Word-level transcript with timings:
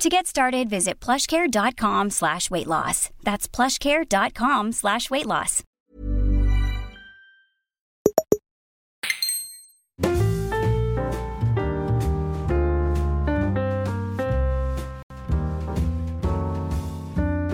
To 0.00 0.08
get 0.08 0.26
started, 0.26 0.70
visit 0.70 0.98
plushcare.com 0.98 2.08
slash 2.08 2.50
weight 2.50 2.66
loss. 2.66 3.10
That's 3.22 3.46
plushcare.com 3.46 4.72
slash 4.72 5.10
weight 5.10 5.26
loss. 5.26 5.62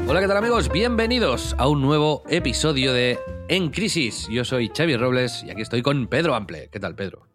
Hola, 0.07 0.21
¿qué 0.21 0.29
tal 0.29 0.37
amigos? 0.37 0.71
Bienvenidos 0.71 1.57
a 1.59 1.67
un 1.67 1.83
nuevo 1.83 2.23
episodio 2.29 2.93
de 2.93 3.19
En 3.49 3.71
Crisis. 3.71 4.29
Yo 4.31 4.45
soy 4.45 4.69
Xavi 4.69 4.97
Robles 4.97 5.43
y 5.43 5.51
aquí 5.51 5.63
estoy 5.63 5.83
con 5.83 6.07
Pedro 6.07 6.37
Ample. 6.37 6.69
¿Qué 6.71 6.79
tal, 6.79 6.95
Pedro? 6.95 7.27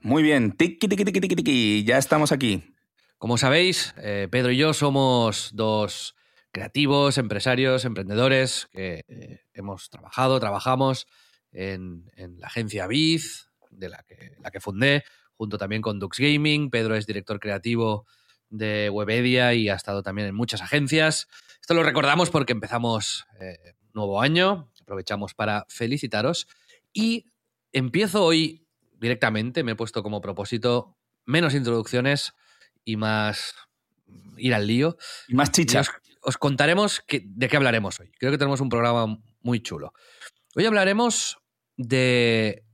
Muy 0.00 0.24
bien, 0.24 0.50
tiki, 0.56 0.88
tiki, 0.88 1.04
tiki, 1.04 1.20
tiki, 1.20 1.36
tiki. 1.36 1.84
ya 1.84 1.98
estamos 1.98 2.32
aquí. 2.32 2.64
Como 3.18 3.36
sabéis, 3.36 3.94
eh, 3.96 4.28
Pedro 4.30 4.52
y 4.52 4.58
yo 4.58 4.72
somos 4.72 5.50
dos 5.52 6.14
creativos, 6.52 7.18
empresarios, 7.18 7.84
emprendedores 7.84 8.68
que 8.70 9.04
eh, 9.08 9.40
hemos 9.54 9.90
trabajado, 9.90 10.38
trabajamos 10.38 11.08
en, 11.50 12.04
la 12.36 12.46
agencia 12.46 12.86
Biz, 12.86 13.50
de 13.70 13.88
la 13.88 14.04
que, 14.04 14.36
la 14.38 14.52
que 14.52 14.60
fundé, 14.60 15.02
junto 15.34 15.58
también 15.58 15.82
con 15.82 15.98
Dux 15.98 16.16
Gaming. 16.16 16.70
Pedro 16.70 16.94
es 16.94 17.08
director 17.08 17.40
creativo 17.40 18.06
de 18.50 18.88
Webedia 18.88 19.52
y 19.52 19.68
ha 19.68 19.74
estado 19.74 20.04
también 20.04 20.28
en 20.28 20.36
muchas 20.36 20.62
agencias. 20.62 21.26
Esto 21.60 21.74
lo 21.74 21.82
recordamos 21.82 22.30
porque 22.30 22.52
empezamos 22.52 23.26
eh, 23.40 23.74
nuevo 23.94 24.22
año, 24.22 24.70
aprovechamos 24.80 25.34
para 25.34 25.66
felicitaros 25.68 26.46
y 26.92 27.32
empiezo 27.72 28.22
hoy 28.24 28.64
directamente, 28.92 29.64
me 29.64 29.72
he 29.72 29.76
puesto 29.76 30.04
como 30.04 30.20
propósito 30.20 30.96
menos 31.24 31.54
introducciones 31.54 32.32
y 32.88 32.96
más 32.96 33.54
ir 34.38 34.54
al 34.54 34.66
lío. 34.66 34.96
Y 35.28 35.34
más 35.34 35.52
chicha. 35.52 35.78
Y 35.78 35.80
os, 35.80 35.90
os 36.22 36.38
contaremos 36.38 37.00
que- 37.06 37.22
de 37.26 37.48
qué 37.48 37.56
hablaremos 37.58 38.00
hoy. 38.00 38.10
Creo 38.18 38.32
que 38.32 38.38
tenemos 38.38 38.62
un 38.62 38.70
programa 38.70 39.18
muy 39.42 39.60
chulo. 39.60 39.92
Hoy 40.56 40.64
hablaremos 40.64 41.36
de 41.76 42.64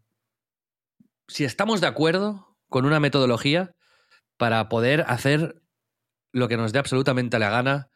si 1.27 1.45
estamos 1.45 1.81
de 1.81 1.89
acuerdo 1.89 2.57
con 2.69 2.87
una 2.87 3.01
metodología 3.01 3.75
para 4.37 4.69
poder 4.69 5.05
hacer 5.09 5.61
lo 6.33 6.47
que 6.49 6.57
nos 6.57 6.73
dé 6.73 6.79
absolutamente 6.79 7.41
la 7.41 7.51
gana 7.51 7.91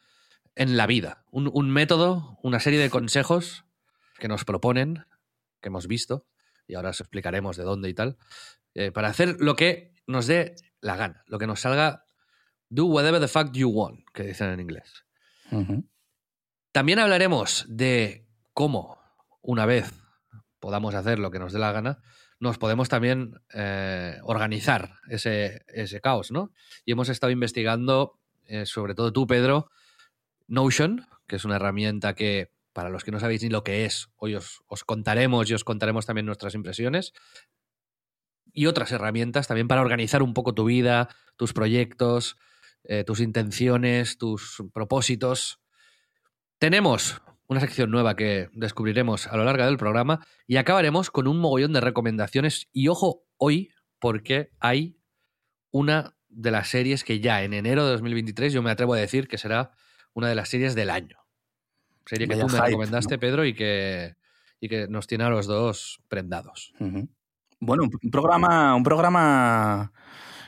en 0.56 0.77
la 0.77 0.86
vida. 0.89 1.24
Un, 1.30 1.48
un 1.52 1.70
método, 1.70 2.36
una 2.42 2.58
serie 2.58 2.80
de 2.80 2.91
consejos 2.91 3.64
que 4.19 4.27
nos 4.27 4.44
proponen, 4.44 5.05
que 5.61 5.69
hemos 5.69 5.86
visto, 5.86 6.27
y 6.66 6.74
ahora 6.74 6.91
os 6.91 7.00
explicaremos 7.00 7.56
de 7.56 7.62
dónde 7.62 7.89
y 7.89 7.94
tal, 7.94 8.19
eh, 8.74 8.91
para 8.91 9.08
hacer 9.08 9.36
lo 9.39 9.55
que 9.55 9.94
nos 10.08 10.27
dé 10.27 10.56
la 10.80 10.96
gana, 10.96 11.22
lo 11.27 11.39
que 11.39 11.46
nos 11.46 11.61
salga, 11.61 12.05
do 12.70 12.86
whatever 12.86 13.20
the 13.20 13.28
fuck 13.28 13.52
you 13.52 13.69
want, 13.69 14.00
que 14.12 14.24
dicen 14.24 14.50
en 14.50 14.61
inglés. 14.61 15.05
También 16.72 16.98
hablaremos 16.98 17.64
de 17.69 18.27
cómo, 18.52 18.98
una 19.41 19.66
vez 19.66 19.92
podamos 20.61 20.94
hacer 20.94 21.19
lo 21.19 21.30
que 21.30 21.39
nos 21.39 21.52
dé 21.52 21.58
la 21.58 21.72
gana, 21.72 22.02
nos 22.41 22.58
podemos 22.58 22.89
también 22.89 23.41
eh, 23.52 24.19
organizar 24.22 24.98
ese, 25.08 25.64
ese 25.69 26.00
caos, 26.00 26.30
¿no? 26.30 26.52
Y 26.84 26.92
hemos 26.92 27.08
estado 27.08 27.33
investigando, 27.33 28.20
eh, 28.46 28.67
sobre 28.67 28.95
todo 28.95 29.12
tú, 29.12 29.27
Pedro, 29.27 29.70
Notion, 30.46 31.07
que 31.27 31.36
es 31.36 31.45
una 31.45 31.57
herramienta 31.57 32.14
que, 32.14 32.52
para 32.73 32.90
los 32.90 33.02
que 33.02 33.11
no 33.11 33.18
sabéis 33.18 33.42
ni 33.42 33.48
lo 33.48 33.64
que 33.64 33.84
es, 33.84 34.08
hoy 34.17 34.36
os, 34.36 34.62
os 34.68 34.84
contaremos 34.84 35.51
y 35.51 35.55
os 35.55 35.64
contaremos 35.64 36.07
también 36.07 36.27
nuestras 36.27 36.55
impresiones. 36.55 37.12
Y 38.52 38.67
otras 38.67 38.92
herramientas 38.92 39.48
también 39.48 39.68
para 39.68 39.80
organizar 39.80 40.23
un 40.23 40.33
poco 40.33 40.55
tu 40.55 40.64
vida, 40.64 41.08
tus 41.36 41.52
proyectos, 41.52 42.36
eh, 42.84 43.05
tus 43.05 43.20
intenciones, 43.20 44.18
tus 44.18 44.62
propósitos. 44.72 45.61
Tenemos 46.58 47.20
una 47.46 47.61
sección 47.61 47.90
nueva 47.90 48.14
que 48.14 48.48
descubriremos 48.52 49.27
a 49.27 49.36
lo 49.36 49.44
largo 49.44 49.64
del 49.64 49.78
programa 49.78 50.27
y 50.46 50.56
acabaremos 50.56 51.11
con 51.11 51.27
un 51.27 51.39
mogollón 51.39 51.72
de 51.72 51.80
recomendaciones. 51.80 52.68
Y 52.72 52.89
ojo 52.89 53.24
hoy, 53.36 53.70
porque 53.98 54.50
hay 54.61 54.98
una 55.70 56.14
de 56.28 56.50
las 56.50 56.68
series 56.68 57.05
que 57.05 57.20
ya 57.20 57.42
en 57.42 57.55
enero 57.55 57.84
de 57.84 57.92
2023 57.92 58.52
yo 58.52 58.62
me 58.62 58.70
atrevo 58.70 58.95
a 58.95 58.98
decir 58.98 59.28
que 59.28 59.39
será 59.39 59.72
una 60.12 60.28
de 60.28 60.34
las 60.34 60.48
series 60.48 60.74
del 60.74 60.90
año. 60.90 61.18
Serie 62.06 62.28
que 62.28 62.36
tú 62.36 62.46
me 62.46 62.52
hype, 62.52 62.66
recomendaste, 62.66 63.14
¿no? 63.14 63.20
Pedro, 63.20 63.45
y 63.45 63.55
que, 63.55 64.16
y 64.60 64.68
que 64.68 64.89
nos 64.89 65.06
tiene 65.06 65.24
a 65.24 65.30
los 65.30 65.46
dos 65.46 66.00
prendados. 66.08 66.72
Bueno, 67.60 67.84
un 68.02 68.10
programa, 68.10 68.74
un 68.74 68.83
programa 68.83 69.92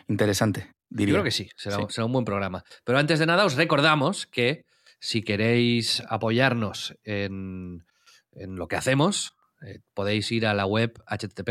interesante, 0.09 0.73
diría. 0.91 1.13
Yo 1.13 1.15
creo 1.17 1.25
que 1.25 1.31
sí 1.31 1.49
será, 1.57 1.77
Sí. 1.77 1.83
será 1.89 2.05
un 2.05 2.13
buen 2.13 2.25
programa. 2.25 2.63
Pero 2.85 2.99
antes 2.99 3.19
de 3.19 3.27
nada, 3.27 3.45
os 3.45 3.55
recordamos 3.57 4.27
que 4.27 4.65
si 4.99 5.23
queréis 5.23 6.03
apoyarnos 6.09 6.95
en, 7.05 7.87
en 8.33 8.57
lo 8.57 8.69
que 8.69 8.77
hacemos, 8.77 9.35
eh, 9.63 9.81
podéis 9.95 10.31
ir 10.33 10.47
a 10.47 10.55
la 10.55 10.67
web 10.67 11.03
http 11.07 11.51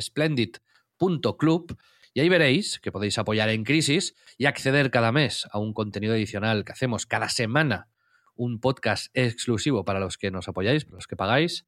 splendid.club 0.00 1.76
y 2.14 2.20
ahí 2.20 2.28
veréis 2.28 2.80
que 2.80 2.90
podéis 2.92 3.18
apoyar 3.18 3.48
en 3.50 3.64
Crisis 3.64 4.14
y 4.38 4.46
acceder 4.46 4.90
cada 4.90 5.12
mes 5.12 5.46
a 5.50 5.58
un 5.58 5.74
contenido 5.74 6.14
adicional 6.14 6.64
que 6.64 6.72
hacemos 6.72 7.04
cada 7.04 7.28
semana, 7.28 7.88
un 8.34 8.58
podcast 8.60 9.08
exclusivo 9.14 9.84
para 9.84 10.00
los 10.00 10.16
que 10.16 10.30
nos 10.30 10.48
apoyáis, 10.48 10.84
para 10.84 10.96
los 10.96 11.06
que 11.06 11.16
pagáis. 11.16 11.66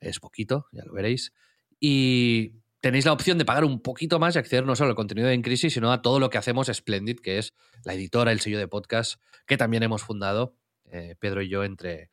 Es 0.00 0.18
poquito, 0.18 0.66
ya 0.72 0.84
lo 0.84 0.92
veréis. 0.92 1.32
Y 1.78 2.54
tenéis 2.84 3.06
la 3.06 3.14
opción 3.14 3.38
de 3.38 3.46
pagar 3.46 3.64
un 3.64 3.80
poquito 3.80 4.18
más 4.18 4.36
y 4.36 4.38
acceder 4.38 4.66
no 4.66 4.76
solo 4.76 4.90
al 4.90 4.94
contenido 4.94 5.26
de 5.26 5.32
En 5.32 5.40
Crisis, 5.40 5.72
sino 5.72 5.90
a 5.90 6.02
todo 6.02 6.20
lo 6.20 6.28
que 6.28 6.36
hacemos 6.36 6.70
Splendid, 6.70 7.18
que 7.18 7.38
es 7.38 7.54
la 7.82 7.94
editora, 7.94 8.30
el 8.30 8.40
sello 8.40 8.58
de 8.58 8.68
podcast, 8.68 9.22
que 9.46 9.56
también 9.56 9.82
hemos 9.82 10.02
fundado, 10.02 10.54
eh, 10.92 11.16
Pedro 11.18 11.40
y 11.40 11.48
yo, 11.48 11.64
entre, 11.64 12.10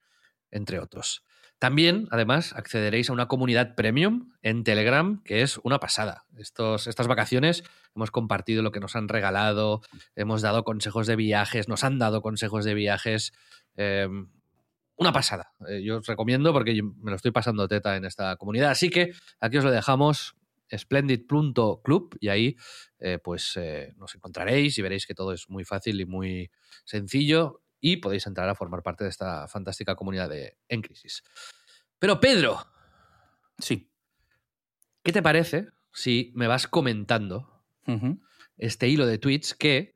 entre 0.49 0.79
otros. 0.79 1.25
También, 1.59 2.07
además, 2.09 2.53
accederéis 2.53 3.09
a 3.09 3.13
una 3.13 3.27
comunidad 3.27 3.75
premium 3.75 4.31
en 4.41 4.63
Telegram, 4.63 5.21
que 5.25 5.41
es 5.41 5.59
una 5.61 5.81
pasada. 5.81 6.23
Estos, 6.37 6.87
estas 6.87 7.07
vacaciones 7.07 7.65
hemos 7.93 8.09
compartido 8.09 8.63
lo 8.63 8.71
que 8.71 8.79
nos 8.79 8.95
han 8.95 9.09
regalado, 9.09 9.81
hemos 10.15 10.41
dado 10.41 10.63
consejos 10.63 11.05
de 11.05 11.17
viajes, 11.17 11.67
nos 11.67 11.83
han 11.83 11.99
dado 11.99 12.21
consejos 12.21 12.63
de 12.63 12.75
viajes. 12.75 13.33
eh, 13.75 14.07
una 15.01 15.11
pasada. 15.11 15.51
Eh, 15.67 15.81
yo 15.83 15.97
os 15.97 16.05
recomiendo 16.05 16.53
porque 16.53 16.79
me 16.83 17.09
lo 17.09 17.15
estoy 17.15 17.31
pasando 17.31 17.67
teta 17.67 17.95
en 17.95 18.05
esta 18.05 18.35
comunidad. 18.35 18.69
Así 18.69 18.91
que 18.91 19.13
aquí 19.39 19.57
os 19.57 19.63
lo 19.63 19.71
dejamos, 19.71 20.35
splendid.club, 20.77 22.17
y 22.19 22.27
ahí 22.29 22.55
eh, 22.99 23.19
pues 23.23 23.57
eh, 23.57 23.93
nos 23.97 24.13
encontraréis 24.15 24.77
y 24.77 24.81
veréis 24.81 25.05
que 25.05 25.13
todo 25.15 25.33
es 25.33 25.49
muy 25.49 25.63
fácil 25.65 25.99
y 26.01 26.05
muy 26.05 26.51
sencillo 26.83 27.61
y 27.79 27.97
podéis 27.97 28.27
entrar 28.27 28.47
a 28.49 28.55
formar 28.55 28.83
parte 28.83 29.03
de 29.03 29.09
esta 29.09 29.47
fantástica 29.47 29.95
comunidad 29.95 30.29
de 30.29 30.57
En 30.69 30.81
Crisis. 30.81 31.23
Pero 31.99 32.19
Pedro, 32.19 32.59
Sí. 33.57 33.91
¿qué 35.03 35.11
te 35.11 35.21
parece 35.21 35.67
si 35.93 36.31
me 36.35 36.47
vas 36.47 36.67
comentando 36.67 37.63
este 38.57 38.87
hilo 38.87 39.05
de 39.05 39.17
tweets 39.17 39.53
que 39.53 39.93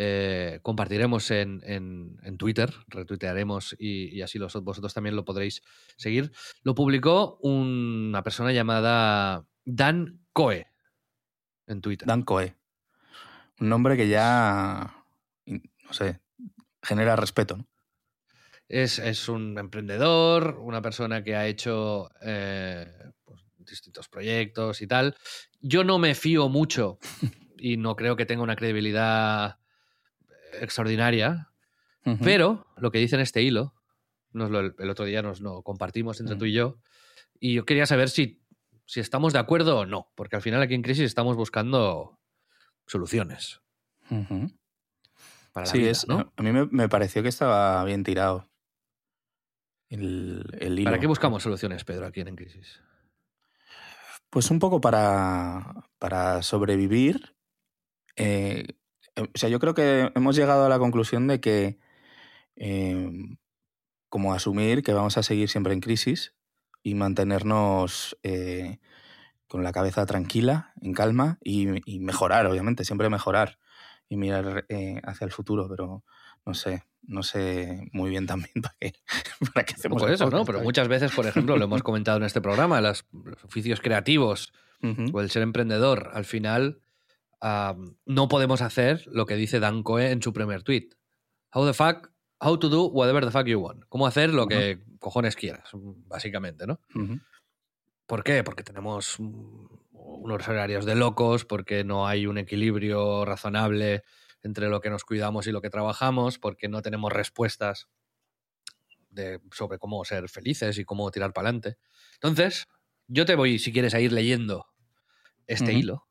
eh, 0.00 0.60
compartiremos 0.62 1.30
en, 1.32 1.60
en- 1.64 2.18
en 2.22 2.36
Twitter, 2.38 2.72
retuitearemos 2.88 3.74
y, 3.78 4.14
y 4.16 4.22
así 4.22 4.38
los, 4.38 4.52
vosotros 4.62 4.94
también 4.94 5.16
lo 5.16 5.24
podréis 5.24 5.62
seguir. 5.96 6.30
Lo 6.62 6.74
publicó 6.76 7.38
una 7.42 8.22
persona 8.22 8.52
llamada 8.52 9.44
Dan 9.70 10.20
Coe 10.32 10.66
en 11.66 11.82
Twitter. 11.82 12.08
Dan 12.08 12.22
Coe. 12.22 12.54
Un 13.60 13.68
nombre 13.68 13.96
que 13.98 14.08
ya, 14.08 15.04
no 15.46 15.92
sé, 15.92 16.20
genera 16.82 17.16
respeto. 17.16 17.58
¿no? 17.58 17.66
Es, 18.68 18.98
es 18.98 19.28
un 19.28 19.58
emprendedor, 19.58 20.58
una 20.60 20.80
persona 20.80 21.22
que 21.22 21.36
ha 21.36 21.46
hecho 21.46 22.08
eh, 22.22 22.86
pues, 23.24 23.40
distintos 23.58 24.08
proyectos 24.08 24.80
y 24.80 24.86
tal. 24.86 25.16
Yo 25.60 25.84
no 25.84 25.98
me 25.98 26.14
fío 26.14 26.48
mucho 26.48 26.98
y 27.58 27.76
no 27.76 27.94
creo 27.94 28.16
que 28.16 28.24
tenga 28.26 28.42
una 28.42 28.56
credibilidad 28.56 29.58
extraordinaria. 30.60 31.50
Pero 32.24 32.66
lo 32.78 32.90
que 32.90 33.00
dice 33.00 33.16
en 33.16 33.20
este 33.20 33.42
hilo, 33.42 33.74
nos 34.32 34.50
lo- 34.50 34.60
el 34.60 34.88
otro 34.90 35.04
día 35.04 35.20
nos 35.20 35.40
lo 35.40 35.62
compartimos 35.62 36.20
entre 36.20 36.36
Mm. 36.36 36.38
tú 36.38 36.44
y 36.46 36.52
yo, 36.54 36.78
y 37.38 37.52
yo 37.52 37.66
quería 37.66 37.84
saber 37.84 38.08
si, 38.08 38.40
si 38.88 39.00
estamos 39.00 39.34
de 39.34 39.38
acuerdo 39.38 39.80
o 39.80 39.86
no, 39.86 40.10
porque 40.14 40.36
al 40.36 40.42
final 40.42 40.62
aquí 40.62 40.74
en 40.74 40.80
Crisis 40.82 41.04
estamos 41.04 41.36
buscando 41.36 42.18
soluciones 42.86 43.60
para 45.52 45.66
la 45.66 45.72
Sí, 45.72 45.78
vida, 45.78 45.90
es, 45.90 46.08
¿no? 46.08 46.32
a 46.34 46.42
mí 46.42 46.52
me, 46.52 46.64
me 46.66 46.88
pareció 46.88 47.22
que 47.22 47.28
estaba 47.28 47.84
bien 47.84 48.02
tirado. 48.02 48.48
el, 49.90 50.42
el 50.58 50.78
hilo. 50.78 50.90
¿Para 50.90 51.00
qué 51.00 51.06
buscamos 51.06 51.42
soluciones, 51.42 51.84
Pedro, 51.84 52.06
aquí 52.06 52.20
en 52.20 52.28
En 52.28 52.36
Crisis? 52.36 52.80
Pues 54.30 54.50
un 54.50 54.58
poco 54.58 54.80
para, 54.80 55.84
para 55.98 56.42
sobrevivir. 56.42 57.36
Eh, 58.16 58.66
o 59.16 59.38
sea, 59.38 59.50
yo 59.50 59.58
creo 59.58 59.74
que 59.74 60.10
hemos 60.14 60.34
llegado 60.34 60.64
a 60.64 60.68
la 60.70 60.78
conclusión 60.78 61.26
de 61.26 61.40
que 61.40 61.78
eh, 62.56 63.10
como 64.08 64.32
asumir 64.32 64.82
que 64.82 64.94
vamos 64.94 65.18
a 65.18 65.22
seguir 65.22 65.50
siempre 65.50 65.74
en 65.74 65.80
crisis 65.80 66.34
y 66.82 66.94
mantenernos 66.94 68.16
eh, 68.22 68.78
con 69.46 69.62
la 69.62 69.72
cabeza 69.72 70.04
tranquila, 70.06 70.72
en 70.80 70.92
calma 70.94 71.38
y, 71.42 71.66
y 71.90 72.00
mejorar, 72.00 72.46
obviamente, 72.46 72.84
siempre 72.84 73.08
mejorar 73.10 73.58
y 74.08 74.16
mirar 74.16 74.64
eh, 74.68 75.00
hacia 75.04 75.24
el 75.24 75.32
futuro, 75.32 75.68
pero 75.68 76.04
no 76.46 76.54
sé, 76.54 76.84
no 77.02 77.22
sé 77.22 77.88
muy 77.92 78.08
bien 78.10 78.26
también 78.26 78.52
para 78.62 78.74
qué, 78.80 78.92
para 79.54 79.64
qué 79.66 79.74
hacemos 79.74 80.02
Pues 80.02 80.14
eso, 80.14 80.24
¿no? 80.30 80.44
Pero 80.46 80.58
muchas 80.62 80.88
veces, 80.88 81.12
por 81.12 81.26
ejemplo, 81.26 81.56
lo 81.56 81.64
hemos 81.64 81.82
comentado 81.82 82.16
en 82.18 82.24
este 82.24 82.40
programa, 82.40 82.80
las- 82.80 83.06
los 83.12 83.42
oficios 83.44 83.80
creativos 83.80 84.52
o 85.12 85.20
el 85.20 85.30
ser 85.30 85.42
emprendedor, 85.42 86.10
al 86.14 86.24
final 86.24 86.80
no 88.06 88.28
podemos 88.28 88.62
hacer 88.62 89.04
lo 89.06 89.26
que 89.26 89.36
dice 89.36 89.60
Dan 89.60 89.82
Coe 89.82 90.10
en 90.10 90.22
su 90.22 90.32
primer 90.32 90.62
tweet. 90.62 90.90
How 91.54 91.66
the 91.66 91.72
fuck, 91.74 92.10
how 92.40 92.58
to 92.58 92.68
do 92.68 92.84
whatever 92.86 93.24
the 93.24 93.30
fuck 93.30 93.46
you 93.46 93.60
want. 93.60 93.84
Cómo 93.88 94.06
hacer 94.06 94.32
lo 94.32 94.46
que 94.46 94.80
cojones 94.98 95.36
quieras, 95.36 95.70
básicamente, 95.72 96.66
¿no? 96.66 96.80
¿Por 98.06 98.24
qué? 98.24 98.42
Porque 98.42 98.62
tenemos 98.62 99.18
unos 99.18 100.48
horarios 100.48 100.84
de 100.84 100.94
locos, 100.94 101.44
porque 101.44 101.84
no 101.84 102.06
hay 102.06 102.26
un 102.26 102.38
equilibrio 102.38 103.24
razonable 103.24 104.02
entre 104.42 104.68
lo 104.68 104.80
que 104.80 104.90
nos 104.90 105.04
cuidamos 105.04 105.46
y 105.46 105.52
lo 105.52 105.60
que 105.60 105.70
trabajamos, 105.70 106.38
porque 106.38 106.68
no 106.68 106.80
tenemos 106.82 107.12
respuestas 107.12 107.88
de, 109.10 109.40
sobre 109.52 109.78
cómo 109.78 110.04
ser 110.04 110.28
felices 110.28 110.78
y 110.78 110.84
cómo 110.84 111.10
tirar 111.10 111.32
para 111.32 111.48
adelante. 111.48 111.76
Entonces, 112.14 112.66
yo 113.08 113.26
te 113.26 113.34
voy, 113.34 113.58
si 113.58 113.72
quieres, 113.72 113.94
a 113.94 114.00
ir 114.00 114.12
leyendo 114.12 114.66
este 115.46 115.72
hilo 115.72 116.06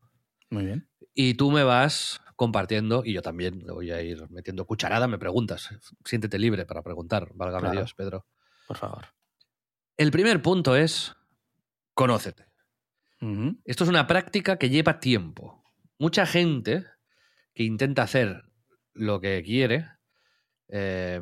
Muy 0.49 0.65
bien. 0.65 0.89
Y 1.19 1.33
tú 1.33 1.49
me 1.49 1.63
vas 1.63 2.21
compartiendo 2.35 3.01
y 3.03 3.13
yo 3.13 3.23
también 3.23 3.65
le 3.65 3.73
voy 3.73 3.89
a 3.89 4.03
ir 4.03 4.29
metiendo 4.29 4.65
cucharada, 4.67 5.07
me 5.07 5.17
preguntas. 5.17 5.67
Siéntete 6.05 6.37
libre 6.37 6.67
para 6.67 6.83
preguntar, 6.83 7.31
válgame 7.33 7.61
Claro. 7.61 7.79
Dios, 7.79 7.95
Pedro. 7.95 8.27
Por 8.67 8.77
favor. 8.77 9.07
El 9.97 10.11
primer 10.11 10.43
punto 10.43 10.75
es 10.75 11.15
conócete. 11.95 12.45
Esto 13.65 13.83
es 13.83 13.89
una 13.89 14.05
práctica 14.05 14.59
que 14.59 14.69
lleva 14.69 14.99
tiempo. 14.99 15.63
Mucha 15.97 16.27
gente 16.27 16.85
que 17.55 17.63
intenta 17.63 18.03
hacer 18.03 18.43
lo 18.93 19.19
que 19.19 19.41
quiere, 19.41 19.89
eh, 20.67 21.19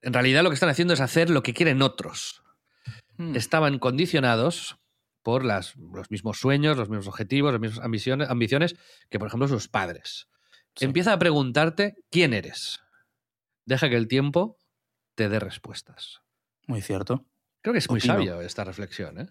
en 0.00 0.12
realidad 0.14 0.44
lo 0.44 0.48
que 0.48 0.54
están 0.54 0.70
haciendo 0.70 0.94
es 0.94 1.00
hacer 1.02 1.28
lo 1.28 1.42
que 1.42 1.52
quieren 1.52 1.82
otros. 1.82 2.42
Mm. 3.18 3.36
Estaban 3.36 3.78
condicionados 3.78 4.78
por 5.26 5.44
las, 5.44 5.74
los 5.74 6.08
mismos 6.12 6.38
sueños, 6.38 6.76
los 6.76 6.88
mismos 6.88 7.08
objetivos, 7.08 7.50
las 7.50 7.60
mismas 7.60 7.84
ambiciones, 7.84 8.30
ambiciones 8.30 8.76
que, 9.10 9.18
por 9.18 9.26
ejemplo, 9.26 9.48
sus 9.48 9.66
padres. 9.66 10.28
Sí. 10.76 10.84
Empieza 10.84 11.12
a 11.12 11.18
preguntarte 11.18 11.96
quién 12.12 12.32
eres. 12.32 12.78
Deja 13.64 13.88
que 13.88 13.96
el 13.96 14.06
tiempo 14.06 14.56
te 15.16 15.28
dé 15.28 15.40
respuestas. 15.40 16.20
Muy 16.68 16.80
cierto. 16.80 17.26
Creo 17.60 17.72
que 17.72 17.80
es 17.80 17.90
muy 17.90 17.98
Opino. 17.98 18.14
sabio 18.14 18.40
esta 18.40 18.62
reflexión. 18.62 19.18
¿eh? 19.18 19.26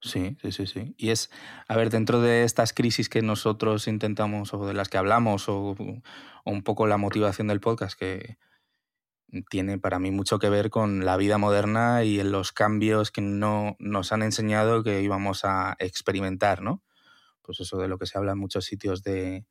Sí, 0.00 0.36
sí, 0.42 0.50
sí, 0.50 0.66
sí. 0.66 0.96
Y 0.98 1.10
es, 1.10 1.30
a 1.68 1.76
ver, 1.76 1.90
dentro 1.90 2.20
de 2.20 2.42
estas 2.42 2.72
crisis 2.72 3.08
que 3.08 3.22
nosotros 3.22 3.86
intentamos 3.86 4.52
o 4.52 4.66
de 4.66 4.74
las 4.74 4.88
que 4.88 4.98
hablamos 4.98 5.48
o, 5.48 5.76
o 5.78 6.50
un 6.50 6.62
poco 6.64 6.88
la 6.88 6.96
motivación 6.96 7.46
del 7.46 7.60
podcast 7.60 7.96
que 7.96 8.36
tiene 9.50 9.78
para 9.78 9.98
mí 9.98 10.10
mucho 10.10 10.38
que 10.38 10.50
ver 10.50 10.70
con 10.70 11.04
la 11.04 11.16
vida 11.16 11.38
moderna 11.38 12.04
y 12.04 12.20
en 12.20 12.32
los 12.32 12.52
cambios 12.52 13.10
que 13.10 13.20
no 13.20 13.76
nos 13.78 14.12
han 14.12 14.22
enseñado 14.22 14.82
que 14.82 15.02
íbamos 15.02 15.44
a 15.44 15.76
experimentar, 15.78 16.62
¿no? 16.62 16.82
Pues 17.42 17.60
eso 17.60 17.78
de 17.78 17.88
lo 17.88 17.98
que 17.98 18.06
se 18.06 18.18
habla 18.18 18.32
en 18.32 18.38
muchos 18.38 18.64
sitios 18.64 19.02
de 19.02 19.46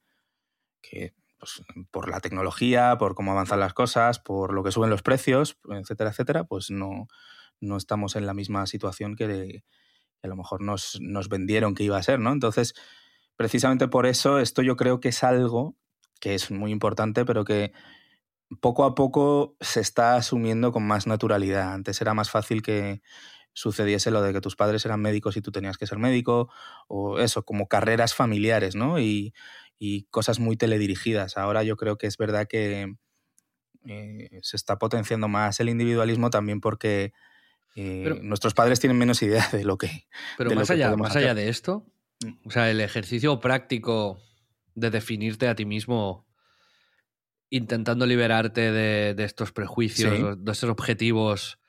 que 0.82 1.14
pues, 1.38 1.62
por 1.92 2.10
la 2.10 2.22
tecnología, 2.22 2.98
por 2.98 3.16
cómo 3.16 3.32
avanzan 3.32 3.60
las 3.60 3.74
cosas, 3.74 4.20
por 4.20 4.54
lo 4.54 4.64
que 4.64 4.72
suben 4.72 4.90
los 4.90 5.04
precios, 5.04 5.58
etcétera, 5.70 6.12
etcétera, 6.12 6.44
pues 6.46 6.72
no, 6.72 7.08
no 7.60 7.78
estamos 7.78 8.16
en 8.16 8.26
la 8.26 8.34
misma 8.34 8.66
situación 8.68 9.16
que, 9.16 9.28
que 9.28 9.64
a 10.24 10.28
lo 10.28 10.36
mejor 10.36 10.62
nos, 10.62 11.00
nos 11.02 11.30
vendieron 11.30 11.76
que 11.76 11.84
iba 11.84 11.98
a 11.98 12.04
ser, 12.04 12.20
¿no? 12.20 12.32
Entonces, 12.32 12.74
precisamente 13.36 13.88
por 13.88 14.06
eso, 14.06 14.40
esto 14.40 14.62
yo 14.62 14.76
creo 14.76 15.00
que 15.00 15.10
es 15.10 15.24
algo 15.24 15.76
que 16.20 16.36
es 16.36 16.52
muy 16.52 16.72
importante, 16.72 17.26
pero 17.26 17.44
que 17.44 17.74
poco 18.62 18.84
a 18.86 18.96
poco 18.96 19.56
se 19.60 19.80
está 19.82 20.16
asumiendo 20.16 20.72
con 20.72 20.84
más 20.86 21.08
naturalidad. 21.08 21.74
Antes 21.74 22.00
era 22.02 22.14
más 22.14 22.30
fácil 22.30 22.62
que 22.62 23.02
sucediese 23.54 24.12
lo 24.12 24.22
de 24.22 24.34
que 24.34 24.42
tus 24.42 24.56
padres 24.56 24.86
eran 24.86 25.02
médicos 25.02 25.38
y 25.38 25.42
tú 25.42 25.52
tenías 25.52 25.78
que 25.78 25.88
ser 25.88 25.98
médico, 25.98 26.50
o 26.88 27.20
eso, 27.20 27.44
como 27.44 27.68
carreras 27.68 28.14
familiares, 28.14 28.76
¿no? 28.76 29.00
Y, 29.00 29.34
y 29.80 30.04
cosas 30.12 30.40
muy 30.40 30.58
teledirigidas. 30.58 31.38
Ahora 31.38 31.64
yo 31.64 31.78
creo 31.78 31.98
que 31.98 32.08
es 32.08 32.18
verdad 32.18 32.48
que 32.48 32.96
eh, 33.88 34.40
se 34.42 34.58
está 34.58 34.78
potenciando 34.78 35.28
más 35.28 35.60
el 35.60 35.70
individualismo 35.70 36.30
también 36.30 36.60
porque 36.60 37.14
eh, 37.76 38.02
Pero- 38.04 38.20
nuestros 38.24 38.54
padres 38.54 38.80
tienen 38.80 38.98
menos 38.98 39.22
idea 39.22 39.48
de 39.52 39.64
lo 39.64 39.78
que... 39.78 40.06
Pero 40.38 40.52
más 40.56 40.70
allá, 40.70 40.96
más 40.96 41.16
allá 41.16 41.34
de 41.34 41.50
esto, 41.50 41.86
Mm. 42.24 42.48
o 42.48 42.50
sea, 42.50 42.72
el 42.72 42.80
ejercicio 42.80 43.42
práctico 43.42 44.22
de 44.74 44.90
definirte 44.90 45.50
a 45.50 45.56
ti 45.56 45.66
mismo 45.66 46.25
intentando 47.56 48.06
liberarte 48.06 48.72
de, 48.72 49.14
de 49.16 49.24
estos 49.24 49.52
prejuicios, 49.52 50.16
Sí. 50.18 50.24
de 50.38 50.52
estos 50.52 50.70
objetivos 50.70 51.60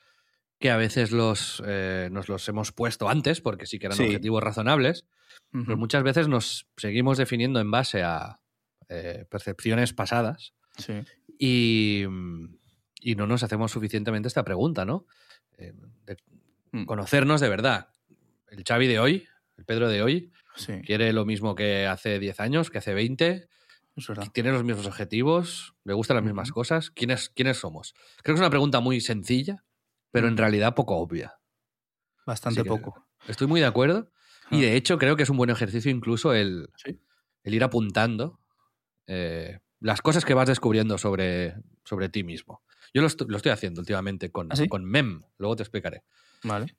que 0.59 0.71
a 0.71 0.77
veces 0.77 1.11
los, 1.11 1.61
eh, 1.65 2.09
nos 2.11 2.29
los 2.29 2.47
hemos 2.49 2.71
puesto 2.71 3.09
antes, 3.09 3.41
porque 3.41 3.65
sí 3.67 3.77
que 3.79 3.85
eran 3.85 3.97
Sí. 3.97 4.03
objetivos 4.05 4.41
razonables, 4.43 5.05
pero 5.51 5.63
Ujú. 5.73 5.77
muchas 5.77 6.03
veces 6.03 6.27
nos 6.27 6.67
seguimos 6.77 7.17
definiendo 7.17 7.59
en 7.59 7.69
base 7.71 8.03
a 8.03 8.39
eh, 8.89 9.25
percepciones 9.29 9.91
pasadas 9.93 10.53
Sí. 10.77 10.93
y, 11.37 12.03
y 13.01 13.15
no 13.15 13.27
nos 13.27 13.43
hacemos 13.43 13.71
suficientemente 13.71 14.27
esta 14.29 14.43
pregunta, 14.45 14.85
¿no? 14.85 15.05
Eh, 15.57 15.73
de 16.05 16.17
Mm. 16.71 16.85
conocernos 16.85 17.39
de 17.41 17.49
verdad. 17.49 17.89
El 18.49 18.63
Xavi 18.67 18.87
de 18.87 18.99
hoy, 18.99 19.27
el 19.57 19.65
Pedro 19.65 19.87
de 19.89 20.01
hoy, 20.01 20.31
Sí, 20.55 20.81
quiere 20.85 21.13
lo 21.13 21.23
mismo 21.25 21.53
que 21.53 21.85
hace 21.85 22.17
10 22.19 22.39
años, 22.39 22.69
que 22.71 22.77
hace 22.79 22.93
20, 22.93 23.47
es 23.97 24.07
verdad. 24.07 24.27
tiene 24.33 24.51
los 24.51 24.63
mismos 24.63 24.85
objetivos, 24.85 25.75
le 25.83 25.93
gustan 25.93 26.15
las 26.17 26.23
mismas 26.25 26.51
cosas. 26.51 26.91
¿Quiénes, 26.91 27.29
¿Quiénes 27.29 27.57
somos? 27.57 27.93
Creo 28.23 28.33
que 28.35 28.39
es 28.39 28.39
una 28.39 28.49
pregunta 28.49 28.79
muy 28.79 29.01
sencilla, 29.01 29.63
pero 30.11 30.27
en 30.27 30.37
realidad 30.37 30.75
poco 30.75 30.95
obvia. 30.97 31.39
Bastante 32.25 32.63
poco. 32.65 33.07
Estoy 33.27 33.47
muy 33.47 33.59
de 33.59 33.65
acuerdo. 33.65 34.11
Y 34.51 34.57
Ah. 34.57 34.61
de 34.61 34.75
hecho 34.75 34.97
creo 34.97 35.15
que 35.15 35.23
es 35.23 35.29
un 35.29 35.37
buen 35.37 35.49
ejercicio 35.49 35.91
incluso 35.91 36.33
el, 36.33 36.69
Sí. 36.77 36.99
el 37.43 37.53
ir 37.53 37.63
apuntando 37.63 38.39
eh, 39.07 39.59
las 39.79 40.01
cosas 40.01 40.25
que 40.25 40.33
vas 40.33 40.47
descubriendo 40.47 40.97
sobre, 40.97 41.55
sobre 41.85 42.09
ti 42.09 42.23
mismo. 42.23 42.63
Yo 42.93 43.01
lo, 43.01 43.07
lo 43.27 43.37
estoy 43.37 43.51
haciendo 43.51 43.79
últimamente 43.81 44.31
con, 44.31 44.51
¿Ah, 44.51 44.55
sí? 44.55 44.67
con 44.67 44.83
MEM, 44.85 45.23
luego 45.37 45.55
te 45.55 45.63
explicaré. 45.63 46.03
Vale. 46.43 46.75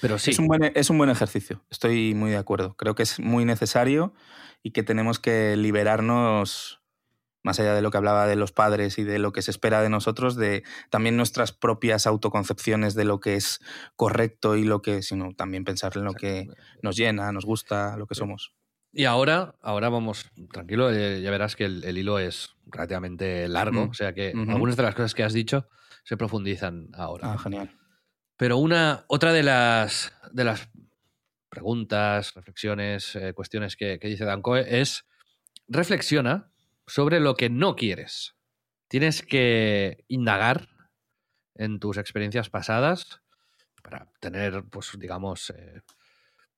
Pero 0.00 0.18
sí, 0.18 0.32
Es, 0.32 0.38
un 0.38 0.46
buen, 0.48 0.72
es 0.74 0.90
un 0.90 0.98
buen 0.98 1.10
ejercicio, 1.10 1.64
estoy 1.70 2.14
muy 2.14 2.30
de 2.30 2.36
acuerdo. 2.36 2.74
Creo 2.76 2.94
que 2.94 3.02
es 3.04 3.20
muy 3.20 3.44
necesario 3.44 4.14
y 4.62 4.70
que 4.72 4.82
tenemos 4.82 5.18
que 5.18 5.56
liberarnos, 5.56 6.80
más 7.44 7.58
allá 7.60 7.74
de 7.74 7.82
lo 7.82 7.90
que 7.90 7.96
hablaba 7.98 8.26
de 8.26 8.36
los 8.36 8.52
padres 8.52 8.98
y 8.98 9.04
de 9.04 9.18
lo 9.18 9.32
que 9.32 9.42
se 9.42 9.50
espera 9.50 9.82
de 9.82 9.88
nosotros, 9.88 10.36
de 10.36 10.62
también 10.90 11.16
nuestras 11.16 11.52
propias 11.52 12.06
autoconcepciones 12.06 12.94
de 12.94 13.04
lo 13.04 13.20
que 13.20 13.34
es 13.34 13.60
correcto 13.96 14.56
y 14.56 14.64
lo 14.64 14.82
que, 14.82 15.02
sino 15.02 15.34
también 15.34 15.64
pensar 15.64 15.92
en 15.96 16.04
lo 16.04 16.14
que 16.14 16.48
nos 16.82 16.96
llena, 16.96 17.32
nos 17.32 17.44
gusta, 17.44 17.96
lo 17.96 18.06
que 18.06 18.14
somos. 18.14 18.54
Y 18.92 19.06
ahora, 19.06 19.54
ahora 19.62 19.88
vamos, 19.88 20.30
tranquilo, 20.52 20.90
eh, 20.92 21.22
ya 21.22 21.30
verás 21.30 21.56
que 21.56 21.64
el, 21.64 21.82
el 21.84 21.96
hilo 21.96 22.18
es 22.18 22.50
relativamente 22.66 23.48
largo, 23.48 23.86
Mm. 23.86 23.90
o 23.90 23.94
sea 23.94 24.12
que 24.12 24.32
algunas 24.48 24.76
de 24.76 24.82
las 24.82 24.94
cosas 24.94 25.14
que 25.14 25.22
has 25.24 25.32
dicho 25.32 25.66
se 26.04 26.16
profundizan 26.16 26.88
ahora. 26.92 27.32
Ah, 27.32 27.38
genial. 27.38 27.70
Pero 28.42 28.58
una, 28.58 29.04
otra 29.06 29.32
de 29.32 29.44
las, 29.44 30.10
preguntas, 31.48 32.34
reflexiones, 32.34 33.14
eh, 33.14 33.34
cuestiones 33.34 33.76
que, 33.76 34.00
que 34.00 34.08
dice 34.08 34.24
Dancoe 34.24 34.80
es 34.80 35.06
reflexiona 35.68 36.50
sobre 36.84 37.20
lo 37.20 37.36
que 37.36 37.50
no 37.50 37.76
quieres. 37.76 38.34
Tienes 38.88 39.22
que 39.22 40.04
indagar 40.08 40.70
en 41.54 41.78
tus 41.78 41.98
experiencias 41.98 42.50
pasadas 42.50 43.22
para 43.80 44.10
tener, 44.18 44.64
pues, 44.64 44.90
digamos, 44.98 45.50
eh, 45.50 45.82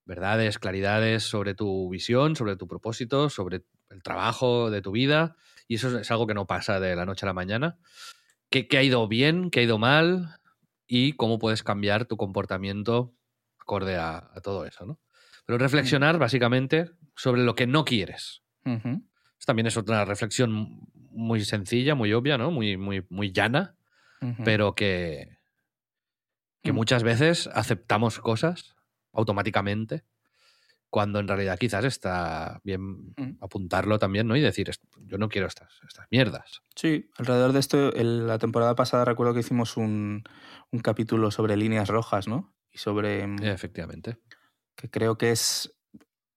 verdades, 0.07 0.59
claridades 0.59 1.25
sobre 1.25 1.55
tu 1.55 1.91
visión, 1.91 2.35
sobre 2.35 2.57
tu 2.57 2.67
propósito, 2.67 3.29
sobre 3.29 3.67
el 3.91 4.03
trabajo 4.03 4.71
de 4.71 4.81
tu 4.81 4.91
vida. 4.91 5.37
Y 5.69 5.75
eso 5.75 5.99
es 5.99 6.11
algo 6.11 6.27
que 6.27 6.33
no 6.33 6.47
pasa 6.47 6.81
de 6.81 6.97
la 6.97 7.05
noche 7.05 7.27
a 7.27 7.29
la 7.29 7.35
mañana. 7.35 7.77
¿Qué, 8.49 8.69
qué 8.69 8.79
ha 8.79 8.83
ido 8.83 9.07
bien? 9.07 9.51
¿Qué 9.51 9.61
ha 9.61 9.65
ido 9.65 9.77
mal? 9.77 10.41
Y 10.87 11.13
cómo 11.15 11.39
puedes 11.39 11.63
cambiar 11.63 12.05
tu 12.07 12.17
comportamiento 12.17 13.15
acorde 13.59 13.97
a, 13.97 14.19
a 14.35 14.41
todo 14.43 14.67
eso, 14.67 14.85
¿no? 14.85 15.01
Pero 15.47 15.59
reflexionar 15.59 16.19
básicamente 16.19 16.91
sobre 17.17 17.43
lo 17.43 17.55
que 17.55 17.67
no 17.67 17.85
quieres. 17.85 18.43
También 19.47 19.67
es 19.67 19.77
otra 19.77 20.05
reflexión 20.07 20.81
muy 21.11 21.45
sencilla, 21.45 21.95
muy 21.95 22.13
obvia, 22.15 22.39
¿no? 22.39 22.51
Muy, 22.51 22.77
muy, 22.79 23.05
muy 23.11 23.31
llana, 23.33 23.77
pero 24.45 24.75
que, 24.75 25.37
que 26.63 26.73
Mm. 26.73 26.77
muchas 26.77 27.03
veces 27.03 27.47
aceptamos 27.53 28.19
cosas 28.21 28.75
automáticamente 29.13 30.03
cuando 30.95 31.19
en 31.19 31.27
realidad 31.27 31.59
quizás 31.59 31.85
está 31.85 32.61
bien 32.63 33.15
Mm. 33.17 33.39
apuntarlo 33.41 33.99
también, 33.99 34.29
¿no? 34.29 34.37
Y 34.37 34.41
decir, 34.41 34.71
"Est- 34.71 34.85
yo 35.01 35.19
no 35.19 35.29
quiero 35.29 35.49
estas, 35.49 35.73
estas 35.89 36.07
mierdas. 36.09 36.61
Sí, 36.77 37.11
alrededor 37.19 37.53
de 37.53 37.59
esto, 37.59 37.91
la 37.91 38.39
temporada 38.39 38.77
pasada 38.77 39.05
recuerdo 39.05 39.35
que 39.35 39.41
hicimos 39.41 39.77
un, 39.77 40.23
un 40.71 40.79
capítulo 40.79 41.33
sobre 41.33 41.57
líneas 41.57 41.89
rojas, 41.89 42.29
¿no? 42.29 42.55
Y 42.71 42.79
sobre... 42.79 43.27
mm, 43.27 43.43
Efectivamente. 43.43 44.19
que 44.77 44.89
creo 44.89 45.19
que 45.19 45.33
es... 45.33 45.75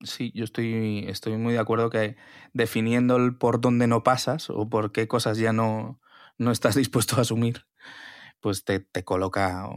Sí, 0.02 0.32
yo 0.34 0.44
estoy, 0.44 1.06
estoy 1.08 1.38
muy 1.38 1.54
de 1.54 1.60
acuerdo 1.60 1.92
que 1.92 2.16
definiendo 2.54 3.18
el 3.18 3.38
por 3.38 3.62
dónde 3.62 3.86
no 3.86 4.02
pasas 4.02 4.50
o 4.50 4.68
por 4.68 4.92
qué 4.92 5.08
cosas 5.08 5.38
ya 5.38 5.54
no, 5.54 6.02
no 6.40 6.50
estás 6.50 6.74
dispuesto 6.84 7.18
a 7.18 7.22
asumir, 7.22 7.68
pues 8.42 8.64
te, 8.64 8.80
te 8.80 9.04
coloca 9.04 9.70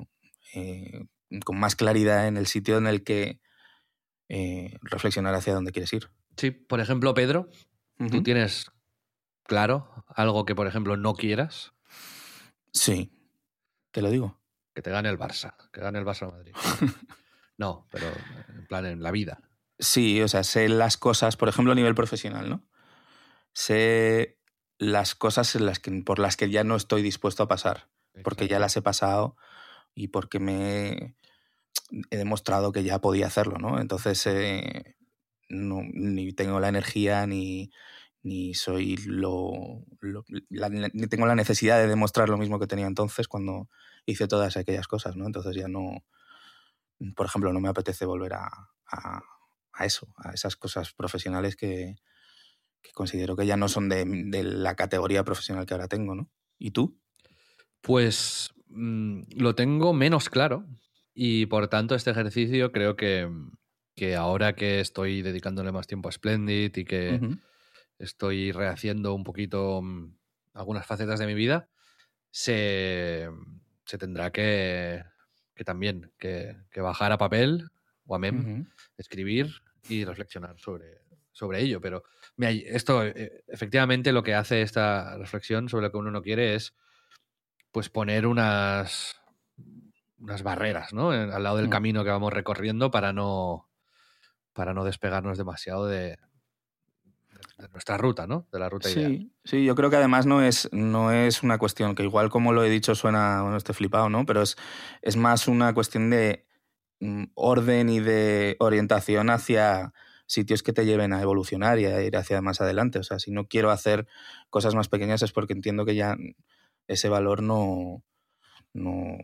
eh, 0.55 1.05
con 1.45 1.59
más 1.61 1.77
claridad 1.77 2.29
en 2.29 2.39
el 2.39 2.47
sitio 2.47 2.79
en 2.79 2.87
el 2.87 3.05
que 3.05 3.41
eh, 4.33 4.79
reflexionar 4.83 5.35
hacia 5.35 5.55
dónde 5.55 5.73
quieres 5.73 5.93
ir. 5.93 6.09
Sí, 6.37 6.53
por 6.53 6.79
ejemplo, 6.79 7.13
Pedro, 7.15 7.49
¿tú 8.11 8.23
tienes 8.23 8.71
claro 9.43 10.05
algo 10.07 10.45
que, 10.45 10.55
por 10.55 10.69
ejemplo, 10.69 10.97
no 10.97 11.15
quieras? 11.15 11.73
Sí, 12.73 13.13
te 13.91 14.03
lo 14.03 14.09
digo. 14.09 14.41
Que 14.73 14.83
te 14.83 14.91
gane 14.93 15.09
el 15.09 15.19
Barça, 15.19 15.57
que 15.73 15.81
gane 15.81 15.99
el 15.99 16.07
Barça 16.07 16.31
Madrid. 16.31 16.55
No, 17.59 17.87
pero 17.91 18.07
en 18.49 18.67
plan 18.67 18.87
en 18.87 19.03
la 19.03 19.11
vida. 19.11 19.43
Sí, 19.79 20.23
o 20.23 20.29
sea, 20.29 20.45
sé 20.45 20.67
las 20.71 20.97
cosas, 20.97 21.37
por 21.37 21.51
ejemplo, 21.51 21.73
a 21.73 21.75
nivel 21.75 21.95
profesional, 21.95 22.49
¿no? 22.49 22.67
Sé 23.53 24.39
las 24.79 25.15
cosas 25.15 25.55
en 25.57 25.67
las 25.67 25.79
que, 25.79 25.91
por 26.03 26.21
las 26.21 26.39
que 26.39 26.49
ya 26.49 26.65
no 26.65 26.75
estoy 26.75 27.03
dispuesto 27.03 27.43
a 27.43 27.49
pasar, 27.49 27.91
porque 28.25 28.49
ya 28.49 28.59
las 28.59 28.79
he 28.79 28.81
pasado 28.81 29.37
y 29.95 30.09
porque 30.09 30.39
me 30.39 31.17
he, 32.11 32.17
demostrado 32.17 32.73
que 32.73 32.83
ya 32.85 33.01
podía 33.01 33.27
hacerlo, 33.27 33.59
¿no? 33.59 33.81
Entonces, 33.81 34.27
eh, 34.27 34.97
no, 35.49 35.81
ni 35.93 36.33
tengo 36.33 36.61
la 36.61 36.69
energía 36.69 37.27
ni, 37.27 37.71
ni 38.23 38.55
soy 38.55 38.97
lo, 39.07 39.85
ni 40.93 41.07
tengo 41.09 41.27
la 41.27 41.35
necesidad 41.35 41.79
de 41.79 41.89
demostrar 41.89 42.29
lo 42.29 42.39
mismo 42.39 42.59
que 42.59 42.67
tenía 42.67 42.87
entonces 42.87 43.29
cuando 43.29 43.69
hice 44.07 44.29
todas 44.29 44.57
aquellas 44.57 44.89
cosas, 44.89 45.17
¿no? 45.17 45.27
Entonces 45.27 45.57
ya 45.57 45.69
no, 45.69 46.05
por 47.17 47.27
ejemplo, 47.27 47.53
no 47.53 47.61
me 47.61 47.69
apetece 47.69 48.05
volver 48.05 48.35
a, 48.35 48.49
a- 48.87 49.23
eso, 49.83 50.13
a 50.19 50.33
esas 50.33 50.57
cosas 50.57 50.93
profesionales 50.93 51.57
que, 51.57 51.97
considero 52.93 53.35
que 53.37 53.47
ya 53.47 53.57
no 53.57 53.69
son 53.69 53.89
de, 53.89 54.05
de 54.07 54.43
la 54.43 54.75
categoría 54.75 55.25
profesional 55.25 55.65
que 55.65 55.73
ahora 55.73 55.89
tengo, 55.89 56.15
¿no? 56.15 56.31
¿Y 56.59 56.73
tú? 56.73 56.99
Pues 57.81 58.51
mm, 58.69 59.23
lo 59.37 59.55
tengo 59.55 59.95
menos 59.95 60.29
claro 60.29 60.67
y 61.15 61.47
por 61.47 61.69
tanto 61.69 61.95
este 61.95 62.11
ejercicio 62.11 62.73
creo 62.73 62.97
que, 62.97 63.29
que 63.95 64.17
ahora 64.17 64.55
que 64.55 64.81
estoy 64.81 65.23
dedicándole 65.23 65.73
más 65.73 65.87
tiempo 65.87 66.09
a 66.09 66.13
Splendid 66.13 66.77
y 66.77 66.85
que 66.85 67.21
estoy 67.99 68.53
rehaciendo 68.53 69.15
un 69.15 69.25
poquito 69.25 69.83
mm, 69.83 70.17
algunas 70.55 70.87
facetas 70.87 71.19
de 71.19 71.27
mi 71.27 71.35
vida, 71.35 71.69
se, 72.31 73.29
se 73.85 73.99
tendrá 73.99 74.31
que, 74.31 75.05
que 75.55 75.65
también 75.65 76.13
que, 76.19 76.57
que 76.71 76.81
bajar 76.81 77.13
a 77.13 77.19
papel 77.19 77.71
o 78.07 78.15
a 78.15 78.19
mem, 78.19 78.67
escribir 78.97 79.63
y 79.89 80.05
reflexionar 80.05 80.59
sobre, 80.59 81.03
sobre 81.33 81.61
ello. 81.61 81.81
Pero 81.81 82.03
me 82.37 82.51
esto, 82.67 83.05
eh, 83.05 83.45
efectivamente, 83.47 84.13
lo 84.13 84.23
que 84.23 84.35
hace 84.35 84.63
esta 84.63 85.17
reflexión 85.19 85.69
sobre 85.69 85.87
lo 85.87 85.93
que 85.93 85.99
uno 85.99 86.11
no 86.11 86.23
quiere 86.23 86.55
es 86.55 86.75
pues 87.73 87.89
poner 87.89 88.27
unas, 88.27 89.20
unas 90.21 90.43
barreras, 90.43 90.93
¿no? 90.93 91.15
En- 91.15 91.31
al 91.33 91.43
lado 91.43 91.57
del 91.57 91.67
Mm. 91.69 91.71
camino 91.71 92.05
que 92.05 92.11
vamos 92.11 92.33
recorriendo 92.33 92.91
para 92.91 93.13
no, 93.13 93.69
para 94.53 94.75
no 94.75 94.85
despegarnos 94.85 95.39
demasiado 95.39 95.87
de, 95.87 96.19
de 97.59 97.69
nuestra 97.73 97.97
ruta, 97.97 98.27
¿no? 98.27 98.47
De 98.53 98.59
la 98.59 98.69
ruta 98.69 98.91
ideal. 98.91 99.13
Sí, 99.13 99.33
sí, 99.45 99.65
yo 99.65 99.75
creo 99.75 99.91
que 99.91 99.97
además 99.97 100.27
no 100.27 100.43
es, 100.43 100.69
no 100.73 101.13
es 101.13 101.43
una 101.43 101.59
cuestión 101.59 101.95
que 101.95 102.03
igual 102.03 102.31
como 102.31 102.53
lo 102.53 102.63
he 102.65 102.71
dicho 102.71 102.95
suena, 102.95 103.43
bueno, 103.43 103.57
estoy 103.57 103.75
flipado, 103.75 104.09
¿no? 104.09 104.27
Pero 104.27 104.43
es, 104.43 104.57
es 105.03 105.17
más 105.17 105.49
una 105.49 105.73
cuestión 105.75 106.11
de 106.11 106.47
mm, 107.01 107.25
orden 107.35 107.89
y 107.89 108.01
de 108.01 108.57
orientación 108.61 109.31
hacia 109.31 109.93
sitios 110.27 110.63
que 110.63 110.73
te 110.73 110.85
lleven 110.87 111.13
a 111.13 111.21
evolucionar 111.23 111.79
y 111.79 111.87
a 111.87 112.03
ir 112.03 112.17
hacia 112.17 112.41
más 112.41 112.61
adelante. 112.61 112.99
O 112.99 113.03
sea, 113.03 113.19
si 113.19 113.31
no 113.33 113.47
quiero 113.49 113.71
hacer 113.71 114.07
cosas 114.49 114.75
más 114.75 114.89
pequeñas 114.89 115.23
es 115.23 115.33
porque 115.33 115.53
entiendo 115.55 115.85
que 115.85 115.95
ya 115.97 116.17
ese 116.87 117.09
valor 117.09 117.43
no, 117.43 118.03
no 118.73 119.17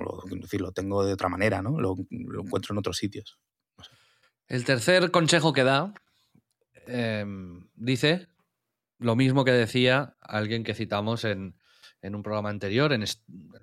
lo, 0.00 0.18
quiero 0.22 0.42
decir, 0.42 0.60
lo 0.60 0.72
tengo 0.72 1.04
de 1.04 1.12
otra 1.12 1.28
manera, 1.28 1.62
¿no? 1.62 1.80
Lo, 1.80 1.96
lo 2.10 2.42
encuentro 2.42 2.74
en 2.74 2.78
otros 2.78 2.96
sitios. 2.96 3.38
El 4.46 4.64
tercer 4.64 5.10
consejo 5.10 5.52
que 5.52 5.64
da 5.64 5.92
em, 6.86 7.68
dice 7.74 8.28
lo 8.98 9.14
mismo 9.14 9.44
que 9.44 9.52
decía 9.52 10.16
alguien 10.20 10.64
que 10.64 10.74
citamos 10.74 11.24
en, 11.24 11.56
en 12.02 12.14
un 12.14 12.22
programa 12.22 12.50
anterior, 12.50 12.92
en 12.92 13.02
el 13.02 13.08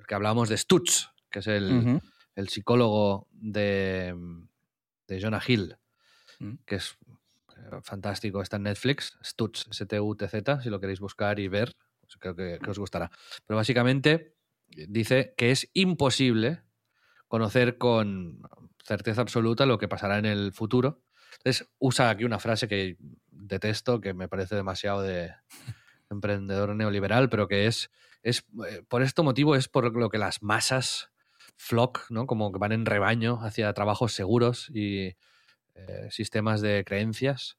que 0.08 0.16
hablábamos 0.16 0.48
de 0.50 0.58
Stutz, 0.58 1.10
que 1.30 1.40
es 1.40 1.48
el, 1.48 2.02
el 2.36 2.50
psicólogo 2.50 3.28
de, 3.32 4.16
de 5.08 5.22
Jonah 5.22 5.42
Hill, 5.46 5.76
Mm. 6.40 6.56
que 6.66 6.76
es 6.76 6.98
eh, 7.56 7.80
fantástico, 7.82 8.42
está 8.42 8.58
en 8.58 8.64
Netflix, 8.64 9.18
Stutz, 9.24 9.68
S-T-U-T-Z, 9.72 10.62
si 10.62 10.70
lo 10.70 10.82
queréis 10.82 11.00
buscar 11.00 11.40
y 11.40 11.48
ver, 11.48 11.72
pues 12.02 12.18
creo 12.20 12.36
que, 12.36 12.60
que 12.62 12.70
os 12.70 12.78
gustará. 12.78 13.10
Pero 13.48 13.56
básicamente 13.56 14.35
dice 14.88 15.34
que 15.38 15.52
es 15.52 15.70
imposible 15.74 16.62
conocer 17.28 17.78
con 17.78 18.42
certeza 18.84 19.22
absoluta 19.22 19.66
lo 19.66 19.78
que 19.78 19.88
pasará 19.88 20.18
en 20.18 20.26
el 20.26 20.54
futuro. 20.54 21.02
Entonces 21.38 21.70
usa 21.80 22.10
aquí 22.10 22.24
una 22.24 22.40
frase 22.40 22.68
que 22.68 22.98
detesto, 23.30 24.00
que 24.00 24.14
me 24.14 24.28
parece 24.28 24.56
demasiado 24.56 25.02
de 25.02 25.32
emprendedor 26.10 26.76
neoliberal, 26.76 27.30
pero 27.30 27.48
que 27.48 27.68
es, 27.68 27.90
es 28.24 28.46
eh, 28.70 28.84
por 28.88 29.02
este 29.02 29.22
motivo 29.22 29.56
es 29.56 29.68
por 29.68 29.96
lo 29.96 30.10
que 30.10 30.18
las 30.18 30.42
masas 30.42 31.10
flock, 31.58 32.06
¿no? 32.10 32.28
Como 32.28 32.52
que 32.52 32.60
van 32.60 32.72
en 32.72 32.86
rebaño 32.86 33.40
hacia 33.42 33.74
trabajos 33.74 34.14
seguros 34.14 34.70
y 34.74 35.16
eh, 35.76 36.08
sistemas 36.10 36.62
de 36.62 36.84
creencias 36.86 37.58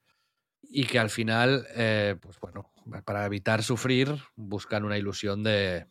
y 0.63 0.85
que 0.85 0.99
al 0.99 1.11
final, 1.11 1.67
eh, 1.75 2.17
pues 2.21 2.39
bueno, 2.41 2.73
para 3.05 3.25
evitar 3.27 3.63
sufrir, 3.63 4.17
buscan 4.35 4.85
una 4.85 4.99
ilusión 4.99 5.43
de, 5.43 5.87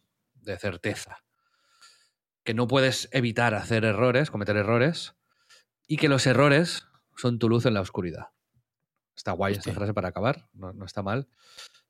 de 0.45 0.57
certeza. 0.57 1.23
Que 2.43 2.53
no 2.53 2.67
puedes 2.67 3.09
evitar 3.11 3.55
hacer 3.55 3.85
errores, 3.85 4.31
cometer 4.31 4.55
errores, 4.55 5.15
y 5.87 5.97
que 5.97 6.09
los 6.09 6.25
errores 6.27 6.87
son 7.15 7.39
tu 7.39 7.49
luz 7.49 7.65
en 7.65 7.73
la 7.73 7.81
oscuridad. 7.81 8.29
Está 9.15 9.31
guay 9.31 9.53
esta 9.53 9.73
frase 9.73 9.93
para 9.93 10.09
acabar, 10.09 10.49
no, 10.53 10.73
no 10.73 10.85
está 10.85 11.01
mal. 11.01 11.27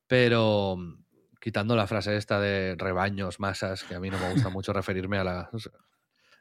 Pero 0.07 0.75
mm, 0.77 1.03
quitando 1.39 1.75
la 1.75 1.87
frase 1.87 2.15
esta 2.17 2.39
de 2.39 2.75
rebaños, 2.77 3.39
masas, 3.39 3.83
que 3.83 3.95
a 3.95 3.99
mí 3.99 4.09
no 4.09 4.19
me 4.19 4.31
gusta 4.33 4.49
mucho 4.49 4.73
referirme 4.73 5.17
a, 5.17 5.23
las, 5.23 5.69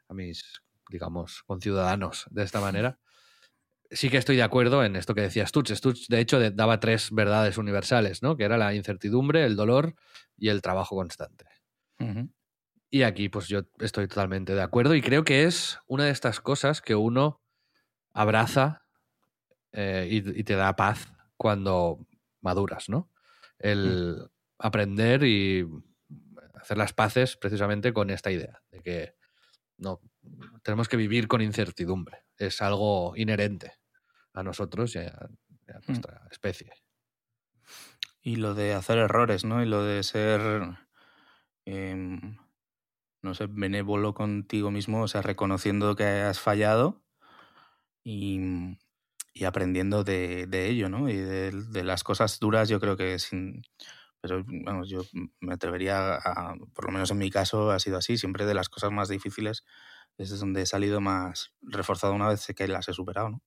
a 0.09 0.15
mis, 0.15 0.63
digamos, 0.91 1.43
conciudadanos 1.45 2.27
de 2.31 2.43
esta 2.43 2.61
manera, 2.61 2.99
sí 3.91 4.11
que 4.11 4.19
estoy 4.19 4.37
de 4.37 4.43
acuerdo 4.43 4.85
en 4.85 4.97
esto 4.97 5.15
que 5.15 5.23
decía 5.23 5.47
Stutz. 5.47 5.71
Stutz, 5.71 6.09
de 6.09 6.21
hecho, 6.21 6.39
daba 6.51 6.81
tres 6.81 7.11
verdades 7.11 7.59
universales, 7.59 8.23
¿no? 8.23 8.37
Que 8.37 8.45
era 8.45 8.59
la 8.59 8.75
incertidumbre, 8.75 9.45
el 9.45 9.57
dolor 9.57 9.95
y 10.37 10.49
el 10.49 10.63
trabajo 10.63 10.97
constante. 10.97 11.47
Y 12.91 13.03
aquí, 13.03 13.29
pues 13.29 13.49
yo 13.49 13.63
estoy 13.81 14.07
totalmente 14.07 14.55
de 14.55 14.63
acuerdo 14.63 14.95
y 14.95 15.03
creo 15.03 15.25
que 15.25 15.45
es 15.45 15.81
una 15.87 16.05
de 16.05 16.11
estas 16.11 16.41
cosas 16.41 16.81
que 16.81 16.95
uno 16.95 17.43
abraza 18.13 18.87
eh, 19.73 20.07
y, 20.11 20.41
y 20.41 20.45
te 20.45 20.55
da 20.55 20.77
paz 20.77 21.13
cuando 21.37 22.07
maduras, 22.41 22.89
¿no? 22.89 23.11
El 23.59 24.31
aprender 24.59 25.25
y 25.25 25.67
hacer 26.55 26.79
las 26.79 26.93
paces 26.93 27.37
precisamente 27.37 27.93
con 27.93 28.11
esta 28.11 28.31
idea 28.31 28.63
de 28.71 28.81
que 28.81 29.15
no 29.77 30.01
tenemos 30.63 30.89
que 30.89 30.97
vivir 30.97 31.29
con 31.29 31.43
incertidumbre. 31.43 32.25
Es 32.37 32.63
algo 32.63 33.17
inherente 33.17 33.73
a 34.33 34.43
nosotros 34.43 34.95
y 34.95 34.99
a, 34.99 35.29
y 35.67 35.73
a 35.73 35.81
nuestra 35.87 36.27
especie. 36.31 36.73
Y 38.23 38.37
lo 38.37 38.55
de 38.55 38.73
hacer 38.73 38.99
errores, 38.99 39.45
¿no? 39.45 39.63
Y 39.63 39.67
lo 39.67 39.83
de 39.83 40.03
ser, 40.03 40.41
em, 41.65 42.37
no 43.23 43.35
sé, 43.35 43.47
benévolo 43.49 44.15
contigo 44.15 44.71
mismo, 44.71 45.03
o 45.03 45.09
sea, 45.09 45.23
reconociendo 45.23 45.97
que 45.97 46.05
has 46.05 46.41
fallado 46.41 47.03
y, 48.03 48.41
y 49.33 49.45
aprendiendo 49.45 50.05
de, 50.05 50.47
de 50.47 50.69
ello, 50.69 50.89
¿no? 50.89 51.09
Y 51.09 51.17
de, 51.17 51.51
de 51.51 51.85
las 51.85 52.05
cosas 52.05 52.39
duras, 52.41 52.69
yo 52.69 52.81
creo 52.81 52.97
que 52.97 53.19
sin... 53.19 53.63
Pero, 54.21 54.43
vamos, 54.65 54.89
yo 54.89 55.03
me 55.41 55.53
atrevería 55.53 56.15
a, 56.15 56.55
por 56.75 56.87
lo 56.87 56.93
menos 56.93 57.11
en 57.11 57.19
mi 57.19 57.31
caso, 57.31 57.71
ha 57.71 57.79
sido 57.79 57.99
así. 57.99 58.17
Siempre 58.17 58.47
de 58.47 58.55
las 58.55 58.71
cosas 58.71 58.91
más 58.91 59.09
difíciles 59.09 59.65
es 60.17 60.39
donde 60.41 60.63
he 60.63 60.67
salido 60.67 61.03
más 61.03 61.53
reforzado 61.61 62.15
una 62.15 62.29
vez 62.29 62.47
que 62.57 62.69
las 62.69 62.89
he 62.89 62.95
superado, 62.95 63.29
¿no? 63.29 63.43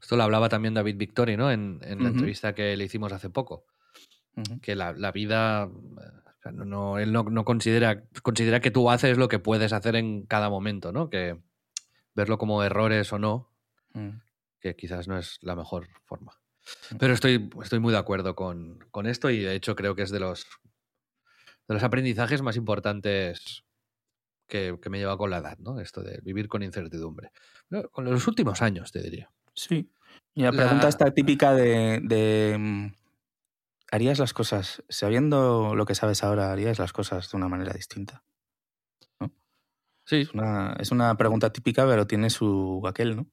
Esto 0.00 0.16
lo 0.16 0.24
hablaba 0.24 0.48
también 0.48 0.74
David 0.74 0.96
Victori, 0.96 1.36
¿no? 1.36 1.50
En, 1.50 1.80
en 1.82 2.02
la 2.02 2.10
entrevista 2.10 2.54
que 2.54 2.76
le 2.76 2.84
hicimos 2.84 3.12
hace 3.12 3.30
poco. 3.30 3.64
Que 4.62 4.76
la, 4.76 4.92
la 4.92 5.10
vida, 5.10 5.64
eh, 5.64 6.27
O 6.38 6.42
sea, 6.42 6.52
no, 6.52 6.64
no- 6.64 6.98
él 6.98 7.12
no, 7.12 7.24
no 7.24 7.44
considera, 7.44 8.04
considera 8.22 8.60
que 8.60 8.70
tú 8.70 8.90
haces 8.90 9.18
lo 9.18 9.28
que 9.28 9.38
puedes 9.38 9.72
hacer 9.72 9.96
en 9.96 10.24
cada 10.26 10.48
momento, 10.50 10.92
¿no? 10.92 11.10
Que 11.10 11.38
verlo 12.14 12.38
como 12.38 12.62
errores 12.62 13.12
o 13.12 13.18
no, 13.18 13.50
Mm. 13.94 14.20
que 14.60 14.76
quizás 14.76 15.08
no 15.08 15.18
es 15.18 15.38
la 15.42 15.56
mejor 15.56 15.88
forma. 16.04 16.32
Mm. 16.92 16.96
Pero 16.98 17.14
estoy, 17.14 17.48
estoy 17.62 17.78
muy 17.80 17.92
de 17.92 17.98
acuerdo 17.98 18.34
con, 18.34 18.78
con 18.90 19.06
esto 19.06 19.30
y 19.30 19.38
de 19.40 19.54
hecho 19.54 19.74
creo 19.74 19.94
que 19.94 20.02
es 20.02 20.10
de 20.10 20.20
los, 20.20 20.46
de 21.66 21.74
los 21.74 21.82
aprendizajes 21.82 22.42
más 22.42 22.56
importantes 22.56 23.64
que, 24.46 24.78
que 24.80 24.90
me 24.90 24.98
lleva 24.98 25.16
con 25.18 25.30
la 25.30 25.38
edad, 25.38 25.58
¿no? 25.58 25.80
Esto 25.80 26.02
de 26.02 26.20
vivir 26.22 26.48
con 26.48 26.62
incertidumbre. 26.62 27.30
Con 27.92 28.04
los 28.04 28.26
últimos 28.28 28.62
años, 28.62 28.92
te 28.92 29.02
diría. 29.02 29.30
Sí. 29.54 29.90
Y 30.34 30.42
la 30.42 30.52
La- 30.52 30.62
pregunta 30.64 30.88
está 30.88 31.10
típica 31.12 31.52
de, 31.54 32.00
de, 32.02 32.56
mm, 32.58 32.86
¿harías 33.90 34.18
las 34.18 34.32
cosas, 34.32 34.82
sabiendo 34.88 35.74
lo 35.74 35.86
que 35.86 35.94
sabes 35.94 36.22
ahora, 36.24 36.52
harías 36.52 36.78
las 36.78 36.92
cosas 36.92 37.30
de 37.30 37.36
una 37.36 37.48
manera 37.48 37.72
distinta? 37.72 38.24
Sí, 40.04 40.20
Es 40.22 40.32
una, 40.32 40.74
es 40.80 40.90
una 40.90 41.14
pregunta 41.16 41.52
típica, 41.52 41.86
pero 41.86 42.06
tiene 42.06 42.30
su 42.30 42.82
aquel, 42.86 43.14
¿no? 43.14 43.26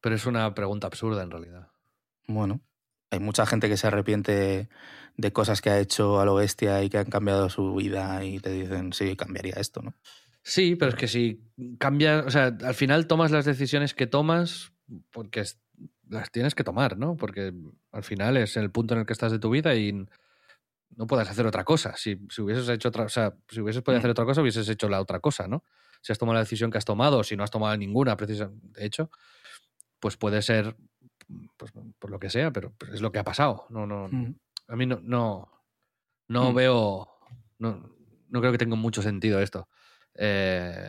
pero 0.00 0.14
es 0.14 0.26
una 0.26 0.54
pregunta 0.54 0.86
absurda 0.86 1.22
en 1.22 1.30
realidad. 1.32 1.68
Bueno, 2.28 2.60
hay 3.10 3.18
mucha 3.18 3.44
gente 3.44 3.68
que 3.68 3.76
se 3.76 3.88
arrepiente 3.88 4.68
de 5.16 5.32
cosas 5.32 5.60
que 5.60 5.70
ha 5.70 5.80
hecho 5.80 6.20
a 6.20 6.24
lo 6.24 6.36
bestia 6.36 6.82
y 6.84 6.90
que 6.90 6.98
han 6.98 7.10
cambiado 7.10 7.48
su 7.48 7.74
vida 7.74 8.24
y 8.24 8.38
te 8.38 8.52
dicen, 8.52 8.92
sí, 8.92 9.16
cambiaría 9.16 9.54
esto, 9.54 9.82
¿no? 9.82 9.94
Sí, 10.42 10.76
pero 10.76 10.90
es 10.90 10.94
que 10.96 11.08
si 11.08 11.42
cambias, 11.78 12.24
o 12.24 12.30
sea, 12.30 12.56
al 12.64 12.74
final 12.74 13.08
tomas 13.08 13.32
las 13.32 13.44
decisiones 13.44 13.94
que 13.94 14.06
tomas 14.06 14.72
porque 15.10 15.42
las 16.08 16.30
tienes 16.30 16.54
que 16.54 16.64
tomar, 16.64 16.96
¿no? 16.98 17.16
Porque 17.16 17.52
al 17.92 18.02
final 18.04 18.36
es 18.36 18.56
el 18.56 18.70
punto 18.70 18.94
en 18.94 19.00
el 19.00 19.06
que 19.06 19.12
estás 19.12 19.32
de 19.32 19.38
tu 19.38 19.50
vida 19.50 19.74
y 19.74 19.92
no 20.96 21.06
puedes 21.06 21.28
hacer 21.28 21.46
otra 21.46 21.64
cosa. 21.64 21.94
Si, 21.96 22.18
si 22.30 22.42
hubieses 22.42 22.68
hecho 22.68 22.88
otra, 22.88 23.04
o 23.04 23.08
sea, 23.08 23.34
si 23.48 23.60
hubieses 23.60 23.82
podido 23.82 23.98
Mm. 23.98 24.02
hacer 24.02 24.10
otra 24.10 24.24
cosa, 24.24 24.40
hubieses 24.42 24.68
hecho 24.68 24.88
la 24.88 25.00
otra 25.00 25.20
cosa, 25.20 25.48
¿no? 25.48 25.64
Si 26.00 26.12
has 26.12 26.18
tomado 26.18 26.34
la 26.34 26.40
decisión 26.40 26.70
que 26.70 26.78
has 26.78 26.84
tomado, 26.84 27.18
o 27.18 27.24
si 27.24 27.36
no 27.36 27.42
has 27.42 27.50
tomado 27.50 27.76
ninguna, 27.76 28.16
precisa, 28.16 28.50
de 28.52 28.84
hecho, 28.86 29.10
pues 29.98 30.16
puede 30.16 30.42
ser, 30.42 30.76
pues, 31.56 31.72
por 31.98 32.10
lo 32.10 32.18
que 32.20 32.30
sea, 32.30 32.52
pero 32.52 32.72
es 32.92 33.00
lo 33.00 33.10
que 33.10 33.18
ha 33.18 33.24
pasado. 33.24 33.66
No, 33.70 33.86
no, 33.86 34.08
Mm. 34.08 34.34
a 34.68 34.76
mí 34.76 34.86
no, 34.86 35.00
no, 35.02 35.50
no 36.28 36.52
Mm. 36.52 36.54
veo, 36.54 37.08
no, 37.58 37.90
no 38.28 38.40
creo 38.40 38.52
que 38.52 38.58
tenga 38.58 38.76
mucho 38.76 39.02
sentido 39.02 39.40
esto. 39.40 39.68
Eh, 40.14 40.88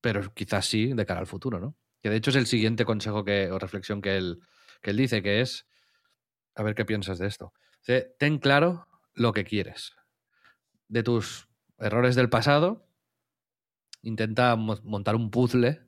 pero 0.00 0.32
quizás 0.34 0.66
sí 0.66 0.92
de 0.92 1.06
cara 1.06 1.20
al 1.20 1.26
futuro, 1.26 1.58
¿no? 1.60 1.74
Que 2.02 2.10
de 2.10 2.16
hecho 2.16 2.30
es 2.30 2.36
el 2.36 2.46
siguiente 2.46 2.84
consejo 2.84 3.24
que, 3.24 3.50
o 3.50 3.58
reflexión 3.58 4.00
que 4.02 4.16
él, 4.16 4.40
que 4.82 4.90
él 4.90 4.96
dice, 4.96 5.22
que 5.22 5.40
es, 5.40 5.66
a 6.54 6.62
ver 6.62 6.74
qué 6.74 6.84
piensas 6.84 7.18
de 7.18 7.26
esto. 7.26 7.52
Ten 8.18 8.38
claro 8.38 8.86
lo 9.14 9.32
que 9.32 9.44
quieres. 9.44 9.94
De 10.88 11.02
tus 11.02 11.48
errores 11.78 12.14
del 12.14 12.28
pasado, 12.30 12.86
intenta 14.02 14.56
mo- 14.56 14.80
montar 14.84 15.16
un 15.16 15.30
puzzle 15.30 15.82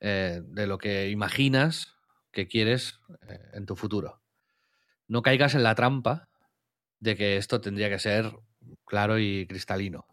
eh, 0.00 0.42
de 0.44 0.66
lo 0.66 0.78
que 0.78 1.10
imaginas 1.10 1.94
que 2.32 2.48
quieres 2.48 2.98
eh, 3.28 3.38
en 3.54 3.66
tu 3.66 3.76
futuro. 3.76 4.20
No 5.06 5.22
caigas 5.22 5.54
en 5.54 5.62
la 5.62 5.74
trampa 5.74 6.28
de 6.98 7.16
que 7.16 7.36
esto 7.36 7.60
tendría 7.60 7.88
que 7.90 7.98
ser 7.98 8.32
claro 8.84 9.18
y 9.18 9.46
cristalino. 9.46 10.06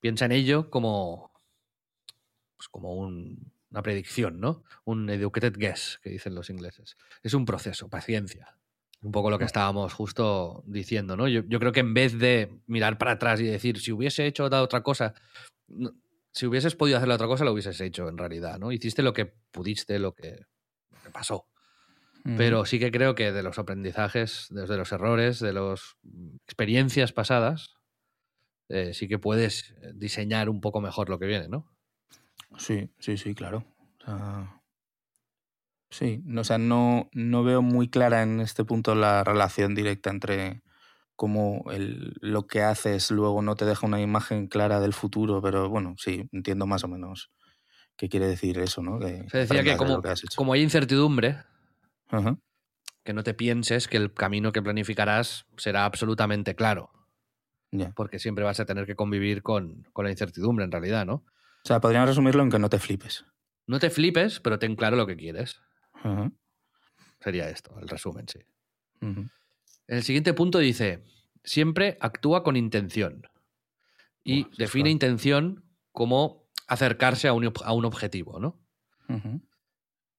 Piensa 0.00 0.24
en 0.24 0.32
ello 0.32 0.70
como, 0.70 1.32
pues 2.56 2.68
como 2.68 2.94
un- 2.94 3.52
una 3.70 3.82
predicción, 3.82 4.40
¿no? 4.40 4.64
Un 4.84 5.08
educated 5.10 5.54
guess, 5.56 5.98
que 6.02 6.10
dicen 6.10 6.34
los 6.34 6.50
ingleses. 6.50 6.96
Es 7.22 7.34
un 7.34 7.44
proceso, 7.44 7.88
paciencia. 7.88 8.56
Un 9.02 9.12
poco 9.12 9.30
lo 9.30 9.38
que 9.38 9.44
estábamos 9.46 9.94
justo 9.94 10.62
diciendo, 10.66 11.16
¿no? 11.16 11.26
Yo, 11.28 11.42
yo 11.46 11.58
creo 11.58 11.72
que 11.72 11.80
en 11.80 11.94
vez 11.94 12.18
de 12.18 12.60
mirar 12.66 12.98
para 12.98 13.12
atrás 13.12 13.40
y 13.40 13.44
decir, 13.44 13.78
si 13.80 13.92
hubiese 13.92 14.26
hecho 14.26 14.44
otra 14.44 14.82
cosa, 14.82 15.14
no- 15.68 15.92
si 16.32 16.46
hubieses 16.46 16.76
podido 16.76 16.98
hacer 16.98 17.08
la 17.08 17.14
otra 17.14 17.26
cosa, 17.26 17.44
lo 17.44 17.52
hubieses 17.52 17.80
hecho 17.80 18.08
en 18.08 18.18
realidad, 18.18 18.58
¿no? 18.58 18.70
Hiciste 18.72 19.02
lo 19.02 19.12
que 19.12 19.26
pudiste, 19.26 19.98
lo 19.98 20.14
que, 20.14 20.46
lo 20.90 20.98
que 21.02 21.10
pasó. 21.10 21.46
Mm. 22.24 22.36
Pero 22.36 22.66
sí 22.66 22.78
que 22.78 22.90
creo 22.90 23.14
que 23.14 23.32
de 23.32 23.42
los 23.42 23.58
aprendizajes, 23.58 24.46
desde 24.50 24.76
los 24.76 24.92
errores, 24.92 25.40
de 25.40 25.54
las 25.54 25.96
experiencias 26.46 27.12
pasadas, 27.12 27.74
eh, 28.68 28.92
sí 28.94 29.08
que 29.08 29.18
puedes 29.18 29.70
eh, 29.82 29.92
diseñar 29.94 30.48
un 30.50 30.60
poco 30.60 30.80
mejor 30.80 31.08
lo 31.08 31.18
que 31.18 31.26
viene, 31.26 31.48
¿no? 31.48 31.72
Sí, 32.58 32.90
sí, 32.98 33.16
sí, 33.16 33.34
claro. 33.34 33.64
O 34.00 34.04
sea, 34.04 34.62
sí, 35.90 36.22
no, 36.24 36.42
o 36.42 36.44
sea, 36.44 36.58
no, 36.58 37.08
no 37.12 37.44
veo 37.44 37.62
muy 37.62 37.88
clara 37.88 38.22
en 38.22 38.40
este 38.40 38.64
punto 38.64 38.94
la 38.94 39.24
relación 39.24 39.74
directa 39.74 40.10
entre 40.10 40.62
cómo 41.16 41.64
el, 41.70 42.14
lo 42.20 42.46
que 42.46 42.62
haces 42.62 43.10
luego 43.10 43.42
no 43.42 43.56
te 43.56 43.66
deja 43.66 43.86
una 43.86 44.00
imagen 44.00 44.46
clara 44.46 44.80
del 44.80 44.94
futuro, 44.94 45.42
pero 45.42 45.68
bueno, 45.68 45.94
sí, 45.98 46.28
entiendo 46.32 46.66
más 46.66 46.84
o 46.84 46.88
menos 46.88 47.30
qué 47.96 48.08
quiere 48.08 48.26
decir 48.26 48.58
eso, 48.58 48.82
¿no? 48.82 48.98
Que 48.98 49.26
Se 49.28 49.38
decía 49.38 49.62
que 49.62 49.76
como, 49.76 50.02
que 50.02 50.14
como 50.36 50.52
hay 50.54 50.62
incertidumbre, 50.62 51.38
Ajá. 52.08 52.36
que 53.04 53.12
no 53.12 53.22
te 53.22 53.34
pienses 53.34 53.88
que 53.88 53.96
el 53.96 54.12
camino 54.14 54.52
que 54.52 54.62
planificarás 54.62 55.46
será 55.56 55.84
absolutamente 55.84 56.54
claro, 56.54 56.90
porque 57.94 58.18
siempre 58.18 58.44
vas 58.44 58.60
a 58.60 58.66
tener 58.66 58.86
que 58.86 58.96
convivir 58.96 59.42
con, 59.42 59.86
con 59.92 60.04
la 60.04 60.10
incertidumbre 60.10 60.64
en 60.64 60.72
realidad, 60.72 61.06
¿no? 61.06 61.24
O 61.62 61.66
sea, 61.66 61.80
podríamos 61.80 62.08
resumirlo 62.08 62.42
en 62.42 62.50
que 62.50 62.58
no 62.58 62.68
te 62.70 62.78
flipes. 62.78 63.24
No 63.66 63.78
te 63.78 63.90
flipes, 63.90 64.40
pero 64.40 64.58
ten 64.58 64.76
claro 64.76 64.96
lo 64.96 65.06
que 65.06 65.16
quieres. 65.16 65.60
Sería 67.20 67.48
esto, 67.50 67.78
el 67.80 67.88
resumen, 67.88 68.26
sí. 68.28 68.38
En 69.86 69.96
el 69.96 70.02
siguiente 70.02 70.32
punto 70.34 70.58
dice, 70.58 71.04
siempre 71.44 71.96
actúa 72.00 72.42
con 72.42 72.56
intención. 72.56 73.26
Y 74.24 74.46
define 74.58 74.90
intención 74.90 75.64
como 75.92 76.48
acercarse 76.66 77.28
a 77.28 77.32
un, 77.32 77.52
a 77.64 77.72
un 77.72 77.84
objetivo, 77.84 78.38
¿no? 78.40 78.58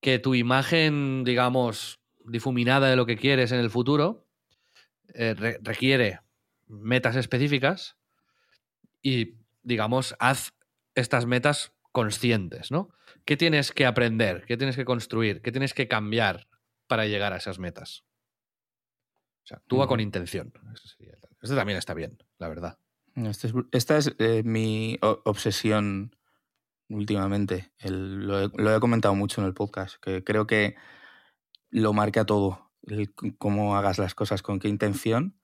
Que 0.01 0.19
tu 0.19 0.35
imagen, 0.35 1.23
digamos, 1.23 1.99
difuminada 2.25 2.89
de 2.89 2.95
lo 2.95 3.05
que 3.05 3.17
quieres 3.17 3.51
en 3.51 3.59
el 3.59 3.69
futuro 3.69 4.27
eh, 5.13 5.33
re- 5.33 5.59
requiere 5.61 6.19
metas 6.67 7.15
específicas 7.15 7.97
y, 9.01 9.35
digamos, 9.63 10.15
haz 10.19 10.53
estas 10.95 11.25
metas 11.25 11.73
conscientes, 11.91 12.71
¿no? 12.71 12.89
¿Qué 13.25 13.37
tienes 13.37 13.71
que 13.71 13.85
aprender? 13.85 14.45
¿Qué 14.47 14.57
tienes 14.57 14.75
que 14.75 14.85
construir? 14.85 15.41
¿Qué 15.41 15.51
tienes 15.51 15.73
que 15.73 15.87
cambiar 15.87 16.47
para 16.87 17.05
llegar 17.05 17.33
a 17.33 17.37
esas 17.37 17.59
metas? 17.59 18.03
O 19.43 19.47
sea, 19.47 19.57
actúa 19.57 19.87
con 19.87 19.99
Ujú. 19.99 20.03
intención. 20.03 20.53
Este 21.41 21.55
también 21.55 21.77
está 21.77 21.93
bien, 21.93 22.17
la 22.37 22.47
verdad. 22.47 22.77
Este 23.15 23.47
es- 23.47 23.53
esta 23.71 23.97
es 23.97 24.13
eh, 24.19 24.43
mi 24.45 24.97
obsesión 25.01 26.15
últimamente. 26.89 27.71
El- 27.79 28.27
lo, 28.27 28.41
he, 28.43 28.49
lo 28.55 28.75
he 28.75 28.79
comentado 28.79 29.15
mucho 29.15 29.41
en 29.41 29.47
el 29.47 29.53
podcast, 29.53 29.95
que 30.01 30.23
creo 30.23 30.47
que 30.47 30.75
lo 31.69 31.93
marca 31.93 32.25
todo. 32.25 32.69
el 32.87 33.13
cómo 33.37 33.75
hagas 33.77 33.99
las 33.99 34.15
cosas, 34.15 34.41
con 34.41 34.57
qué 34.57 34.67
intención, 34.67 35.39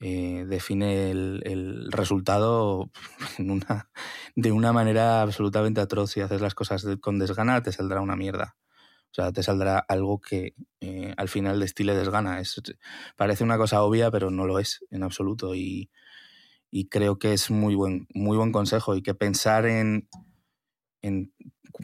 eh, 0.00 0.44
define 0.46 1.10
el, 1.10 1.88
resultado 1.90 2.90
de 4.36 4.52
una 4.52 4.72
manera 4.72 5.22
absolutamente 5.22 5.80
atroz. 5.80 6.12
Si 6.12 6.20
haces 6.20 6.40
las 6.40 6.54
cosas 6.54 6.86
con 7.00 7.18
desgana, 7.18 7.62
te 7.62 7.72
saldrá 7.72 8.00
una 8.00 8.16
mierda. 8.16 8.56
O 9.10 9.14
sea, 9.14 9.32
te 9.32 9.42
saldrá 9.42 9.78
algo 9.78 10.20
que 10.20 10.54
eh, 10.80 11.14
al 11.16 11.28
final 11.28 11.58
destile 11.58 11.94
desgana. 11.94 12.40
Es, 12.40 12.60
parece 13.16 13.42
una 13.42 13.56
cosa 13.56 13.82
obvia, 13.82 14.10
pero 14.10 14.30
no 14.30 14.46
lo 14.46 14.58
es 14.58 14.84
en 14.90 15.02
absoluto. 15.02 15.54
Y, 15.54 15.90
creo 16.90 17.18
que 17.18 17.32
es 17.32 17.50
muy 17.50 17.74
buen, 17.74 18.06
muy 18.14 18.36
buen 18.36 18.52
consejo. 18.52 18.94
Y 18.94 19.02
que 19.02 19.14
pensar 19.14 19.66
en, 19.66 20.08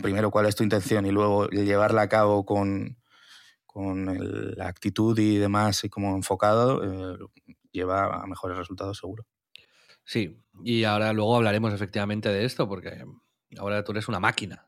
primero 0.03 0.31
cuál 0.31 0.47
es 0.47 0.55
tu 0.55 0.63
intención 0.63 1.07
y 1.07 1.11
luego 1.11 1.49
llevarla 1.49 2.03
a 2.03 2.09
cabo 2.09 2.45
con, 2.45 2.99
con 3.67 4.55
la 4.57 4.69
actitud 4.69 5.19
y 5.19 5.37
demás 5.39 5.83
y 5.85 5.89
como 5.89 6.15
enfocado, 6.15 7.15
eh, 7.15 7.19
lleva 7.75 8.23
a 8.23 8.27
mejores 8.27 8.57
resultados 8.57 8.97
seguro. 8.97 9.27
Sí, 10.05 10.43
y 10.63 10.85
ahora 10.85 11.13
luego 11.13 11.37
hablaremos 11.37 11.73
efectivamente 11.75 12.29
de 12.31 12.45
esto, 12.45 12.69
porque 12.69 13.05
ahora 13.59 13.85
tú 13.85 13.93
eres 13.93 14.09
una 14.09 14.21
máquina. 14.21 14.67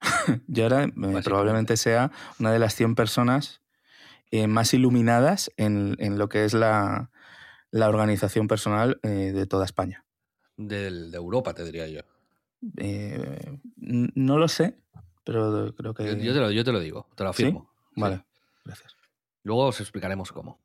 Yo 0.46 0.64
ahora 0.64 0.84
eh, 0.84 1.20
probablemente 1.24 1.76
sea 1.76 2.10
una 2.40 2.50
de 2.52 2.58
las 2.58 2.74
100 2.74 2.94
personas 2.94 3.62
eh, 4.30 4.46
más 4.46 4.74
iluminadas 4.74 5.50
en, 5.56 5.96
en 5.98 6.18
lo 6.18 6.28
que 6.28 6.44
es 6.44 6.54
la, 6.54 7.10
la 7.70 7.88
organización 7.88 8.48
personal 8.48 8.98
eh, 9.02 9.08
de 9.32 9.46
toda 9.46 9.64
España. 9.64 10.04
Del- 10.56 11.10
de 11.10 11.16
Europa, 11.16 11.52
te 11.54 11.64
diría 11.64 11.86
yo. 11.88 12.00
No 13.76 14.38
lo 14.38 14.48
sé, 14.48 14.78
pero 15.24 15.74
creo 15.76 15.94
que... 15.94 16.04
Yo, 16.04 16.12
yo 16.16 16.32
te 16.32 16.40
lo, 16.40 16.50
yo 16.50 16.64
te 16.64 16.72
lo 16.72 16.80
digo, 16.80 17.08
te 17.14 17.24
lo 17.24 17.30
afirmo. 17.30 17.70
Sí. 17.94 18.00
Vale, 18.00 18.24
gracias. 18.64 18.96
Luego 19.42 19.66
os 19.66 19.80
explicaremos 19.80 20.32
cómo. 20.32 20.60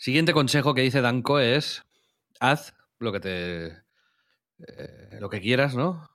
Siguiente 0.00 0.32
consejo 0.32 0.72
que 0.72 0.80
dice 0.80 1.02
Danko 1.02 1.40
es 1.40 1.82
haz 2.40 2.74
lo 2.98 3.12
que 3.12 3.20
te 3.20 3.66
eh, 4.66 5.18
lo 5.20 5.28
que 5.28 5.42
quieras, 5.42 5.74
¿no? 5.74 6.08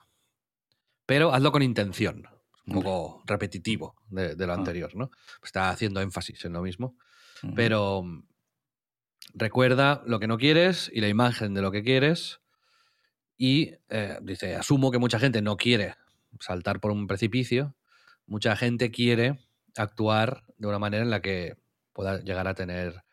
Pero 1.06 1.32
hazlo 1.32 1.52
con 1.52 1.62
intención. 1.62 2.28
Un 2.66 2.74
poco 2.82 3.22
repetitivo 3.28 3.96
de, 4.10 4.36
de 4.36 4.48
lo 4.48 4.54
Ah. 4.54 4.56
anterior, 4.56 4.96
¿no? 4.96 5.12
Está 5.44 5.70
haciendo 5.70 6.02
énfasis 6.02 6.44
en 6.46 6.54
lo 6.54 6.64
mismo. 6.64 6.98
Pero 7.56 8.04
recuerda 9.36 10.02
lo 10.08 10.20
que 10.20 10.26
no 10.26 10.40
quieres 10.40 10.90
y 10.92 11.00
la 11.02 11.08
imagen 11.08 11.54
de 11.54 11.62
lo 11.62 11.72
que 11.72 11.84
quieres. 11.84 12.40
Y 13.38 13.74
eh, 13.90 14.18
dice, 14.24 14.56
asumo 14.56 14.90
que 14.90 14.98
mucha 14.98 15.20
gente 15.20 15.44
no 15.44 15.58
quiere 15.58 15.94
saltar 16.40 16.80
por 16.80 16.90
un 16.92 17.06
precipicio, 17.06 17.76
mucha 18.26 18.56
gente 18.56 18.90
quiere 18.90 19.38
actuar 19.78 20.44
de 20.58 20.68
una 20.68 20.80
manera 20.80 21.04
en 21.04 21.12
la 21.12 21.22
que 21.22 21.58
pueda 21.94 22.20
llegar 22.24 22.48
a 22.48 22.56
tener 22.56 23.04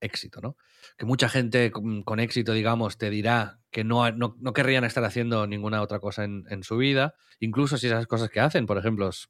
éxito, 0.00 0.40
¿no? 0.40 0.56
Que 0.96 1.06
mucha 1.06 1.28
gente 1.28 1.70
con, 1.70 2.20
éxito, 2.20 2.52
digamos, 2.52 2.98
te 2.98 3.10
dirá 3.10 3.60
que 3.70 3.84
no, 3.84 4.10
no, 4.12 4.52
querrían 4.52 4.84
estar 4.84 5.04
haciendo 5.04 5.46
ninguna 5.46 5.82
otra 5.82 6.00
cosa 6.00 6.24
en, 6.24 6.62
su 6.62 6.76
vida, 6.76 7.14
incluso 7.40 7.76
si 7.78 7.86
esas 7.86 8.06
cosas 8.06 8.30
que 8.30 8.40
hacen, 8.40 8.66
por 8.66 8.78
ejemplo, 8.78 9.08
es 9.08 9.28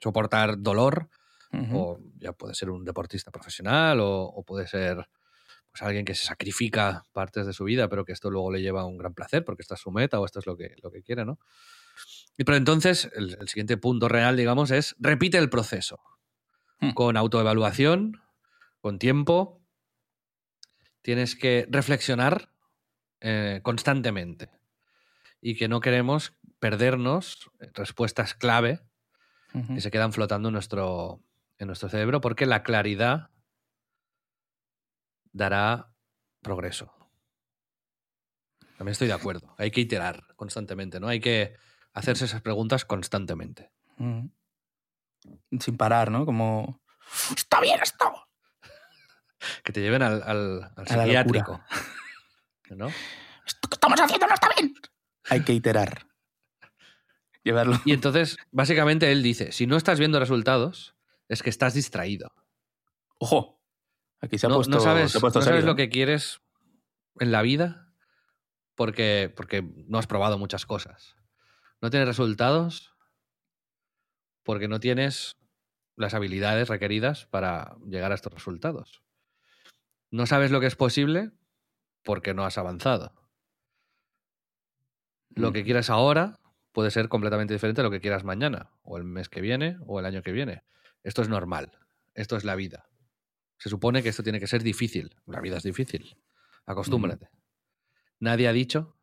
soportar 0.00 0.60
dolor, 0.60 1.08
o 1.72 2.00
ya 2.16 2.32
puede 2.32 2.54
ser 2.54 2.70
un 2.70 2.84
deportista 2.84 3.30
profesional, 3.30 3.98
o, 4.00 4.42
puede 4.44 4.66
ser 4.66 5.08
pues 5.70 5.82
alguien 5.82 6.04
que 6.04 6.14
se 6.14 6.26
sacrifica 6.26 7.04
partes 7.12 7.46
de 7.46 7.52
su 7.52 7.64
vida, 7.64 7.88
pero 7.88 8.04
que 8.04 8.12
esto 8.12 8.30
luego 8.30 8.52
le 8.52 8.62
lleva 8.62 8.82
a 8.82 8.84
un 8.84 8.96
gran 8.96 9.14
placer, 9.14 9.44
porque 9.44 9.62
esta 9.62 9.74
es 9.74 9.80
su 9.80 9.90
meta 9.90 10.20
o 10.20 10.24
esto 10.24 10.38
es 10.38 10.46
lo 10.46 10.56
que, 10.56 10.74
lo 10.82 10.90
que 10.90 11.02
quiere, 11.02 11.24
¿no? 11.24 11.38
Y 12.36 12.44
pero 12.44 12.56
entonces, 12.56 13.10
el, 13.14 13.36
siguiente 13.48 13.76
punto 13.76 14.08
real, 14.08 14.36
digamos, 14.36 14.70
es 14.70 14.96
repite 14.98 15.38
el 15.38 15.50
proceso. 15.50 16.00
Hmm. 16.80 16.90
Con 16.90 17.16
autoevaluación, 17.16 18.20
con 18.80 18.98
tiempo. 18.98 19.63
Tienes 21.04 21.36
que 21.36 21.66
reflexionar 21.68 22.48
eh, 23.20 23.60
constantemente. 23.62 24.48
Y 25.42 25.54
que 25.54 25.68
no 25.68 25.80
queremos 25.80 26.34
perdernos 26.58 27.50
respuestas 27.74 28.32
clave 28.32 28.80
que 29.74 29.82
se 29.82 29.90
quedan 29.90 30.14
flotando 30.14 30.48
en 30.48 30.54
nuestro, 30.54 31.22
en 31.58 31.66
nuestro 31.66 31.90
cerebro, 31.90 32.22
porque 32.22 32.46
la 32.46 32.62
claridad 32.62 33.30
dará 35.30 35.92
progreso. 36.40 36.90
También 38.78 38.92
estoy 38.92 39.08
de 39.08 39.12
acuerdo. 39.12 39.54
Hay 39.58 39.70
que 39.70 39.82
iterar 39.82 40.34
constantemente, 40.36 41.00
¿no? 41.00 41.08
Hay 41.08 41.20
que 41.20 41.54
hacerse 41.92 42.24
esas 42.24 42.40
preguntas 42.40 42.86
constantemente. 42.86 43.70
Mm. 43.98 44.28
Sin 45.60 45.76
parar, 45.76 46.10
¿no? 46.10 46.24
Como. 46.24 46.82
¡Está 47.36 47.60
bien 47.60 47.78
esto! 47.80 48.10
Que 49.62 49.72
te 49.72 49.80
lleven 49.80 50.02
al, 50.02 50.22
al, 50.22 50.86
psiquiátrico. 50.86 51.62
¿No? 52.70 52.88
Esto 53.46 53.68
que 53.68 53.74
estamos 53.74 54.00
haciendo 54.00 54.26
no 54.26 54.34
está 54.34 54.48
bien. 54.56 54.74
Hay 55.30 55.42
que 55.42 55.52
iterar. 55.52 56.06
Llevarlo. 57.42 57.80
Y 57.84 57.92
entonces, 57.92 58.36
básicamente, 58.50 59.12
él 59.12 59.22
dice: 59.22 59.52
si 59.52 59.66
no 59.66 59.76
estás 59.76 59.98
viendo 59.98 60.18
resultados, 60.18 60.94
es 61.28 61.42
que 61.42 61.50
estás 61.50 61.74
distraído. 61.74 62.32
Ojo. 63.18 63.60
Aquí 64.20 64.38
se 64.38 64.46
ha 64.46 64.50
puesto. 64.50 64.70
No 64.70 64.80
sabes, 64.80 65.22
no 65.22 65.42
sabes 65.42 65.64
lo 65.64 65.76
que 65.76 65.90
quieres 65.90 66.40
en 67.20 67.30
la 67.30 67.42
vida 67.42 67.92
porque, 68.74 69.32
porque 69.34 69.62
no 69.62 69.98
has 69.98 70.06
probado 70.06 70.38
muchas 70.38 70.66
cosas. 70.66 71.16
No 71.80 71.90
tienes 71.90 72.08
resultados 72.08 72.94
porque 74.42 74.68
no 74.68 74.80
tienes 74.80 75.36
las 75.96 76.14
habilidades 76.14 76.68
requeridas 76.68 77.26
para 77.26 77.76
llegar 77.86 78.12
a 78.12 78.14
estos 78.14 78.32
resultados. 78.32 79.03
No 80.14 80.26
sabes 80.26 80.52
lo 80.52 80.60
que 80.60 80.66
es 80.66 80.76
posible 80.76 81.32
porque 82.04 82.34
no 82.34 82.44
has 82.44 82.56
avanzado. 82.56 83.12
Lo 85.30 85.52
que 85.52 85.64
quieras 85.64 85.90
ahora 85.90 86.38
puede 86.70 86.92
ser 86.92 87.08
completamente 87.08 87.52
diferente 87.52 87.80
a 87.80 87.84
lo 87.84 87.90
que 87.90 88.00
quieras 88.00 88.22
mañana, 88.22 88.70
o 88.84 88.96
el 88.96 89.02
mes 89.02 89.28
que 89.28 89.40
viene, 89.40 89.76
o 89.84 89.98
el 89.98 90.06
año 90.06 90.22
que 90.22 90.30
viene. 90.30 90.62
Esto 91.02 91.20
es 91.20 91.28
normal. 91.28 91.72
Esto 92.14 92.36
es 92.36 92.44
la 92.44 92.54
vida. 92.54 92.88
Se 93.58 93.68
supone 93.68 94.04
que 94.04 94.10
esto 94.10 94.22
tiene 94.22 94.38
que 94.38 94.46
ser 94.46 94.62
difícil. 94.62 95.16
La 95.26 95.40
vida 95.40 95.56
es 95.56 95.64
difícil. 95.64 96.16
Acostúmbrate. 96.64 97.28
Nadie 98.20 98.46
ha 98.46 98.52
dicho 98.52 98.96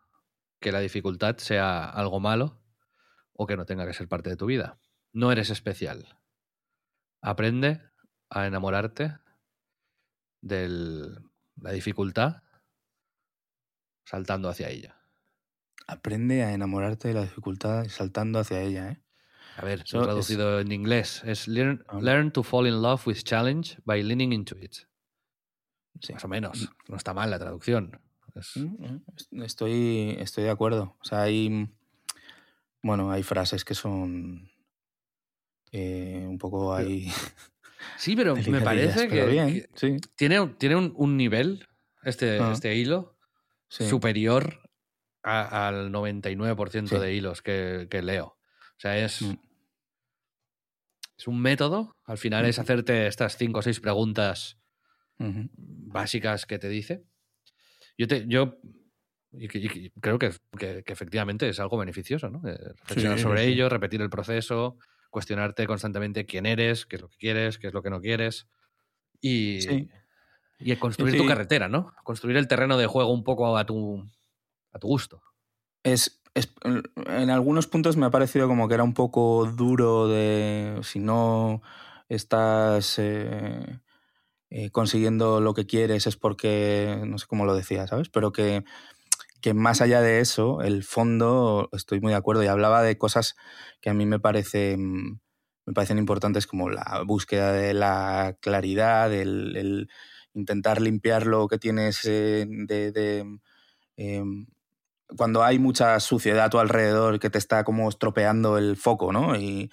que 0.62 0.72
la 0.72 0.80
dificultad 0.80 1.36
sea 1.40 1.90
algo 1.90 2.22
malo 2.22 2.64
o 3.34 3.48
que 3.48 3.58
no 3.58 3.66
tenga 3.66 3.86
que 3.86 3.94
ser 3.94 4.08
parte 4.08 4.30
de 4.30 4.38
tu 4.38 4.46
vida. 4.46 4.80
No 5.12 5.34
eres 5.34 5.50
especial. 5.50 6.22
Aprende 7.20 7.82
a 8.30 8.48
enamorarte 8.48 9.18
de 10.42 10.68
la 11.56 11.72
dificultad 11.72 12.44
saltando 14.06 14.50
hacia 14.50 14.70
ella. 14.70 14.98
Aprende 15.88 16.44
a 16.44 16.54
enamorarte 16.54 17.10
de 17.10 17.14
la 17.14 17.22
dificultad 17.24 17.86
saltando 17.88 18.40
hacia 18.40 18.62
ella, 18.62 18.92
¿eh? 18.92 19.02
A 19.58 19.66
ver, 19.66 19.84
traducido 19.84 20.60
en 20.60 20.72
inglés. 20.72 21.22
Es 21.26 21.48
learn, 21.48 21.84
ah. 21.88 22.00
learn, 22.02 22.32
to 22.32 22.42
fall 22.42 22.68
in 22.68 22.82
love 22.82 23.06
with 23.06 23.18
challenge 23.24 23.78
by 23.86 24.02
leaning 24.02 24.32
into 24.32 24.58
it. 24.58 24.88
Más 26.12 26.24
o 26.24 26.28
menos. 26.28 26.72
No 26.88 26.96
está 26.96 27.14
mal 27.14 27.30
la 27.30 27.38
traducción. 27.38 28.00
Mm, 28.56 28.62
mm, 28.62 29.42
estoy, 29.44 30.16
estoy 30.20 30.46
de 30.46 30.50
acuerdo. 30.50 30.96
O 31.02 31.04
sea, 31.04 31.24
hay 31.24 31.70
bueno, 32.84 33.12
hay 33.12 33.22
frases 33.24 33.64
que 33.64 33.76
son 33.76 34.50
eh, 35.72 36.26
un 36.28 36.38
poco 36.38 36.74
ahí. 36.74 37.08
Sí, 37.98 38.16
pero 38.16 38.36
me 38.36 38.62
parece 38.62 39.08
que, 39.08 39.68
tiene, 40.16 40.48
tiene 40.58 40.76
un, 40.76 41.18
nivel, 41.18 41.68
este, 42.04 42.40
ah. 42.40 42.52
este 42.54 42.76
hilo, 42.76 43.18
superior 43.68 44.62
al 45.24 45.92
99% 45.92 47.00
de 47.00 47.14
hilos 47.14 47.42
que, 47.42 48.02
leo. 48.04 48.26
O 48.26 48.80
sea, 48.80 48.98
es, 48.98 49.22
mm. 49.22 49.36
es 51.18 51.28
un 51.28 51.42
método. 51.42 51.96
Al 52.06 52.18
final 52.18 52.46
es 52.46 52.60
hacerte 52.60 53.08
estas 53.08 53.38
cinco 53.38 53.60
o 53.60 53.62
seis 53.62 53.80
preguntas 53.80 54.58
básicas 55.18 56.46
que 56.46 56.58
te 56.58 56.68
dice. 56.68 57.04
Yo, 57.98 58.08
te, 58.08 58.26
yo 58.28 58.58
y, 59.34 59.90
creo 59.92 60.20
que, 60.20 60.32
efectivamente 60.88 61.48
es 61.48 61.60
algo 61.60 61.78
beneficioso, 61.78 62.30
¿no? 62.30 62.42
reflexionar 62.44 63.20
sobre 63.20 63.46
ello, 63.46 63.70
repetir 63.70 64.02
el 64.02 64.10
proceso, 64.10 64.78
cuestionarte 65.12 65.68
constantemente 65.68 66.26
quién 66.26 66.48
eres, 66.48 66.88
qué 66.88 66.96
es 66.96 67.02
lo 67.04 67.10
que 67.10 67.18
quieres, 67.18 67.60
qué 67.60 67.68
es 67.68 67.74
lo 67.74 67.84
que 67.84 67.92
no 67.92 68.02
quieres. 68.02 68.48
Y, 69.22 69.90
y 70.58 70.76
construir 70.78 71.16
tu 71.16 71.28
carretera, 71.28 71.68
¿no? 71.68 71.94
Construir 72.04 72.38
el 72.38 72.48
terreno 72.48 72.78
de 72.78 72.88
juego 72.88 73.12
un 73.12 73.24
poco 73.24 73.56
a 73.56 73.66
tu, 73.66 74.04
a 74.72 74.80
tu 74.80 74.88
gusto. 74.88 75.22
Es, 75.84 76.22
en 76.34 77.30
algunos 77.30 77.68
puntos 77.68 77.98
me 77.98 78.06
ha 78.06 78.12
parecido 78.12 78.48
como 78.48 78.68
que 78.68 78.74
era 78.74 78.84
un 78.84 78.94
poco 78.94 79.46
duro 79.46 80.08
de 80.08 80.80
si 80.84 81.00
no 81.00 81.62
estás 82.10 82.98
eh, 83.00 83.80
eh, 84.50 84.70
consiguiendo 84.72 85.42
lo 85.42 85.54
que 85.54 85.66
quieres 85.66 86.08
es 86.08 86.18
porque, 86.18 87.02
no 87.06 87.18
sé 87.18 87.26
cómo 87.28 87.46
lo 87.46 87.56
decía, 87.56 87.88
¿sabes? 87.88 88.10
Pero 88.10 88.32
que 88.32 88.64
que 89.42 89.54
más 89.54 89.82
allá 89.82 90.02
de 90.02 90.20
eso, 90.20 90.62
el 90.62 90.84
fondo, 90.84 91.70
estoy 91.74 92.00
muy 92.02 92.12
de 92.12 92.18
acuerdo 92.18 92.44
y 92.44 92.48
hablaba 92.48 92.82
de 92.84 92.98
cosas 92.98 93.36
que 93.82 93.90
a 93.90 93.94
mí 93.94 94.06
me 94.06 94.20
parecen, 94.20 95.22
me 95.66 95.74
parecen 95.74 95.98
importantes 95.98 96.48
como 96.48 96.70
la 96.70 97.04
búsqueda 97.06 97.52
de 97.52 97.74
la 97.74 98.38
claridad, 98.42 99.14
el, 99.14 99.90
intentar 100.34 100.82
limpiar 100.82 101.28
lo 101.28 101.48
que 101.48 101.58
tienes 101.58 102.06
eh, 102.06 102.46
de... 102.48 103.40
Em, 103.98 104.48
cuando 105.18 105.44
hay 105.44 105.60
mucha 105.60 106.00
suciedad 106.00 106.46
a 106.46 106.50
tu 106.50 106.60
alrededor 106.60 107.20
que 107.20 107.30
te 107.30 107.38
está 107.38 107.64
como 107.66 107.90
estropeando 107.90 108.58
el 108.58 108.78
foco, 108.78 109.12
¿no? 109.12 109.36
Y, 109.36 109.70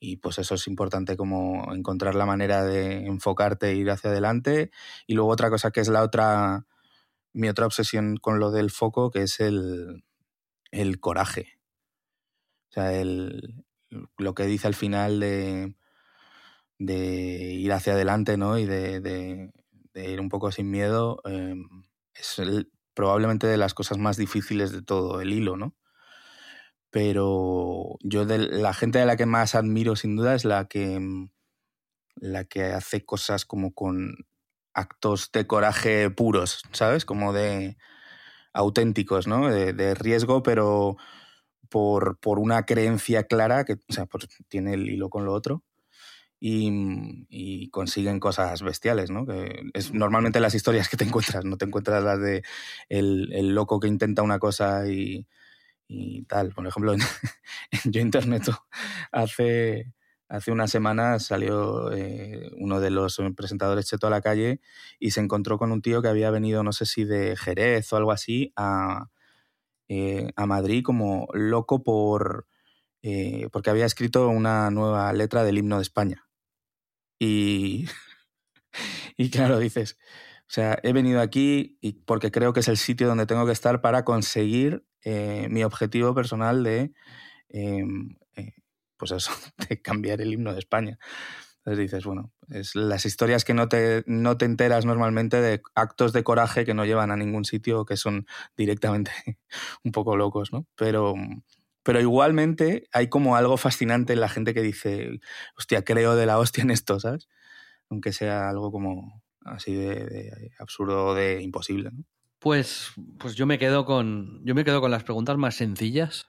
y 0.00 0.16
pues 0.16 0.38
eso 0.38 0.54
es 0.54 0.66
importante 0.66 1.16
como 1.16 1.72
encontrar 1.74 2.14
la 2.14 2.26
manera 2.26 2.64
de 2.64 3.06
enfocarte 3.06 3.70
e 3.70 3.74
ir 3.74 3.90
hacia 3.90 4.10
adelante. 4.10 4.70
Y 5.06 5.14
luego 5.14 5.30
otra 5.30 5.50
cosa 5.50 5.70
que 5.70 5.80
es 5.80 5.88
la 5.88 6.02
otra 6.02 6.66
mi 7.38 7.48
otra 7.48 7.66
obsesión 7.66 8.16
con 8.16 8.40
lo 8.40 8.50
del 8.50 8.70
foco, 8.70 9.10
que 9.10 9.22
es 9.22 9.38
el, 9.38 10.02
coraje. 11.00 11.60
O 12.70 12.72
sea, 12.72 12.92
el, 12.92 13.64
lo 14.18 14.34
que 14.34 14.44
dice 14.44 14.66
al 14.66 14.74
final 14.74 15.20
de, 15.20 15.74
de 16.78 16.96
ir 17.54 17.72
hacia 17.72 17.92
adelante, 17.92 18.36
¿no? 18.36 18.58
Y 18.58 18.66
de, 18.66 19.52
ir 19.94 20.20
un 20.20 20.28
poco 20.28 20.50
sin 20.50 20.70
miedo, 20.70 21.20
em, 21.24 21.84
es 22.14 22.42
probablemente 22.92 23.46
de 23.46 23.56
las 23.56 23.72
cosas 23.72 23.98
más 23.98 24.16
difíciles 24.16 24.72
de 24.72 24.82
todo 24.82 25.20
el 25.20 25.32
hilo, 25.32 25.56
¿no? 25.56 25.76
Pero 26.90 27.98
yo 28.00 28.26
de 28.26 28.38
la 28.38 28.74
gente 28.74 28.98
de 28.98 29.06
la 29.06 29.16
que 29.16 29.26
más 29.26 29.54
admiro 29.54 29.94
sin 29.94 30.16
duda 30.16 30.34
es 30.34 30.44
la 30.44 30.66
que 30.66 30.98
la 32.16 32.44
que 32.44 32.64
hace 32.64 33.04
cosas 33.04 33.44
como 33.44 33.72
con 33.72 34.26
actos 34.78 35.30
de 35.32 35.46
coraje 35.46 36.10
puros, 36.10 36.62
¿sabes? 36.72 37.04
Como 37.04 37.32
de 37.32 37.76
auténticos, 38.52 39.26
¿no? 39.26 39.48
De, 39.48 39.94
riesgo, 39.94 40.42
pero 40.42 40.96
por, 41.68 42.18
por, 42.18 42.38
una 42.38 42.64
creencia 42.64 43.24
clara 43.24 43.64
que, 43.64 43.74
o 43.74 43.92
sea, 43.92 44.06
pues 44.06 44.28
tiene 44.48 44.74
el 44.74 44.88
hilo 44.88 45.10
con 45.10 45.24
lo 45.24 45.32
otro. 45.32 45.64
Y, 46.40 47.68
consiguen 47.70 48.20
cosas 48.20 48.62
bestiales, 48.62 49.10
¿no? 49.10 49.26
Es 49.74 49.92
normalmente 49.92 50.40
las 50.40 50.54
historias 50.54 50.88
que 50.88 50.96
te 50.96 51.04
encuentras, 51.04 51.44
no 51.44 51.56
te 51.56 51.64
encuentras 51.64 52.02
las 52.02 52.20
de 52.20 52.42
el, 52.88 53.54
loco 53.54 53.80
que 53.80 53.88
intenta 53.88 54.22
una 54.22 54.38
cosa 54.38 54.86
y, 54.88 55.26
tal. 56.28 56.52
Por 56.52 56.66
ejemplo, 56.66 56.94
Yo 57.84 58.00
Internet 58.00 58.44
hace, 59.10 59.92
hace 60.28 60.52
una 60.52 60.68
semana 60.68 61.18
salió 61.18 61.90
eh, 61.92 62.50
uno 62.58 62.80
de 62.80 62.90
los 62.90 63.20
presentadores 63.36 63.86
Cheto 63.86 64.06
a 64.06 64.10
la 64.10 64.20
calle 64.20 64.60
y 64.98 65.12
se 65.12 65.20
encontró 65.20 65.58
con 65.58 65.72
un 65.72 65.82
tío 65.82 66.02
que 66.02 66.08
había 66.08 66.30
venido, 66.30 66.62
no 66.62 66.72
sé 66.72 66.86
si 66.86 67.04
de 67.04 67.36
Jerez 67.36 67.92
o 67.92 67.96
algo 67.96 68.12
así, 68.12 68.52
a, 68.56 69.08
eh, 69.88 70.30
a 70.36 70.46
Madrid 70.46 70.82
como 70.84 71.28
loco 71.32 71.82
por 71.82 72.46
eh, 73.02 73.48
porque 73.52 73.70
había 73.70 73.86
escrito 73.86 74.28
una 74.28 74.70
nueva 74.70 75.12
letra 75.12 75.44
del 75.44 75.58
himno 75.58 75.76
de 75.76 75.82
España. 75.82 76.26
Y, 77.18 77.88
y 79.16 79.30
claro, 79.30 79.58
dices, 79.58 79.98
o 80.42 80.50
sea, 80.50 80.78
he 80.82 80.92
venido 80.92 81.20
aquí 81.20 81.78
y 81.80 81.92
porque 81.92 82.30
creo 82.30 82.52
que 82.52 82.60
es 82.60 82.68
el 82.68 82.76
sitio 82.76 83.08
donde 83.08 83.26
tengo 83.26 83.46
que 83.46 83.52
estar 83.52 83.80
para 83.80 84.04
conseguir 84.04 84.84
mi 85.48 85.64
objetivo 85.64 86.14
personal 86.14 86.62
de 86.64 86.92
em, 87.48 88.18
pues 88.98 89.12
eso, 89.12 89.30
de 89.68 89.80
cambiar 89.80 90.20
el 90.20 90.32
himno 90.32 90.52
de 90.52 90.58
España. 90.58 90.98
Entonces 91.58 91.78
dices, 91.78 92.04
bueno, 92.04 92.32
es 92.48 92.74
las 92.74 93.04
historias 93.04 93.44
que 93.44 93.52
no 93.52 93.68
te, 93.68 94.02
no 94.06 94.38
te 94.38 94.46
enteras 94.46 94.86
normalmente 94.86 95.40
de 95.40 95.60
actos 95.74 96.12
de 96.12 96.24
coraje 96.24 96.64
que 96.64 96.72
no 96.72 96.86
llevan 96.86 97.10
a 97.10 97.16
ningún 97.16 97.44
sitio, 97.44 97.84
que 97.84 97.96
son 97.96 98.26
directamente 98.56 99.10
un 99.84 99.92
poco 99.92 100.16
locos, 100.16 100.52
¿no? 100.52 100.66
Pero, 100.76 101.14
pero 101.82 102.00
igualmente 102.00 102.88
hay 102.92 103.08
como 103.08 103.36
algo 103.36 103.56
fascinante 103.56 104.14
en 104.14 104.20
la 104.20 104.28
gente 104.28 104.54
que 104.54 104.62
dice, 104.62 105.20
hostia, 105.56 105.84
creo 105.84 106.16
de 106.16 106.26
la 106.26 106.38
hostia 106.38 106.62
en 106.62 106.70
esto, 106.70 107.00
¿sabes? 107.00 107.28
Aunque 107.90 108.12
sea 108.12 108.48
algo 108.48 108.72
como 108.72 109.22
así 109.44 109.74
de, 109.74 110.52
absurdo, 110.58 111.14
de 111.14 111.42
imposible, 111.42 111.90
¿no? 111.92 112.04
Pues, 112.38 112.92
pues 113.18 113.34
yo 113.34 113.46
me 113.46 113.58
quedo 113.58 113.84
con. 113.84 114.40
Yo 114.44 114.54
me 114.54 114.64
quedo 114.64 114.80
con 114.80 114.92
las 114.92 115.02
preguntas 115.02 115.36
más 115.36 115.56
sencillas 115.56 116.28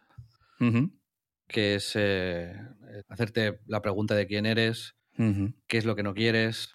que 1.50 1.76
es 1.76 1.94
eh, 1.96 2.56
hacerte 3.10 3.60
la 3.66 3.82
pregunta 3.82 4.16
de 4.16 4.28
quién 4.28 4.46
eres, 4.46 4.96
qué 5.68 5.78
es 5.78 5.84
lo 5.84 5.98
que 5.98 6.04
no 6.04 6.14
quieres, 6.14 6.74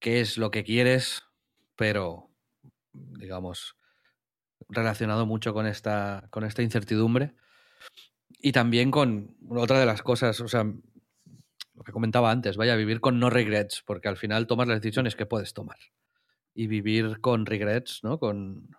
qué 0.00 0.20
es 0.20 0.36
lo 0.36 0.50
que 0.50 0.64
quieres, 0.64 1.22
pero, 1.76 2.28
digamos, 2.92 3.76
relacionado 4.68 5.26
mucho 5.26 5.54
con 5.54 5.66
esta, 5.66 6.26
con 6.30 6.42
esta 6.42 6.62
incertidumbre. 6.62 7.36
Y 8.42 8.50
también 8.50 8.90
con 8.90 9.36
otra 9.48 9.78
de 9.78 9.86
las 9.86 10.02
cosas, 10.02 10.40
o 10.40 10.48
sea, 10.48 10.64
lo 10.64 11.84
que 11.84 11.92
comentaba 11.92 12.32
antes, 12.32 12.56
vaya, 12.56 12.74
vivir 12.74 13.00
con 13.00 13.20
no 13.20 13.30
regrets, 13.30 13.82
porque 13.86 14.08
al 14.08 14.16
final 14.16 14.46
tomas 14.46 14.66
las 14.66 14.80
decisiones 14.80 15.14
que 15.14 15.26
puedes 15.26 15.54
tomar. 15.54 15.78
Y 16.54 16.66
vivir 16.66 17.20
con 17.20 17.46
regrets, 17.46 18.00
¿no? 18.02 18.18
Con, 18.18 18.70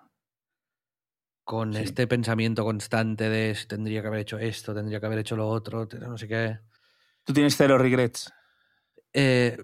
con 1.44 1.76
este 1.76 2.08
pensamiento 2.08 2.64
constante 2.64 3.30
de 3.30 3.58
tendría 3.68 4.02
que 4.02 4.08
haber 4.08 4.22
hecho 4.22 4.38
esto, 4.38 4.74
tendría 4.74 5.00
que 5.00 5.06
haber 5.06 5.20
hecho 5.20 5.36
lo 5.36 5.48
otro, 5.48 5.88
no 6.00 6.18
sé 6.18 6.28
qué. 6.28 6.60
¿Tú 7.24 7.34
tienes 7.34 7.56
cero 7.58 7.78
regrets? 7.78 8.32
Eh, 9.14 9.58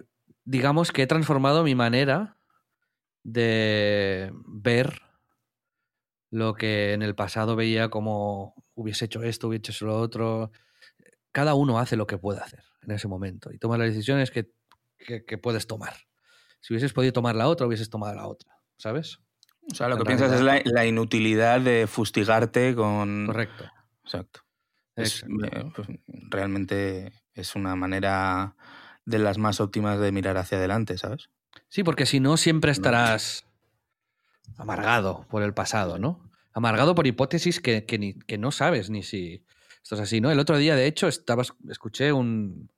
digamos 0.43 0.91
que 0.91 1.03
he 1.03 1.07
transformado 1.07 1.63
mi 1.63 1.75
manera 1.75 2.37
de 3.23 4.31
ver 4.45 5.01
lo 6.29 6.55
que 6.55 6.93
en 6.93 7.01
el 7.01 7.15
pasado 7.15 7.55
veía 7.55 7.89
como 7.89 8.53
hubiese 8.73 9.05
hecho 9.05 9.23
esto, 9.23 9.47
hubiese 9.47 9.71
hecho 9.71 9.85
lo 9.85 9.99
otro. 9.99 10.51
Cada 11.31 11.53
uno 11.53 11.79
hace 11.79 11.95
lo 11.95 12.07
que 12.07 12.17
puede 12.17 12.39
hacer 12.39 12.63
en 12.81 12.91
ese 12.91 13.07
momento 13.07 13.51
y 13.51 13.59
toma 13.59 13.77
las 13.77 13.89
decisiones 13.89 14.31
que, 14.31 14.51
que 14.97 15.37
puedes 15.37 15.67
tomar. 15.67 15.95
Si 16.59 16.73
hubieses 16.73 16.93
podido 16.93 17.13
tomar 17.13 17.35
la 17.35 17.47
otra, 17.47 17.67
hubieses 17.67 17.89
tomado 17.89 18.15
la 18.15 18.27
otra, 18.27 18.59
¿sabes? 18.77 19.19
O 19.71 19.75
sea, 19.75 19.89
lo 19.89 19.97
que 19.97 20.05
piensas 20.05 20.31
es 20.31 20.41
la, 20.41 20.85
inutilidad 20.85 21.59
de 21.59 21.87
fustigarte 21.87 22.73
con... 22.73 23.25
Correcto. 23.27 23.65
Exacto. 24.03 24.41
Es, 24.95 25.23
eh, 25.23 25.71
pues, 25.75 25.87
realmente 26.29 27.11
es 27.33 27.55
una 27.55 27.75
manera 27.75 28.55
de 29.05 29.19
las 29.19 29.37
más 29.37 29.59
óptimas 29.59 29.99
de 29.99 30.11
mirar 30.11 30.37
hacia 30.37 30.57
adelante, 30.57 30.97
¿sabes? 30.97 31.29
Sí, 31.69 31.83
porque 31.83 32.05
si 32.05 32.19
no, 32.19 32.37
siempre 32.37 32.71
estarás 32.71 33.45
amargado 34.57 35.25
por 35.29 35.43
el 35.43 35.53
pasado, 35.53 35.99
¿no? 35.99 36.29
Amargado 36.53 36.95
por 36.95 37.05
hipótesis 37.05 37.59
que, 37.59 37.85
que, 37.85 38.37
no 38.37 38.51
sabes 38.51 38.89
ni 38.89 39.03
si 39.03 39.45
esto 39.83 39.95
es 39.95 40.01
así, 40.01 40.21
¿no? 40.21 40.31
El 40.31 40.39
otro 40.39 40.57
día, 40.57 40.75
de 40.75 40.87
hecho, 40.87 41.07
estaba, 41.07 41.43
escuché 41.69 42.11
un, 42.11 42.71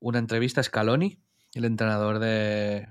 una 0.00 0.18
entrevista 0.18 0.60
a 0.60 0.64
Scaloni, 0.64 1.18
el 1.54 1.64
entrenador 1.64 2.18
de, 2.18 2.88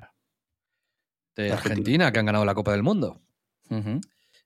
de 1.36 1.52
Argentina, 1.52 2.12
que 2.12 2.20
han 2.20 2.26
ganado 2.26 2.46
la 2.46 2.56
Copa 2.56 2.72
del 2.72 2.84
Mundo. 2.84 3.22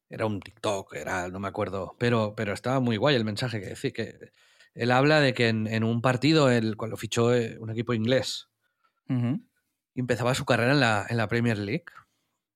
Era 0.09 0.25
un 0.25 0.39
TikTok, 0.39 0.95
era, 0.95 1.29
no 1.29 1.39
me 1.39 1.47
acuerdo, 1.47 1.95
pero, 1.97 2.35
pero 2.35 2.53
estaba 2.53 2.79
muy 2.79 2.97
guay 2.97 3.15
el 3.15 3.25
mensaje 3.25 3.59
que 3.59 3.67
decía 3.67 3.91
que 3.91 4.31
él 4.75 4.91
habla 4.91 5.19
de 5.19 5.33
que 5.33 5.47
en, 5.47 5.83
un 5.83 6.01
partido, 6.01 6.51
él, 6.51 6.77
cuando 6.77 6.97
fichó 6.97 7.33
eh, 7.33 7.57
un 7.59 7.71
equipo 7.71 7.93
inglés, 7.93 8.49
empezaba 9.95 10.35
su 10.35 10.45
carrera 10.45 10.73
en 10.73 10.79
la, 10.79 11.05
en 11.09 11.17
la 11.17 11.27
Premier 11.27 11.57
League. 11.57 11.85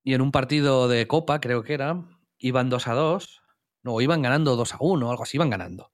Y 0.03 0.13
en 0.13 0.21
un 0.21 0.31
partido 0.31 0.87
de 0.87 1.07
Copa, 1.07 1.39
creo 1.39 1.63
que 1.63 1.73
era, 1.73 2.03
iban 2.37 2.69
2 2.69 2.87
a 2.87 2.93
2, 2.93 3.41
no, 3.83 4.01
iban 4.01 4.21
ganando 4.21 4.55
2 4.55 4.73
a 4.73 4.77
1, 4.79 5.09
algo 5.09 5.23
así, 5.23 5.37
iban 5.37 5.49
ganando. 5.49 5.91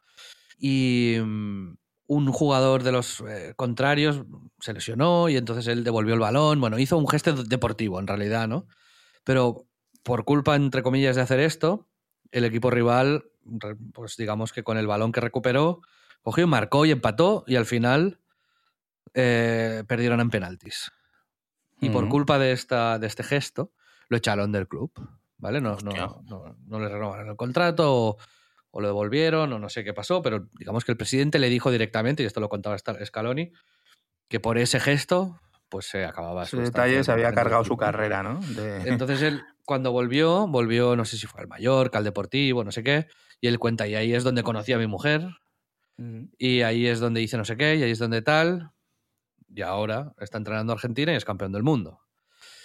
Y, 0.58 1.18
mm, 1.24 1.76
un 2.08 2.32
jugador 2.32 2.84
de 2.84 2.92
los 2.92 3.22
eh, 3.22 3.54
contrarios 3.56 4.24
se 4.60 4.74
lesionó 4.74 5.30
y 5.30 5.38
entonces 5.38 5.68
él 5.68 5.84
devolvió 5.84 6.14
el 6.14 6.20
balón. 6.20 6.60
Bueno, 6.62 6.78
hizo 6.78 6.98
un 6.98 7.08
gesto 7.08 7.34
deportivo 7.44 8.00
en 8.00 8.08
realidad, 8.08 8.48
¿no? 8.48 8.68
Pero 9.24 9.66
por 10.04 10.24
culpa, 10.24 10.56
entre 10.56 10.84
comillas, 10.84 11.16
de 11.16 11.24
hacer 11.24 11.40
esto, 11.40 11.88
el 12.32 12.46
equipo 12.46 12.70
rival, 12.70 13.26
pues 13.94 14.18
digamos 14.18 14.54
que 14.54 14.64
con 14.64 14.78
el 14.78 14.88
balón 14.88 15.12
que 15.12 15.22
recuperó, 15.22 15.82
cogió, 16.22 16.48
marcó 16.48 16.86
y 16.86 16.92
empató 16.92 17.44
y 17.48 17.56
al 17.56 17.66
final 17.66 18.20
eh, 19.14 19.84
perdieron 19.88 20.20
en 20.20 20.30
penaltis. 20.30 20.92
Y 21.82 21.90
por 21.90 22.08
culpa 22.10 22.40
de, 22.40 22.52
esta, 22.52 22.98
de 23.00 23.08
este 23.08 23.22
gesto, 23.22 23.72
lo 24.08 24.18
echaron 24.18 24.52
del 24.52 24.68
club. 24.68 24.92
¿Vale? 25.38 25.60
No, 25.62 25.78
no, 25.84 26.24
no, 26.24 26.56
no, 26.66 26.80
le 26.80 26.88
renovaron 26.88 27.30
el 27.30 27.36
contrato 27.36 27.84
o, 27.94 28.18
o 28.78 28.82
lo 28.82 28.88
devolvieron 28.90 29.54
o 29.54 29.58
no 29.58 29.70
sé 29.70 29.86
qué 29.86 29.94
pasó, 29.94 30.22
pero 30.22 30.50
digamos 30.60 30.84
que 30.84 30.92
el 30.92 30.98
presidente 30.98 31.40
le 31.40 31.48
dijo 31.48 31.72
directamente, 31.72 32.24
y 32.24 32.26
esto 32.26 32.42
lo 32.42 32.50
contaba 32.50 32.78
Scaloni, 32.78 33.54
que 34.28 34.42
por 34.42 34.58
ese 34.58 34.82
gesto 34.82 35.40
pues 35.70 35.86
se 35.86 36.04
acababa 36.04 36.46
su 36.46 36.58
detalle 36.60 37.02
se 37.02 37.12
había 37.14 37.32
cargado 37.32 37.64
su 37.64 37.78
carrera, 37.78 38.22
¿no? 38.22 38.42
Entonces 38.84 39.22
él 39.22 39.44
cuando 39.64 39.94
volvió, 39.94 40.46
volvió, 40.48 40.98
no 40.98 41.06
sé 41.06 41.18
si 41.18 41.26
fue 41.26 41.40
al 41.40 41.48
Mallorca, 41.48 42.00
al 42.00 42.04
Deportivo, 42.04 42.66
no 42.66 42.74
sé 42.74 42.84
qué, 42.84 43.08
y 43.40 43.48
él 43.48 43.60
cuenta, 43.60 43.88
y 43.88 43.96
ahí 43.96 44.14
es 44.14 44.26
donde 44.26 44.44
conocí 44.44 44.74
a 44.74 44.78
mi 44.78 44.88
mujer, 44.88 45.26
y 46.38 46.62
ahí 46.62 46.88
es 46.88 47.00
donde 47.00 47.22
hice 47.22 47.38
no 47.38 47.46
sé 47.46 47.56
qué, 47.56 47.78
y 47.78 47.84
ahí 47.84 47.92
es 47.92 48.00
donde 48.00 48.22
tal, 48.22 48.72
y 49.48 49.62
ahora 49.62 50.12
está 50.20 50.38
entrenando 50.38 50.74
a 50.74 50.76
Argentina 50.76 51.14
y 51.14 51.16
es 51.16 51.24
campeón 51.24 51.54
del 51.54 51.64
mundo. 51.64 52.02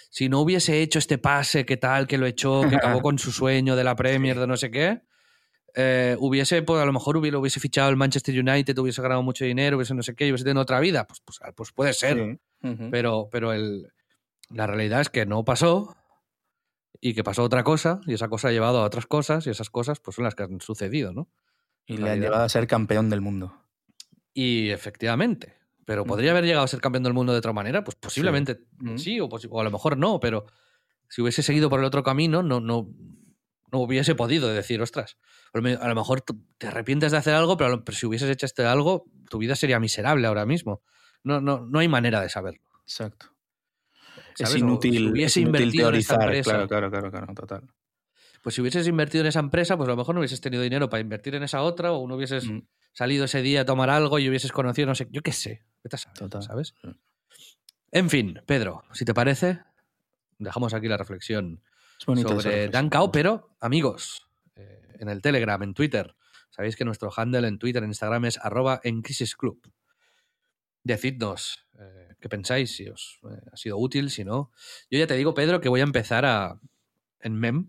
Si 0.09 0.27
no 0.27 0.41
hubiese 0.41 0.81
hecho 0.81 0.99
este 0.99 1.17
pase, 1.17 1.65
que 1.65 1.77
tal, 1.77 2.05
que 2.05 2.17
lo 2.17 2.25
echó, 2.25 2.67
que 2.67 2.75
acabó 2.75 3.01
con 3.01 3.17
su 3.17 3.31
sueño 3.31 3.77
de 3.77 3.85
la 3.85 3.95
Premier, 3.95 4.37
de 4.37 4.45
no 4.45 4.57
sé 4.57 4.71
qué, 4.71 5.03
eh, 5.75 6.15
hubiese, 6.19 6.61
pues 6.61 6.81
a 6.81 6.85
lo 6.85 6.93
mejor 6.93 7.17
hubiese, 7.17 7.37
hubiese, 7.37 7.59
fichado 7.59 7.89
el 7.89 7.95
Manchester 7.95 8.37
United, 8.37 8.77
hubiese 8.77 9.01
ganado 9.01 9.23
mucho 9.23 9.45
dinero, 9.45 9.77
hubiese 9.77 9.93
no 9.93 10.03
sé 10.03 10.15
qué, 10.15 10.25
hubiese 10.25 10.43
tenido 10.43 10.61
otra 10.61 10.79
vida, 10.79 11.07
pues, 11.07 11.21
pues, 11.23 11.39
pues 11.55 11.71
puede 11.71 11.93
ser. 11.93 12.39
Pero, 12.91 13.29
pero 13.31 13.53
el, 13.53 13.91
la 14.49 14.67
realidad 14.67 15.01
es 15.01 15.09
que 15.09 15.25
no 15.25 15.43
pasó 15.43 15.95
y 16.99 17.13
que 17.13 17.23
pasó 17.23 17.43
otra 17.43 17.63
cosa 17.63 18.01
y 18.05 18.13
esa 18.13 18.27
cosa 18.27 18.49
ha 18.49 18.51
llevado 18.51 18.79
a 18.79 18.85
otras 18.85 19.07
cosas 19.07 19.47
y 19.47 19.49
esas 19.49 19.69
cosas 19.69 19.99
pues 19.99 20.15
son 20.15 20.25
las 20.25 20.35
que 20.35 20.43
han 20.43 20.61
sucedido, 20.61 21.13
¿no? 21.13 21.29
Y 21.85 21.97
le 21.97 22.11
ha 22.11 22.15
llevado 22.15 22.43
a 22.43 22.49
ser 22.49 22.67
campeón 22.67 23.09
del 23.09 23.21
mundo. 23.21 23.53
Y 24.33 24.69
efectivamente. 24.69 25.57
Pero 25.83 26.05
podría 26.05 26.31
haber 26.31 26.45
llegado 26.45 26.63
a 26.63 26.67
ser 26.67 26.79
campeón 26.79 27.03
del 27.03 27.13
mundo 27.13 27.33
de 27.33 27.39
otra 27.39 27.53
manera, 27.53 27.83
pues 27.83 27.95
posiblemente 27.95 28.59
sí, 28.97 29.19
o, 29.19 29.25
o, 29.25 29.59
a 29.59 29.63
lo 29.63 29.71
mejor 29.71 29.97
no, 29.97 30.19
pero 30.19 30.45
si 31.09 31.21
hubiese 31.21 31.41
seguido 31.43 31.69
por 31.69 31.79
el 31.79 31.85
otro 31.85 32.03
camino, 32.03 32.43
no, 32.43 32.61
no, 32.61 32.87
no 33.71 33.79
hubiese 33.79 34.15
podido 34.15 34.49
decir, 34.49 34.81
ostras, 34.81 35.17
a 35.53 35.87
lo 35.87 35.95
mejor 35.95 36.23
te 36.57 36.67
arrepientes 36.67 37.11
de 37.11 37.17
hacer 37.17 37.33
algo, 37.33 37.57
pero, 37.57 37.81
si 37.91 38.05
hubieses 38.05 38.29
hecho 38.29 38.45
este 38.45 38.65
algo, 38.65 39.05
tu 39.29 39.37
vida 39.37 39.55
sería 39.55 39.79
miserable 39.79 40.27
ahora 40.27 40.45
mismo. 40.45 40.81
No, 41.23 41.39
no, 41.39 41.65
no 41.65 41.79
hay 41.79 41.87
manera 41.87 42.21
de 42.21 42.29
saberlo. 42.29 42.61
Exacto. 42.83 43.27
Es 44.37 44.55
inútil, 44.55 45.11
hubiese 45.11 45.41
invertido 45.41 45.89
en 45.89 45.95
esa 45.95 46.15
empresa, 46.15 46.67
claro, 46.67 46.89
claro, 46.89 47.11
claro, 47.11 47.33
total. 47.33 47.73
Pues 48.41 48.55
si 48.55 48.61
hubieses 48.61 48.87
invertido 48.87 49.23
en 49.23 49.27
esa 49.27 49.39
empresa, 49.39 49.77
pues 49.77 49.87
a 49.87 49.91
lo 49.91 49.97
mejor 49.97 50.15
no 50.15 50.21
hubieses 50.21 50.41
tenido 50.41 50.63
dinero 50.63 50.89
para 50.89 51.01
invertir 51.01 51.35
en 51.35 51.43
esa 51.43 51.61
otra, 51.61 51.91
o 51.91 52.07
no 52.07 52.15
hubieses 52.15 52.49
mm. 52.49 52.63
salido 52.91 53.25
ese 53.25 53.41
día 53.41 53.61
a 53.61 53.65
tomar 53.65 53.89
algo 53.89 54.19
y 54.19 54.27
hubieses 54.27 54.51
conocido, 54.51 54.87
no 54.87 54.95
sé, 54.95 55.07
yo 55.11 55.21
qué 55.21 55.31
sé, 55.31 55.63
total. 56.15 56.41
¿sabes? 56.41 56.73
En 57.91 58.09
fin, 58.09 58.41
Pedro, 58.47 58.83
si 58.93 59.05
te 59.05 59.13
parece, 59.13 59.59
dejamos 60.39 60.73
aquí 60.73 60.87
la 60.87 60.97
reflexión 60.97 61.61
sobre 62.01 62.69
Dan 62.69 62.89
Cao, 62.89 63.11
pero 63.11 63.55
amigos, 63.59 64.27
eh, 64.55 64.95
en 64.99 65.09
el 65.09 65.21
Telegram, 65.21 65.61
en 65.61 65.73
Twitter, 65.73 66.15
sabéis 66.49 66.75
que 66.75 66.85
nuestro 66.85 67.11
handle 67.15 67.47
en 67.47 67.59
Twitter, 67.59 67.83
en 67.83 67.89
Instagram 67.89 68.25
es 68.25 68.37
arroba 68.37 68.81
en 68.83 69.01
Crisis 69.01 69.35
Club. 69.35 69.61
Decidnos 70.83 71.67
eh, 71.79 72.15
qué 72.19 72.27
pensáis, 72.27 72.75
si 72.75 72.87
os 72.87 73.19
eh, 73.23 73.41
ha 73.51 73.57
sido 73.57 73.77
útil, 73.77 74.09
si 74.09 74.23
no. 74.23 74.51
Yo 74.89 74.97
ya 74.97 75.07
te 75.07 75.15
digo, 75.15 75.33
Pedro, 75.33 75.61
que 75.61 75.69
voy 75.69 75.81
a 75.81 75.83
empezar 75.83 76.25
a, 76.25 76.59
en 77.19 77.35
MEM. 77.35 77.67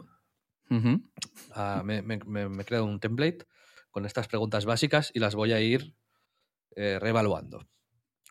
me, 0.68 1.98
he 1.98 2.64
creado 2.64 2.86
un 2.86 3.00
template 3.00 3.46
con 3.90 4.06
estas 4.06 4.28
preguntas 4.28 4.64
básicas 4.64 5.10
y 5.12 5.20
las 5.20 5.34
voy 5.34 5.52
a 5.52 5.60
ir 5.60 5.94
reevaluando 6.74 7.68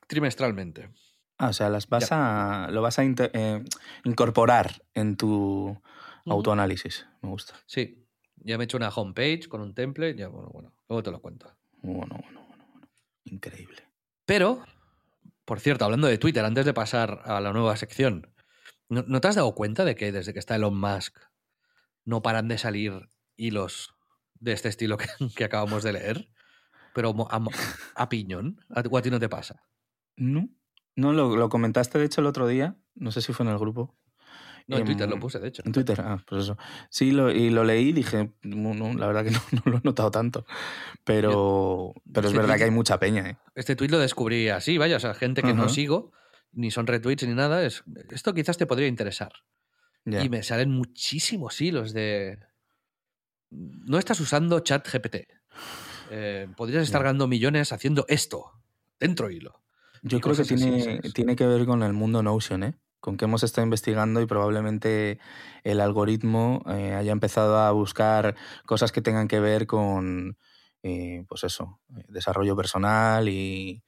trimestralmente. 0.07 0.89
Ah, 1.41 1.49
o 1.49 1.53
sea, 1.53 1.69
las 1.69 1.89
vas 1.89 2.11
a, 2.11 2.67
lo 2.69 2.83
vas 2.83 2.99
a 2.99 3.03
eh, 3.03 3.63
incorporar 4.03 4.83
en 4.93 5.17
tu 5.17 5.75
autoanálisis. 6.27 7.07
Me 7.23 7.29
gusta. 7.29 7.55
Sí, 7.65 8.05
ya 8.35 8.59
me 8.59 8.63
he 8.63 8.65
hecho 8.65 8.77
una 8.77 8.89
homepage 8.89 9.47
con 9.49 9.59
un 9.59 9.73
template, 9.73 10.17
ya 10.17 10.27
bueno, 10.27 10.51
bueno, 10.53 10.71
luego 10.87 11.01
te 11.01 11.09
lo 11.09 11.19
cuento. 11.19 11.51
Bueno, 11.81 12.21
bueno, 12.21 12.45
bueno, 12.45 12.67
bueno. 12.69 12.87
Increíble. 13.23 13.87
Pero, 14.23 14.63
por 15.43 15.59
cierto, 15.59 15.83
hablando 15.83 16.05
de 16.05 16.19
Twitter, 16.19 16.45
antes 16.45 16.63
de 16.63 16.75
pasar 16.75 17.23
a 17.25 17.41
la 17.41 17.51
nueva 17.53 17.75
sección, 17.75 18.31
¿no, 18.87 19.03
no 19.07 19.19
te 19.19 19.27
has 19.27 19.35
dado 19.35 19.55
cuenta 19.55 19.83
de 19.83 19.95
que 19.95 20.11
desde 20.11 20.33
que 20.33 20.39
está 20.39 20.57
Elon 20.57 20.79
Musk 20.79 21.17
no 22.05 22.21
paran 22.21 22.49
de 22.49 22.59
salir 22.59 23.09
hilos 23.35 23.95
de 24.35 24.51
este 24.51 24.69
estilo 24.69 24.95
que, 24.97 25.07
que 25.35 25.43
acabamos 25.43 25.81
de 25.81 25.93
leer? 25.93 26.29
Pero 26.93 27.15
a, 27.95 28.09
piñón, 28.09 28.63
¿A, 28.69 28.83
o 28.87 28.97
a 28.99 29.01
ti 29.01 29.09
no 29.09 29.19
te 29.19 29.27
pasa? 29.27 29.63
No, 30.17 30.47
no 30.95 31.13
lo, 31.13 31.35
lo 31.35 31.49
comentaste 31.49 31.97
de 31.99 32.05
hecho 32.05 32.21
el 32.21 32.27
otro 32.27 32.47
día. 32.47 32.75
No 32.95 33.11
sé 33.11 33.21
si 33.21 33.33
fue 33.33 33.45
en 33.45 33.51
el 33.51 33.57
grupo. 33.57 33.95
No, 34.67 34.77
en 34.77 34.85
Twitter 34.85 35.03
Em, 35.05 35.09
lo 35.09 35.19
puse, 35.19 35.39
de 35.39 35.47
hecho. 35.47 35.63
En 35.65 35.71
Twitter, 35.71 35.99
ah, 36.01 36.23
pues 36.25 36.43
eso. 36.43 36.57
Sí, 36.89 37.11
lo, 37.11 37.31
y 37.31 37.49
lo 37.49 37.63
leí 37.63 37.89
y 37.89 37.93
dije, 37.93 38.31
no, 38.43 38.73
no, 38.73 38.93
la 38.93 39.07
verdad 39.07 39.23
que 39.25 39.31
no, 39.31 39.39
no 39.51 39.71
lo 39.71 39.77
he 39.77 39.81
notado 39.83 40.11
tanto. 40.11 40.45
Pero, 41.03 41.93
pero 42.13 42.27
es 42.27 42.31
este 42.33 42.37
verdad 42.37 42.53
tweet- 42.55 42.57
que 42.59 42.63
hay 42.65 42.71
mucha 42.71 42.99
peña, 42.99 43.29
¿eh? 43.29 43.37
Este 43.55 43.75
tweet 43.75 43.89
lo 43.89 43.99
descubrí 43.99 44.49
así, 44.49 44.77
vaya, 44.77 44.97
o 44.97 44.99
sea, 44.99 45.13
gente 45.13 45.41
que 45.41 45.53
no 45.53 45.67
sigo, 45.67 46.11
ni 46.51 46.69
son 46.71 46.87
retweets 46.87 47.27
ni 47.27 47.33
nada, 47.33 47.65
es, 47.65 47.83
esto 48.11 48.33
quizás 48.33 48.57
te 48.57 48.65
podría 48.65 48.87
interesar. 48.87 49.31
Y 50.05 50.29
me 50.29 50.41
salen 50.43 50.71
muchísimos 50.71 51.59
hilos 51.61 51.93
de. 51.93 52.39
No 53.49 53.97
estás 53.97 54.19
usando 54.19 54.59
chat 54.61 54.87
GPT. 54.87 55.27
podrías 56.55 56.83
estar 56.83 57.03
ganando 57.03 57.27
millones 57.27 57.71
haciendo 57.71 58.05
esto. 58.07 58.45
Dentro 58.99 59.29
hilo. 59.29 59.60
Yo 60.01 60.19
creo 60.21 60.35
que 60.35 60.45
tiene, 60.45 60.99
tiene 61.13 61.35
que 61.35 61.45
ver 61.45 61.65
con 61.65 61.83
el 61.83 61.93
mundo 61.93 62.23
Notion, 62.23 62.63
¿eh? 62.63 62.73
Con 62.99 63.17
que 63.17 63.25
hemos 63.25 63.43
estado 63.43 63.65
investigando 63.65 64.21
y 64.21 64.25
probablemente 64.25 65.19
el 65.63 65.79
algoritmo 65.81 66.63
eh, 66.67 66.93
haya 66.93 67.11
empezado 67.11 67.57
a 67.57 67.71
buscar 67.71 68.35
cosas 68.65 68.91
que 68.91 69.01
tengan 69.01 69.27
que 69.27 69.39
ver 69.39 69.67
con, 69.67 70.37
eh, 70.83 71.23
pues 71.27 71.43
eso, 71.43 71.79
eh, 71.97 72.03
desarrollo 72.09 72.55
personal 72.55 73.27
y, 73.29 73.83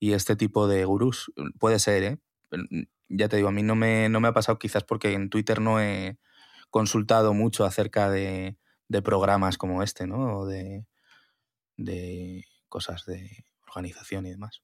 y 0.00 0.12
este 0.14 0.36
tipo 0.36 0.68
de 0.68 0.84
gurús. 0.86 1.32
Puede 1.60 1.78
ser, 1.80 2.02
¿eh? 2.04 2.18
Mm, 2.52 2.82
Ya 3.08 3.28
te 3.28 3.36
digo, 3.36 3.48
a 3.48 3.52
mí 3.52 3.62
no 3.62 3.76
me, 3.76 4.08
no 4.10 4.20
me 4.20 4.28
ha 4.28 4.32
pasado 4.34 4.58
quizás 4.58 4.84
porque 4.84 5.12
en 5.14 5.30
Twitter 5.30 5.60
no 5.60 5.80
he 5.80 6.18
consultado 6.70 7.34
mucho 7.34 7.64
acerca 7.66 8.10
de, 8.10 8.58
de 8.88 9.02
programas 9.02 9.58
como 9.58 9.82
este, 9.82 10.06
¿no? 10.06 10.38
O 10.40 10.46
de, 10.46 10.86
de 11.76 12.44
cosas 12.68 13.06
de 13.06 13.44
organización 13.68 14.26
y 14.26 14.30
demás. 14.30 14.62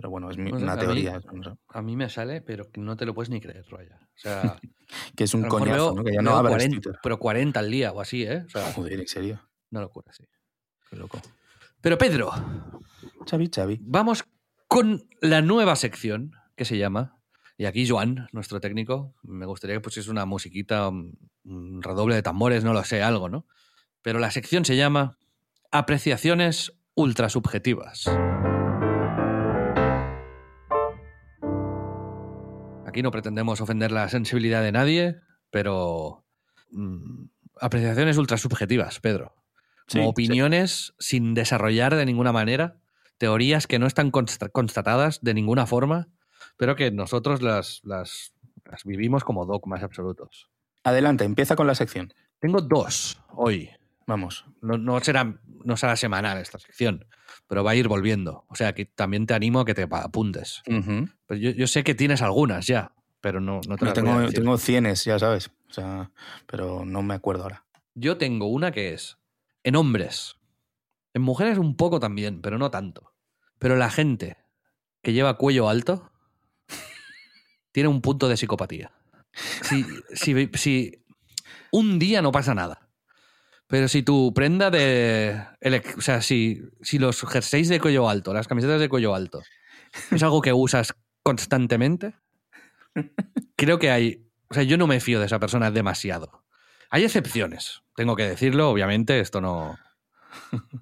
Pero 0.00 0.10
bueno, 0.10 0.30
es 0.30 0.38
mi- 0.38 0.50
una 0.50 0.72
a 0.72 0.76
mí- 0.76 0.80
teoría. 0.82 1.20
no 1.32 1.42
sé. 1.44 1.50
A 1.68 1.82
mí 1.82 1.96
me 1.96 2.08
sale, 2.08 2.40
pero 2.40 2.64
no 2.76 2.96
te 2.96 3.04
lo 3.04 3.14
puedes 3.14 3.28
ni 3.30 3.40
creer, 3.40 3.64
vaya. 3.70 3.98
O 4.02 4.18
sea, 4.18 4.58
Que 5.16 5.24
es 5.24 5.34
un 5.34 5.42
coñazo, 5.44 5.72
veo- 5.72 5.94
¿no? 5.94 6.04
Que 6.04 6.12
ya 6.14 6.22
no 6.22 6.30
veo 6.30 6.38
abras 6.38 6.52
40, 6.52 6.74
Twitter. 6.80 6.98
pero 7.02 7.18
40 7.18 7.60
al 7.60 7.70
día 7.70 7.92
o 7.92 8.00
así, 8.00 8.24
¿eh? 8.24 8.42
O 8.46 8.48
sea, 8.50 8.72
Joder, 8.72 9.00
en 9.00 9.06
serio. 9.08 9.40
una 9.70 9.82
locura, 9.82 10.12
sí. 10.12 10.24
Qué 10.88 10.96
loco. 10.96 11.20
Pero 11.80 11.96
Pedro, 11.98 12.30
Xavi, 13.28 13.50
Xavi. 13.54 13.78
vamos 13.82 14.24
con 14.68 15.02
la 15.20 15.42
nueva 15.42 15.76
sección 15.76 16.32
que 16.56 16.64
se 16.64 16.76
llama. 16.78 17.16
Y 17.56 17.66
aquí 17.66 17.86
Joan, 17.88 18.26
nuestro 18.32 18.60
técnico, 18.60 19.14
me 19.22 19.44
gustaría 19.46 19.76
que 19.76 19.80
pusiese 19.80 20.10
una 20.10 20.24
musiquita, 20.26 20.88
un 20.88 21.16
un 21.42 21.82
redoble 21.82 22.14
de 22.14 22.22
tambores, 22.22 22.64
no 22.64 22.74
lo 22.74 22.84
sé, 22.84 23.02
algo, 23.02 23.28
¿no? 23.30 23.46
Pero 24.02 24.18
la 24.18 24.30
sección 24.30 24.64
se 24.66 24.76
llama 24.76 25.16
Apreciaciones 25.72 26.72
ultrasubjetivas. 26.94 28.04
Aquí 32.90 33.02
no 33.02 33.10
pretendemos 33.10 33.60
ofender 33.60 33.92
la 33.92 34.08
sensibilidad 34.08 34.62
de 34.62 34.72
nadie, 34.72 35.16
pero 35.50 36.24
mm, 36.70 37.24
apreciaciones 37.60 38.18
ultrasubjetivas, 38.18 39.00
Pedro. 39.00 39.34
Como 39.92 40.04
Sí, 40.04 40.08
opiniones 40.08 40.94
sin 40.98 41.34
desarrollar 41.34 41.94
de 41.96 42.04
ninguna 42.06 42.32
manera, 42.32 42.76
teorías 43.18 43.66
que 43.66 43.78
no 43.78 43.86
están 43.86 44.10
consta- 44.10 44.50
constatadas 44.50 45.20
de 45.22 45.34
ninguna 45.34 45.66
forma, 45.66 46.08
pero 46.56 46.76
que 46.76 46.90
nosotros 46.90 47.42
las, 47.42 47.80
las, 47.84 48.34
las 48.64 48.84
vivimos 48.84 49.24
como 49.24 49.46
dogmas 49.46 49.82
absolutos. 49.82 50.48
Adelante, 50.84 51.24
empieza 51.24 51.56
con 51.56 51.66
la 51.66 51.74
sección. 51.74 52.12
Tengo 52.38 52.60
dos 52.60 53.20
hoy. 53.34 53.70
Vamos. 54.10 54.44
No, 54.60 54.76
no 54.76 54.98
será, 54.98 55.38
no 55.64 55.76
será 55.76 55.94
semanal 55.94 56.38
esta 56.38 56.58
sección, 56.58 57.06
pero 57.46 57.62
va 57.62 57.70
a 57.70 57.74
ir 57.76 57.86
volviendo. 57.86 58.44
O 58.48 58.56
sea 58.56 58.74
que 58.74 58.84
también 58.84 59.24
te 59.24 59.34
animo 59.34 59.60
a 59.60 59.64
que 59.64 59.72
te 59.72 59.86
apuntes. 59.88 60.62
Pero 60.64 61.40
yo, 61.40 61.50
yo 61.52 61.68
sé 61.68 61.84
que 61.84 61.94
tienes 61.94 62.20
algunas 62.20 62.66
ya, 62.66 62.92
pero 63.20 63.40
no, 63.40 63.60
no 63.68 63.76
te 63.76 63.84
No, 63.84 63.92
las 63.92 64.02
voy 64.02 64.10
a 64.10 64.26
tengo, 64.26 64.32
tengo 64.32 64.58
cienes, 64.58 65.04
ya 65.04 65.16
sabes. 65.20 65.52
O 65.68 65.72
sea, 65.72 66.10
pero 66.48 66.84
no 66.84 67.02
me 67.02 67.14
acuerdo 67.14 67.44
ahora. 67.44 67.64
Yo 67.94 68.16
tengo 68.16 68.48
una 68.48 68.72
que 68.72 68.94
es 68.94 69.18
en 69.62 69.76
hombres. 69.76 70.38
En 71.14 71.22
mujeres 71.22 71.56
un 71.56 71.76
poco 71.76 72.00
también, 72.00 72.40
pero 72.40 72.58
no 72.58 72.72
tanto. 72.72 73.14
Pero 73.60 73.76
la 73.76 73.90
gente 73.90 74.38
que 75.02 75.12
lleva 75.12 75.38
cuello 75.38 75.68
alto 75.68 76.10
tiene 77.70 77.88
un 77.88 78.00
punto 78.00 78.28
de 78.28 78.36
psicopatía. 78.36 78.90
Si, 79.62 79.86
si, 80.14 80.50
si 80.54 81.04
un 81.70 82.00
día 82.00 82.22
no 82.22 82.32
pasa 82.32 82.56
nada. 82.56 82.89
Pero 83.70 83.88
si 83.88 84.02
tu 84.02 84.34
prenda 84.34 84.70
de. 84.70 85.40
elec- 85.60 85.96
O 85.96 86.00
sea, 86.00 86.20
si, 86.22 86.60
si 86.82 86.98
los 86.98 87.20
jerseys 87.22 87.68
de 87.68 87.80
cuello 87.80 88.08
alto, 88.08 88.34
las 88.34 88.48
camisetas 88.48 88.80
de 88.80 88.88
cuello 88.88 89.14
alto, 89.14 89.42
es 90.10 90.22
algo 90.22 90.42
que 90.42 90.52
usas 90.52 90.94
constantemente, 91.22 92.14
creo 93.56 93.78
que 93.78 93.90
hay. 93.90 94.26
O 94.48 94.54
sea, 94.54 94.64
yo 94.64 94.76
no 94.76 94.86
me 94.86 95.00
fío 95.00 95.20
de 95.20 95.26
esa 95.26 95.38
persona 95.38 95.70
demasiado. 95.70 96.44
Hay 96.90 97.04
excepciones, 97.04 97.82
tengo 97.94 98.16
que 98.16 98.24
decirlo, 98.28 98.70
obviamente, 98.70 99.20
esto 99.20 99.40
no. 99.40 99.78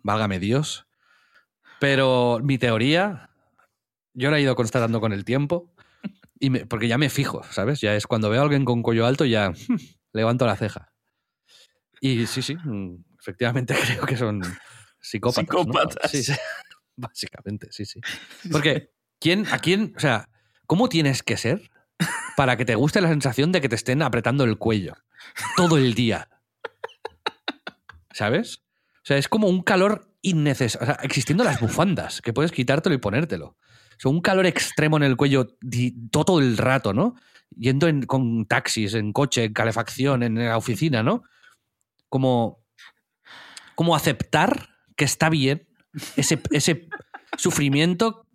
Válgame 0.03 0.39
Dios. 0.39 0.87
Pero 1.81 2.41
mi 2.43 2.57
teoría, 2.59 3.31
yo 4.15 4.31
la 4.31 4.39
he 4.39 4.43
ido 4.43 4.57
constatando 4.57 5.01
con 5.01 5.13
el 5.13 5.25
tiempo, 5.27 5.75
y 6.41 6.51
porque 6.65 6.89
ya 6.89 6.97
me 6.97 7.11
fijo, 7.11 7.43
¿sabes? 7.51 7.81
Ya 7.83 7.95
es 7.95 8.07
cuando 8.07 8.31
veo 8.31 8.41
a 8.41 8.45
alguien 8.45 8.65
con 8.65 8.83
cuello 8.83 9.05
alto, 9.07 9.27
ya 9.27 9.53
levanto 10.13 10.47
la 10.47 10.57
ceja. 10.57 10.93
Y 12.01 12.27
sí, 12.27 12.43
sí, 12.43 12.57
mm, 12.57 12.97
efectivamente 13.21 13.75
creo 13.87 14.07
que 14.07 14.17
son 14.17 14.43
psicópatas. 15.01 15.49
¿no? 15.49 15.63
Psicópatas. 15.65 16.11
Sí, 16.11 16.23
sí. 16.23 16.33
Básicamente, 16.97 17.69
sí, 17.71 17.85
sí. 17.85 18.01
Porque, 18.51 18.91
¿quién, 19.21 19.47
¿a 19.53 19.59
quién? 19.61 19.95
O 19.97 20.01
sea, 20.01 20.29
¿cómo 20.67 20.89
tienes 20.89 21.23
que 21.23 21.37
ser 21.37 21.71
para 22.37 22.57
que 22.57 22.65
te 22.65 22.75
guste 22.75 23.01
la 23.01 23.09
sensación 23.09 23.53
de 23.53 23.61
que 23.61 23.69
te 23.69 23.77
estén 23.77 24.03
apretando 24.03 24.45
el 24.45 24.59
cuello 24.59 24.95
todo 25.57 25.77
el 25.79 25.95
día? 25.95 26.29
¿Sabes? 28.13 28.63
O 28.97 29.05
sea, 29.09 29.17
es 29.17 29.29
como 29.29 29.47
un 29.49 29.63
calor 29.63 30.13
innecesario. 30.23 30.83
O 30.83 30.87
sea, 30.87 31.05
existiendo 31.05 31.45
las 31.45 31.61
bufandas, 31.61 32.21
que 32.21 32.33
puedes 32.33 32.53
quitártelo 32.53 32.95
y 32.95 32.99
ponértelo. 32.99 33.47
O 33.49 33.57
sea, 34.01 34.11
un 34.11 34.21
calor 34.21 34.47
extremo 34.47 34.97
en 34.97 35.05
el 35.05 35.17
cuello 35.17 35.57
todo 36.11 36.41
el 36.41 36.57
rato, 36.57 36.93
¿no? 36.93 37.15
Yendo 37.57 37.87
en- 37.89 38.03
con 38.07 38.47
taxis, 38.47 38.95
en 38.95 39.13
coche, 39.13 39.45
en 39.45 39.53
calefacción, 39.53 40.23
en 40.23 40.35
la 40.45 40.57
oficina, 40.57 41.03
¿no? 41.03 41.23
Como, 42.09 42.65
como 43.75 43.95
aceptar 43.95 44.69
que 44.97 45.05
está 45.05 45.29
bien 45.31 45.69
ese, 46.17 46.41
ese 46.51 46.89
sufrimiento 47.37 48.27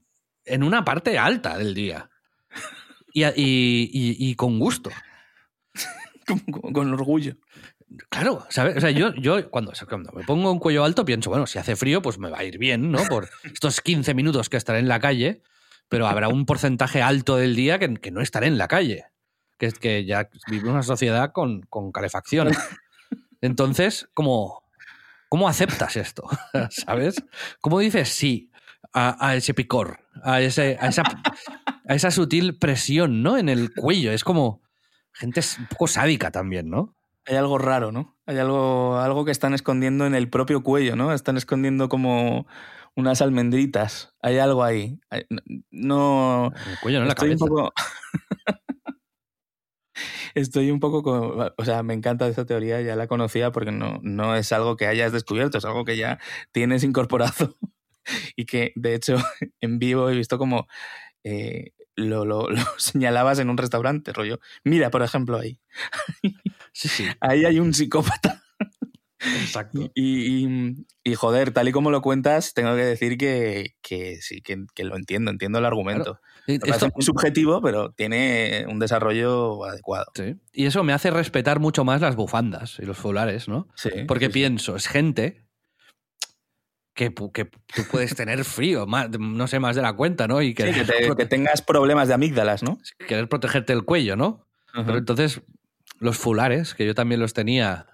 en 0.46 0.64
una 0.64 0.84
parte 0.86 1.18
alta 1.18 1.58
del 1.58 1.74
día. 1.74 2.10
Y, 3.14 3.24
y- 3.26 3.32
y- 3.92 4.30
y 4.30 4.36
con 4.36 4.60
gusto. 4.60 4.90
Con, 6.74 6.94
orgullo. 6.94 7.36
Claro, 8.10 8.46
¿sabes? 8.50 8.78
O 8.78 8.80
sea, 8.82 8.90
yo, 8.92 9.14
yo 9.16 9.50
cuando, 9.52 9.74
cuando 9.88 10.12
me 10.14 10.24
pongo 10.24 10.52
un 10.52 10.58
cuello 10.60 10.84
alto 10.84 11.06
pienso, 11.06 11.30
bueno, 11.30 11.46
si 11.46 11.60
hace 11.60 11.76
frío, 11.76 12.02
pues 12.02 12.18
me 12.18 12.30
va 12.30 12.40
a 12.40 12.44
ir 12.44 12.58
bien, 12.58 12.92
¿no? 12.92 13.04
Por 13.10 13.30
estos 13.44 13.82
15 13.82 14.14
minutos 14.14 14.50
que 14.50 14.58
estaré 14.58 14.80
en 14.80 14.88
la 14.88 15.00
calle, 15.00 15.42
pero 15.90 16.08
habrá 16.08 16.30
un 16.30 16.46
porcentaje 16.46 17.02
alto 17.02 17.36
del 17.36 17.56
día 17.56 17.78
que, 17.78 17.94
que 17.96 18.10
no 18.12 18.22
estaré 18.22 18.48
en 18.48 18.58
la 18.58 18.68
calle. 18.68 19.06
Que 19.60 19.68
es 19.68 19.78
que 19.78 20.06
ya 20.06 20.30
vivimos 20.48 20.70
en 20.70 20.74
una 20.76 20.84
sociedad 20.84 21.32
con, 21.34 21.62
con 21.64 21.92
calefacción. 21.92 22.50
Entonces, 23.44 24.08
¿cómo, 24.14 24.64
¿cómo 25.28 25.50
aceptas 25.50 25.98
esto? 25.98 26.24
¿Sabes? 26.70 27.22
¿Cómo 27.60 27.80
dices 27.80 28.08
sí 28.08 28.50
a, 28.94 29.28
a 29.28 29.36
ese 29.36 29.54
picor? 29.54 30.00
A, 30.24 30.40
ese, 30.40 30.78
a, 30.80 30.88
esa, 30.88 31.04
a 31.86 31.94
esa 31.94 32.10
sutil 32.10 32.58
presión, 32.58 33.22
¿no? 33.22 33.38
En 33.38 33.50
el 33.50 33.74
cuello. 33.74 34.14
Es 34.14 34.24
como 34.24 34.62
gente 35.12 35.42
es 35.42 35.60
un 35.60 35.68
poco 35.68 35.88
sádica 35.88 36.32
también, 36.32 36.70
¿no? 36.70 36.96
Hay 37.26 37.36
algo 37.36 37.58
raro, 37.58 37.92
¿no? 37.92 38.16
Hay 38.26 38.38
algo, 38.38 38.98
algo 38.98 39.26
que 39.26 39.32
están 39.32 39.54
escondiendo 39.54 40.06
en 40.06 40.16
el 40.16 40.30
propio 40.30 40.64
cuello, 40.64 40.96
¿no? 40.96 41.12
Están 41.12 41.36
escondiendo 41.36 41.90
como 41.90 42.48
unas 42.96 43.22
almendritas. 43.22 44.16
Hay 44.22 44.38
algo 44.38 44.64
ahí. 44.64 45.02
No. 45.70 46.54
En 46.66 46.72
el 46.72 46.80
cuello, 46.80 47.00
no 47.00 47.12
en 47.12 47.14
la 47.30 47.34
un 47.34 47.38
poco. 47.38 47.74
Estoy 50.36 50.72
un 50.72 50.80
poco 50.80 51.04
con. 51.04 51.52
O 51.58 51.66
sea, 51.66 51.84
me 51.84 51.94
encanta 51.94 52.28
esta 52.28 52.46
teoría, 52.46 52.82
ya 52.82 52.96
la 52.96 53.08
conocía 53.08 53.52
porque 53.52 53.72
no, 53.72 54.00
no 54.02 54.36
es 54.36 54.52
algo 54.52 54.76
que 54.76 54.88
hayas 54.88 55.12
descubierto, 55.12 55.58
es 55.58 55.66
algo 55.66 55.86
que 55.86 55.98
ya 55.98 56.20
tienes 56.52 56.84
incorporado 56.84 57.56
y 58.36 58.46
que 58.46 58.74
de 58.76 58.96
hecho 58.96 59.16
en 59.62 59.80
vivo 59.80 60.10
he 60.10 60.16
visto 60.16 60.38
como 60.38 60.68
eh, 61.24 61.72
lo, 61.96 62.26
lo, 62.26 62.50
lo, 62.50 62.64
señalabas 62.78 63.40
en 63.40 63.50
un 63.50 63.58
restaurante, 63.58 64.14
rollo. 64.14 64.40
Mira, 64.64 64.90
por 64.90 65.04
ejemplo, 65.04 65.38
ahí. 65.38 65.60
Sí, 66.72 66.90
sí. 66.90 67.06
Ahí 67.20 67.46
hay 67.46 67.60
un 67.60 67.74
psicópata. 67.74 68.44
Exacto. 69.20 69.90
Y, 69.94 70.46
y, 70.46 70.86
y, 71.04 71.16
joder, 71.16 71.52
tal 71.52 71.68
y 71.68 71.72
como 71.72 71.92
lo 71.92 72.02
cuentas, 72.02 72.54
tengo 72.54 72.76
que 72.76 72.84
decir 72.84 73.18
que, 73.18 73.76
que 73.82 74.18
sí, 74.22 74.42
que, 74.42 74.66
que, 74.74 74.84
lo 74.84 74.98
entiendo, 74.98 75.32
entiendo 75.32 75.60
el 75.60 75.66
argumento. 75.66 76.20
Claro. 76.20 76.22
Esto... 76.48 76.88
Es 76.88 76.94
muy 76.94 77.04
subjetivo, 77.04 77.62
pero 77.62 77.92
tiene 77.92 78.66
un 78.70 78.80
desarrollo 78.80 79.64
adecuado. 79.64 80.12
Sí. 80.16 80.36
Y 80.52 80.66
eso 80.66 80.84
me 80.84 80.94
hace 80.94 81.10
respetar 81.10 81.60
mucho 81.60 81.86
más 81.86 82.02
las 82.02 82.16
bufandas 82.16 82.78
y 82.80 82.86
los 82.86 82.98
fulares, 82.98 83.48
¿no? 83.48 83.68
Sí, 83.76 83.90
Porque 84.08 84.26
sí, 84.28 84.34
pienso, 84.34 84.76
es 84.76 84.88
gente 84.88 85.46
que, 86.94 87.14
que, 87.34 87.46
tú 87.46 87.84
puedes 87.90 88.16
tener 88.16 88.44
frío, 88.44 88.86
más, 88.86 89.10
no 89.18 89.48
sé, 89.48 89.60
más 89.60 89.76
de 89.76 89.82
la 89.82 89.94
cuenta, 89.94 90.28
¿no? 90.28 90.42
Y 90.42 90.54
que, 90.54 90.72
sí, 90.72 90.80
que, 90.80 90.86
te, 90.86 91.16
que, 91.16 91.26
tengas 91.26 91.62
problemas 91.62 92.08
de 92.08 92.14
amígdalas, 92.16 92.64
¿no? 92.64 92.78
Querer 93.08 93.30
protegerte 93.30 93.74
el 93.74 93.84
cuello, 93.84 94.16
¿no? 94.16 94.46
Uh 94.74 94.80
-huh. 94.80 94.86
Pero 94.86 94.98
entonces, 94.98 95.42
los 96.00 96.18
fulares, 96.18 96.76
que 96.76 96.86
yo 96.86 96.94
también 96.94 97.22
los 97.22 97.34
tenía 97.34 97.88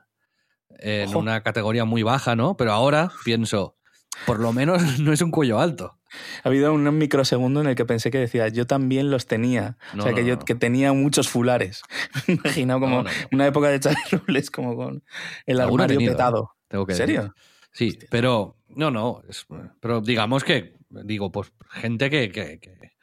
en 0.80 1.10
Ojo. 1.10 1.20
una 1.20 1.42
categoría 1.44 1.86
muy 1.86 2.04
baja, 2.04 2.36
¿no? 2.36 2.58
Pero 2.58 2.72
ahora 2.72 3.12
pienso, 3.24 3.78
por 4.26 4.40
lo 4.40 4.54
menos 4.54 4.82
no 5.00 5.14
es 5.14 5.22
un 5.22 5.32
cuello 5.32 5.60
alto. 5.60 5.99
Ha 6.44 6.50
habido 6.50 6.74
un 6.74 6.98
microsegundo 6.98 7.62
en 7.62 7.68
el 7.68 7.76
que 7.76 7.86
pensé 7.86 8.12
que 8.12 8.18
decía, 8.18 8.48
yo 8.48 8.66
también 8.68 9.12
los 9.12 9.28
tenía. 9.28 9.78
No, 9.94 10.00
o 10.00 10.04
sea, 10.04 10.12
no, 10.12 10.18
que 10.18 10.26
yo 10.26 10.36
no. 10.36 10.46
que 10.46 10.56
tenía 10.56 10.94
muchos 10.94 11.30
fulares. 11.30 11.84
Me 12.28 12.36
imagino 12.36 12.80
como 12.80 13.04
una 13.32 13.48
época 13.48 13.70
de 13.70 13.80
Charles 13.80 14.52
como 14.52 14.76
con 14.76 15.04
el 15.46 15.62
armario 15.62 16.00
petado. 16.00 16.56
Tengo 16.68 16.86
que 16.86 16.94
¿En 16.94 16.98
serio? 16.98 17.22
Decir. 17.22 17.34
Sí, 17.72 17.88
Hostia. 17.90 18.08
pero 18.12 18.58
no, 18.70 18.92
no. 18.92 19.22
Es, 19.28 19.46
pero 19.80 20.02
digamos 20.02 20.44
que, 20.44 20.76
digo, 20.90 21.32
pues 21.32 21.52
gente 21.70 22.10
que, 22.10 22.32
que, 22.32 22.60
que, 22.60 22.94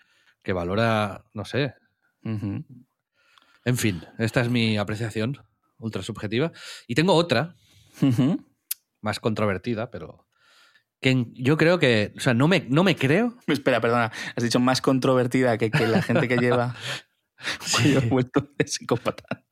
que 0.42 0.52
valora, 0.52 1.24
no 1.32 1.44
sé. 1.44 1.74
Uh 2.22 2.30
-huh. 2.30 2.64
En 3.64 3.76
fin, 3.76 4.02
esta 4.18 4.40
es 4.40 4.48
mi 4.48 4.76
apreciación 4.78 5.38
ultra 5.78 6.02
subjetiva. 6.02 6.52
Y 6.86 6.94
tengo 6.94 7.14
otra, 7.14 7.56
uh 8.00 8.06
-huh. 8.06 8.44
más 9.00 9.20
controvertida, 9.20 9.90
pero 9.90 10.25
que 11.00 11.26
yo 11.34 11.56
creo 11.56 11.78
que, 11.78 12.12
o 12.16 12.20
sea, 12.20 12.34
no 12.34 12.48
me, 12.48 12.66
no 12.68 12.84
me 12.84 12.96
creo. 12.96 13.36
Espera, 13.46 13.80
perdona, 13.80 14.12
has 14.34 14.44
dicho 14.44 14.60
más 14.60 14.80
controvertida 14.80 15.58
que, 15.58 15.70
que 15.70 15.86
la 15.86 16.02
gente 16.02 16.28
que 16.28 16.36
lleva 16.36 16.74
cuello 17.74 18.00
sí. 18.00 18.08
vuelto 18.08 18.48
de 18.56 18.66
psicópata. 18.66 19.44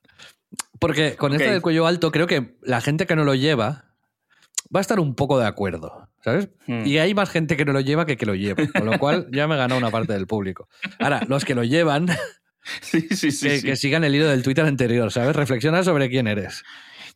Porque 0.79 1.17
con 1.17 1.33
okay. 1.33 1.43
esto 1.43 1.53
del 1.53 1.63
cuello 1.63 1.87
alto, 1.87 2.11
creo 2.13 2.27
que 2.27 2.57
la 2.63 2.81
gente 2.81 3.07
que 3.07 3.17
no 3.17 3.25
lo 3.25 3.35
lleva 3.35 3.95
va 4.75 4.81
a 4.81 4.83
estar 4.83 5.01
un 5.01 5.15
poco 5.15 5.39
de 5.39 5.47
acuerdo, 5.47 6.09
¿sabes? 6.23 6.49
Hmm. 6.67 6.85
Y 6.85 6.99
hay 6.99 7.15
más 7.15 7.31
gente 7.31 7.57
que 7.57 7.65
no 7.65 7.73
lo 7.73 7.81
lleva 7.81 8.07
que 8.07 8.17
que 8.17 8.27
lo 8.27 8.35
lleva, 8.35 8.63
con 8.67 8.87
lo 8.87 8.99
cual 8.99 9.29
ya 9.33 9.47
me 9.47 9.57
ganó 9.57 9.77
una 9.77 9.91
parte 9.91 10.13
del 10.13 10.27
público. 10.27 10.69
Ahora, 10.99 11.23
los 11.29 11.45
que 11.45 11.55
lo 11.55 11.65
llevan, 11.65 12.09
sí, 12.81 13.09
sí, 13.11 13.29
que, 13.29 13.33
sí. 13.33 13.63
que, 13.63 13.77
sigan 13.77 14.05
el 14.05 14.15
hilo 14.15 14.29
del 14.29 14.43
Twitter 14.43 14.65
anterior, 14.65 15.13
¿sabes? 15.13 15.37
Reflexiona 15.37 15.85
sobre 15.85 16.09
quién 16.09 16.27
eres. 16.27 16.65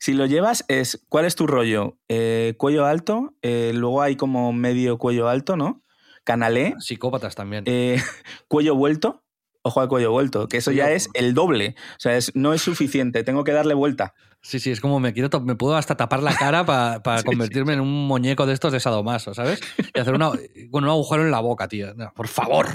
Si 0.09 0.15
lo 0.15 0.25
llevas, 0.25 0.65
es 0.69 1.05
¿cuál 1.11 1.27
es 1.27 1.35
tu 1.35 1.47
rollo? 1.47 1.99
Eh, 2.09 2.55
cuello 2.57 2.87
alto, 2.87 3.35
eh, 3.43 3.73
luego 3.75 4.01
hay 4.01 4.17
como 4.17 4.55
medio 4.55 4.97
cuello 4.97 5.29
alto, 5.29 5.59
¿no? 5.59 5.83
Canalé. 6.25 6.75
Psicópatas 6.79 7.35
también. 7.35 7.65
Eh, 7.67 8.01
cuello 8.49 8.75
vuelto. 8.75 9.23
Ojo 9.61 9.83
al 9.83 9.89
cuello 9.89 10.11
vuelto, 10.11 10.49
que 10.49 10.57
eso 10.57 10.73
ya 10.73 10.91
es 10.93 11.11
el 11.13 11.35
doble. 11.35 11.75
O 11.91 12.01
sea, 12.01 12.17
es, 12.17 12.35
no 12.35 12.55
es 12.55 12.63
suficiente, 12.63 13.23
tengo 13.23 13.45
que 13.45 13.53
darle 13.53 13.75
vuelta. 13.75 14.15
Sí, 14.41 14.61
sí, 14.61 14.71
es 14.71 14.81
como 14.81 14.99
me 14.99 15.13
quiero, 15.13 15.29
me 15.43 15.57
puedo 15.57 15.77
hasta 15.77 15.95
tapar 15.95 16.23
la 16.23 16.35
cara 16.35 16.65
para 16.65 17.03
pa 17.03 17.19
sí, 17.19 17.25
convertirme 17.25 17.75
sí. 17.75 17.75
en 17.75 17.81
un 17.81 18.07
muñeco 18.07 18.47
de 18.47 18.55
estos 18.55 18.73
de 18.73 18.81
sadomaso, 18.81 19.35
¿sabes? 19.35 19.61
Y 19.95 20.01
hacer 20.01 20.15
una, 20.15 20.31
con 20.71 20.85
un 20.85 20.89
agujero 20.89 21.23
en 21.23 21.31
la 21.31 21.41
boca, 21.41 21.69
tío. 21.69 21.93
No, 21.93 22.11
por 22.15 22.29
favor. 22.29 22.69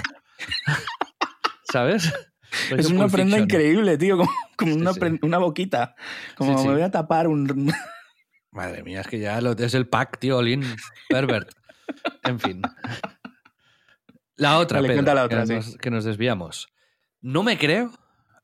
¿Sabes? 1.72 2.12
Es 2.76 2.90
una 2.90 3.08
prenda 3.08 3.38
increíble, 3.38 3.98
tío, 3.98 4.16
como, 4.16 4.30
como 4.56 4.72
sí, 4.72 4.80
una, 4.80 5.18
una, 5.22 5.38
boquita. 5.38 5.94
Como 6.36 6.62
me 6.64 6.72
voy 6.72 6.82
a 6.82 6.90
tapar 6.90 7.28
un... 7.28 7.72
Madre 8.50 8.82
mía, 8.82 9.00
es 9.00 9.08
que 9.08 9.18
ya 9.18 9.40
lo, 9.40 9.52
es 9.52 9.74
el 9.74 9.88
pack, 9.88 10.18
tío, 10.18 10.40
Lin 10.40 10.64
Pervert. 11.08 11.50
en 12.22 12.38
fin. 12.38 12.62
La 14.36 14.58
otra, 14.58 14.80
Pedro, 14.80 15.02
la 15.14 15.24
otra 15.24 15.44
que, 15.44 15.54
nos, 15.54 15.76
que 15.76 15.90
nos 15.90 16.04
desviamos. 16.04 16.68
No 17.20 17.42
me 17.42 17.58
creo 17.58 17.92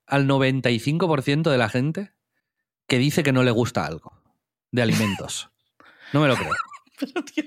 al 0.07 0.27
95% 0.27 1.51
de 1.51 1.59
la 1.59 1.69
gente 1.69 2.13
que 2.87 2.99
dice 2.99 3.23
que 3.23 3.33
no 3.33 3.45
le 3.45 3.51
gusta 3.51 3.87
algo 3.87 4.21
de 4.73 4.83
alimentos. 4.83 5.51
No 6.13 6.21
me 6.21 6.29
lo 6.29 6.37
creo. 6.37 6.53
Pero, 6.99 7.25
tío, 7.25 7.45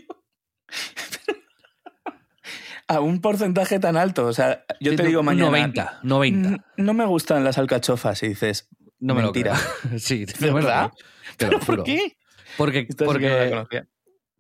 a 2.88 3.00
un 3.00 3.22
porcentaje 3.22 3.80
tan 3.80 3.98
alto. 3.98 4.26
O 4.26 4.34
sea, 4.34 4.66
yo 4.80 4.92
sí, 4.92 4.98
te 4.98 5.04
digo 5.04 5.24
mañana. 5.24 5.50
90, 5.50 6.00
90. 6.04 6.66
No 6.78 6.94
me 6.94 7.06
gustan 7.06 7.44
las 7.44 7.58
alcachofas 7.58 8.22
y 8.24 8.30
dices. 8.30 8.70
No 9.00 9.16
me 9.16 9.24
mentira. 9.24 9.54
lo 9.84 9.90
creo. 9.90 10.00
Sí, 10.00 10.26
¿De 10.26 10.52
verdad? 10.52 10.92
Te 11.38 11.48
¿Pero 11.48 11.60
por 11.60 11.84
qué? 11.84 12.18
Porque, 12.58 12.88
porque, 12.98 13.84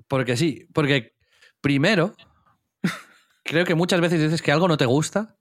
porque 0.07 0.37
sí. 0.37 0.67
Porque 0.73 1.13
primero, 1.61 2.15
creo 3.43 3.65
que 3.65 3.75
muchas 3.75 4.01
veces 4.01 4.21
dices 4.21 4.41
que 4.41 4.51
algo 4.51 4.67
no 4.67 4.77
te 4.77 4.85
gusta 4.85 5.37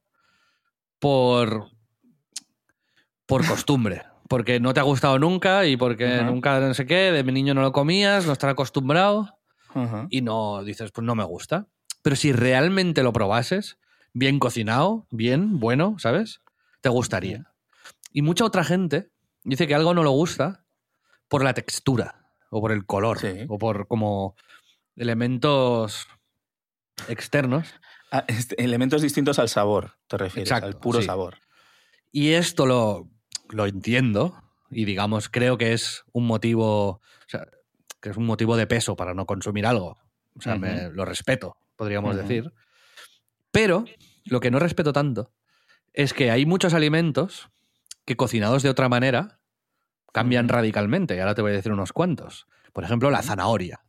por. 0.99 1.71
por 3.27 3.47
costumbre 3.47 4.03
porque 4.33 4.61
no 4.61 4.73
te 4.73 4.81
ha 4.81 4.85
gustado 4.85 5.19
nunca 5.19 5.67
y 5.67 5.77
porque 5.77 6.07
uh 6.07 6.23
-huh. 6.23 6.25
nunca 6.25 6.59
no 6.59 6.73
sé 6.73 6.87
qué, 6.87 7.13
de 7.13 7.23
mi 7.23 7.33
niño 7.33 7.53
no 7.53 7.61
lo 7.61 7.71
comías, 7.71 8.25
no 8.25 8.33
estar 8.33 8.49
acostumbrado 8.49 9.29
uh 9.75 9.79
-huh. 9.79 10.07
y 10.09 10.23
no 10.23 10.65
dices, 10.65 10.91
pues 10.91 11.05
no 11.05 11.15
me 11.15 11.23
gusta. 11.23 11.67
Pero 12.03 12.17
si 12.17 12.33
realmente 12.33 13.03
lo 13.03 13.13
probases, 13.13 13.79
bien 14.13 14.39
cocinado, 14.39 15.07
bien, 15.11 15.59
bueno, 15.61 15.97
¿sabes? 15.99 16.43
Te 16.81 16.89
gustaría. 16.89 17.53
Y 18.13 18.23
mucha 18.23 18.45
otra 18.45 18.65
gente 18.65 19.11
dice 19.45 19.67
que 19.67 19.75
algo 19.75 19.95
no 19.95 20.03
le 20.03 20.11
gusta 20.11 20.65
por 21.29 21.45
la 21.45 21.55
textura 21.55 22.27
o 22.51 22.61
por 22.61 22.73
el 22.73 22.85
color 22.85 23.19
sí. 23.19 23.47
o 23.49 23.59
por 23.59 23.87
como 23.89 24.37
elementos 24.97 26.07
externos. 27.09 27.73
Ah, 28.11 28.25
este, 28.29 28.63
elementos 28.63 29.01
distintos 29.01 29.39
al 29.39 29.49
sabor, 29.49 29.97
te 30.07 30.19
refieres, 30.19 30.51
Exacto, 30.51 30.67
al 30.67 30.79
puro 30.79 31.01
sí. 31.01 31.07
sabor. 31.07 31.39
Y 32.11 32.33
esto 32.33 32.67
lo, 32.67 33.09
lo 33.49 33.67
entiendo 33.67 34.43
y 34.71 34.85
digamos 34.85 35.29
creo 35.29 35.59
que 35.59 35.73
es 35.73 36.05
un 36.13 36.27
motivo 36.27 36.89
o 36.89 37.01
sea, 37.29 37.47
que 38.01 38.11
es 38.11 38.17
un 38.17 38.27
motivo 38.27 38.57
de 38.57 38.67
peso 38.67 38.97
para 38.97 39.15
no 39.15 39.27
consumir 39.27 39.67
algo 39.67 39.99
o 40.35 40.41
sea 40.41 40.55
uh 40.55 40.57
-huh. 40.57 40.61
me, 40.61 40.91
lo 40.91 41.05
respeto 41.05 41.57
podríamos 41.83 42.14
uh 42.14 42.18
-huh. 42.18 42.22
decir 42.22 42.53
pero 43.51 43.85
lo 44.24 44.39
que 44.39 44.53
no 44.53 44.61
respeto 44.61 44.93
tanto 44.93 45.33
es 45.93 46.14
que 46.14 46.30
hay 46.30 46.47
muchos 46.47 46.74
alimentos 46.74 47.51
que 48.05 48.16
cocinados 48.16 48.62
de 48.62 48.70
otra 48.70 48.89
manera 48.89 49.41
cambian 50.12 50.45
uh 50.45 50.49
-huh. 50.49 50.53
radicalmente 50.53 51.16
y 51.16 51.18
ahora 51.18 51.35
te 51.35 51.43
voy 51.43 51.51
a 51.51 51.55
decir 51.55 51.72
unos 51.72 51.93
cuantos 51.93 52.47
por 52.72 52.85
ejemplo 52.85 53.11
la 53.11 53.22
zanahoria 53.22 53.80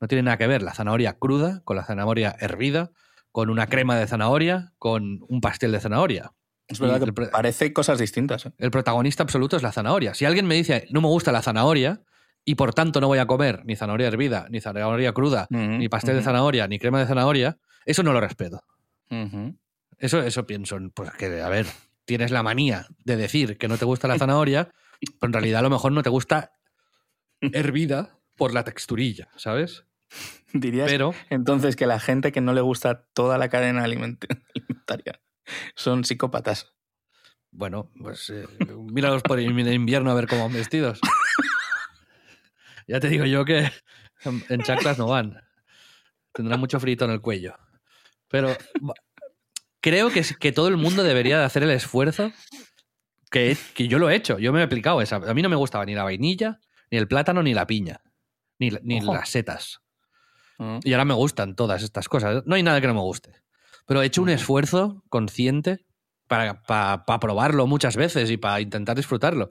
no 0.00 0.08
tiene 0.08 0.22
nada 0.24 0.38
que 0.38 0.48
ver 0.48 0.62
la 0.62 0.74
zanahoria 0.74 1.18
cruda 1.18 1.62
con 1.64 1.76
la 1.76 1.84
zanahoria 1.84 2.34
hervida 2.40 2.90
con 3.30 3.48
una 3.48 3.68
crema 3.68 3.96
de 3.96 4.08
zanahoria 4.08 4.72
con 4.78 5.20
un 5.28 5.40
pastel 5.40 5.70
de 5.70 5.80
zanahoria 5.80 6.32
es 6.68 6.80
verdad 6.80 7.00
que 7.00 7.12
parece 7.12 7.72
cosas 7.72 8.00
distintas. 8.00 8.46
¿eh? 8.46 8.52
El 8.58 8.72
protagonista 8.72 9.22
absoluto 9.22 9.56
es 9.56 9.62
la 9.62 9.70
zanahoria. 9.70 10.14
Si 10.14 10.24
alguien 10.24 10.48
me 10.48 10.56
dice 10.56 10.88
no 10.90 11.00
me 11.00 11.06
gusta 11.06 11.30
la 11.30 11.40
zanahoria 11.40 12.02
y 12.48 12.54
por 12.54 12.72
tanto 12.72 13.00
no 13.00 13.08
voy 13.08 13.18
a 13.18 13.26
comer 13.26 13.62
ni 13.66 13.74
zanahoria 13.76 14.06
hervida, 14.06 14.46
ni 14.48 14.60
zanahoria 14.60 15.12
cruda, 15.12 15.48
uh 15.50 15.56
-huh, 15.56 15.78
ni 15.78 15.88
pastel 15.88 16.14
uh 16.14 16.14
-huh. 16.14 16.20
de 16.20 16.24
zanahoria, 16.24 16.68
ni 16.68 16.78
crema 16.78 17.00
de 17.00 17.06
zanahoria, 17.06 17.58
eso 17.84 18.02
no 18.04 18.12
lo 18.12 18.20
respeto. 18.20 18.62
Uh 19.10 19.16
-huh. 19.16 19.58
Eso, 19.98 20.22
eso 20.22 20.46
pienso, 20.46 20.78
pues 20.94 21.10
que, 21.12 21.42
a 21.42 21.48
ver, 21.48 21.66
tienes 22.04 22.30
la 22.30 22.42
manía 22.42 22.86
de 23.04 23.16
decir 23.16 23.58
que 23.58 23.66
no 23.66 23.76
te 23.76 23.84
gusta 23.84 24.06
la 24.06 24.16
zanahoria, 24.16 24.70
pero 25.18 25.28
en 25.28 25.32
realidad 25.32 25.60
a 25.60 25.62
lo 25.62 25.70
mejor 25.70 25.90
no 25.92 26.02
te 26.02 26.10
gusta 26.10 26.52
hervida 27.40 28.20
por 28.36 28.54
la 28.54 28.62
texturilla, 28.62 29.28
¿sabes? 29.36 29.84
Dirías 30.52 30.88
pero, 30.88 31.14
entonces 31.30 31.74
que 31.74 31.86
la 31.86 31.98
gente 31.98 32.30
que 32.30 32.40
no 32.40 32.52
le 32.52 32.60
gusta 32.60 33.06
toda 33.12 33.38
la 33.38 33.48
cadena 33.48 33.82
alimentaria 33.82 35.20
son 35.74 36.04
psicópatas. 36.04 36.74
Bueno, 37.50 37.90
pues 38.00 38.30
eh, 38.30 38.46
míralos 38.92 39.22
por 39.22 39.40
el 39.40 39.58
invierno 39.58 40.10
a 40.10 40.14
ver 40.14 40.28
cómo 40.28 40.44
van 40.44 40.52
vestidos. 40.52 41.00
Ya 42.86 43.00
te 43.00 43.08
digo 43.08 43.24
yo 43.24 43.44
que 43.44 43.70
en 44.48 44.62
chaclas 44.62 44.98
no 44.98 45.08
van. 45.08 45.40
Tendrán 46.32 46.60
mucho 46.60 46.78
frito 46.80 47.04
en 47.04 47.10
el 47.10 47.20
cuello. 47.20 47.54
Pero 48.28 48.56
creo 49.80 50.10
que, 50.10 50.22
que 50.38 50.52
todo 50.52 50.68
el 50.68 50.76
mundo 50.76 51.02
debería 51.02 51.38
de 51.38 51.44
hacer 51.44 51.62
el 51.62 51.70
esfuerzo 51.70 52.32
que, 53.30 53.56
que 53.74 53.88
yo 53.88 53.98
lo 53.98 54.10
he 54.10 54.16
hecho. 54.16 54.38
Yo 54.38 54.52
me 54.52 54.60
he 54.60 54.62
aplicado 54.62 55.00
esa. 55.00 55.16
A 55.16 55.34
mí 55.34 55.42
no 55.42 55.48
me 55.48 55.56
gustaba 55.56 55.84
ni 55.84 55.94
la 55.94 56.04
vainilla, 56.04 56.60
ni 56.90 56.98
el 56.98 57.08
plátano, 57.08 57.42
ni 57.42 57.54
la 57.54 57.66
piña. 57.66 58.02
Ni, 58.58 58.70
ni 58.82 59.00
las 59.00 59.28
setas. 59.28 59.80
Uh 60.58 60.64
-huh. 60.64 60.80
Y 60.84 60.92
ahora 60.92 61.04
me 61.04 61.14
gustan 61.14 61.54
todas 61.54 61.82
estas 61.82 62.08
cosas. 62.08 62.42
No 62.46 62.54
hay 62.54 62.62
nada 62.62 62.80
que 62.80 62.86
no 62.86 62.94
me 62.94 63.00
guste. 63.00 63.32
Pero 63.86 64.02
he 64.02 64.06
hecho 64.06 64.22
un 64.22 64.30
esfuerzo 64.30 65.04
consciente 65.08 65.86
para, 66.26 66.62
para, 66.62 67.04
para 67.04 67.20
probarlo 67.20 67.66
muchas 67.66 67.96
veces 67.96 68.30
y 68.30 68.36
para 68.36 68.60
intentar 68.60 68.96
disfrutarlo. 68.96 69.48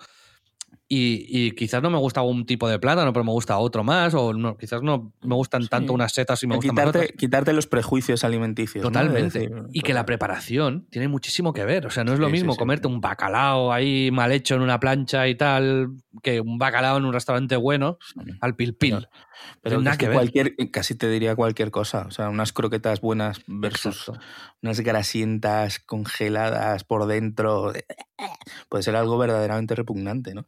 Y, 0.88 1.51
quizás 1.51 1.81
no 1.81 1.89
me 1.89 1.97
gusta 1.97 2.21
un 2.21 2.45
tipo 2.45 2.69
de 2.69 2.77
plátano, 2.77 3.11
pero 3.11 3.23
me 3.23 3.31
gusta 3.31 3.57
otro 3.57 3.83
más, 3.83 4.13
o 4.13 4.33
no, 4.33 4.55
quizás 4.55 4.83
no 4.83 5.13
me 5.21 5.33
gustan 5.33 5.67
tanto 5.67 5.93
unas 5.93 6.13
setas 6.13 6.43
y 6.43 6.47
me 6.47 6.55
gustan 6.57 6.75
quitarte, 6.75 6.99
más 6.99 7.11
Quitarte 7.17 7.53
los 7.53 7.65
prejuicios 7.65 8.23
alimenticios. 8.23 8.83
Totalmente. 8.83 9.49
y 9.71 9.81
que 9.81 9.93
la 9.95 10.05
preparación 10.05 10.86
tiene 10.91 11.07
muchísimo 11.07 11.53
que 11.53 11.65
ver. 11.65 11.88
O 11.88 11.89
sea, 11.89 12.03
no 12.03 12.13
es 12.13 12.19
lo 12.19 12.29
mismo 12.29 12.55
comerte 12.55 12.88
un 12.88 13.01
bacalao 13.01 13.73
ahí 13.73 14.11
mal 14.11 14.31
hecho 14.31 14.55
en 14.55 14.61
una 14.61 14.79
plancha 14.79 15.27
y 15.27 15.36
tal, 15.36 15.89
que 16.21 16.39
un 16.39 16.59
bacalao 16.59 16.97
en 16.97 17.05
un 17.05 17.13
restaurante 17.13 17.55
bueno, 17.55 17.97
al 18.41 18.55
pil 18.55 18.75
pil. 18.75 19.07
Pero, 19.61 19.81
nada 19.81 19.97
que, 19.97 20.09
cualquier, 20.09 20.55
casi 20.71 20.95
te 20.95 21.09
diría 21.09 21.36
cualquier 21.36 21.71
cosa. 21.71 22.05
O 22.07 22.11
sea, 22.11 22.29
unas 22.29 22.53
croquetas 22.53 23.01
buenas 23.01 23.41
versus 23.47 24.11
unas 24.61 24.79
grasientas 24.81 25.79
congeladas 25.79 26.83
por 26.83 27.07
dentro. 27.07 27.73
Puede 28.69 28.83
ser 28.83 28.95
algo 28.95 29.17
verdaderamente 29.17 29.75
repugnante, 29.75 30.33
¿no? 30.36 30.45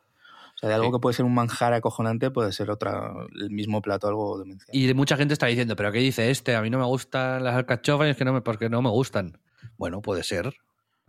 O 0.57 0.59
sea, 0.59 0.69
de 0.69 0.75
algo 0.75 0.91
que 0.91 0.99
puede 0.99 1.13
ser 1.13 1.23
un 1.23 1.35
manjar 1.35 1.73
acojonante 1.73 2.31
puede 2.31 2.51
ser 2.51 2.71
otra, 2.71 3.13
el 3.39 3.51
mismo 3.51 3.81
plato 3.83 4.07
algo 4.07 4.39
demencial. 4.39 4.75
Y 4.75 4.91
mucha 4.95 5.15
gente 5.15 5.33
está 5.33 5.45
diciendo, 5.45 5.75
¿pero 5.75 5.91
qué 5.91 5.99
dice 5.99 6.31
este? 6.31 6.55
A 6.55 6.63
mí 6.63 6.71
no 6.71 6.79
me 6.79 6.85
gustan 6.85 7.43
las 7.43 7.55
alcachofas 7.55 8.07
y 8.07 8.11
es 8.11 8.17
que 8.17 8.25
no 8.25 8.33
me, 8.33 8.41
porque 8.41 8.67
no 8.67 8.81
me 8.81 8.89
gustan. 8.89 9.39
Bueno, 9.77 10.01
puede 10.01 10.23
ser. 10.23 10.55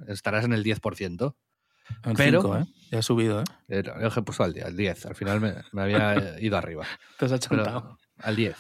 Estarás 0.07 0.45
en 0.45 0.53
el 0.53 0.63
10%. 0.63 1.35
pero, 2.17 2.43
5, 2.43 2.57
¿eh? 2.59 2.65
Ya 2.91 2.99
ha 2.99 3.03
subido, 3.03 3.41
¿eh? 3.41 3.45
eh 3.69 3.83
yo 3.85 4.09
he 4.15 4.23
puesto 4.23 4.45
al 4.45 4.53
10, 4.53 4.67
al 4.67 4.77
10. 4.77 5.07
Al 5.07 5.15
final 5.15 5.41
me, 5.41 5.81
había 5.81 6.39
ido 6.41 6.59
arriba. 6.59 6.85
Te 7.19 7.25
has 7.25 7.33
achantado. 7.33 7.99
Al 8.19 8.37
10. 8.37 8.55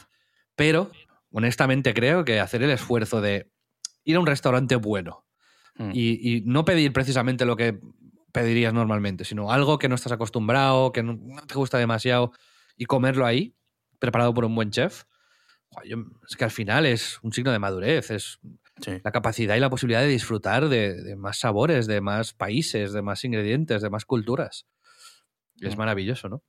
Pero, 0.56 0.90
honestamente, 1.30 1.92
creo 1.92 2.24
que 2.24 2.40
hacer 2.40 2.62
el 2.62 2.70
esfuerzo 2.70 3.20
de 3.20 3.50
ir 4.04 4.16
a 4.16 4.20
un 4.20 4.26
restaurante 4.26 4.76
bueno 4.76 5.26
mm. 5.76 5.90
y, 5.92 6.42
no 6.46 6.64
pedir 6.64 6.92
precisamente 6.92 7.44
lo 7.44 7.56
que 7.56 7.78
pedirías 8.32 8.72
normalmente, 8.72 9.24
sino 9.24 9.50
algo 9.52 9.78
que 9.78 9.88
no 9.88 9.94
estás 9.94 10.12
acostumbrado, 10.12 10.92
que 10.92 11.02
no, 11.02 11.18
te 11.46 11.54
gusta 11.54 11.78
demasiado, 11.78 12.32
y 12.76 12.84
comerlo 12.86 13.26
ahí, 13.26 13.54
preparado 13.98 14.34
por 14.34 14.44
un 14.44 14.54
buen 14.54 14.70
chef, 14.70 15.04
es 16.28 16.36
que 16.36 16.44
al 16.44 16.50
final 16.50 16.86
es 16.86 17.18
un 17.22 17.32
signo 17.32 17.52
de 17.52 17.58
madurez, 17.58 18.10
es 18.10 18.40
la 19.02 19.12
capacidad 19.12 19.56
y 19.56 19.60
la 19.60 19.70
posibilidad 19.70 20.00
de 20.00 20.08
disfrutar 20.08 20.68
de, 20.68 21.16
más 21.16 21.38
sabores, 21.38 21.86
de 21.86 22.00
más 22.00 22.32
países, 22.32 22.92
de 22.92 23.02
más 23.02 23.24
ingredientes, 23.24 23.82
de 23.82 23.90
más 23.90 24.04
culturas. 24.04 24.66
Es 25.60 25.76
mm. 25.76 25.78
maravilloso, 25.78 26.28
¿no? 26.28 26.42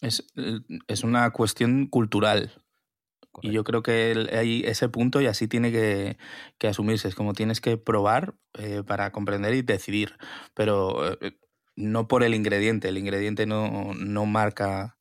Es, 0.00 0.26
es 0.88 1.04
una 1.04 1.30
cuestión 1.30 1.86
cultural. 1.86 2.52
Y 3.42 3.52
yo 3.52 3.64
creo 3.64 3.82
que 3.82 4.28
hay 4.32 4.62
ese 4.64 4.88
punto 4.88 5.20
y 5.20 5.26
así 5.26 5.48
tiene 5.48 5.70
que, 5.72 6.16
asumirse. 6.66 7.08
Es 7.08 7.14
como 7.14 7.32
tienes 7.32 7.60
que 7.60 7.76
probar 7.76 8.34
eh, 8.54 8.82
para 8.86 9.12
comprender 9.12 9.54
y 9.54 9.62
decidir. 9.62 10.16
Pero 10.54 11.12
eh, 11.20 11.38
no 11.76 12.08
por 12.08 12.22
el 12.22 12.34
ingrediente. 12.34 12.88
El 12.88 12.98
ingrediente 12.98 13.46
no, 13.46 13.94
no 13.94 14.26
marca 14.26 14.98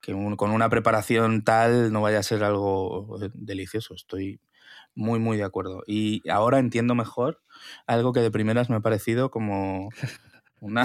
que 0.00 0.12
con 0.36 0.50
una 0.50 0.68
preparación 0.68 1.44
tal 1.44 1.92
no 1.92 2.00
vaya 2.00 2.18
a 2.18 2.22
ser 2.22 2.42
algo 2.42 3.22
eh, 3.22 3.30
delicioso. 3.34 3.94
Estoy 3.94 4.40
muy, 4.94 5.18
muy 5.18 5.36
de 5.36 5.44
acuerdo. 5.44 5.82
Y 5.86 6.28
ahora 6.28 6.58
entiendo 6.58 6.94
mejor 6.94 7.42
algo 7.86 8.12
que 8.12 8.20
de 8.20 8.30
primeras 8.30 8.70
me 8.70 8.76
ha 8.76 8.80
parecido 8.80 9.30
como 9.30 9.90
una... 10.60 10.84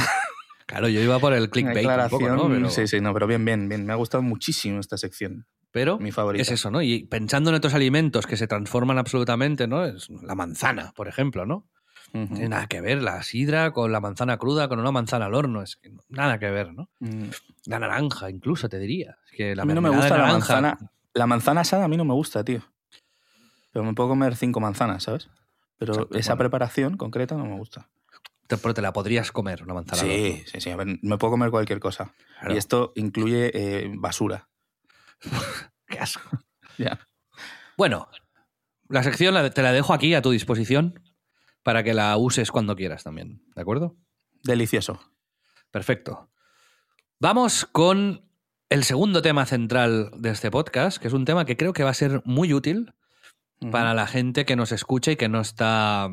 Claro, 0.67 0.87
yo 0.87 0.99
iba 0.99 1.19
por 1.19 1.33
el 1.33 1.49
clickbait 1.51 1.87
un 1.87 2.71
Sí, 2.71 2.87
sí, 2.87 2.99
no, 2.99 3.13
pero 3.13 3.27
bien, 3.27 3.45
bien, 3.45 3.69
bien. 3.69 3.85
Me 3.85 3.93
ha 3.93 3.97
gustado 3.97 4.23
muchísimo 4.23 4.79
esta 4.79 4.97
sección. 4.97 5.47
Pero 5.75 5.99
es 6.35 6.51
eso, 6.51 6.71
¿no? 6.71 6.81
Y 6.81 7.03
pensando 7.03 7.49
en 7.49 7.57
otros 7.57 7.73
alimentos 7.73 8.25
que 8.25 8.37
se 8.37 8.47
transforman 8.47 8.97
absolutamente, 8.97 9.67
¿no? 9.67 9.83
Es 9.83 10.09
la 10.09 10.33
manzana, 10.33 10.93
por 10.95 11.09
ejemplo, 11.09 11.45
¿no? 11.45 11.67
No 12.13 12.27
Tiene 12.27 12.47
nada 12.47 12.67
que 12.67 12.79
ver 12.79 13.03
la 13.03 13.21
sidra 13.23 13.73
con 13.73 13.91
la 13.91 13.99
manzana 13.99 14.37
cruda, 14.37 14.69
con 14.69 14.79
una 14.79 14.93
manzana 14.93 15.25
al 15.25 15.33
horno. 15.33 15.61
Es 15.61 15.75
que 15.75 15.91
nada 16.07 16.39
que 16.39 16.49
ver, 16.49 16.71
¿no? 16.71 16.87
Mm. 17.01 17.25
La 17.65 17.79
naranja, 17.79 18.29
incluso, 18.29 18.69
te 18.69 18.79
diría. 18.79 19.17
que 19.35 19.53
la 19.53 19.63
a 19.63 19.65
mí 19.65 19.73
no 19.73 19.81
me 19.81 19.89
gusta 19.89 20.17
la 20.17 20.27
manzana. 20.27 20.77
La 21.13 21.27
manzana 21.27 21.59
asada 21.59 21.83
a 21.83 21.87
mí 21.89 21.97
no 21.97 22.05
me 22.05 22.13
gusta, 22.13 22.45
tío. 22.45 22.61
Pero 23.73 23.83
me 23.83 23.93
puedo 23.93 24.07
comer 24.07 24.37
cinco 24.37 24.61
manzanas, 24.61 25.03
¿sabes? 25.03 25.29
Pero 25.77 26.07
esa 26.13 26.37
preparación 26.37 26.95
concreta 26.95 27.35
no 27.35 27.43
me 27.43 27.57
gusta. 27.57 27.89
Pero 28.47 28.73
te 28.73 28.81
la 28.81 28.93
podrías 28.93 29.33
comer, 29.33 29.61
una 29.61 29.73
manzana. 29.73 30.03
Sí, 30.03 30.41
sí, 30.45 30.61
sí. 30.61 30.69
A 30.69 30.77
ver, 30.77 30.99
me 31.01 31.17
puedo 31.17 31.31
comer 31.31 31.51
cualquier 31.51 31.81
cosa. 31.81 32.13
Y 32.47 32.55
esto 32.55 32.93
incluye 32.95 33.51
eh, 33.53 33.91
basura. 33.93 34.47
Qué 35.87 35.99
asco. 35.99 36.39
Ya. 36.77 36.99
Bueno, 37.77 38.07
la 38.89 39.03
sección 39.03 39.35
te 39.51 39.61
la 39.61 39.71
dejo 39.71 39.93
aquí 39.93 40.13
a 40.13 40.21
tu 40.21 40.31
disposición 40.31 41.01
para 41.63 41.83
que 41.83 41.93
la 41.93 42.15
uses 42.17 42.51
cuando 42.51 42.75
quieras 42.75 43.03
también. 43.03 43.41
¿De 43.55 43.61
acuerdo? 43.61 43.95
Delicioso. 44.43 44.99
Perfecto. 45.71 46.29
Vamos 47.19 47.65
con 47.65 48.29
el 48.69 48.83
segundo 48.83 49.21
tema 49.21 49.45
central 49.45 50.11
de 50.17 50.29
este 50.29 50.51
podcast, 50.51 50.97
que 50.97 51.07
es 51.07 51.13
un 51.13 51.25
tema 51.25 51.45
que 51.45 51.57
creo 51.57 51.73
que 51.73 51.83
va 51.83 51.89
a 51.89 51.95
ser 51.95 52.21
muy 52.25 52.53
útil 52.53 52.93
para 53.71 53.93
la 53.93 54.05
gente 54.05 54.45
que 54.45 54.55
nos 54.55 54.71
escucha 54.71 55.11
y 55.11 55.15
que 55.15 55.29
no 55.29 55.41
está 55.41 56.09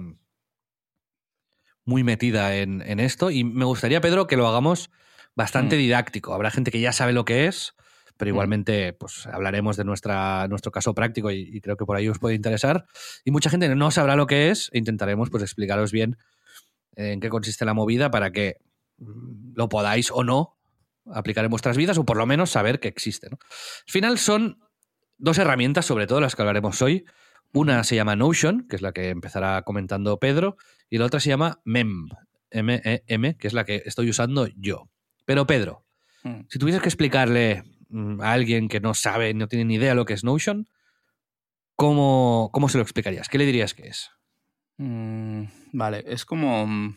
muy 1.85 2.05
metida 2.05 2.57
en, 2.57 2.83
en, 2.83 3.01
esto. 3.01 3.31
Y 3.31 3.45
me 3.45 3.65
gustaría, 3.65 4.01
Pedro, 4.01 4.27
que 4.27 4.37
lo 4.37 4.47
hagamos 4.47 4.91
bastante 5.35 5.77
mm. 5.77 5.79
didáctico. 5.79 6.35
Habrá 6.35 6.51
gente 6.51 6.71
que 6.71 6.81
ya 6.81 6.93
sabe 6.93 7.13
lo 7.13 7.25
que 7.25 7.47
es, 7.47 7.75
pero 8.23 8.31
igualmente 8.31 8.93
pues 8.93 9.27
hablaremos 9.27 9.77
de 9.77 9.83
nuestra, 9.83 10.47
nuestro 10.47 10.71
caso 10.71 10.95
práctico 10.95 11.33
y, 11.33 11.61
creo 11.61 11.77
que 11.77 11.85
por 11.85 11.97
ahí 11.97 12.09
os 12.09 12.21
puede 12.21 12.37
interesar. 12.37 12.87
Y 13.25 13.33
mucha 13.33 13.51
gente 13.51 13.69
no 13.75 13.91
sabrá 13.91 14.15
lo 14.15 14.29
que 14.29 14.51
es 14.51 14.71
e 14.73 14.79
intentaremos 14.79 15.29
pues 15.29 15.43
explicaros 15.43 15.91
bien 15.91 16.17
en 16.95 17.19
qué 17.19 17.29
consiste 17.29 17.65
la 17.65 17.75
movida 17.75 18.13
para 18.13 18.31
que 18.31 18.59
mm, 18.99 19.55
lo 19.57 19.69
podáis 19.69 20.13
o 20.13 20.23
no 20.23 20.57
aplicar 21.13 21.45
en 21.45 21.51
vuestras 21.51 21.77
vidas 21.77 21.99
o 21.99 22.05
por 22.05 22.17
lo 22.17 22.25
menos 22.25 22.51
saber 22.51 22.79
que 22.79 22.87
existe. 22.87 23.27
Al 23.27 23.39
final 23.89 24.19
son 24.19 24.61
dos 25.19 25.39
herramientas, 25.39 25.85
sobre 25.85 26.07
todo 26.07 26.21
las 26.21 26.37
que 26.37 26.43
hablaremos 26.43 26.81
hoy. 26.81 27.05
Una 27.53 27.83
se 27.83 27.97
llama 27.97 28.15
Notion, 28.15 28.69
que 28.69 28.77
es 28.77 28.83
la 28.83 28.93
que 28.93 29.09
empezará 29.09 29.63
comentando 29.63 30.21
Pedro, 30.21 30.57
y 30.89 30.99
la 30.99 31.07
otra 31.07 31.19
se 31.19 31.31
llama 31.31 31.61
MEM, 31.65 32.07
M-E-M, 32.51 33.37
que 33.37 33.49
es 33.49 33.53
la 33.53 33.65
que 33.65 33.83
estoy 33.85 34.11
usando 34.11 34.47
yo. 34.47 34.89
Pero 35.25 35.45
Pedro, 35.45 35.85
mm. 36.23 36.43
si 36.49 36.61
tuvieses 36.61 36.83
que 36.83 36.89
explicarle 36.89 37.65
a 38.21 38.33
alguien 38.33 38.69
que 38.69 38.81
no 38.81 38.95
sabe, 38.95 39.35
no 39.35 39.49
tiene 39.49 39.65
ni 39.65 39.75
idea 39.77 39.95
lo 39.95 40.05
que 40.05 40.15
es 40.15 40.25
Notion, 40.25 40.69
¿cómo, 41.77 42.51
cómo 42.53 42.69
se 42.69 42.79
lo 42.79 42.83
explicarías? 42.83 43.29
¿Qué 43.29 43.39
le 43.39 43.47
dirías 43.47 43.75
que 43.75 43.89
es? 43.89 44.11
Mm, 44.79 45.45
vale, 45.73 46.05
es 46.07 46.25
como... 46.25 46.67
Mm, 46.67 46.97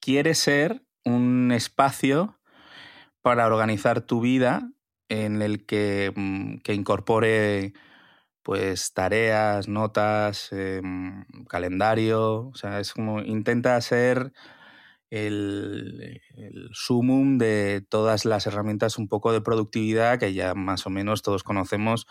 quiere 0.00 0.34
ser 0.34 0.82
un 1.04 1.52
espacio 1.52 2.40
para 3.22 3.46
organizar 3.46 4.00
tu 4.02 4.20
vida 4.20 4.68
en 5.08 5.42
el 5.42 5.64
que, 5.64 6.12
incorpore 6.66 7.72
pues 8.42 8.92
tareas, 8.92 9.68
notas, 9.68 10.48
em, 10.50 11.24
calendario, 11.48 12.48
o 12.48 12.54
sea, 12.54 12.80
es 12.80 12.92
como 12.92 13.20
intenta 13.20 13.80
ser 13.80 14.32
el, 15.12 16.20
sumum 16.72 17.36
de 17.36 17.84
todas 17.86 18.24
las 18.24 18.46
herramientas 18.46 18.96
un 18.96 19.08
poco 19.08 19.32
de 19.32 19.42
productividad 19.42 20.18
que 20.18 20.32
ya 20.32 20.54
más 20.54 20.86
o 20.86 20.90
menos 20.90 21.22
todos 21.22 21.42
conocemos. 21.42 22.06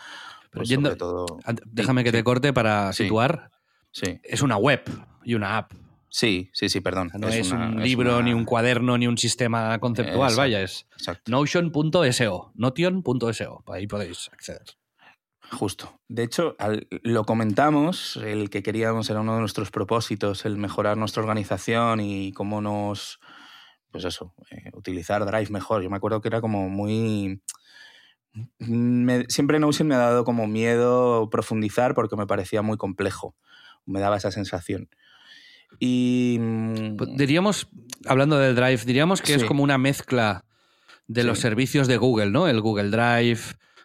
Pues 0.52 0.68
todo... 0.98 1.26
Déjame 1.66 2.04
que 2.04 2.12
te 2.12 2.22
corte 2.22 2.52
para 2.52 2.92
situar. 2.92 3.50
Sí. 3.90 4.20
Es 4.22 4.42
una 4.42 4.56
web 4.56 4.82
y 5.24 5.34
una 5.34 5.58
app. 5.58 5.72
Sí, 6.08 6.50
sí, 6.52 6.68
sí, 6.68 6.80
perdón. 6.80 7.10
no 7.18 7.28
es, 7.28 7.50
un 7.50 7.82
libro, 7.82 8.22
ni 8.22 8.34
un 8.34 8.44
cuaderno, 8.44 8.98
ni 8.98 9.06
un 9.06 9.16
sistema 9.16 9.78
conceptual, 9.78 10.34
vaya, 10.36 10.60
es 10.60 10.86
notion.so, 11.26 12.52
notion.so, 12.54 13.64
ahí 13.68 13.86
podéis 13.86 14.28
acceder. 14.30 14.76
Justo. 15.52 16.00
De 16.08 16.22
hecho, 16.22 16.56
lo 17.02 17.24
comentamos, 17.24 18.16
el 18.16 18.48
que 18.48 18.62
queríamos 18.62 19.10
era 19.10 19.20
uno 19.20 19.34
de 19.34 19.40
nuestros 19.40 19.70
propósitos, 19.70 20.46
el 20.46 20.56
mejorar 20.56 20.96
nuestra 20.96 21.22
organización 21.22 22.00
y 22.00 22.32
cómo 22.32 22.62
nos, 22.62 23.20
pues 23.90 24.06
eso, 24.06 24.34
eh, 24.50 24.70
utilizar 24.72 25.24
Drive 25.26 25.50
mejor. 25.50 25.82
Yo 25.82 25.90
me 25.90 25.98
acuerdo 25.98 26.22
que 26.22 26.28
era 26.28 26.40
como 26.40 26.70
muy... 26.70 27.42
siempre 29.28 29.58
Notion 29.58 29.88
me 29.88 29.94
ha 29.94 29.98
dado 29.98 30.24
como 30.24 30.46
miedo 30.46 31.28
profundizar 31.28 31.94
porque 31.94 32.16
me 32.16 32.26
parecía 32.26 32.62
muy 32.62 32.78
complejo. 32.78 33.36
Me 33.84 34.00
daba 34.00 34.16
esa 34.16 34.30
sensación. 34.30 34.88
Y... 35.78 36.38
Pues 36.96 37.10
diríamos, 37.14 37.68
hablando 38.06 38.38
del 38.38 38.56
Drive, 38.56 38.84
diríamos 38.86 39.20
que 39.20 39.34
es 39.34 39.44
como 39.44 39.62
una 39.62 39.76
mezcla 39.76 40.46
de 41.08 41.24
los 41.24 41.40
servicios 41.40 41.88
de 41.88 41.98
Google, 41.98 42.30
¿no? 42.30 42.48
El 42.48 42.62
Google 42.62 42.88
Drive, 42.90 43.40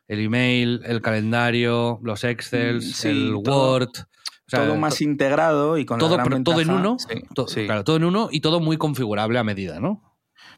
el 0.08 0.20
email, 0.22 0.82
el 0.86 1.02
calendario, 1.02 2.00
los 2.02 2.24
Excel, 2.24 2.78
mm, 2.78 3.08
el 3.08 3.36
Word. 3.36 3.92
todo 4.50 4.76
más 4.78 5.02
integrado 5.02 5.78
y 5.78 5.86
con 5.86 6.00
todo, 6.00 6.18
la 6.18 6.24
gran 6.24 6.44
todo 6.44 6.62
en 6.62 6.70
uno. 6.70 6.98
Claro, 7.54 7.84
todo 7.84 7.98
en 7.98 8.06
uno 8.06 8.30
y 8.32 8.40
todo 8.40 8.60
muy 8.60 8.78
configurable 8.78 9.38
a 9.40 9.44
medida, 9.44 9.80
¿no? 9.80 10.16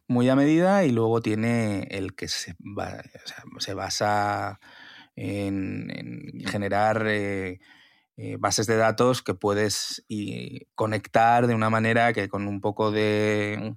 Muy 0.08 0.30
a 0.30 0.36
medida 0.36 0.86
y 0.86 0.91
luego 0.91 1.22
tiene 1.22 1.88
el 1.91 2.16
que 2.16 2.28
se, 2.28 2.56
se 3.60 3.74
basa 3.74 4.60
en, 5.16 6.43
generar 6.47 7.06
eh, 7.08 7.60
eh, 8.18 8.38
bases 8.39 8.68
de 8.68 8.78
datos 8.78 9.22
que 9.22 9.34
puedes 9.34 10.04
y 10.08 10.66
conectar 10.76 11.47
de 11.47 11.56
una 11.56 11.70
manera 11.70 12.14
que 12.14 12.30
con 12.30 12.47
un 12.47 12.62
poco 12.62 12.91
de 12.91 13.76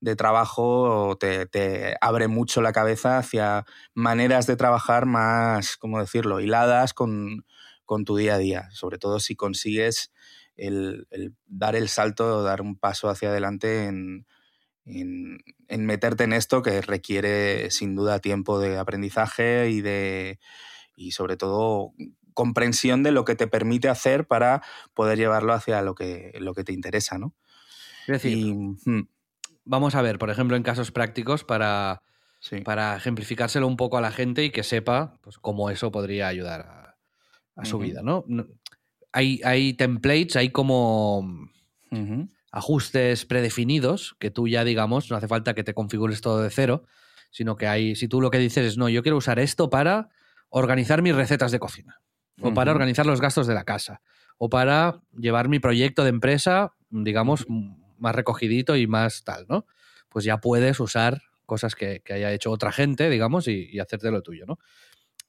de 0.00 0.16
trabajo 0.16 1.16
te, 1.18 1.46
te, 1.46 1.96
abre 2.00 2.28
mucho 2.28 2.60
la 2.60 2.72
cabeza 2.72 3.18
hacia 3.18 3.64
maneras 3.94 4.46
de 4.46 4.56
trabajar 4.56 5.06
más, 5.06 5.76
¿cómo 5.76 5.98
decirlo?, 6.00 6.40
hiladas 6.40 6.94
con, 6.94 7.44
con 7.84 8.04
tu 8.04 8.16
día 8.16 8.34
a 8.34 8.38
día, 8.38 8.68
sobre 8.72 8.98
todo 8.98 9.20
si 9.20 9.34
consigues 9.34 10.12
el, 10.56 11.06
el 11.10 11.34
dar 11.46 11.76
el 11.76 11.88
salto, 11.88 12.42
dar 12.42 12.60
un 12.60 12.76
paso 12.78 13.08
hacia 13.08 13.30
adelante 13.30 13.86
en, 13.86 14.26
en, 14.84 15.38
en, 15.68 15.86
meterte 15.86 16.24
en 16.24 16.32
esto 16.32 16.62
que 16.62 16.80
requiere 16.80 17.70
sin 17.70 17.94
duda 17.94 18.20
tiempo 18.20 18.58
de 18.58 18.78
aprendizaje 18.78 19.70
y 19.70 19.80
de 19.80 20.38
y 20.96 21.12
sobre 21.12 21.36
todo 21.36 21.92
comprensión 22.34 23.02
de 23.02 23.12
lo 23.12 23.24
que 23.24 23.36
te 23.36 23.46
permite 23.46 23.88
hacer 23.88 24.26
para 24.26 24.62
poder 24.94 25.18
llevarlo 25.18 25.52
hacia 25.52 25.80
lo 25.82 25.94
que, 25.94 26.32
lo 26.40 26.54
que 26.54 26.64
te 26.64 26.72
interesa, 26.72 27.18
¿no? 27.18 27.34
Es 28.02 28.22
decir, 28.22 28.38
y, 28.38 28.52
hmm. 28.52 29.08
Vamos 29.68 29.94
a 29.94 30.02
ver, 30.02 30.18
por 30.18 30.30
ejemplo, 30.30 30.56
en 30.56 30.62
casos 30.62 30.90
prácticos 30.90 31.44
para, 31.44 32.02
sí. 32.40 32.62
para 32.62 32.96
ejemplificárselo 32.96 33.66
un 33.66 33.76
poco 33.76 33.98
a 33.98 34.00
la 34.00 34.10
gente 34.10 34.44
y 34.44 34.50
que 34.50 34.64
sepa 34.64 35.18
pues, 35.20 35.38
cómo 35.38 35.70
eso 35.70 35.92
podría 35.92 36.26
ayudar 36.26 36.62
a, 36.62 36.96
a 37.54 37.64
su 37.64 37.76
uh 37.76 37.80
-huh. 37.80 37.84
vida, 37.84 38.02
¿no? 38.02 38.24
Hay, 39.12 39.40
hay, 39.44 39.74
templates, 39.74 40.36
hay 40.36 40.50
como 40.50 41.18
uh 41.18 41.50
-huh. 41.90 42.28
ajustes 42.50 43.26
predefinidos 43.26 44.16
que 44.18 44.30
tú 44.30 44.48
ya, 44.48 44.64
digamos, 44.64 45.10
no 45.10 45.16
hace 45.16 45.28
falta 45.28 45.54
que 45.54 45.64
te 45.64 45.74
configures 45.74 46.22
todo 46.22 46.42
de 46.42 46.50
cero, 46.50 46.84
sino 47.30 47.56
que 47.56 47.66
hay, 47.66 47.94
si 47.94 48.08
tú 48.08 48.22
lo 48.22 48.30
que 48.30 48.38
dices 48.38 48.64
es, 48.64 48.78
no, 48.78 48.88
yo 48.88 49.02
quiero 49.02 49.18
usar 49.18 49.38
esto 49.38 49.68
para 49.68 50.08
organizar 50.48 51.02
mis 51.02 51.14
recetas 51.14 51.52
de 51.52 51.58
cocina, 51.58 52.00
o 52.40 52.54
para 52.54 52.70
uh 52.70 52.72
-huh. 52.72 52.76
organizar 52.76 53.04
los 53.04 53.20
gastos 53.20 53.46
de 53.46 53.54
la 53.54 53.64
casa, 53.64 54.00
o 54.38 54.48
para 54.48 55.02
llevar 55.12 55.48
mi 55.48 55.58
proyecto 55.58 56.04
de 56.04 56.10
empresa, 56.10 56.72
digamos, 56.88 57.46
más 57.98 58.14
recogidito 58.14 58.76
y 58.76 58.86
más 58.86 59.24
tal, 59.24 59.46
¿no? 59.48 59.66
Pues 60.08 60.24
ya 60.24 60.38
puedes 60.38 60.80
usar 60.80 61.22
cosas 61.46 61.74
que, 61.74 62.00
que 62.04 62.12
haya 62.12 62.32
hecho 62.32 62.50
otra 62.50 62.72
gente, 62.72 63.08
digamos, 63.08 63.48
y, 63.48 63.68
y, 63.72 63.80
hacerte 63.80 64.10
lo 64.10 64.22
tuyo, 64.22 64.44
¿no? 64.46 64.58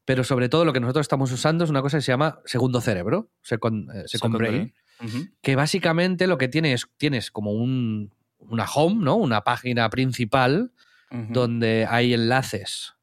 Pero 0.06 0.24
sobre 0.24 0.50
todo 0.50 0.66
lo 0.66 0.74
que 0.74 0.80
nosotros 0.80 1.04
estamos 1.06 1.32
usando 1.32 1.64
es 1.64 1.70
una 1.70 1.82
cosa 1.82 1.98
que 1.98 2.02
se 2.02 2.12
llama 2.12 2.40
segundo 2.46 2.82
cerebro, 2.82 3.30
second, 3.42 3.90
eh, 3.96 4.08
second 4.08 4.38
brain, 4.38 4.74
uh 5.02 5.06
-huh. 5.06 5.32
que 5.42 5.56
básicamente 5.56 6.28
lo 6.28 6.38
que 6.38 6.48
tiene 6.48 6.74
es, 6.74 6.88
tienes 6.98 7.32
como 7.32 7.52
un, 7.54 8.14
una 8.40 8.66
home, 8.66 9.04
¿no? 9.04 9.16
Una 9.16 9.42
página 9.42 9.90
principal 9.90 10.74
uh 11.12 11.16
-huh. 11.16 11.32
donde 11.32 11.86
hay 11.90 12.14
enlaces, 12.14 12.96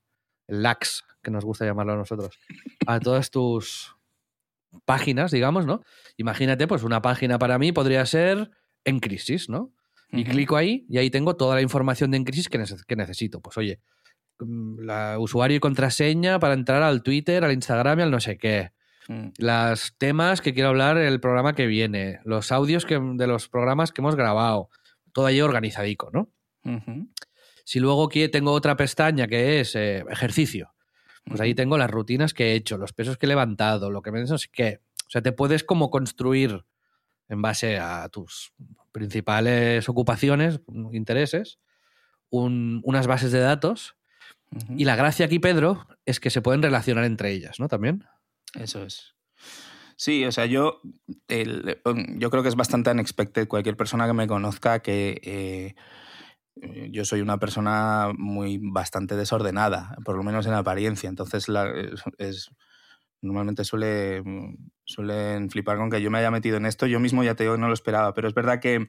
LAX, 0.48 1.04
que 1.22 1.30
nos 1.30 1.44
gusta 1.44 1.64
llamarlo 1.64 1.92
a 1.94 1.96
nosotros, 1.96 2.38
a 2.86 3.00
todas 3.00 3.30
tus 3.30 3.96
páginas, 4.84 5.30
digamos, 5.30 5.64
¿no? 5.64 5.82
Imagínate, 6.16 6.66
pues 6.66 6.82
una 6.82 7.02
página 7.02 7.38
para 7.38 7.58
mí 7.58 7.72
podría 7.72 8.04
ser 8.04 8.50
en 8.86 9.00
crisis, 9.00 9.50
¿no? 9.50 9.72
Y 10.10 10.20
uh 10.22 10.24
-huh. 10.24 10.30
clico 10.30 10.56
ahí 10.56 10.86
y 10.88 10.98
ahí 10.98 11.10
tengo 11.10 11.36
toda 11.36 11.56
la 11.56 11.62
información 11.62 12.10
de 12.12 12.16
en 12.16 12.24
crisis 12.24 12.48
que, 12.48 12.56
neces 12.56 12.84
que 12.84 12.96
necesito. 12.96 13.40
Pues 13.40 13.58
oye, 13.58 13.80
mm, 14.38 14.80
la 14.80 15.18
usuario 15.18 15.58
y 15.58 15.60
contraseña 15.60 16.38
para 16.38 16.54
entrar 16.54 16.82
al 16.82 17.02
Twitter, 17.02 17.44
al 17.44 17.52
Instagram 17.52 17.98
y 17.98 18.02
al 18.02 18.10
no 18.10 18.20
sé 18.20 18.38
qué. 18.38 18.70
Mm. 19.08 19.28
Los 19.38 19.94
temas 19.98 20.40
que 20.40 20.54
quiero 20.54 20.70
hablar 20.70 20.96
en 20.96 21.06
el 21.06 21.20
programa 21.20 21.54
que 21.54 21.66
viene, 21.66 22.20
los 22.24 22.52
audios 22.52 22.86
que, 22.86 22.98
de 22.98 23.26
los 23.26 23.48
programas 23.48 23.92
que 23.92 24.00
hemos 24.00 24.16
grabado, 24.16 24.70
todo 25.12 25.26
ahí 25.26 25.40
organizadico, 25.40 26.10
¿no? 26.12 26.30
Uh 26.64 26.78
-huh. 26.78 27.08
Si 27.64 27.80
luego 27.80 28.08
tengo 28.08 28.52
otra 28.52 28.76
pestaña 28.76 29.26
que 29.26 29.60
es 29.60 29.74
eh, 29.74 30.04
ejercicio, 30.08 30.72
pues 31.24 31.40
ahí 31.40 31.54
tengo 31.54 31.76
las 31.76 31.90
rutinas 31.90 32.32
que 32.32 32.52
he 32.52 32.54
hecho, 32.54 32.78
los 32.78 32.92
pesos 32.92 33.18
que 33.18 33.26
he 33.26 33.28
levantado, 33.28 33.90
lo 33.90 34.02
que 34.02 34.12
me 34.12 34.22
no 34.22 34.38
sé 34.38 34.48
qué. 34.52 34.80
O 35.06 35.10
sea, 35.10 35.22
te 35.22 35.32
puedes 35.32 35.64
como 35.64 35.90
construir 35.90 36.64
en 37.28 37.42
base 37.42 37.78
a 37.78 38.08
tus 38.08 38.52
principales 38.92 39.88
ocupaciones, 39.88 40.60
intereses, 40.92 41.58
un, 42.30 42.80
unas 42.84 43.06
bases 43.06 43.32
de 43.32 43.40
datos. 43.40 43.96
Uh 44.50 44.58
-huh. 44.58 44.74
Y 44.78 44.84
la 44.84 44.96
gracia 44.96 45.26
aquí, 45.26 45.38
Pedro, 45.38 45.86
es 46.04 46.20
que 46.20 46.30
se 46.30 46.40
pueden 46.40 46.62
relacionar 46.62 47.04
entre 47.04 47.32
ellas, 47.32 47.58
¿no? 47.60 47.68
También. 47.68 48.04
Eso 48.54 48.84
es. 48.84 49.14
Sí, 49.96 50.24
o 50.24 50.32
sea, 50.32 50.46
yo, 50.46 50.80
el, 51.28 51.80
yo 52.18 52.30
creo 52.30 52.42
que 52.42 52.48
es 52.48 52.56
bastante 52.56 52.90
unexpected 52.90 53.48
cualquier 53.48 53.76
persona 53.76 54.06
que 54.06 54.12
me 54.12 54.26
conozca 54.26 54.80
que 54.80 55.20
eh, 55.22 55.74
Eh, 56.62 56.88
yo 56.90 57.04
soy 57.04 57.20
una 57.20 57.36
persona 57.36 58.12
muy 58.16 58.58
bastante 58.58 59.14
desordenada, 59.14 59.94
por 60.06 60.16
lo 60.16 60.22
menos 60.22 60.46
en 60.46 60.54
apariencia. 60.54 61.10
Entonces, 61.10 61.48
la, 61.48 61.68
es, 61.68 62.02
es, 62.16 62.50
normalmente 63.26 63.64
suele, 63.64 64.22
suelen 64.84 65.50
flipar 65.50 65.76
con 65.78 65.90
que 65.90 66.00
yo 66.00 66.10
me 66.10 66.18
haya 66.18 66.30
metido 66.30 66.56
en 66.56 66.66
esto. 66.66 66.86
Yo 66.86 67.00
mismo 67.00 67.24
ya 67.24 67.34
te 67.34 67.44
digo, 67.44 67.56
no 67.56 67.68
lo 67.68 67.74
esperaba, 67.74 68.14
pero 68.14 68.28
es 68.28 68.34
verdad 68.34 68.60
que 68.60 68.88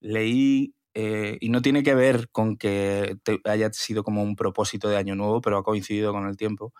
leí, 0.00 0.74
eh, 0.94 1.38
y 1.40 1.48
no 1.48 1.62
tiene 1.62 1.82
que 1.82 1.94
ver 1.94 2.30
con 2.30 2.56
que 2.56 3.16
te 3.24 3.40
haya 3.44 3.72
sido 3.72 4.04
como 4.04 4.22
un 4.22 4.36
propósito 4.36 4.88
de 4.88 4.96
año 4.96 5.16
nuevo, 5.16 5.40
pero 5.40 5.58
ha 5.58 5.64
coincidido 5.64 6.12
con 6.12 6.28
el 6.28 6.36
tiempo. 6.36 6.72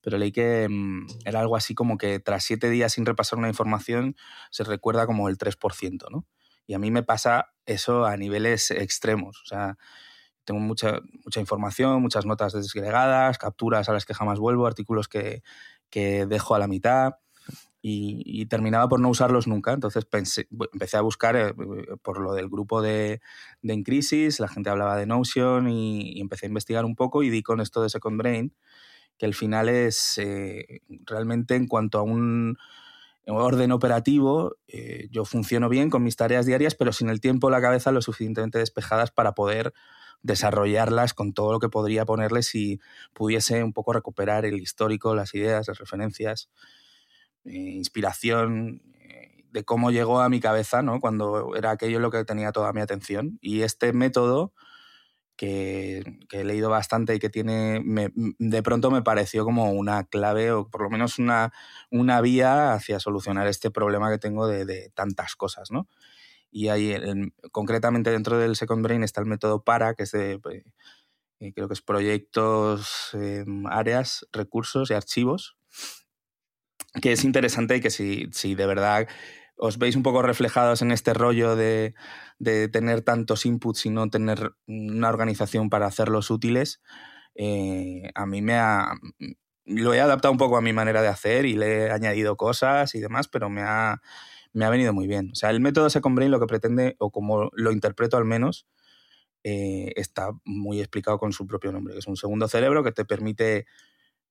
Pero 0.00 0.18
leí 0.18 0.32
que 0.32 0.68
mmm, 0.68 1.06
era 1.24 1.40
algo 1.40 1.56
así 1.56 1.74
como 1.74 1.98
que 1.98 2.20
tras 2.20 2.44
siete 2.44 2.70
días 2.70 2.92
sin 2.92 3.06
repasar 3.06 3.38
una 3.38 3.48
información 3.48 4.16
se 4.50 4.64
recuerda 4.64 5.06
como 5.06 5.28
el 5.28 5.38
3%, 5.38 6.08
¿no? 6.10 6.26
Y 6.66 6.74
a 6.74 6.78
mí 6.78 6.90
me 6.90 7.02
pasa 7.02 7.52
eso 7.66 8.04
a 8.04 8.16
niveles 8.16 8.70
extremos. 8.70 9.40
O 9.42 9.46
sea, 9.46 9.78
tengo 10.44 10.60
mucha, 10.60 11.00
mucha 11.24 11.40
información, 11.40 12.00
muchas 12.02 12.26
notas 12.26 12.52
desgregadas, 12.52 13.38
capturas 13.38 13.88
a 13.88 13.92
las 13.92 14.06
que 14.06 14.14
jamás 14.14 14.38
vuelvo, 14.38 14.66
artículos 14.66 15.08
que, 15.08 15.42
que 15.90 16.26
dejo 16.26 16.54
a 16.54 16.58
la 16.58 16.68
mitad 16.68 17.14
y, 17.80 18.46
terminaba 18.46 18.88
por 18.88 19.00
no 19.00 19.08
usarlos 19.08 19.46
nunca. 19.46 19.72
Entonces 19.72 20.04
pensé, 20.04 20.48
empecé 20.72 20.96
a 20.96 21.00
buscar 21.00 21.36
eh, 21.36 21.54
por 22.02 22.20
lo 22.20 22.34
del 22.34 22.48
grupo 22.48 22.82
de, 22.82 23.20
de 23.62 23.72
En 23.72 23.82
Crisis, 23.82 24.40
la 24.40 24.48
gente 24.48 24.70
hablaba 24.70 24.96
de 24.96 25.06
Notion 25.06 25.68
y, 25.68 26.18
y, 26.18 26.20
empecé 26.20 26.46
a 26.46 26.48
investigar 26.48 26.84
un 26.84 26.96
poco 26.96 27.22
y 27.22 27.30
di 27.30 27.42
con 27.42 27.60
esto 27.60 27.82
de 27.82 27.88
Second 27.88 28.18
Brain, 28.18 28.54
que 29.16 29.26
al 29.26 29.34
final 29.34 29.68
es 29.68 30.18
eh, 30.18 30.82
realmente 31.06 31.56
en 31.56 31.66
cuanto 31.66 31.98
a 31.98 32.02
un 32.02 32.58
en 33.28 33.34
orden 33.34 33.72
operativo, 33.72 34.56
eh, 34.68 35.08
yo 35.10 35.26
funciono 35.26 35.68
bien 35.68 35.90
con 35.90 36.02
mis 36.02 36.16
tareas 36.16 36.46
diarias, 36.46 36.74
pero 36.74 36.94
sin 36.94 37.10
el 37.10 37.20
tiempo 37.20 37.50
la 37.50 37.60
cabeza 37.60 37.92
lo 37.92 38.00
suficientemente 38.00 38.58
despejadas 38.58 39.10
para 39.10 39.34
poder 39.34 39.74
desarrollarlas 40.22 41.14
con 41.14 41.32
todo 41.32 41.52
lo 41.52 41.60
que 41.60 41.68
podría 41.68 42.04
ponerle 42.04 42.42
si 42.42 42.80
pudiese 43.12 43.62
un 43.62 43.72
poco 43.72 43.92
recuperar 43.92 44.44
el 44.44 44.60
histórico, 44.60 45.14
las 45.14 45.34
ideas, 45.34 45.68
las 45.68 45.78
referencias, 45.78 46.50
eh, 47.44 47.52
inspiración, 47.52 48.82
eh, 49.00 49.44
de 49.50 49.64
cómo 49.64 49.90
llegó 49.90 50.20
a 50.20 50.28
mi 50.28 50.40
cabeza, 50.40 50.82
¿no? 50.82 51.00
Cuando 51.00 51.54
era 51.56 51.70
aquello 51.70 52.00
lo 52.00 52.10
que 52.10 52.24
tenía 52.24 52.52
toda 52.52 52.72
mi 52.72 52.80
atención. 52.80 53.38
Y 53.40 53.62
este 53.62 53.92
método 53.92 54.52
que, 55.36 56.02
he 56.32 56.44
leído 56.44 56.68
bastante 56.68 57.14
y 57.14 57.18
que 57.20 57.30
tiene, 57.30 57.82
de 58.38 58.62
pronto 58.62 58.90
me 58.90 59.02
pareció 59.02 59.44
como 59.44 59.72
una 59.72 60.04
clave 60.04 60.50
o 60.52 60.68
por 60.68 60.82
lo 60.82 60.90
menos 60.90 61.18
una, 61.18 61.52
una 61.90 62.20
vía 62.20 62.72
hacia 62.74 62.98
solucionar 63.00 63.46
este 63.46 63.70
problema 63.70 64.10
que 64.10 64.18
tengo 64.18 64.48
de, 64.48 64.64
de 64.66 64.90
tantas 64.94 65.36
cosas, 65.36 65.70
¿no? 65.70 65.88
Y 66.50 66.68
ahí, 66.68 66.92
el, 66.92 67.32
concretamente 67.52 68.10
dentro 68.10 68.38
del 68.38 68.56
Second 68.56 68.82
Brain 68.82 69.02
está 69.02 69.20
el 69.20 69.26
método 69.26 69.62
PARA, 69.64 69.94
que 69.94 70.04
es 70.04 70.12
de, 70.12 70.40
eh, 71.40 71.52
creo 71.52 71.68
que 71.68 71.74
es 71.74 71.82
proyectos, 71.82 73.10
eh, 73.14 73.44
áreas, 73.70 74.26
recursos 74.32 74.90
y 74.90 74.94
archivos, 74.94 75.56
que 77.00 77.12
es 77.12 77.24
interesante 77.24 77.76
y 77.76 77.80
que 77.80 77.90
si, 77.90 78.28
si 78.32 78.54
de 78.54 78.66
verdad 78.66 79.08
os 79.56 79.78
veis 79.78 79.96
un 79.96 80.02
poco 80.02 80.22
reflejados 80.22 80.82
en 80.82 80.92
este 80.92 81.14
rollo 81.14 81.56
de, 81.56 81.94
de 82.38 82.68
tener 82.68 83.02
tantos 83.02 83.44
inputs 83.44 83.86
y 83.86 83.90
no 83.90 84.08
tener 84.08 84.52
una 84.66 85.08
organización 85.08 85.68
para 85.68 85.86
hacerlos 85.86 86.30
útiles, 86.30 86.80
eh, 87.34 88.10
a 88.14 88.26
mí 88.26 88.42
me 88.42 88.54
ha... 88.54 88.92
Lo 89.64 89.92
he 89.92 90.00
adaptado 90.00 90.32
un 90.32 90.38
poco 90.38 90.56
a 90.56 90.62
mi 90.62 90.72
manera 90.72 91.02
de 91.02 91.08
hacer 91.08 91.44
y 91.44 91.54
le 91.54 91.86
he 91.86 91.90
añadido 91.90 92.36
cosas 92.36 92.94
y 92.94 93.00
demás, 93.00 93.28
pero 93.28 93.50
me 93.50 93.62
ha, 93.62 94.00
me 94.52 94.64
ha 94.64 94.70
venido 94.70 94.92
muy 94.92 95.06
bien. 95.06 95.30
O 95.32 95.34
sea, 95.34 95.50
el 95.50 95.60
método 95.60 95.90
Second 95.90 96.16
Brain 96.16 96.30
lo 96.30 96.40
que 96.40 96.46
pretende, 96.46 96.96
o 96.98 97.10
como 97.10 97.50
lo 97.52 97.72
interpreto 97.72 98.16
al 98.16 98.24
menos, 98.24 98.66
eh, 99.44 99.92
está 99.96 100.32
muy 100.44 100.80
explicado 100.80 101.18
con 101.18 101.32
su 101.32 101.46
propio 101.46 101.72
nombre, 101.72 101.94
que 101.94 102.00
es 102.00 102.06
un 102.06 102.16
segundo 102.16 102.48
cerebro 102.48 102.82
que 102.82 102.92
te 102.92 103.04
permite 103.04 103.66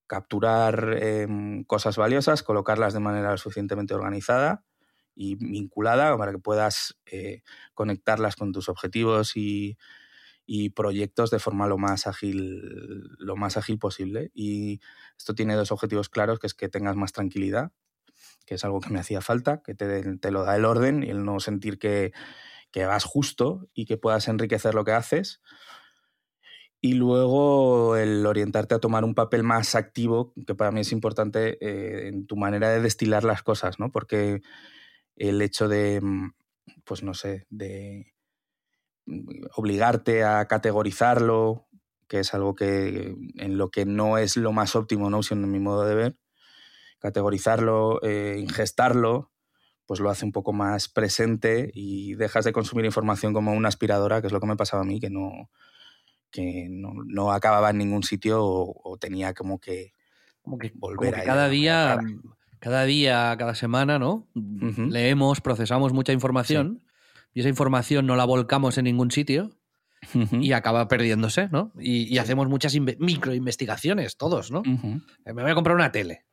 capturar 0.08 0.98
eh, 1.02 1.28
cosas 1.68 1.98
valiosas, 1.98 2.44
colocarlas 2.44 2.94
de 2.94 3.00
manera 3.00 3.38
suficientemente 3.38 3.94
organizada 3.94 4.64
y 5.16 5.36
vinculada 5.36 6.18
para 6.18 6.32
que 6.32 6.40
puedas 6.40 6.98
eh, 7.06 7.42
conectarlas 7.74 8.36
con 8.36 8.52
tus 8.52 8.70
objetivos 8.70 9.36
y, 9.36 9.78
y, 10.46 10.70
proyectos 10.70 11.32
de 11.32 11.40
forma 11.40 11.68
lo 11.68 11.78
más 11.78 12.08
ágil 12.08 12.62
lo 13.20 13.36
más 13.36 13.58
ágil 13.58 13.80
posible 13.80 14.32
y 14.34 14.80
esto 15.18 15.34
tiene 15.36 15.56
dos 15.56 15.72
objetivos 15.72 16.10
claros 16.10 16.40
que 16.40 16.48
es 16.48 16.54
que 16.54 16.70
tengas 16.70 16.96
más 16.96 17.12
tranquilidad 17.14 17.72
que 18.48 18.56
es 18.56 18.66
algo 18.66 18.80
que 18.80 18.90
me 18.90 19.00
hacía 19.00 19.22
falta 19.22 19.62
que 19.62 19.76
te, 19.76 20.18
te 20.18 20.32
lo 20.32 20.44
da 20.44 20.56
el 20.56 20.66
orden 20.66 21.04
y 21.04 21.12
el 21.12 21.24
no 21.24 21.40
sentir 21.40 21.78
que, 21.78 22.12
que 22.72 22.86
vas 22.86 23.04
justo 23.04 23.68
y 23.76 23.86
que 23.86 23.98
puedas 23.98 24.28
enriquecer 24.28 24.74
lo 24.74 24.84
que 24.84 24.94
haces 24.94 25.42
y 26.82 26.94
luego 26.94 27.96
el 27.96 28.26
orientarte 28.26 28.76
a 28.76 28.80
tomar 28.80 29.04
un 29.04 29.16
papel 29.16 29.44
más 29.44 29.76
activo, 29.76 30.34
que 30.46 30.56
para 30.56 30.72
mí 30.72 30.82
es 30.82 30.92
importante 30.92 31.58
eh, 31.60 32.08
en 32.08 32.28
tu 32.28 32.38
manera 32.38 32.70
de 32.70 32.82
destilar 32.82 33.24
las 33.24 33.44
cosas, 33.44 33.80
¿no? 33.80 33.92
Porque 33.92 34.42
el 35.16 35.42
hecho 35.42 35.68
de, 35.68 36.00
mm, 36.02 36.34
pues 36.86 37.04
no 37.04 37.14
sé, 37.14 37.48
de, 37.50 38.14
obligarte 39.56 40.24
a 40.24 40.46
categorizarlo, 40.48 41.68
que 42.08 42.20
es 42.20 42.34
algo 42.34 42.56
que 42.56 43.16
en 43.36 43.58
lo 43.58 43.70
que 43.70 43.86
no 43.86 44.18
es 44.18 44.38
lo 44.38 44.52
más 44.52 44.76
óptimo 44.76 45.10
Notion 45.10 45.44
en 45.44 45.52
mi 45.52 45.60
modo 45.60 45.86
de 45.86 45.96
ver, 45.96 46.18
categorizarlo, 47.08 48.00
eh, 48.04 48.38
ingestarlo, 48.40 49.32
pues 49.86 50.00
lo 50.00 50.10
hace 50.10 50.26
un 50.26 50.32
poco 50.32 50.54
más 50.54 50.90
presente 50.90 51.72
y 51.74 52.16
dejas 52.16 52.46
de 52.46 52.54
consumir 52.54 52.86
información 52.86 53.34
como 53.34 53.54
una 53.54 53.70
aspiradora, 53.70 54.22
que 54.22 54.28
es 54.28 54.34
lo 54.34 54.40
que 54.40 54.48
me 54.48 54.58
pasaba 54.58 54.84
a 54.84 54.86
mí, 54.86 55.00
que 55.00 55.10
no, 55.10 55.50
que 56.32 56.68
no, 56.70 57.32
acababa 57.32 57.70
en 57.70 57.78
ningún 57.78 58.04
sitio 58.04 58.44
o, 58.44 58.98
tenía 59.00 59.34
como 59.34 59.60
que, 59.60 59.94
como 60.42 60.58
que 60.58 60.72
volver 60.76 61.16
a 61.16 61.24
cada 61.24 61.50
día 61.50 62.00
cada 62.60 62.86
día, 62.86 63.36
cada 63.38 63.56
semana, 63.56 64.00
¿no? 64.00 64.28
Leemos, 64.34 65.42
procesamos 65.42 65.94
mucha 65.94 66.14
información 66.14 66.84
y 67.34 67.42
esa 67.42 67.50
información 67.50 68.06
no 68.06 68.16
la 68.16 68.26
volcamos 68.26 68.78
en 68.78 68.86
ningún 68.86 69.12
sitio 69.12 69.52
y 70.32 70.52
acaba 70.54 70.88
perdiéndose, 70.88 71.50
¿no? 71.50 71.72
Y, 71.80 72.18
hacemos 72.18 72.48
muchas 72.48 72.76
microinvestigaciones, 72.76 74.18
todos, 74.18 74.52
¿no? 74.52 74.64
Eh, 75.26 75.34
me 75.34 75.44
voy 75.44 75.52
a 75.52 75.56
comprar 75.56 75.76
una 75.76 75.92
tele. 75.92 76.26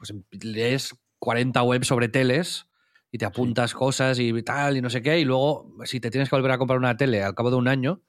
Pues 0.00 0.14
lees 0.42 0.94
40 1.18 1.62
webs 1.62 1.86
sobre 1.86 2.08
teles 2.08 2.66
y 3.12 3.18
te 3.18 3.26
apuntas 3.26 3.74
cosas 3.74 4.18
y 4.18 4.42
tal 4.42 4.78
y 4.78 4.80
no 4.80 4.88
sé 4.88 5.02
qué, 5.02 5.20
y 5.20 5.24
luego 5.26 5.74
si 5.84 6.00
te 6.00 6.10
tienes 6.10 6.30
que 6.30 6.36
volver 6.36 6.52
a 6.52 6.58
comprar 6.58 6.78
una 6.78 6.96
tele 6.96 7.22
al 7.22 7.34
cabo 7.34 7.50
de 7.50 7.56
un 7.56 7.68
año, 7.68 8.00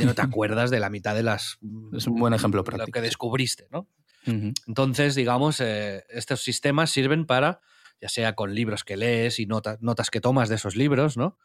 ya 0.00 0.06
no 0.06 0.14
te 0.14 0.22
acuerdas 0.22 0.70
de 0.70 0.80
la 0.80 0.90
mitad 0.90 1.14
de 1.14 1.22
las... 1.22 1.58
Es 1.92 2.08
un 2.08 2.18
buen 2.18 2.34
ejemplo 2.34 2.64
práctico. 2.64 2.88
Lo 2.88 2.92
que 2.92 3.00
descubriste, 3.00 3.68
¿no? 3.70 3.86
Entonces, 4.66 5.14
digamos, 5.14 5.60
eh, 5.60 6.04
estos 6.10 6.42
sistemas 6.42 6.90
sirven 6.90 7.24
para, 7.24 7.60
ya 7.98 8.10
sea 8.10 8.34
con 8.34 8.54
libros 8.54 8.84
que 8.84 8.98
lees 8.98 9.38
y 9.38 9.46
notas 9.46 10.10
que 10.10 10.20
tomas 10.20 10.50
de 10.50 10.56
esos 10.56 10.76
libros, 10.76 11.16
¿no? 11.16 11.38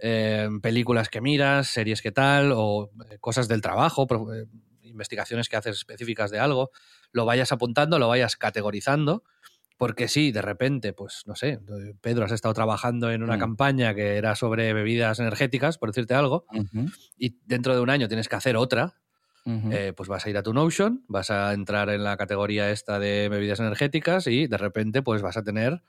Eh, 0.00 0.48
películas 0.60 1.08
que 1.08 1.20
miras, 1.20 1.68
series 1.68 2.02
que 2.02 2.10
tal, 2.10 2.52
o 2.52 2.90
eh, 3.10 3.18
cosas 3.20 3.46
del 3.46 3.60
trabajo, 3.60 4.08
investigaciones 4.82 5.48
que 5.48 5.56
haces 5.56 5.76
específicas 5.76 6.30
de 6.30 6.40
algo, 6.40 6.70
lo 7.16 7.24
vayas 7.24 7.50
apuntando, 7.50 7.98
lo 7.98 8.08
vayas 8.08 8.36
categorizando. 8.36 9.24
Porque 9.78 10.08
sí, 10.08 10.32
de 10.32 10.40
repente, 10.40 10.94
pues 10.94 11.24
no 11.26 11.34
sé, 11.34 11.60
Pedro 12.00 12.24
has 12.24 12.32
estado 12.32 12.54
trabajando 12.54 13.10
en 13.10 13.22
una 13.22 13.36
mm. 13.36 13.40
campaña 13.40 13.94
que 13.94 14.16
era 14.16 14.34
sobre 14.34 14.72
bebidas 14.72 15.18
energéticas, 15.18 15.76
por 15.76 15.90
decirte 15.90 16.14
algo, 16.14 16.46
y 17.18 17.36
dentro 17.44 17.74
de 17.74 17.80
un 17.82 17.90
año 17.90 18.08
tienes 18.08 18.28
que 18.28 18.36
hacer 18.36 18.56
otra 18.56 18.94
eh, 19.46 19.92
pues 19.96 20.08
vas 20.08 20.26
a 20.26 20.30
ir 20.30 20.36
a 20.36 20.42
tu 20.42 20.52
Notion, 20.52 21.04
vas 21.06 21.30
a 21.30 21.52
entrar 21.52 21.88
en 21.90 22.02
la 22.02 22.16
categoría 22.16 22.72
esta 22.72 22.98
de 22.98 23.28
bebidas 23.28 23.60
energéticas 23.60 24.26
y 24.26 24.48
de 24.48 24.56
repente 24.58 25.02
pues 25.02 25.22
vas 25.22 25.36
a 25.36 25.44
tener 25.44 25.82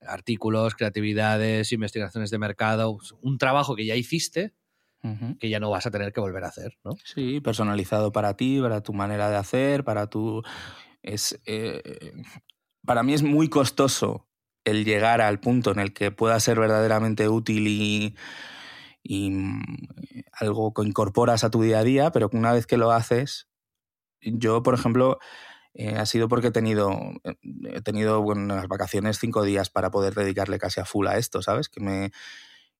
artículos, 0.00 0.74
creatividades, 0.74 1.70
investigaciones 1.72 2.30
de 2.30 2.38
mercado, 2.38 2.98
un 3.20 3.36
trabajo 3.36 3.76
que 3.76 3.84
ya 3.84 3.94
hiciste 3.94 4.54
que 5.38 5.48
ya 5.48 5.60
no 5.60 5.70
vas 5.70 5.86
a 5.86 5.90
tener 5.90 6.12
que 6.12 6.20
volver 6.20 6.44
a 6.44 6.48
hacer, 6.48 6.78
¿no? 6.84 6.92
Sí, 7.04 7.40
personalizado 7.40 8.12
para 8.12 8.36
ti, 8.36 8.60
para 8.60 8.82
tu 8.82 8.92
manera 8.92 9.30
de 9.30 9.36
hacer, 9.36 9.84
para 9.84 10.08
tu... 10.08 10.42
Es, 11.02 11.40
eh, 11.44 12.12
para 12.84 13.02
mí 13.02 13.12
es 13.14 13.22
muy 13.22 13.48
costoso 13.48 14.26
el 14.64 14.84
llegar 14.84 15.20
al 15.20 15.40
punto 15.40 15.72
en 15.72 15.78
el 15.78 15.92
que 15.92 16.10
pueda 16.10 16.40
ser 16.40 16.58
verdaderamente 16.58 17.28
útil 17.28 17.66
y 17.68 18.16
y 19.04 19.30
mm, 19.30 19.62
algo 20.32 20.72
que 20.72 20.82
incorporas 20.82 21.44
a 21.44 21.50
tu 21.50 21.62
día 21.62 21.80
a 21.80 21.84
día, 21.84 22.10
pero 22.10 22.28
una 22.32 22.52
vez 22.52 22.66
que 22.66 22.78
lo 22.78 22.90
haces, 22.90 23.48
yo, 24.20 24.62
por 24.62 24.74
ejemplo, 24.74 25.18
eh, 25.74 25.96
ha 25.96 26.06
sido 26.06 26.28
porque 26.28 26.48
he 26.48 26.52
tenido, 26.52 26.92
eh, 27.24 27.36
he 27.74 27.82
tenido 27.82 28.22
bueno, 28.22 28.42
en 28.42 28.48
las 28.48 28.68
vacaciones 28.68 29.18
cinco 29.18 29.42
días 29.44 29.70
para 29.70 29.90
poder 29.90 30.14
dedicarle 30.14 30.58
casi 30.58 30.80
a 30.80 30.86
full 30.86 31.06
a 31.06 31.18
esto, 31.18 31.42
¿sabes? 31.42 31.68
Que 31.68 31.80
me, 31.80 32.12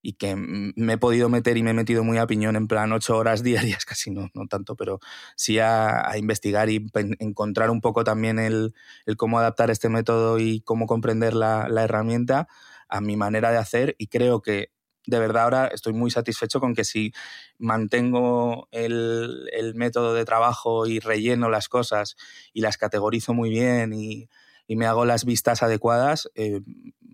y 0.07 0.13
que 0.13 0.37
me 0.37 0.93
he 0.93 0.99
podido 0.99 1.31
meter 1.31 1.57
y 1.57 1.63
me 1.63 1.71
he 1.71 1.75
metido 1.75 2.05
muy 2.05 2.19
a 2.19 2.27
piñón 2.27 2.57
en 2.57 2.69
plan 2.69 2.93
ocho 2.93 3.17
horas 3.17 3.43
diarias, 3.43 3.87
casi 3.87 4.11
no, 4.11 4.29
no 4.35 4.47
tanto, 4.47 4.77
pero 4.77 5.01
sí 5.35 5.59
a, 5.59 6.13
investigar 6.19 6.69
y 6.69 6.87
encontrar 7.19 7.71
un 7.71 7.81
poco 7.81 8.05
también 8.05 8.39
el, 8.39 8.75
el, 9.07 9.17
cómo 9.17 9.39
adaptar 9.39 9.71
este 9.71 9.89
método 9.89 10.39
y 10.39 10.61
cómo 10.61 10.87
comprender 10.87 11.33
la, 11.33 11.69
la 11.71 11.85
herramienta 11.85 12.49
a 12.89 13.01
mi 13.01 13.17
manera 13.17 13.51
de 13.51 13.57
hacer. 13.57 13.97
Y 13.97 14.09
creo 14.09 14.43
que 14.43 14.73
de 15.07 15.19
verdad 15.19 15.45
ahora 15.45 15.67
estoy 15.69 15.95
muy 15.95 16.11
satisfecho 16.11 16.61
con 16.61 16.75
que 16.75 16.85
si 16.85 17.15
mantengo 17.59 18.69
el, 18.73 19.73
método 19.75 20.13
de 20.13 20.27
trabajo 20.27 20.87
y 20.87 21.01
relleno 21.01 21.49
las 21.49 21.71
cosas 21.71 22.17
y 22.53 22.61
las 22.61 22.77
categorizo 22.77 23.33
muy 23.33 23.49
bien 23.49 23.95
y, 23.95 24.29
me 24.69 24.87
hago 24.87 25.05
las 25.05 25.25
vistas 25.25 25.63
adecuadas, 25.63 26.31
eh, 26.35 26.61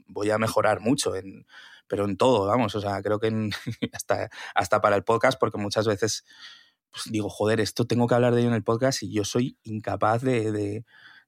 voy 0.07 0.31
a 0.31 0.39
mejorar 0.39 0.81
mucho, 0.81 1.17
en, 1.17 1.45
pero 1.91 2.05
en 2.05 2.17
todo, 2.17 2.47
vamos, 2.47 2.73
o 2.77 2.81
sea, 2.81 3.03
creo 3.03 3.19
que 3.19 3.51
hasta, 3.93 4.31
hasta 4.55 4.81
para 4.81 4.95
el 4.95 5.03
podcast, 5.03 5.39
porque 5.39 5.59
muchas 5.59 5.89
veces 5.89 6.25
pues, 6.91 7.11
digo, 7.11 7.29
joder, 7.29 7.61
esto 7.61 7.85
tengo 7.85 8.07
que 8.07 8.15
hablar 8.15 8.33
de 8.33 8.41
ello 8.41 8.51
en 8.51 8.55
el 8.55 8.63
podcast 8.63 9.03
y 9.03 9.13
yo 9.13 9.25
soy 9.25 9.59
incapaz 9.65 10.23
de, 10.23 10.85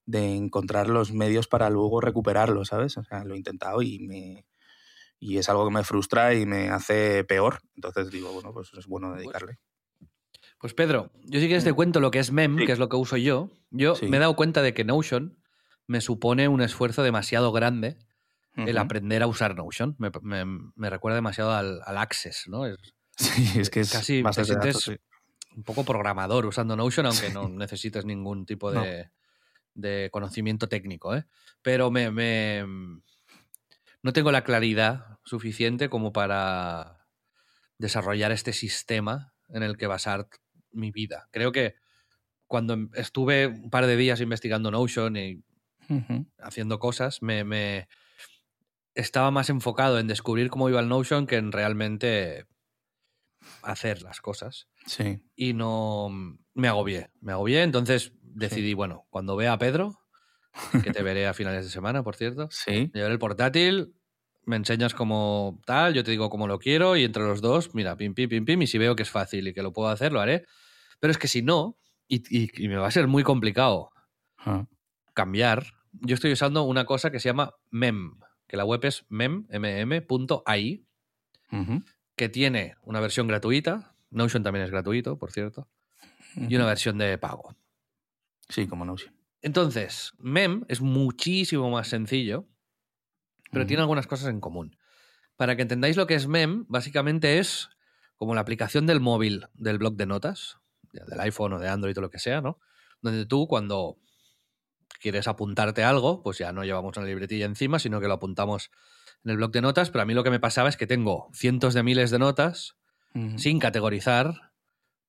de 0.06 0.34
encontrar 0.36 0.88
los 0.88 1.12
medios 1.12 1.48
para 1.48 1.68
luego 1.68 2.00
recuperarlo, 2.00 2.64
¿sabes? 2.64 2.96
O 2.96 3.02
sea, 3.02 3.24
lo 3.24 3.34
he 3.34 3.38
intentado 3.38 3.82
y 3.82 3.98
me, 3.98 4.46
y 5.18 5.38
es 5.38 5.48
algo 5.48 5.64
que 5.66 5.74
me 5.74 5.82
frustra 5.82 6.32
y 6.34 6.46
me 6.46 6.68
hace 6.68 7.24
peor. 7.24 7.58
Entonces 7.74 8.10
digo, 8.10 8.32
bueno, 8.32 8.52
pues 8.52 8.70
es 8.78 8.86
bueno 8.86 9.08
pues 9.08 9.18
dedicarle. 9.18 9.58
Pues, 10.60 10.74
Pedro, 10.74 11.10
yo 11.24 11.40
sí 11.40 11.48
que 11.48 11.58
te 11.60 11.72
cuento 11.72 11.98
lo 11.98 12.12
que 12.12 12.20
es 12.20 12.30
MEM, 12.30 12.56
que 12.66 12.70
es 12.70 12.78
lo 12.78 12.88
que 12.88 12.94
uso 12.94 13.16
yo. 13.16 13.50
Yo 13.70 13.94
me 14.02 14.16
he 14.16 14.20
dado 14.20 14.36
cuenta 14.36 14.62
de 14.62 14.74
que 14.74 14.84
Notion 14.84 15.42
me 15.88 16.00
supone 16.00 16.46
un 16.46 16.60
esfuerzo 16.60 17.02
demasiado 17.02 17.50
grande 17.50 17.98
el 18.56 18.78
aprender 18.78 19.22
a 19.22 19.26
usar 19.26 19.54
Notion. 19.54 19.96
Me, 19.98 20.90
recuerda 20.90 21.16
demasiado 21.16 21.52
al, 21.52 21.82
Access, 21.86 22.48
¿no? 22.48 22.66
Es, 22.66 22.76
sí, 23.16 23.52
es 23.60 23.70
que 23.70 23.80
es 23.80 23.92
casi 23.92 24.22
más 24.22 24.38
un 25.54 25.64
poco 25.64 25.84
programador 25.84 26.46
usando 26.46 26.76
Notion, 26.76 27.06
aunque 27.06 27.30
no 27.30 27.48
necesites 27.48 28.04
ningún 28.04 28.46
tipo 28.46 28.72
de, 28.72 29.10
de 29.74 30.08
conocimiento 30.10 30.68
técnico, 30.68 31.14
¿eh? 31.14 31.24
Pero 31.62 31.90
me, 31.90 32.64
no 34.02 34.12
tengo 34.12 34.32
la 34.32 34.44
claridad 34.44 35.18
suficiente 35.24 35.88
como 35.88 36.12
para 36.12 37.06
desarrollar 37.78 38.32
este 38.32 38.52
sistema 38.52 39.34
en 39.48 39.62
el 39.62 39.76
que 39.76 39.86
basar 39.86 40.28
mi 40.72 40.90
vida. 40.90 41.28
Creo 41.30 41.52
que 41.52 41.76
cuando 42.46 42.76
estuve 42.94 43.46
un 43.46 43.70
par 43.70 43.86
de 43.86 43.96
días 43.96 44.20
investigando 44.20 44.70
Notion 44.70 45.16
y 45.16 45.42
haciendo 46.38 46.78
cosas, 46.78 47.22
me, 47.22 47.88
estaba 48.94 49.30
más 49.30 49.50
enfocado 49.50 49.98
en 49.98 50.06
descubrir 50.06 50.50
cómo 50.50 50.68
iba 50.68 50.80
el 50.80 50.88
Notion 50.88 51.26
que 51.26 51.36
en 51.36 51.52
realmente 51.52 52.46
hacer 53.62 54.02
las 54.02 54.20
cosas. 54.20 54.68
Sí. 54.86 55.22
Y 55.34 55.54
no 55.54 56.08
me 56.54 56.68
agobié. 56.68 57.10
Me 57.20 57.32
agobié, 57.32 57.62
entonces 57.62 58.12
decidí, 58.22 58.74
bueno, 58.74 59.06
cuando 59.10 59.36
vea 59.36 59.52
a 59.52 59.58
Pedro, 59.58 59.98
que 60.82 60.92
te 60.92 61.02
veré 61.02 61.26
a 61.26 61.34
finales 61.34 61.64
de 61.64 61.70
semana, 61.70 62.02
por 62.02 62.16
cierto. 62.16 62.48
Sí. 62.50 62.90
Llevaré 62.94 63.14
el 63.14 63.18
portátil, 63.18 63.94
me 64.44 64.56
enseñas 64.56 64.94
como 64.94 65.60
tal, 65.66 65.94
yo 65.94 66.04
te 66.04 66.10
digo 66.10 66.30
cómo 66.30 66.46
lo 66.46 66.58
quiero 66.58 66.96
y 66.96 67.04
entre 67.04 67.22
los 67.22 67.40
dos, 67.40 67.74
mira, 67.74 67.96
pim, 67.96 68.14
pim, 68.14 68.28
pim, 68.28 68.44
pim, 68.44 68.62
y 68.62 68.66
si 68.66 68.78
veo 68.78 68.96
que 68.96 69.02
es 69.02 69.10
fácil 69.10 69.48
y 69.48 69.54
que 69.54 69.62
lo 69.62 69.72
puedo 69.72 69.88
hacer, 69.88 70.12
lo 70.12 70.20
haré. 70.20 70.44
Pero 71.00 71.10
es 71.10 71.18
que 71.18 71.28
si 71.28 71.42
no, 71.42 71.78
y, 72.08 72.68
me 72.68 72.76
va 72.76 72.88
a 72.88 72.90
ser 72.90 73.06
muy 73.06 73.22
complicado 73.22 73.90
cambiar, 75.14 75.66
yo 75.92 76.14
estoy 76.14 76.32
usando 76.32 76.64
una 76.64 76.84
cosa 76.84 77.10
que 77.10 77.20
se 77.20 77.28
llama 77.28 77.54
mem, 77.70 78.18
que 78.52 78.58
la 78.58 78.66
web 78.66 78.84
es 78.84 79.06
mem, 79.08 79.48
mm.ai, 79.48 80.84
que 82.14 82.28
tiene 82.28 82.76
una 82.82 83.00
versión 83.00 83.26
gratuita, 83.26 83.96
Notion 84.10 84.42
también 84.42 84.66
es 84.66 84.70
gratuito, 84.70 85.16
por 85.16 85.32
cierto, 85.32 85.70
y 86.36 86.54
una 86.54 86.66
versión 86.66 86.98
de 86.98 87.16
pago. 87.16 87.56
Sí, 88.50 88.66
como 88.66 88.84
Notion. 88.84 89.16
Entonces, 89.40 90.12
mem 90.18 90.66
es 90.68 90.82
muchísimo 90.82 91.70
más 91.70 91.88
sencillo 91.88 92.46
pero 93.52 93.66
tiene 93.66 93.82
algunas 93.82 94.06
cosas 94.06 94.28
en 94.28 94.40
común. 94.40 94.76
Para 95.36 95.54
que 95.54 95.62
entendáis 95.62 95.96
lo 95.96 96.06
que 96.06 96.14
es 96.14 96.26
MEM, 96.26 96.64
básicamente 96.68 97.38
es 97.38 97.68
como 98.16 98.34
la 98.34 98.40
aplicación 98.40 98.86
del 98.86 98.98
móvil 98.98 99.46
del 99.52 99.78
blog 99.78 99.94
de 99.96 100.06
notas, 100.06 100.58
del 100.92 101.20
iPhone 101.20 101.52
o 101.52 101.58
de 101.58 101.68
Android 101.68 101.96
o 101.98 102.00
lo 102.00 102.10
que 102.10 102.18
sea, 102.18 102.40
¿no? 102.40 102.58
Donde 103.02 103.26
tú 103.26 103.46
cuando 103.46 103.98
quieres 105.00 105.28
apuntarte 105.28 105.84
algo, 105.84 106.22
pues 106.22 106.38
ya 106.38 106.52
no 106.52 106.64
llevamos 106.64 106.96
una 106.96 107.06
libretilla 107.06 107.46
encima, 107.46 107.78
sino 107.78 108.00
que 108.00 108.08
lo 108.08 108.14
apuntamos 108.14 108.70
en 109.24 109.30
el 109.30 109.36
blog 109.36 109.52
de 109.52 109.62
notas, 109.62 109.90
pero 109.90 110.02
a 110.02 110.04
mí 110.04 110.14
lo 110.14 110.24
que 110.24 110.30
me 110.30 110.40
pasaba 110.40 110.68
es 110.68 110.76
que 110.76 110.86
tengo 110.86 111.30
cientos 111.32 111.74
de 111.74 111.82
miles 111.82 112.10
de 112.10 112.18
notas 112.18 112.76
sin 113.36 113.58
categorizar, 113.58 114.52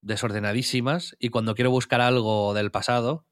desordenadísimas, 0.02 1.16
y 1.20 1.30
cuando 1.30 1.56
quiero 1.56 1.72
buscar 1.72 2.02
algo 2.02 2.54
del 2.54 2.70
pasado, 2.70 3.26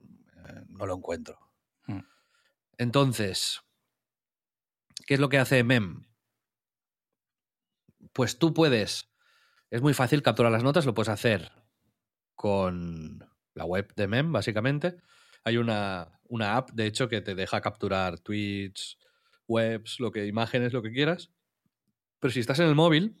eh, 0.00 0.64
no 0.66 0.86
lo 0.86 0.96
encuentro. 0.96 1.38
Mm. 1.86 2.00
Entonces, 2.78 3.62
¿Qué 5.08 5.14
es 5.14 5.20
lo 5.20 5.30
que 5.30 5.38
hace 5.38 5.64
MEM? 5.64 6.04
Pues 8.12 8.38
tú 8.38 8.52
puedes, 8.52 9.08
es 9.70 9.80
muy 9.80 9.94
fácil 9.94 10.20
capturar 10.20 10.52
las 10.52 10.62
notas, 10.62 10.84
lo 10.84 10.92
puedes 10.92 11.08
hacer 11.08 11.50
con 12.34 13.26
la 13.54 13.64
web 13.64 13.90
de 13.94 14.06
MEM, 14.06 14.32
básicamente. 14.32 14.98
Hay 15.44 15.56
una, 15.56 16.20
una 16.24 16.56
app, 16.56 16.70
de 16.70 16.86
hecho, 16.86 17.08
que 17.08 17.20
te 17.20 17.34
deja 17.34 17.60
capturar 17.60 18.18
tweets, 18.18 18.98
webs, 19.46 19.98
lo 19.98 20.12
que, 20.12 20.26
imágenes, 20.26 20.72
lo 20.72 20.82
que 20.82 20.92
quieras. 20.92 21.30
Pero 22.20 22.32
si 22.32 22.40
estás 22.40 22.58
en 22.60 22.68
el 22.68 22.74
móvil, 22.74 23.16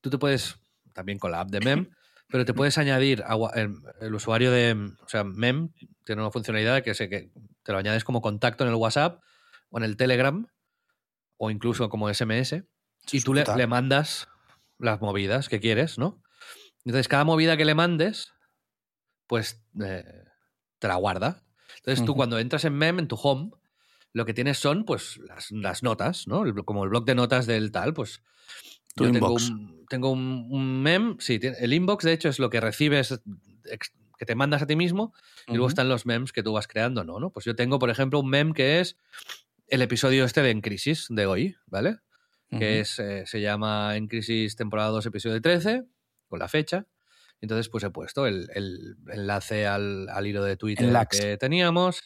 tú 0.00 0.10
te 0.10 0.18
puedes 0.18 0.58
también 0.92 1.18
con 1.18 1.30
la 1.30 1.40
app 1.40 1.50
de 1.50 1.60
Mem, 1.60 1.90
pero 2.28 2.44
te 2.44 2.54
puedes 2.54 2.78
añadir 2.78 3.24
el, 3.54 4.14
usuario 4.14 4.50
de, 4.50 4.72
o 4.72 5.08
sea, 5.08 5.24
Mem 5.24 5.70
tiene 6.04 6.22
una 6.22 6.30
funcionalidad 6.30 6.82
que, 6.82 6.94
sé 6.94 7.08
que 7.08 7.30
te 7.62 7.72
lo 7.72 7.78
añades 7.78 8.04
como 8.04 8.20
contacto 8.20 8.64
en 8.64 8.70
el 8.70 8.76
WhatsApp 8.76 9.22
o 9.70 9.78
en 9.78 9.84
el 9.84 9.96
Telegram 9.96 10.46
o 11.36 11.50
incluso 11.50 11.88
como 11.88 12.12
SMS 12.12 12.64
y 13.12 13.20
tú 13.20 13.32
le, 13.32 13.44
le, 13.56 13.66
mandas 13.66 14.28
las 14.78 15.00
movidas 15.00 15.48
que 15.48 15.60
quieres, 15.60 15.98
¿no? 15.98 16.22
Entonces, 16.84 17.08
cada 17.08 17.24
movida 17.24 17.56
que 17.56 17.64
le 17.64 17.74
mandes, 17.74 18.32
pues 19.26 19.62
eh, 19.82 20.24
te 20.78 20.88
la 20.88 20.96
guarda. 20.96 21.42
Entonces, 21.76 22.04
tú 22.04 22.14
cuando 22.14 22.38
entras 22.38 22.64
en 22.64 22.74
Mem, 22.74 22.98
en 22.98 23.08
tu 23.08 23.16
home, 23.16 23.50
lo 24.12 24.24
que 24.24 24.34
tienes 24.34 24.58
son 24.58 24.84
pues 24.84 25.20
las, 25.50 25.82
notas, 25.82 26.26
¿no? 26.26 26.44
como 26.64 26.84
el 26.84 26.90
blog 26.90 27.04
de 27.04 27.14
notas 27.14 27.46
del 27.46 27.70
tal, 27.70 27.94
pues 27.94 28.22
tu 28.94 29.04
yo 29.04 29.12
tengo, 29.12 29.32
un, 29.32 29.86
tengo 29.88 30.10
un, 30.10 30.82
mem, 30.82 31.16
sí, 31.20 31.38
el 31.40 31.72
inbox 31.72 32.04
de 32.04 32.12
hecho 32.12 32.28
es 32.28 32.38
lo 32.38 32.50
que 32.50 32.60
recibes 32.60 33.20
que 34.18 34.26
te 34.26 34.34
mandas 34.34 34.62
a 34.62 34.66
ti 34.66 34.76
mismo 34.76 35.14
y 35.46 35.52
luego 35.52 35.68
están 35.68 35.88
los 35.88 36.04
memes 36.04 36.32
que 36.32 36.42
tú 36.42 36.52
vas 36.52 36.66
creando, 36.66 37.04
¿no? 37.04 37.20
¿no? 37.20 37.30
Pues 37.30 37.44
yo 37.44 37.54
tengo, 37.54 37.78
por 37.78 37.90
ejemplo, 37.90 38.18
un 38.18 38.28
mem 38.28 38.52
que 38.52 38.80
es 38.80 38.96
el 39.68 39.82
episodio 39.82 40.24
este 40.24 40.42
de 40.42 40.50
En 40.50 40.60
Crisis 40.60 41.06
de 41.08 41.26
hoy, 41.26 41.56
¿vale? 41.66 41.98
Que 42.50 42.80
es, 42.80 42.98
eh, 42.98 43.24
se 43.26 43.42
llama 43.42 43.96
En 43.96 44.08
Crisis 44.08 44.56
temporada 44.56 44.88
2, 44.88 45.06
episodio 45.06 45.40
13, 45.40 45.84
con 46.28 46.38
la 46.38 46.48
fecha. 46.48 46.86
Entonces, 47.40 47.68
pues 47.68 47.84
he 47.84 47.90
puesto 47.90 48.26
el, 48.26 48.48
enlace 49.08 49.66
al, 49.66 50.08
hilo 50.24 50.42
de 50.42 50.56
Twitter 50.56 50.92
que 51.08 51.36
teníamos, 51.36 52.02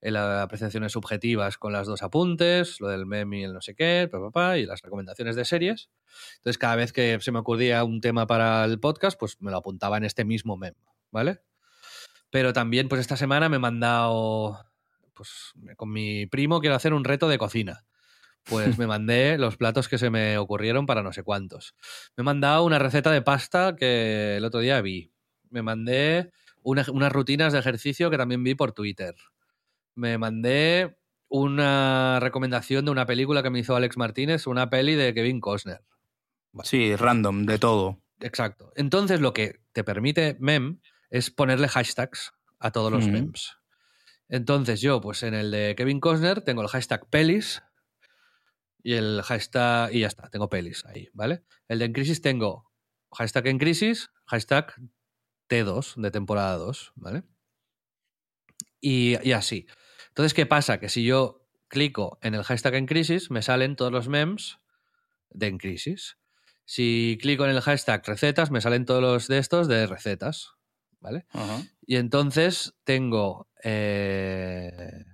las 0.00 0.44
apreciaciones 0.44 0.92
subjetivas 0.92 1.58
con 1.58 1.72
las 1.72 1.86
dos 1.86 2.02
apuntes, 2.02 2.80
lo 2.80 2.88
del 2.88 3.06
meme 3.06 3.40
y 3.40 3.44
el 3.44 3.52
no 3.52 3.60
sé 3.60 3.74
qué, 3.74 4.08
papá, 4.10 4.58
y 4.58 4.66
las 4.66 4.82
recomendaciones 4.82 5.36
de 5.36 5.44
series. 5.44 5.90
Entonces, 6.36 6.58
cada 6.58 6.76
vez 6.76 6.92
que 6.92 7.18
se 7.20 7.32
me 7.32 7.38
ocurría 7.38 7.84
un 7.84 8.00
tema 8.00 8.26
para 8.26 8.64
el 8.64 8.78
podcast, 8.78 9.18
pues 9.18 9.40
me 9.40 9.50
lo 9.50 9.58
apuntaba 9.58 9.96
en 9.96 10.04
este 10.04 10.24
mismo 10.24 10.56
meme, 10.56 10.78
¿vale? 11.10 11.40
Pero 12.30 12.52
también, 12.52 12.88
pues 12.88 13.00
esta 13.00 13.16
semana 13.16 13.48
me 13.48 13.56
he 13.56 13.60
mandado, 13.60 14.64
pues 15.14 15.52
con 15.76 15.90
mi 15.92 16.26
primo 16.26 16.60
quiero 16.60 16.76
hacer 16.76 16.92
un 16.92 17.04
reto 17.04 17.28
de 17.28 17.38
cocina. 17.38 17.84
Pues 18.48 18.78
me 18.78 18.86
mandé 18.86 19.38
los 19.38 19.56
platos 19.56 19.88
que 19.88 19.98
se 19.98 20.10
me 20.10 20.38
ocurrieron 20.38 20.86
para 20.86 21.02
no 21.02 21.12
sé 21.12 21.22
cuántos. 21.22 21.74
Me 22.16 22.22
he 22.22 22.24
mandado 22.24 22.64
una 22.64 22.78
receta 22.78 23.10
de 23.10 23.22
pasta 23.22 23.76
que 23.76 24.36
el 24.36 24.44
otro 24.44 24.60
día 24.60 24.80
vi. 24.80 25.12
Me 25.50 25.62
mandé 25.62 26.30
unas 26.62 27.12
rutinas 27.12 27.52
de 27.52 27.58
ejercicio 27.58 28.10
que 28.10 28.16
también 28.16 28.44
vi 28.44 28.54
por 28.54 28.72
Twitter. 28.72 29.14
Me 29.94 30.18
mandé 30.18 30.96
una 31.28 32.18
recomendación 32.20 32.84
de 32.84 32.90
una 32.92 33.06
película 33.06 33.42
que 33.42 33.50
me 33.50 33.58
hizo 33.58 33.74
Alex 33.74 33.96
Martínez, 33.96 34.46
una 34.46 34.70
peli 34.70 34.94
de 34.94 35.12
Kevin 35.12 35.40
Costner. 35.40 35.82
Sí, 36.62 36.94
random, 36.94 37.46
de 37.46 37.58
todo. 37.58 38.00
Exacto. 38.20 38.72
Entonces 38.76 39.20
lo 39.20 39.32
que 39.32 39.60
te 39.72 39.84
permite 39.84 40.36
Mem 40.40 40.80
es 41.10 41.30
ponerle 41.30 41.68
hashtags 41.68 42.32
a 42.58 42.70
todos 42.70 42.90
los 42.90 43.06
memes. 43.06 43.56
Entonces 44.28 44.80
yo, 44.80 45.00
pues 45.00 45.22
en 45.22 45.34
el 45.34 45.50
de 45.50 45.74
Kevin 45.76 46.00
Costner 46.00 46.40
tengo 46.40 46.62
el 46.62 46.68
hashtag 46.68 47.08
pelis 47.10 47.62
y 48.86 48.94
el 48.94 49.20
hashtag, 49.22 49.92
y 49.92 50.00
ya 50.02 50.06
está, 50.06 50.30
tengo 50.30 50.48
pelis 50.48 50.84
ahí, 50.86 51.08
¿vale? 51.12 51.42
El 51.66 51.80
de 51.80 51.86
En 51.86 51.92
Crisis 51.92 52.22
tengo 52.22 52.70
hashtag 53.10 53.48
En 53.48 53.58
Crisis, 53.58 54.12
hashtag 54.26 54.74
T2 55.48 56.00
de 56.00 56.12
temporada 56.12 56.56
2, 56.56 56.92
¿vale? 56.94 57.24
Y, 58.80 59.16
y, 59.28 59.32
así. 59.32 59.66
Entonces, 60.10 60.34
¿qué 60.34 60.46
pasa? 60.46 60.78
Que 60.78 60.88
si 60.88 61.02
yo 61.02 61.48
clico 61.66 62.20
en 62.22 62.36
el 62.36 62.44
hashtag 62.44 62.76
En 62.76 62.86
Crisis, 62.86 63.28
me 63.28 63.42
salen 63.42 63.74
todos 63.74 63.90
los 63.90 64.06
memes 64.06 64.58
de 65.30 65.48
En 65.48 65.58
Crisis. 65.58 66.16
Si 66.64 67.18
clico 67.20 67.44
en 67.44 67.50
el 67.50 67.62
hashtag 67.62 68.06
recetas, 68.06 68.52
me 68.52 68.60
salen 68.60 68.84
todos 68.84 69.02
los 69.02 69.26
de 69.26 69.38
estos 69.38 69.66
de 69.66 69.88
recetas, 69.88 70.52
¿vale? 71.00 71.26
Y 71.84 71.96
entonces 71.96 72.74
tengo... 72.84 73.50
Eh, 73.64 75.04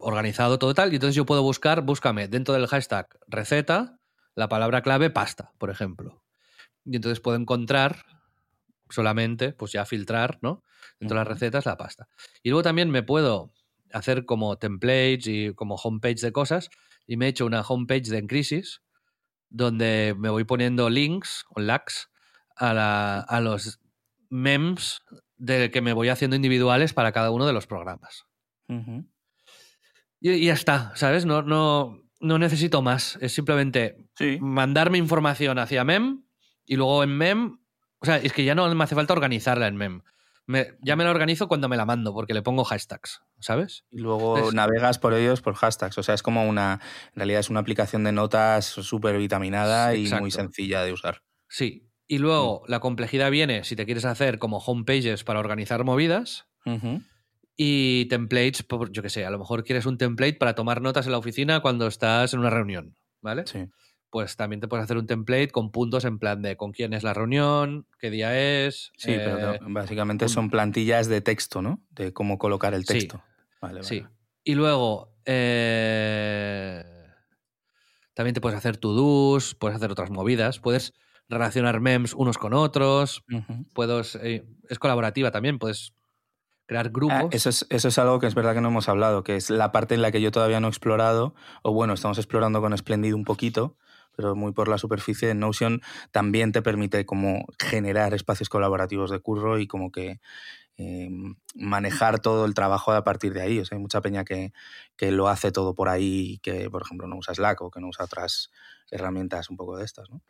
organizado 0.00 0.58
todo 0.58 0.74
tal, 0.74 0.92
y 0.92 0.96
entonces 0.96 1.14
yo 1.14 1.26
puedo 1.26 1.42
buscar, 1.42 1.82
búscame 1.82 2.28
dentro 2.28 2.54
del 2.54 2.66
hashtag 2.66 3.08
receta 3.28 3.98
la 4.34 4.48
palabra 4.48 4.82
clave 4.82 5.10
pasta, 5.10 5.52
por 5.58 5.70
ejemplo. 5.70 6.22
Y 6.84 6.96
entonces 6.96 7.20
puedo 7.20 7.36
encontrar 7.36 8.04
solamente, 8.88 9.52
pues 9.52 9.72
ya 9.72 9.84
filtrar, 9.84 10.38
¿no? 10.42 10.62
Dentro 10.98 11.18
de 11.18 11.24
las 11.24 11.28
recetas 11.28 11.66
la 11.66 11.76
pasta. 11.76 12.08
Y 12.42 12.50
luego 12.50 12.62
también 12.62 12.90
me 12.90 13.02
puedo 13.02 13.52
hacer 13.92 14.24
como 14.24 14.56
templates 14.56 15.26
y 15.26 15.54
como 15.54 15.76
homepage 15.76 16.20
de 16.20 16.32
cosas, 16.32 16.70
y 17.06 17.16
me 17.16 17.26
he 17.26 17.28
hecho 17.28 17.46
una 17.46 17.62
homepage 17.62 18.08
de 18.10 18.18
En 18.18 18.26
Crisis, 18.26 18.82
donde 19.48 20.14
me 20.16 20.30
voy 20.30 20.44
poniendo 20.44 20.90
links 20.90 21.44
o 21.50 21.60
lags 21.60 22.08
a, 22.56 23.20
a 23.20 23.40
los 23.40 23.80
memes 24.28 25.00
de 25.36 25.70
que 25.70 25.80
me 25.80 25.92
voy 25.92 26.08
haciendo 26.08 26.36
individuales 26.36 26.92
para 26.92 27.12
cada 27.12 27.30
uno 27.30 27.46
de 27.46 27.52
los 27.52 27.66
programas. 27.66 28.26
Y, 30.20 30.44
ya 30.44 30.52
está, 30.52 30.92
¿sabes? 30.94 31.24
No, 31.24 31.42
no, 31.42 32.02
no 32.20 32.38
necesito 32.38 32.82
más. 32.82 33.18
Es 33.20 33.32
simplemente 33.32 33.96
mandarme 34.40 34.98
información 34.98 35.58
hacia 35.58 35.84
MEM 35.84 36.24
y 36.66 36.76
luego 36.76 37.02
en 37.02 37.16
MEM. 37.16 37.58
O 38.00 38.06
sea, 38.06 38.16
es 38.18 38.32
que 38.32 38.44
ya 38.44 38.54
no 38.54 38.72
me 38.74 38.84
hace 38.84 38.94
falta 38.94 39.12
organizarla 39.12 39.66
en 39.66 39.76
MEM. 39.76 40.02
ya 40.82 40.96
me 40.96 41.04
la 41.04 41.10
organizo 41.10 41.48
cuando 41.48 41.68
me 41.68 41.76
la 41.76 41.86
mando, 41.86 42.12
porque 42.12 42.34
le 42.34 42.42
pongo 42.42 42.64
hashtags, 42.64 43.22
¿sabes? 43.40 43.84
Y 43.90 43.98
luego 43.98 44.52
navegas 44.52 44.98
por 44.98 45.14
ellos 45.14 45.40
por 45.40 45.54
hashtags. 45.54 45.98
O 45.98 46.02
sea, 46.02 46.14
es 46.14 46.22
como 46.22 46.48
una. 46.48 46.80
En 47.14 47.16
realidad 47.16 47.40
es 47.40 47.50
una 47.50 47.60
aplicación 47.60 48.04
de 48.04 48.12
notas 48.12 48.66
súper 48.66 49.16
vitaminada 49.18 49.94
y 49.94 50.10
muy 50.12 50.30
sencilla 50.30 50.82
de 50.82 50.92
usar. 50.92 51.22
Sí. 51.48 51.86
Y 52.06 52.18
luego 52.18 52.62
mm. 52.66 52.70
la 52.70 52.80
complejidad 52.80 53.30
viene 53.30 53.64
si 53.64 53.76
te 53.76 53.86
quieres 53.86 54.04
hacer 54.04 54.38
como 54.38 54.58
homepages 54.58 55.24
para 55.24 55.40
organizar 55.40 55.84
movidas. 55.84 56.46
Y 57.62 58.06
templates, 58.06 58.64
yo 58.90 59.02
qué 59.02 59.10
sé, 59.10 59.26
a 59.26 59.30
lo 59.30 59.38
mejor 59.38 59.64
quieres 59.64 59.84
un 59.84 59.98
template 59.98 60.32
para 60.32 60.54
tomar 60.54 60.80
notas 60.80 61.04
en 61.04 61.12
la 61.12 61.18
oficina 61.18 61.60
cuando 61.60 61.88
estás 61.88 62.32
en 62.32 62.40
una 62.40 62.48
reunión, 62.48 62.96
¿vale? 63.20 63.46
Sí. 63.46 63.68
Pues 64.08 64.36
también 64.36 64.60
te 64.60 64.66
puedes 64.66 64.84
hacer 64.84 64.96
un 64.96 65.06
template 65.06 65.50
con 65.50 65.70
puntos 65.70 66.06
en 66.06 66.18
plan 66.18 66.40
de 66.40 66.56
con 66.56 66.72
quién 66.72 66.94
es 66.94 67.02
la 67.02 67.12
reunión, 67.12 67.86
qué 67.98 68.08
día 68.10 68.64
es. 68.64 68.92
Sí, 68.96 69.12
pero 69.14 69.56
eh, 69.56 69.60
básicamente 69.60 70.30
son 70.30 70.48
plantillas 70.48 71.06
de 71.08 71.20
texto, 71.20 71.60
¿no? 71.60 71.84
De 71.90 72.14
cómo 72.14 72.38
colocar 72.38 72.72
el 72.72 72.86
texto. 72.86 73.18
Sí. 73.18 73.56
Vale, 73.60 73.82
sí. 73.82 74.06
Y 74.42 74.54
luego, 74.54 75.12
eh, 75.26 76.82
también 78.14 78.32
te 78.32 78.40
puedes 78.40 78.56
hacer 78.56 78.78
to-dos, 78.78 79.54
puedes 79.54 79.76
hacer 79.76 79.90
otras 79.90 80.08
movidas, 80.08 80.60
puedes 80.60 80.94
relacionar 81.28 81.80
memes 81.80 82.14
unos 82.14 82.38
con 82.38 82.54
otros, 82.54 83.22
puedes, 83.74 84.14
eh, 84.14 84.46
es 84.70 84.78
colaborativa 84.78 85.30
también, 85.30 85.58
puedes 85.58 85.92
crear 86.70 86.86
ah, 86.86 86.90
grupos. 86.92 87.28
eso, 87.32 87.48
es, 87.48 87.66
eso 87.68 87.88
es 87.88 87.98
algo 87.98 88.20
que 88.20 88.28
es 88.28 88.34
verdad 88.36 88.54
que 88.54 88.60
no 88.60 88.68
hemos 88.68 88.88
hablado, 88.88 89.24
que 89.24 89.34
es 89.34 89.50
la 89.50 89.72
parte 89.72 89.96
en 89.96 90.02
la 90.02 90.12
que 90.12 90.20
yo 90.20 90.30
todavía 90.30 90.60
no 90.60 90.68
he 90.68 90.70
explorado, 90.70 91.34
o 91.62 91.72
bueno, 91.72 91.94
estamos 91.94 92.16
explorando 92.18 92.60
con 92.60 92.76
Splendid 92.78 93.12
un 93.12 93.24
poquito, 93.24 93.76
pero 94.14 94.36
muy 94.36 94.52
por 94.52 94.68
la 94.68 94.78
superficie. 94.78 95.34
Notion 95.34 95.82
también 96.12 96.52
te 96.52 96.62
permite 96.62 97.04
como 97.04 97.44
generar 97.58 98.14
espacios 98.14 98.48
colaborativos 98.48 99.10
de 99.10 99.18
curro 99.18 99.58
y 99.58 99.66
como 99.66 99.90
que 99.90 100.20
em, 100.76 101.34
manejar 101.56 102.20
todo 102.20 102.44
el 102.44 102.54
trabajo 102.54 102.92
a 102.92 103.02
partir 103.02 103.34
de 103.34 103.42
ahí. 103.42 103.58
O 103.58 103.64
sea, 103.64 103.76
hay 103.76 103.82
mucha 103.82 104.00
peña 104.00 104.24
que, 104.24 104.52
que 104.96 105.10
lo 105.10 105.26
hace 105.26 105.50
todo 105.50 105.74
por 105.74 105.88
ahí, 105.88 106.38
que 106.40 106.70
por 106.70 106.82
ejemplo 106.82 107.08
no 107.08 107.16
usa 107.16 107.34
Slack 107.34 107.62
o 107.62 107.70
que 107.72 107.80
no 107.80 107.88
usa 107.88 108.04
otras 108.04 108.52
herramientas 108.92 109.50
un 109.50 109.56
poco 109.56 109.76
de 109.76 109.84
estas, 109.84 110.08
¿no? 110.08 110.22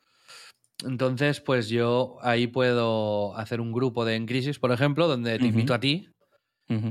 Entonces, 0.86 1.42
pues 1.42 1.68
yo 1.68 2.16
ahí 2.22 2.46
puedo 2.46 3.36
hacer 3.36 3.60
un 3.60 3.72
grupo 3.72 4.06
de 4.06 4.14
En 4.14 4.24
Crisis, 4.24 4.58
por 4.58 4.72
ejemplo, 4.72 5.06
donde 5.06 5.38
te 5.38 5.46
invito 5.46 5.74
a 5.74 5.80
ti 5.80 6.08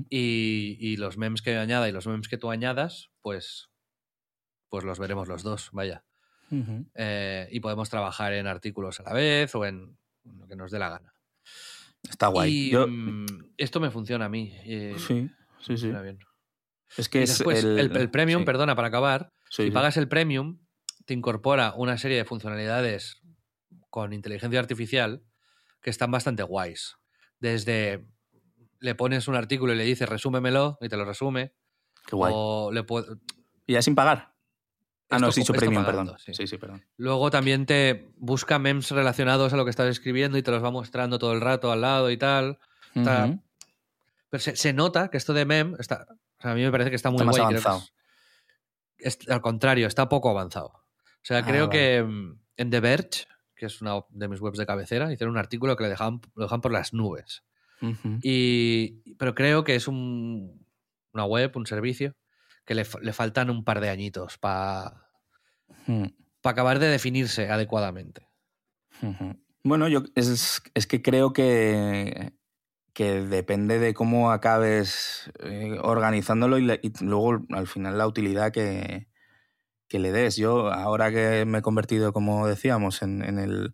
y, 0.10 0.98
los 0.98 1.18
memes 1.18 1.42
que 1.42 1.58
añada 1.58 1.88
y 1.88 1.92
los 1.92 2.08
memes 2.08 2.28
que 2.28 2.38
tú 2.38 2.52
añadas, 2.52 3.10
pues, 3.22 3.70
pues 4.70 4.84
los 4.84 5.00
veremos 5.00 5.28
los 5.28 5.44
dos, 5.44 5.70
vaya. 5.72 6.04
Eh, 6.96 7.48
y 7.52 7.60
podemos 7.60 7.90
trabajar 7.90 8.34
en 8.34 8.48
artículos 8.48 9.00
a 9.00 9.04
la 9.04 9.14
vez 9.14 9.54
o 9.56 9.66
en 9.66 9.98
lo 10.24 10.48
que 10.48 10.56
nos 10.56 10.72
dé 10.72 10.80
la 10.80 10.90
gana. 10.90 11.14
Está 12.10 12.28
guay. 12.28 12.72
Mm, 12.74 13.26
esto 13.58 13.80
me 13.80 13.92
funciona 13.92 14.26
a 14.26 14.30
mí. 14.30 14.52
Eh, 14.66 14.96
sí, 14.98 15.30
sí, 15.60 15.78
sí. 15.78 15.92
Bien. 15.92 16.20
Es 16.98 17.08
que 17.08 17.24
es 17.24 17.42
el, 17.42 18.10
premium, 18.10 18.46
perdona, 18.46 18.76
para 18.76 18.88
acabar, 18.88 19.32
si 19.50 19.70
pagas 19.70 19.98
el 19.98 20.08
premium, 20.08 20.60
te 21.06 21.14
incorpora 21.14 21.74
una 21.76 21.98
serie 21.98 22.18
de 22.18 22.26
funcionalidades 22.26 23.22
con 23.90 24.14
inteligencia 24.14 24.60
artificial 24.60 25.24
que 25.82 25.90
están 25.90 26.12
bastante 26.12 26.44
guays. 26.44 26.98
Desde 27.40 28.06
le 28.80 28.96
pones 28.96 29.28
un 29.28 29.36
artículo 29.36 29.74
y 29.74 29.78
le 29.78 29.84
dices 29.84 30.08
resúmemelo 30.08 30.78
y 30.82 30.90
te 30.90 30.98
lo 30.98 31.06
resume. 31.06 31.54
Qué 32.06 32.16
guay. 32.16 32.34
O 32.36 32.72
le 32.72 32.86
¿Y 33.68 33.74
ya 33.74 33.82
sin 33.82 33.96
pagar? 33.96 34.34
Ah, 35.10 35.18
no, 35.18 35.32
sí, 35.32 35.44
su 35.44 35.54
premium, 35.54 35.84
perdón. 35.84 36.16
Sí. 36.20 36.34
sí. 36.48 36.58
perdón. 36.58 36.86
Luego 36.98 37.32
también 37.32 37.66
te 37.66 38.12
busca 38.18 38.60
memes 38.60 38.92
relacionados 38.92 39.54
a 39.54 39.58
lo 39.58 39.64
que 39.64 39.72
estás 39.72 39.88
escribiendo 39.88 40.38
y 40.38 40.44
te 40.44 40.52
los 40.52 40.64
va 40.64 40.70
mostrando 40.70 41.18
todo 41.18 41.34
el 41.34 41.42
rato 41.42 41.72
al 41.72 41.82
lado 41.82 42.12
y 42.12 42.18
tal. 42.18 42.60
Pero 42.94 44.40
se, 44.40 44.74
nota 44.74 45.10
que 45.10 45.18
esto 45.18 45.34
de 45.34 45.46
mem 45.46 45.76
está. 45.80 46.06
a 46.40 46.54
mí 46.54 46.62
me 46.62 46.72
parece 46.72 46.92
que 46.92 46.96
está 46.96 47.10
muy 47.10 47.22
avanzado. 47.22 47.82
al 49.30 49.42
contrario, 49.42 49.88
está 49.88 50.08
poco 50.08 50.30
avanzado. 50.30 50.68
O 50.68 51.24
sea, 51.24 51.40
ah, 51.40 51.46
creo 51.46 51.70
que, 51.70 51.98
en 51.98 52.70
The 52.70 52.80
Verge, 52.80 53.26
que 53.56 53.66
es 53.66 53.82
una 53.82 54.02
de 54.10 54.28
mis 54.28 54.40
webs 54.40 54.60
de 54.60 54.66
cabecera, 54.68 55.12
hicieron 55.12 55.34
un 55.34 55.40
artículo 55.40 55.76
que 55.76 55.84
le 55.84 55.90
dejaban, 55.90 56.22
lo 56.36 56.44
dejaban 56.44 56.62
por 56.62 56.72
las 56.72 56.94
nubes. 56.94 57.44
Y, 58.22 59.14
pero 59.16 59.36
creo 59.36 59.64
que 59.64 59.76
es 59.76 59.88
un, 59.88 60.66
una 61.14 61.26
web, 61.26 61.52
un 61.56 61.66
servicio, 61.66 62.16
que 62.66 62.76
le, 62.76 62.86
le 63.02 63.14
faltan 63.14 63.50
un 63.50 63.64
par 63.64 63.80
de 63.82 63.90
añitos 63.90 64.38
para 64.38 65.06
Hmm. 65.88 66.06
acabar 66.44 66.80
de 66.80 66.88
definirse 66.88 67.50
adecuadamente. 67.50 68.28
Bueno, 69.64 69.88
yo 69.88 70.04
es, 70.16 70.62
es 70.74 70.88
que 70.88 71.02
creo 71.02 71.34
que, 71.34 72.34
que 72.94 73.22
depende 73.22 73.80
de 73.80 73.94
cómo 73.94 74.32
acabes 74.32 75.32
eh, 75.44 75.78
organizándolo 75.82 76.58
y, 76.58 76.66
la- 76.66 76.80
y 76.82 76.92
luego 77.02 77.46
al 77.52 77.68
final 77.68 77.98
la 77.98 78.08
utilidad 78.08 78.52
que, 78.52 79.08
que 79.88 80.00
le 80.00 80.12
des. 80.12 80.36
Yo 80.38 80.72
ahora 80.72 81.12
que 81.12 81.46
me 81.46 81.60
he 81.60 81.62
convertido, 81.62 82.14
como 82.14 82.48
decíamos, 82.48 83.02
en, 83.02 83.22
en 83.24 83.40
el, 83.40 83.74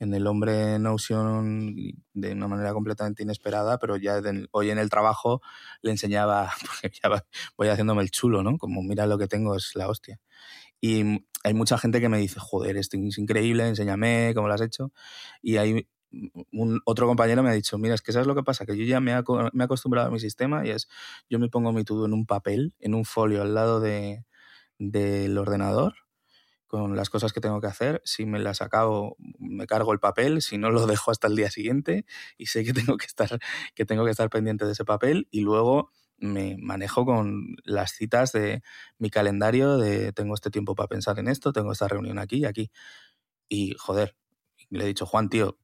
en 0.00 0.14
el 0.14 0.26
hombre 0.26 0.78
Notion 0.80 1.76
de 2.14 2.32
una 2.32 2.48
manera 2.48 2.72
completamente 2.72 3.22
inesperada, 3.22 3.78
pero 3.78 3.96
ya 3.96 4.20
hoy 4.52 4.70
en 4.70 4.78
el 4.78 4.90
trabajo 4.90 5.42
le 5.82 5.92
enseñaba, 5.92 6.50
porque 6.66 6.90
ya 7.02 7.08
va- 7.10 7.26
voy 7.56 7.68
haciéndome 7.68 8.02
el 8.02 8.10
chulo, 8.10 8.42
¿no? 8.42 8.58
Como 8.58 8.82
mira 8.82 9.06
lo 9.06 9.18
que 9.18 9.28
tengo, 9.28 9.56
es 9.56 9.72
la 9.76 9.88
hostia. 9.88 10.20
Y 10.80 11.24
hay 11.44 11.54
mucha 11.54 11.78
gente 11.78 12.00
que 12.00 12.08
me 12.08 12.18
dice, 12.18 12.40
joder, 12.40 12.76
esto 12.76 12.96
es 12.96 13.18
increíble, 13.18 13.68
enséñame 13.68 14.32
cómo 14.34 14.48
lo 14.48 14.54
has 14.54 14.60
hecho. 14.62 14.92
Y 15.42 15.56
hay 15.58 15.88
un, 16.52 16.80
otro 16.84 17.06
compañero 17.06 17.42
me 17.42 17.50
ha 17.50 17.52
dicho, 17.52 17.78
mira, 17.78 17.94
es 17.94 18.02
que 18.02 18.12
¿sabes 18.12 18.26
lo 18.26 18.34
que 18.34 18.42
pasa? 18.42 18.66
Que 18.66 18.76
yo 18.76 18.84
ya 18.84 19.00
me 19.00 19.12
me 19.52 19.62
he 19.62 19.64
acostumbrado 19.64 20.08
a 20.08 20.10
mi 20.10 20.20
sistema 20.20 20.66
y 20.66 20.70
es, 20.70 20.88
yo 21.28 21.38
me 21.38 21.48
pongo 21.48 21.72
mi 21.72 21.84
todo 21.84 22.06
en 22.06 22.12
un 22.14 22.26
papel, 22.26 22.74
en 22.80 22.94
un 22.94 23.04
folio 23.04 23.42
al 23.42 23.54
lado 23.54 23.80
de, 23.80 24.24
del 24.78 25.38
ordenador 25.38 25.94
con 26.70 26.94
las 26.94 27.10
cosas 27.10 27.32
que 27.32 27.40
tengo 27.40 27.60
que 27.60 27.66
hacer. 27.66 28.00
Si 28.04 28.26
me 28.26 28.38
las 28.38 28.62
acabo, 28.62 29.16
me 29.40 29.66
cargo 29.66 29.92
el 29.92 29.98
papel, 29.98 30.40
si 30.40 30.56
no 30.56 30.70
lo 30.70 30.86
dejo 30.86 31.10
hasta 31.10 31.26
el 31.26 31.34
día 31.34 31.50
siguiente 31.50 32.06
y 32.38 32.46
sé 32.46 32.64
que 32.64 32.72
tengo 32.72 32.96
que 32.96 33.06
estar, 33.06 33.40
que 33.74 33.84
tengo 33.84 34.04
que 34.04 34.12
estar 34.12 34.30
pendiente 34.30 34.64
de 34.66 34.72
ese 34.72 34.84
papel 34.84 35.26
y 35.32 35.40
luego 35.40 35.90
me 36.18 36.56
manejo 36.58 37.04
con 37.04 37.56
las 37.64 37.92
citas 37.92 38.30
de 38.32 38.62
mi 38.98 39.10
calendario 39.10 39.78
de 39.78 40.12
tengo 40.12 40.34
este 40.34 40.50
tiempo 40.50 40.74
para 40.76 40.86
pensar 40.86 41.18
en 41.18 41.28
esto, 41.28 41.52
tengo 41.52 41.72
esta 41.72 41.88
reunión 41.88 42.18
aquí 42.18 42.36
y 42.38 42.44
aquí. 42.44 42.70
Y 43.48 43.74
joder, 43.78 44.16
le 44.70 44.84
he 44.84 44.86
dicho, 44.86 45.04
Juan, 45.06 45.28
tío, 45.28 45.58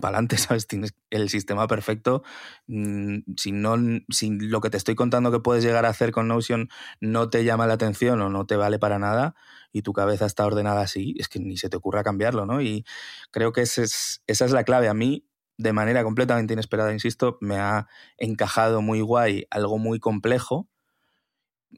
para 0.00 0.16
adelante, 0.16 0.36
¿sabes? 0.38 0.66
Tienes 0.66 0.94
el 1.10 1.28
sistema 1.28 1.66
perfecto. 1.66 2.22
Mm, 2.66 3.18
Si, 3.36 3.52
no, 3.52 3.76
si 4.08 4.30
lo 4.38 4.60
que 4.60 4.70
te 4.70 4.76
estoy 4.76 4.94
contando 4.94 5.30
que 5.30 5.40
puedes 5.40 5.62
llegar 5.64 5.84
a 5.86 5.90
hacer 5.90 6.10
con 6.10 6.28
Notion 6.28 6.68
no 7.00 7.30
te 7.30 7.44
llama 7.44 7.66
la 7.66 7.74
atención 7.74 8.20
o 8.20 8.30
no 8.30 8.46
te 8.46 8.56
vale 8.56 8.78
para 8.78 8.98
nada 8.98 9.34
y 9.72 9.82
tu 9.82 9.92
cabeza 9.92 10.26
está 10.26 10.46
ordenada 10.46 10.80
así, 10.82 11.14
es 11.18 11.28
que 11.28 11.38
ni 11.40 11.56
se 11.56 11.68
te 11.68 11.76
ocurra 11.76 12.02
cambiarlo, 12.02 12.46
¿no? 12.46 12.60
Y 12.62 12.84
creo 13.30 13.52
que 13.52 13.62
es, 13.62 13.78
esa 14.26 14.44
es 14.44 14.52
la 14.52 14.64
clave. 14.64 14.88
A 14.88 14.94
mí, 14.94 15.26
de 15.58 15.72
manera 15.72 16.02
completamente 16.04 16.54
inesperada, 16.54 16.92
insisto, 16.92 17.38
me 17.40 17.56
ha 17.58 17.86
encajado 18.18 18.82
muy 18.82 19.00
guay 19.00 19.46
algo 19.50 19.78
muy 19.78 20.00
complejo 20.00 20.68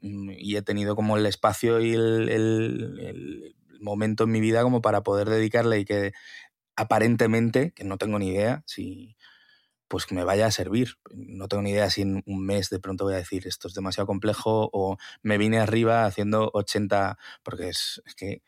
mm, 0.01 0.31
y 0.37 0.55
he 0.55 0.61
tenido 0.61 0.95
como 0.95 1.17
el 1.17 1.25
espacio 1.25 1.79
y 1.81 1.93
el 1.93 3.55
momento 3.81 4.25
en 4.25 4.31
mi 4.31 4.41
vida 4.41 4.63
como 4.63 4.81
para 4.81 5.03
poder 5.03 5.29
dedicarle 5.29 5.79
y 5.79 5.85
que 5.85 6.13
aparentemente, 6.75 7.73
que 7.73 7.83
no 7.85 7.97
tengo 7.97 8.19
ni 8.19 8.29
idea, 8.29 8.63
si 8.67 9.15
pues 9.87 10.11
me 10.11 10.23
vaya 10.23 10.47
a 10.47 10.51
servir. 10.51 10.95
No 11.13 11.47
tengo 11.47 11.63
ni 11.63 11.71
idea 11.71 11.89
si 11.89 12.01
en 12.03 12.23
un 12.25 12.45
mes 12.45 12.69
de 12.69 12.79
pronto 12.79 13.05
voy 13.05 13.15
a 13.15 13.17
decir 13.17 13.47
esto 13.47 13.67
es 13.67 13.73
demasiado 13.73 14.07
complejo 14.07 14.69
o 14.73 14.97
me 15.23 15.37
vine 15.37 15.59
arriba 15.59 16.05
haciendo 16.05 16.51
80, 16.53 17.17
porque 17.43 17.69
es 17.69 18.01
que 18.17 18.41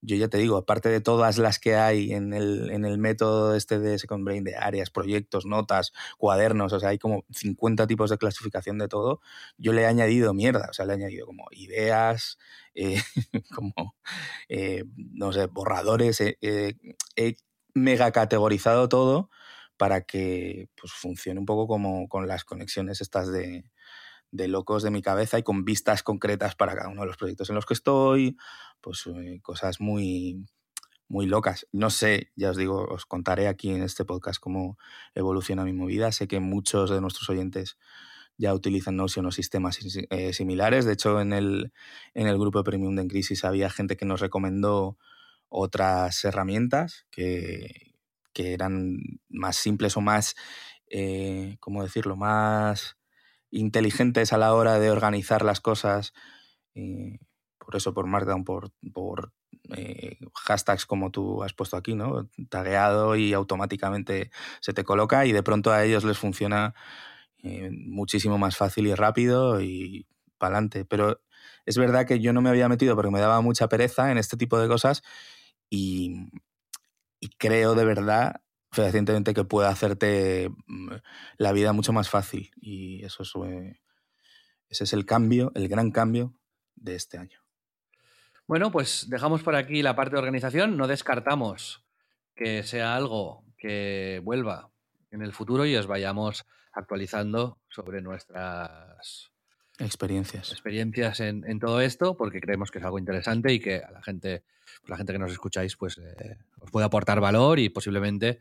yo 0.00 0.16
ya 0.16 0.28
te 0.28 0.38
digo, 0.38 0.56
aparte 0.56 0.88
de 0.88 1.00
todas 1.00 1.38
las 1.38 1.58
que 1.58 1.76
hay 1.76 2.12
en 2.12 2.32
el, 2.32 2.70
en 2.70 2.84
el 2.84 2.98
método 2.98 3.54
este 3.54 3.78
de 3.78 3.98
Second 3.98 4.24
Brain, 4.24 4.44
de 4.44 4.56
áreas, 4.56 4.90
proyectos, 4.90 5.46
notas, 5.46 5.92
cuadernos, 6.18 6.72
o 6.72 6.80
sea, 6.80 6.90
hay 6.90 6.98
como 6.98 7.24
50 7.32 7.86
tipos 7.86 8.10
de 8.10 8.18
clasificación 8.18 8.78
de 8.78 8.88
todo, 8.88 9.20
yo 9.56 9.72
le 9.72 9.82
he 9.82 9.86
añadido 9.86 10.34
mierda, 10.34 10.68
o 10.70 10.72
sea, 10.72 10.86
le 10.86 10.92
he 10.92 10.96
añadido 10.96 11.26
como 11.26 11.46
ideas, 11.50 12.38
eh, 12.74 13.00
como, 13.54 13.96
eh, 14.48 14.84
no 14.96 15.32
sé, 15.32 15.46
borradores, 15.46 16.20
eh, 16.20 16.38
eh, 16.42 16.74
he 17.16 17.36
mega 17.74 18.12
categorizado 18.12 18.88
todo 18.88 19.30
para 19.76 20.02
que 20.02 20.68
pues, 20.80 20.92
funcione 20.92 21.40
un 21.40 21.46
poco 21.46 21.66
como 21.68 22.08
con 22.08 22.26
las 22.28 22.44
conexiones 22.44 23.00
estas 23.00 23.30
de, 23.30 23.64
de 24.30 24.48
locos 24.48 24.82
de 24.82 24.90
mi 24.90 25.02
cabeza 25.02 25.38
y 25.38 25.42
con 25.42 25.64
vistas 25.64 26.02
concretas 26.02 26.54
para 26.54 26.74
cada 26.74 26.88
uno 26.88 27.02
de 27.02 27.06
los 27.06 27.16
proyectos 27.16 27.48
en 27.48 27.56
los 27.56 27.66
que 27.66 27.74
estoy, 27.74 28.36
pues 28.80 29.04
eh, 29.06 29.40
cosas 29.42 29.80
muy, 29.80 30.46
muy 31.08 31.26
locas. 31.26 31.66
No 31.72 31.90
sé, 31.90 32.30
ya 32.36 32.50
os 32.50 32.56
digo, 32.56 32.84
os 32.84 33.06
contaré 33.06 33.48
aquí 33.48 33.70
en 33.70 33.82
este 33.82 34.04
podcast 34.04 34.40
cómo 34.40 34.78
evoluciona 35.14 35.64
mi 35.64 35.72
movida. 35.72 36.12
Sé 36.12 36.28
que 36.28 36.40
muchos 36.40 36.90
de 36.90 37.00
nuestros 37.00 37.28
oyentes 37.30 37.78
ya 38.36 38.54
utilizan 38.54 38.96
Notion 38.96 39.26
o 39.26 39.32
sistemas 39.32 39.78
eh, 40.10 40.32
similares. 40.32 40.84
De 40.84 40.92
hecho, 40.92 41.20
en 41.20 41.32
el, 41.32 41.72
en 42.14 42.28
el 42.28 42.38
grupo 42.38 42.62
Premium 42.62 42.94
de 42.94 43.02
En 43.02 43.08
Crisis 43.08 43.44
había 43.44 43.68
gente 43.70 43.96
que 43.96 44.06
nos 44.06 44.20
recomendó 44.20 44.96
otras 45.48 46.24
herramientas 46.24 47.06
que, 47.10 47.94
que 48.32 48.52
eran 48.52 48.98
más 49.28 49.56
simples 49.56 49.96
o 49.96 50.00
más, 50.00 50.36
eh, 50.90 51.56
¿cómo 51.60 51.82
decirlo?, 51.82 52.16
más 52.16 52.96
inteligentes 53.50 54.32
a 54.32 54.38
la 54.38 54.54
hora 54.54 54.78
de 54.78 54.90
organizar 54.90 55.44
las 55.44 55.60
cosas. 55.60 56.12
Por 57.68 57.76
eso, 57.76 57.92
por 57.92 58.06
Markdown, 58.06 58.44
por, 58.44 58.72
eh, 59.76 60.16
hashtags 60.46 60.86
como 60.86 61.10
tú 61.10 61.42
has 61.42 61.52
puesto 61.52 61.76
aquí, 61.76 61.94
¿no? 61.94 62.26
Tagueado 62.48 63.14
y 63.14 63.34
automáticamente 63.34 64.30
se 64.62 64.72
te 64.72 64.84
coloca 64.84 65.26
y 65.26 65.32
de 65.32 65.42
pronto 65.42 65.70
a 65.70 65.84
ellos 65.84 66.02
les 66.02 66.16
funciona 66.16 66.74
eh, 67.42 67.68
muchísimo 67.70 68.38
más 68.38 68.56
fácil 68.56 68.86
y 68.86 68.94
rápido 68.94 69.60
y 69.60 70.06
para 70.38 70.54
adelante. 70.54 70.86
Pero 70.86 71.20
es 71.66 71.76
verdad 71.76 72.06
que 72.06 72.20
yo 72.20 72.32
no 72.32 72.40
me 72.40 72.48
había 72.48 72.70
metido 72.70 72.96
porque 72.96 73.10
me 73.10 73.20
daba 73.20 73.42
mucha 73.42 73.68
pereza 73.68 74.10
en 74.10 74.16
este 74.16 74.38
tipo 74.38 74.58
de 74.58 74.66
cosas 74.66 75.02
y, 75.68 76.30
y 77.20 77.28
creo 77.36 77.74
de 77.74 77.84
verdad 77.84 78.40
fehacientemente 78.72 79.34
que 79.34 79.44
puede 79.44 79.68
hacerte 79.68 80.48
mm, 80.68 80.92
la 81.36 81.52
vida 81.52 81.74
mucho 81.74 81.92
más 81.92 82.08
fácil. 82.08 82.50
Y 82.56 83.04
eso 83.04 83.24
es, 83.24 83.32
eh, 83.46 83.78
ese 84.70 84.84
es 84.84 84.94
el 84.94 85.04
cambio, 85.04 85.52
el 85.54 85.68
gran 85.68 85.90
cambio 85.90 86.32
de 86.76 86.94
este 86.94 87.18
año. 87.18 87.47
Bueno, 88.48 88.72
pues 88.72 89.10
dejamos 89.10 89.42
por 89.42 89.54
aquí 89.54 89.82
la 89.82 89.94
parte 89.94 90.12
de 90.12 90.20
organización. 90.20 90.78
No 90.78 90.86
descartamos 90.86 91.84
que 92.34 92.62
sea 92.62 92.96
algo 92.96 93.44
que 93.58 94.22
vuelva 94.24 94.70
en 95.10 95.20
el 95.20 95.34
futuro 95.34 95.66
y 95.66 95.76
os 95.76 95.86
vayamos 95.86 96.46
actualizando 96.72 97.58
sobre 97.68 98.00
nuestras 98.00 99.30
experiencias, 99.78 100.50
experiencias 100.50 101.20
en, 101.20 101.44
en 101.46 101.58
todo 101.60 101.82
esto, 101.82 102.16
porque 102.16 102.40
creemos 102.40 102.70
que 102.70 102.78
es 102.78 102.84
algo 102.86 102.98
interesante 102.98 103.52
y 103.52 103.60
que 103.60 103.82
a 103.82 103.90
la 103.90 104.02
gente, 104.02 104.44
la 104.86 104.96
gente 104.96 105.12
que 105.12 105.18
nos 105.18 105.30
escucháis, 105.30 105.76
pues 105.76 105.98
eh, 105.98 106.38
os 106.60 106.70
puede 106.70 106.86
aportar 106.86 107.20
valor 107.20 107.58
y 107.58 107.68
posiblemente, 107.68 108.40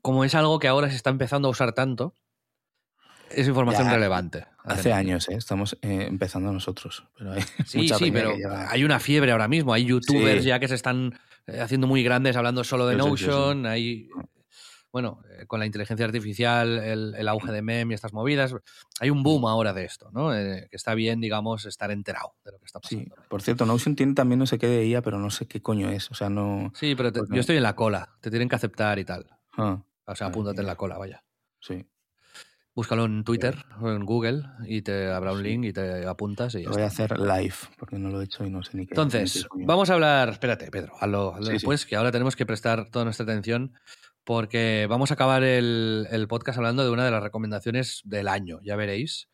como 0.00 0.24
es 0.24 0.34
algo 0.34 0.58
que 0.58 0.68
ahora 0.68 0.88
se 0.88 0.96
está 0.96 1.10
empezando 1.10 1.48
a 1.48 1.50
usar 1.50 1.74
tanto, 1.74 2.14
es 3.34 3.48
información 3.48 3.86
Ya, 3.86 3.94
relevante. 3.94 4.46
Hace 4.64 4.92
años, 4.92 5.28
¿eh? 5.28 5.34
estamos 5.34 5.76
eh, 5.82 6.06
empezando 6.08 6.52
nosotros. 6.52 7.04
Pero 7.18 7.32
hay 7.32 7.42
Sí, 7.66 7.88
sí, 7.88 8.10
pero 8.12 8.36
lleva- 8.36 8.70
hay 8.70 8.84
una 8.84 9.00
fiebre 9.00 9.32
ahora 9.32 9.48
mismo. 9.48 9.72
Hay 9.72 9.84
youtubers 9.84 10.42
Sí. 10.42 10.48
ya 10.48 10.58
que 10.60 10.68
se 10.68 10.74
están 10.76 11.18
eh, 11.46 11.60
haciendo 11.60 11.86
muy 11.88 12.02
grandes 12.04 12.36
hablando 12.36 12.62
solo 12.64 12.86
de 12.86 12.94
Sí, 12.94 13.00
sí, 13.02 13.08
sí, 13.10 13.16
sí. 13.24 13.26
Notion. 13.30 13.66
Hay, 13.66 14.08
bueno, 14.92 15.22
eh, 15.38 15.46
con 15.46 15.58
la 15.58 15.66
inteligencia 15.66 16.04
artificial, 16.06 16.78
el, 16.78 17.14
el 17.16 17.28
auge 17.28 17.50
de 17.50 17.62
mem 17.62 17.90
y 17.90 17.94
estas 17.94 18.12
movidas. 18.12 18.54
Hay 19.00 19.10
un 19.10 19.22
boom 19.22 19.46
ahora 19.46 19.72
de 19.72 19.84
esto, 19.84 20.10
¿no? 20.12 20.32
Eh, 20.36 20.68
que 20.70 20.76
está 20.76 20.94
bien, 20.94 21.20
digamos, 21.20 21.64
estar 21.64 21.90
enterado 21.90 22.34
de 22.44 22.52
lo 22.52 22.58
que 22.58 22.66
está 22.66 22.78
Sí, 22.84 22.96
pasando. 23.06 23.16
por 23.28 23.42
cierto, 23.42 23.66
Notion 23.66 23.96
tiene 23.96 24.14
también 24.14 24.38
no 24.38 24.46
sé 24.46 24.58
qué 24.58 24.68
de 24.68 24.86
IA, 24.86 25.02
pero 25.02 25.18
no 25.18 25.30
sé 25.30 25.46
qué 25.48 25.60
coño 25.62 25.88
es. 25.90 26.10
O 26.10 26.14
sea, 26.14 26.28
no. 26.30 26.70
Sí, 26.76 26.94
pero 26.94 27.10
te- 27.12 27.20
yo 27.30 27.40
estoy 27.40 27.56
en 27.56 27.62
la 27.64 27.74
cola. 27.74 28.10
Te 28.20 28.30
tienen 28.30 28.48
que 28.48 28.56
aceptar 28.56 28.98
y 28.98 29.04
tal. 29.04 29.26
Ah, 29.56 29.82
O 30.04 30.14
sea, 30.14 30.28
apúntate 30.28 30.60
en 30.60 30.66
la 30.66 30.76
cola, 30.76 30.98
vaya. 30.98 31.24
sí. 31.58 31.84
Búscalo 32.74 33.04
en 33.04 33.22
Twitter 33.24 33.64
o 33.80 33.90
en 33.90 34.04
Google 34.06 34.44
y 34.66 34.80
te 34.80 35.10
habrá 35.10 35.32
un 35.32 35.42
link 35.42 35.64
y 35.64 35.72
te 35.74 36.06
apuntas 36.06 36.54
y 36.54 36.62
ya 36.62 36.68
Lo 36.70 36.74
voy 36.74 36.82
a 36.82 36.86
hacer 36.86 37.18
live, 37.18 37.54
porque 37.78 37.98
no 37.98 38.08
lo 38.08 38.20
he 38.20 38.24
hecho 38.24 38.46
y 38.46 38.50
no 38.50 38.62
sé 38.62 38.76
ni 38.78 38.86
qué. 38.86 38.92
Entonces, 38.94 39.36
ni 39.36 39.42
qué 39.42 39.48
coño. 39.48 39.66
vamos 39.66 39.90
a 39.90 39.94
hablar. 39.94 40.30
Espérate, 40.30 40.70
Pedro, 40.70 40.94
hazlo, 40.98 41.34
hazlo 41.34 41.44
Sí, 41.44 41.50
sí. 41.50 41.52
después, 41.54 41.84
que 41.84 41.96
ahora 41.96 42.10
tenemos 42.12 42.34
que 42.34 42.46
prestar 42.46 42.90
toda 42.90 43.04
nuestra 43.04 43.24
atención 43.24 43.74
porque 44.24 44.86
vamos 44.88 45.10
a 45.10 45.14
acabar 45.14 45.42
el, 45.42 46.06
el 46.10 46.28
podcast 46.28 46.56
hablando 46.56 46.82
de 46.84 46.90
una 46.90 47.04
de 47.04 47.10
las 47.10 47.22
recomendaciones 47.22 48.00
del 48.04 48.28
año, 48.28 48.60
ya 48.62 48.76
veréis, 48.76 49.28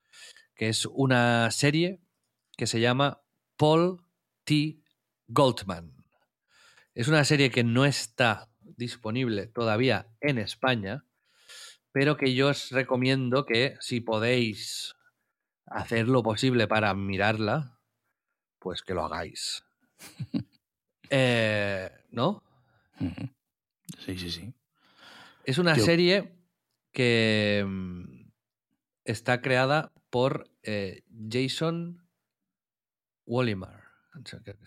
que 0.57 0.69
es 0.69 0.87
una 0.87 1.51
serie 1.53 2.01
que 2.57 2.67
se 2.67 2.81
llama 2.81 3.21
Paul 3.57 4.03
T. 4.45 4.79
Goldman. 5.29 5.93
Es 6.95 7.07
una 7.07 7.23
serie 7.25 7.51
que 7.51 7.63
no 7.63 7.85
está 7.85 8.49
disponible 8.63 9.47
todavía 9.47 10.09
en 10.21 10.39
España, 10.39 11.05
pero 11.93 12.17
que 12.17 12.35
yo 12.35 12.49
os 12.49 12.71
recomiendo 12.71 13.45
que 13.47 13.77
si 13.81 14.01
podéis 14.01 14.95
hacer 15.67 16.09
lo 16.09 16.23
posible 16.23 16.67
para 16.69 16.95
mirarla, 16.95 17.79
pues 18.59 18.83
que 18.83 18.95
lo 18.95 19.05
hagáis. 19.05 19.65
Eh, 21.11 21.91
¿No? 22.11 22.43
Sí, 23.99 24.19
sí, 24.19 24.31
sí. 24.31 24.53
Es 25.45 25.59
una 25.59 25.75
Yo- 25.77 25.85
serie 25.85 26.35
que 26.93 27.65
mm, 27.67 28.31
está 29.05 29.41
creada 29.41 29.93
por 30.11 30.51
eh, 30.63 31.03
Jason 31.31 32.07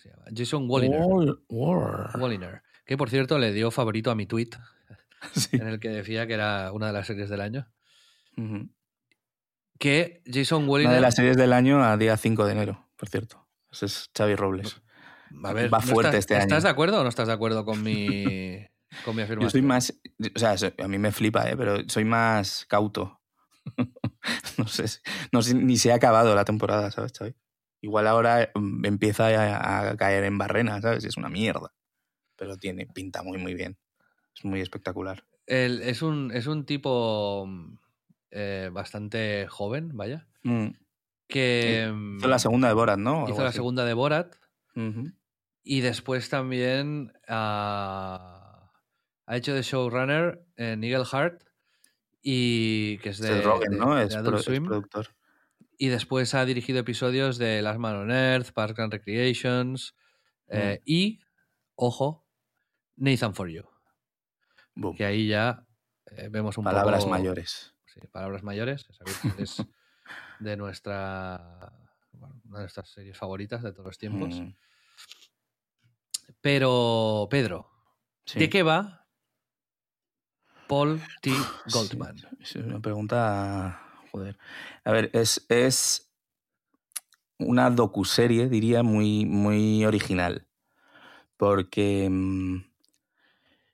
llama. 0.09 0.25
Jason 0.35 0.65
Walliner. 0.69 1.01
Wall- 1.01 1.43
War. 1.49 2.11
Walliner, 2.19 2.61
Que 2.85 2.97
por 2.97 3.09
cierto 3.09 3.37
le 3.37 3.51
dio 3.53 3.69
favorito 3.71 4.11
a 4.11 4.15
mi 4.15 4.25
tweet 4.25 4.49
Sí. 5.33 5.57
en 5.57 5.67
el 5.67 5.79
que 5.79 5.89
decía 5.89 6.25
que 6.27 6.33
era 6.33 6.71
una 6.71 6.87
de 6.87 6.93
las 6.93 7.07
series 7.07 7.29
del 7.29 7.41
año. 7.41 7.71
Que 9.79 10.21
Jason 10.25 10.63
Una 10.63 10.71
Walliner. 10.71 10.95
de 10.95 11.01
las 11.01 11.15
series 11.15 11.37
del 11.37 11.53
año 11.53 11.83
a 11.83 11.97
día 11.97 12.17
5 12.17 12.45
de 12.45 12.51
enero, 12.51 12.89
por 12.95 13.09
cierto. 13.09 13.47
Ese 13.71 13.85
es 13.87 14.09
Xavi 14.15 14.35
Robles. 14.35 14.81
A 15.43 15.53
ver, 15.53 15.73
va 15.73 15.79
¿no 15.79 15.85
fuerte 15.85 16.09
estás, 16.09 16.19
este 16.19 16.35
año. 16.35 16.43
¿Estás 16.43 16.63
de 16.63 16.69
acuerdo 16.69 16.99
o 16.99 17.03
no 17.03 17.09
estás 17.09 17.27
de 17.27 17.33
acuerdo 17.33 17.65
con 17.65 17.81
mi, 17.81 18.65
con 19.05 19.15
mi 19.15 19.21
afirmación? 19.21 19.41
Yo 19.41 19.49
soy 19.49 19.61
más, 19.61 19.93
o 20.35 20.39
sea, 20.39 20.55
a 20.83 20.87
mí 20.87 20.97
me 20.97 21.11
flipa, 21.11 21.49
¿eh? 21.49 21.55
pero 21.57 21.77
soy 21.87 22.05
más 22.05 22.65
cauto. 22.67 23.21
no 24.57 24.67
sé, 24.67 24.85
no 25.31 25.41
sé, 25.41 25.55
ni 25.55 25.77
se 25.77 25.91
ha 25.91 25.95
acabado 25.95 26.35
la 26.35 26.45
temporada, 26.45 26.91
¿sabes, 26.91 27.13
Xavi? 27.17 27.35
Igual 27.81 28.07
ahora 28.07 28.51
mm, 28.53 28.85
empieza 28.85 29.27
a, 29.27 29.89
a 29.89 29.97
caer 29.97 30.25
en 30.25 30.37
barrena, 30.37 30.81
¿sabes? 30.81 31.03
Es 31.05 31.17
una 31.17 31.29
mierda. 31.29 31.73
Pero 32.35 32.57
tiene 32.57 32.85
pinta 32.87 33.23
muy, 33.23 33.37
muy 33.37 33.53
bien. 33.53 33.77
Es 34.35 34.45
muy 34.45 34.61
espectacular. 34.61 35.23
El- 35.47 35.81
es, 35.81 36.01
un, 36.01 36.31
es 36.33 36.47
un 36.47 36.65
tipo 36.65 37.45
mm, 37.47 37.77
eh, 38.31 38.69
bastante 38.71 39.47
joven, 39.49 39.91
vaya. 39.95 40.27
Mm. 40.43 40.67
Que 41.27 41.91
mm, 41.93 42.17
Hizo 42.19 42.27
la 42.27 42.39
segunda 42.39 42.67
de 42.67 42.73
Borat, 42.73 42.99
¿no? 42.99 43.27
Hizo 43.29 43.41
la 43.41 43.49
así. 43.49 43.57
segunda 43.57 43.85
de 43.85 43.93
Borat. 43.93 44.35
Y 45.63 45.81
después 45.81 46.29
también 46.29 47.13
ah, 47.27 48.71
ha 49.25 49.35
hecho 49.37 49.53
de 49.53 49.61
showrunner 49.61 50.43
en 50.55 50.83
Eagle 50.83 51.05
Heart. 51.05 51.43
Y 52.23 52.97
que 52.99 53.09
es 53.09 53.19
de, 53.19 53.35
de- 53.35 53.41
¿no? 53.71 53.95
de 53.95 54.03
Es, 54.05 54.15
pro- 54.15 54.37
es 54.37 54.45
productor. 54.45 55.07
Y 55.77 55.87
después 55.87 56.35
ha 56.35 56.45
dirigido 56.45 56.79
episodios 56.79 57.37
de 57.39 57.61
Last 57.63 57.79
Man 57.79 57.95
on 57.95 58.11
Earth, 58.11 58.51
Parks 58.53 58.79
and 58.79 58.93
Recreations. 58.93 59.95
eh, 60.47 60.77
Mm. 60.79 60.83
Y, 60.85 61.19
ojo, 61.75 62.27
Nathan 62.97 63.33
for 63.33 63.49
You. 63.49 63.63
Boom. 64.75 64.95
Que 64.95 65.05
ahí 65.05 65.27
ya 65.27 65.65
eh, 66.11 66.27
vemos 66.29 66.57
un 66.57 66.63
Palabras 66.63 66.99
poco. 67.03 67.11
mayores. 67.11 67.73
Sí, 67.85 67.99
palabras 68.11 68.43
mayores. 68.43 68.85
Es 69.37 69.65
de 70.39 70.57
nuestra. 70.57 71.71
bueno, 72.13 72.41
una 72.45 72.59
de 72.59 72.63
nuestras 72.63 72.89
series 72.89 73.17
favoritas 73.17 73.61
de 73.63 73.71
todos 73.71 73.85
los 73.87 73.97
tiempos. 73.97 74.39
Mm, 74.39 74.53
Pero, 76.41 77.27
Pedro, 77.29 77.69
sí. 78.25 78.39
¿de 78.39 78.49
qué 78.49 78.63
va 78.63 79.05
Paul 80.67 81.01
T. 81.21 81.31
Sí, 81.31 81.37
Goldman? 81.73 82.15
Es 82.39 82.55
una 82.55 82.79
pregunta. 82.79 83.81
Joder. 84.11 84.37
A 84.83 84.91
ver, 84.91 85.09
es, 85.13 85.45
es 85.49 86.11
una 87.37 87.69
docuserie, 87.69 88.47
diría, 88.49 88.83
muy, 88.83 89.25
muy 89.25 89.85
original. 89.85 90.47
Porque 91.37 92.07
mm, 92.09 92.63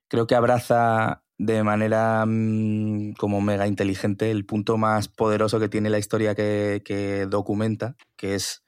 creo 0.07 0.27
que 0.27 0.35
abraza 0.35 1.23
de 1.37 1.63
manera 1.63 2.25
mm, 2.25 3.13
como 3.13 3.41
mega 3.41 3.67
inteligente 3.67 4.31
el 4.31 4.45
punto 4.45 4.77
más 4.77 5.07
poderoso 5.07 5.59
que 5.59 5.69
tiene 5.69 5.89
la 5.89 5.99
historia 5.99 6.35
que, 6.35 6.81
que 6.83 7.27
documenta, 7.27 7.95
que 8.15 8.35
es 8.35 8.63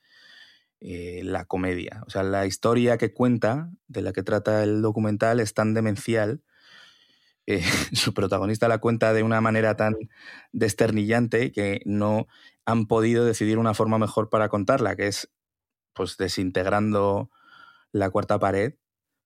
eh, 0.81 1.21
la 1.23 1.45
comedia. 1.45 2.03
O 2.07 2.09
sea, 2.09 2.23
la 2.23 2.45
historia 2.45 2.97
que 2.97 3.13
cuenta, 3.13 3.69
de 3.87 4.01
la 4.01 4.13
que 4.13 4.23
trata 4.23 4.63
el 4.63 4.81
documental, 4.81 5.39
es 5.39 5.53
tan 5.53 5.73
demencial 5.73 6.41
eh, 7.47 7.63
su 7.93 8.13
protagonista 8.13 8.67
la 8.67 8.77
cuenta 8.77 9.11
de 9.11 9.23
una 9.23 9.41
manera 9.41 9.75
tan 9.75 9.95
desternillante 10.51 11.51
que 11.51 11.81
no 11.85 12.27
han 12.65 12.85
podido 12.85 13.25
decidir 13.25 13.57
una 13.57 13.73
forma 13.73 13.97
mejor 13.97 14.29
para 14.29 14.49
contarla, 14.49 14.95
que 14.95 15.07
es 15.07 15.31
pues 15.93 16.17
desintegrando 16.17 17.31
la 17.91 18.11
cuarta 18.11 18.39
pared 18.39 18.75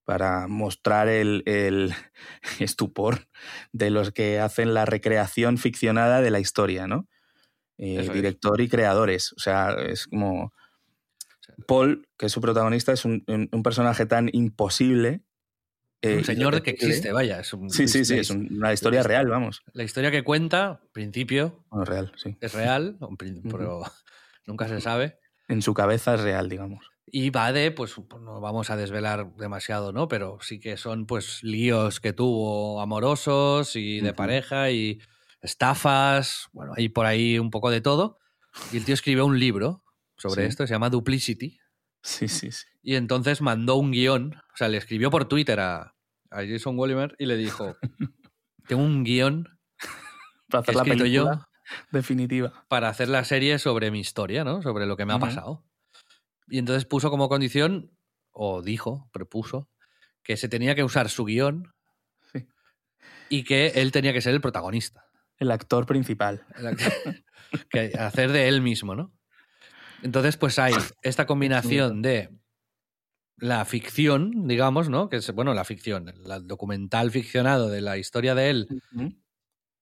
para 0.05 0.47
mostrar 0.47 1.07
el, 1.07 1.43
el 1.45 1.93
estupor 2.59 3.27
de 3.71 3.89
los 3.89 4.11
que 4.11 4.39
hacen 4.39 4.73
la 4.73 4.85
recreación 4.85 5.57
ficcionada 5.57 6.21
de 6.21 6.31
la 6.31 6.39
historia, 6.39 6.87
¿no? 6.87 7.07
Eh, 7.77 8.07
director 8.13 8.61
y 8.61 8.69
creadores. 8.69 9.33
O 9.33 9.39
sea, 9.39 9.71
es 9.73 10.07
como... 10.07 10.53
Paul, 11.67 12.07
que 12.17 12.27
es 12.27 12.31
su 12.31 12.41
protagonista, 12.41 12.91
es 12.93 13.05
un, 13.05 13.23
un- 13.27 13.49
un 13.51 13.63
personaje 13.63 14.05
tan 14.05 14.29
imposible. 14.33 15.21
eh, 16.01 16.17
un 16.17 16.23
señor 16.25 16.61
que 16.63 16.71
existe, 16.71 17.11
vaya. 17.11 17.39
Es 17.39 17.53
un- 17.53 17.69
Sí, 17.69 17.87
sí, 17.87 18.03
sí, 18.05 18.17
es 18.19 18.29
un- 18.29 18.47
una 18.57 18.73
historia 18.73 19.03
real, 19.03 19.27
vamos. 19.29 19.63
La 19.73 19.83
historia 19.83 20.11
que 20.11 20.23
cuenta, 20.23 20.79
en 20.83 20.91
principio, 20.91 21.63
Bueno, 21.69 21.85
real, 21.85 22.11
sí. 22.17 22.35
es 22.41 22.53
real, 22.53 22.97
pero 23.51 23.81
nunca 24.45 24.67
se 24.67 24.81
sabe. 24.81 25.19
En 25.47 25.61
su 25.61 25.73
cabeza 25.73 26.15
es 26.15 26.21
real, 26.21 26.49
digamos. 26.49 26.91
Y 27.05 27.29
va 27.29 27.51
de, 27.51 27.71
pues 27.71 27.93
pues 28.09 28.21
no 28.23 28.39
vamos 28.39 28.69
a 28.69 28.75
desvelar 28.77 29.35
demasiado, 29.35 29.91
¿no? 29.91 30.07
Pero 30.07 30.37
sí 30.41 30.59
que 30.59 30.77
son 30.77 31.05
pues 31.05 31.43
líos 31.43 31.99
que 31.99 32.13
tuvo 32.13 32.81
amorosos 32.81 33.75
y 33.75 33.99
de 33.99 34.13
pareja 34.13 34.71
y 34.71 34.99
estafas, 35.41 36.47
bueno, 36.53 36.73
hay 36.75 36.89
por 36.89 37.05
ahí 37.05 37.37
un 37.39 37.51
poco 37.51 37.69
de 37.69 37.81
todo. 37.81 38.17
Y 38.71 38.77
el 38.77 38.85
tío 38.85 38.93
escribió 38.93 39.25
un 39.25 39.39
libro 39.39 39.83
sobre 40.17 40.43
Sí. 40.43 40.49
esto, 40.49 40.65
se 40.65 40.73
llama 40.73 40.89
Duplicity. 40.89 41.59
Sí, 42.01 42.27
sí, 42.27 42.51
sí. 42.51 42.65
Y 42.81 42.95
entonces 42.95 43.41
mandó 43.41 43.75
un 43.75 43.91
guion, 43.91 44.35
o 44.35 44.57
sea, 44.57 44.67
le 44.67 44.77
escribió 44.77 45.09
por 45.11 45.25
Twitter 45.25 45.59
a, 45.59 45.95
a 46.31 46.37
Jason 46.47 46.77
Wallimer 46.77 47.15
y 47.19 47.25
le 47.25 47.35
dijo, 47.37 47.75
tengo 48.67 48.81
un 48.83 49.03
guion 49.03 49.47
Para 50.49 50.63
que 50.63 50.71
hacer 50.71 50.75
la 50.75 50.95
yo 50.95 51.03
película 51.03 51.49
definitiva. 51.91 52.65
para 52.67 52.89
hacer 52.89 53.09
la 53.09 53.23
serie 53.23 53.59
sobre 53.59 53.91
mi 53.91 53.99
historia, 53.99 54.43
¿no? 54.43 54.61
Sobre 54.61 54.85
lo 54.85 54.95
que 54.97 55.05
me 55.05 55.13
ha 55.13 55.19
pasado. 55.19 55.63
Y 56.47 56.57
entonces 56.57 56.85
puso 56.85 57.09
como 57.09 57.29
condición, 57.29 57.91
o 58.31 58.61
dijo, 58.61 59.09
propuso, 59.11 59.69
que 60.23 60.37
se 60.37 60.49
tenía 60.49 60.75
que 60.75 60.83
usar 60.83 61.09
su 61.09 61.25
guion 61.25 61.73
Sí. 62.31 62.47
y 63.29 63.43
que 63.43 63.67
él 63.75 63.91
tenía 63.91 64.13
que 64.13 64.21
ser 64.21 64.33
el 64.33 64.41
protagonista. 64.41 65.05
El 65.37 65.51
actor 65.51 65.85
principal. 65.85 66.45
El 66.55 66.67
act- 66.67 67.23
que 67.69 67.91
hacer 67.97 68.31
de 68.31 68.47
él 68.47 68.61
mismo, 68.61 68.95
¿no? 68.95 69.13
Entonces, 70.01 70.37
pues 70.37 70.59
hay 70.59 70.73
esta 71.01 71.25
combinación 71.25 72.01
de 72.01 72.29
la 73.37 73.63
ficción, 73.65 74.47
digamos, 74.47 74.89
¿no? 74.89 75.09
Que 75.09 75.17
es, 75.17 75.31
bueno, 75.33 75.53
la 75.53 75.63
ficción, 75.65 76.09
el 76.09 76.47
documental 76.47 77.11
ficcionado 77.11 77.69
de 77.69 77.81
la 77.81 77.97
historia 77.97 78.35
de 78.35 78.49
él 78.49 78.67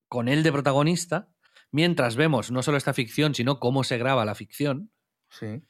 con 0.08 0.28
él 0.28 0.44
de 0.44 0.52
protagonista, 0.52 1.30
mientras 1.72 2.16
vemos 2.16 2.52
no 2.52 2.64
solo 2.64 2.78
esta 2.78 2.94
ficción, 2.94 3.34
sino 3.36 3.60
cómo 3.60 3.84
se 3.84 3.98
graba 3.98 4.26
la 4.26 4.36
ficción. 4.36 4.92
Sí. 5.30 5.62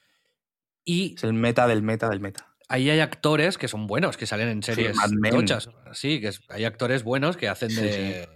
Y 0.83 1.15
Es 1.15 1.23
el 1.23 1.33
meta 1.33 1.67
del 1.67 1.81
meta 1.83 2.09
del 2.09 2.19
meta. 2.19 2.47
ahí 2.67 2.89
hay 2.89 2.99
actores 2.99 3.57
que 3.57 3.67
son 3.67 3.85
buenos, 3.87 4.17
que 4.17 4.25
salen 4.25 4.47
en 4.47 4.63
series 4.63 4.97
tochas. 5.29 5.69
Sí, 5.93 6.19
que 6.21 6.29
es- 6.29 6.41
hay 6.49 6.65
actores 6.65 7.03
buenos 7.03 7.37
que 7.37 7.49
hacen 7.49 7.69
Sí, 7.69 7.81
de, 7.81 8.27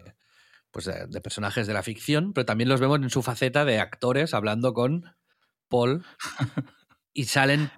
Pues 0.71 0.85
de, 0.85 1.07
de 1.07 1.21
personajes 1.21 1.67
de 1.67 1.73
la 1.73 1.83
ficción, 1.83 2.33
pero 2.33 2.45
también 2.45 2.67
los 2.69 2.81
vemos 2.81 2.99
en 3.01 3.09
su 3.09 3.21
faceta 3.23 3.63
de 3.65 3.79
actores 3.79 4.33
hablando 4.33 4.73
con 4.73 5.05
Paul 5.69 6.03
y 7.13 7.23
salen 7.25 7.71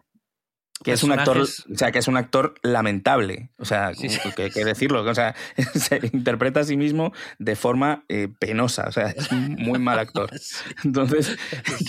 Que 0.84 0.92
es 0.92 1.02
un 1.04 1.12
actor, 1.12 1.40
o 1.40 1.46
sea, 1.76 1.92
que 1.92 1.98
es 2.00 2.08
un 2.08 2.18
actor 2.18 2.54
lamentable. 2.62 3.50
O 3.58 3.66
sea, 3.66 3.96
Sí, 3.96 4.10
sí. 4.10 4.20
que 4.36 4.44
hay 4.44 4.52
que 4.52 4.64
decirlo. 4.64 5.02
O 5.04 5.16
sea, 5.16 5.36
se 5.74 6.00
interpreta 6.14 6.60
a 6.60 6.64
sí 6.64 6.78
mismo 6.78 7.14
de 7.40 7.56
forma 7.56 8.06
eh, 8.10 8.28
penosa. 8.40 8.86
O 8.88 8.92
sea, 8.92 9.08
es 9.08 9.32
un 9.32 9.56
muy 9.56 9.80
mal 9.80 9.98
actor. 9.98 10.30
Entonces, 10.84 11.36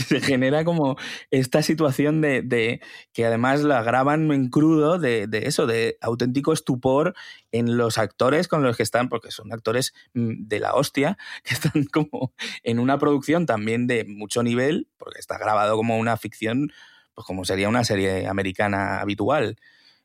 se 0.06 0.20
genera 0.22 0.64
como 0.64 0.96
esta 1.30 1.62
situación 1.62 2.22
de, 2.22 2.40
de- 2.42 2.80
que 3.12 3.26
además 3.26 3.62
la 3.62 3.82
graban 3.82 4.32
en 4.32 4.48
crudo 4.48 4.98
de, 4.98 5.26
de 5.26 5.46
eso, 5.46 5.66
de 5.66 5.98
auténtico 6.00 6.54
estupor 6.54 7.14
en 7.52 7.76
los 7.76 7.98
actores 7.98 8.48
con 8.48 8.62
los 8.62 8.76
que 8.76 8.82
están, 8.82 9.08
porque 9.10 9.30
son 9.30 9.52
actores 9.52 9.92
mm, 10.14 10.46
de 10.48 10.60
la 10.60 10.72
hostia, 10.74 11.18
que 11.44 11.52
están 11.54 11.84
como 11.92 12.32
en 12.62 12.78
una 12.78 12.98
producción 12.98 13.44
también 13.44 13.86
de 13.86 14.04
mucho 14.04 14.42
nivel, 14.42 14.88
porque 14.96 15.18
está 15.20 15.36
grabado 15.38 15.76
como 15.76 15.98
una 15.98 16.16
ficción, 16.16 16.72
pues 17.18 17.26
como 17.26 17.44
sería 17.44 17.68
una 17.68 17.82
serie 17.82 18.28
americana 18.28 19.00
habitual. 19.00 19.56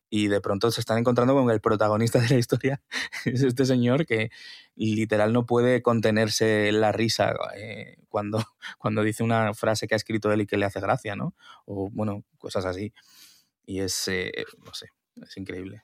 Y 0.09 0.29
de 0.29 0.41
pronto 0.41 0.71
se 0.71 0.81
están 0.81 0.97
encontrando 0.97 1.35
con 1.35 1.51
el 1.51 1.61
protagonista 1.61 2.19
de 2.19 2.29
la 2.29 2.37
historia 2.39 2.81
es 3.25 3.43
este 3.43 3.65
señor 3.65 4.07
que 4.07 4.31
literal 4.75 5.31
no 5.33 5.45
puede 5.45 5.83
contenerse 5.83 6.71
la 6.71 6.91
risa 6.91 7.35
eh, 7.55 7.97
cuando, 8.09 8.43
cuando 8.79 9.03
dice 9.03 9.23
una 9.23 9.53
frase 9.53 9.87
que 9.87 9.95
ha 9.95 9.97
escrito 9.97 10.31
él 10.31 10.41
y 10.41 10.47
que 10.47 10.57
le 10.57 10.65
hace 10.65 10.79
gracia, 10.79 11.15
¿no? 11.15 11.35
O 11.65 11.91
bueno, 11.91 12.23
cosas 12.39 12.65
así. 12.65 12.93
Y 13.65 13.81
es, 13.81 14.07
eh, 14.07 14.31
no 14.65 14.73
sé, 14.73 14.87
es 15.21 15.37
increíble. 15.37 15.83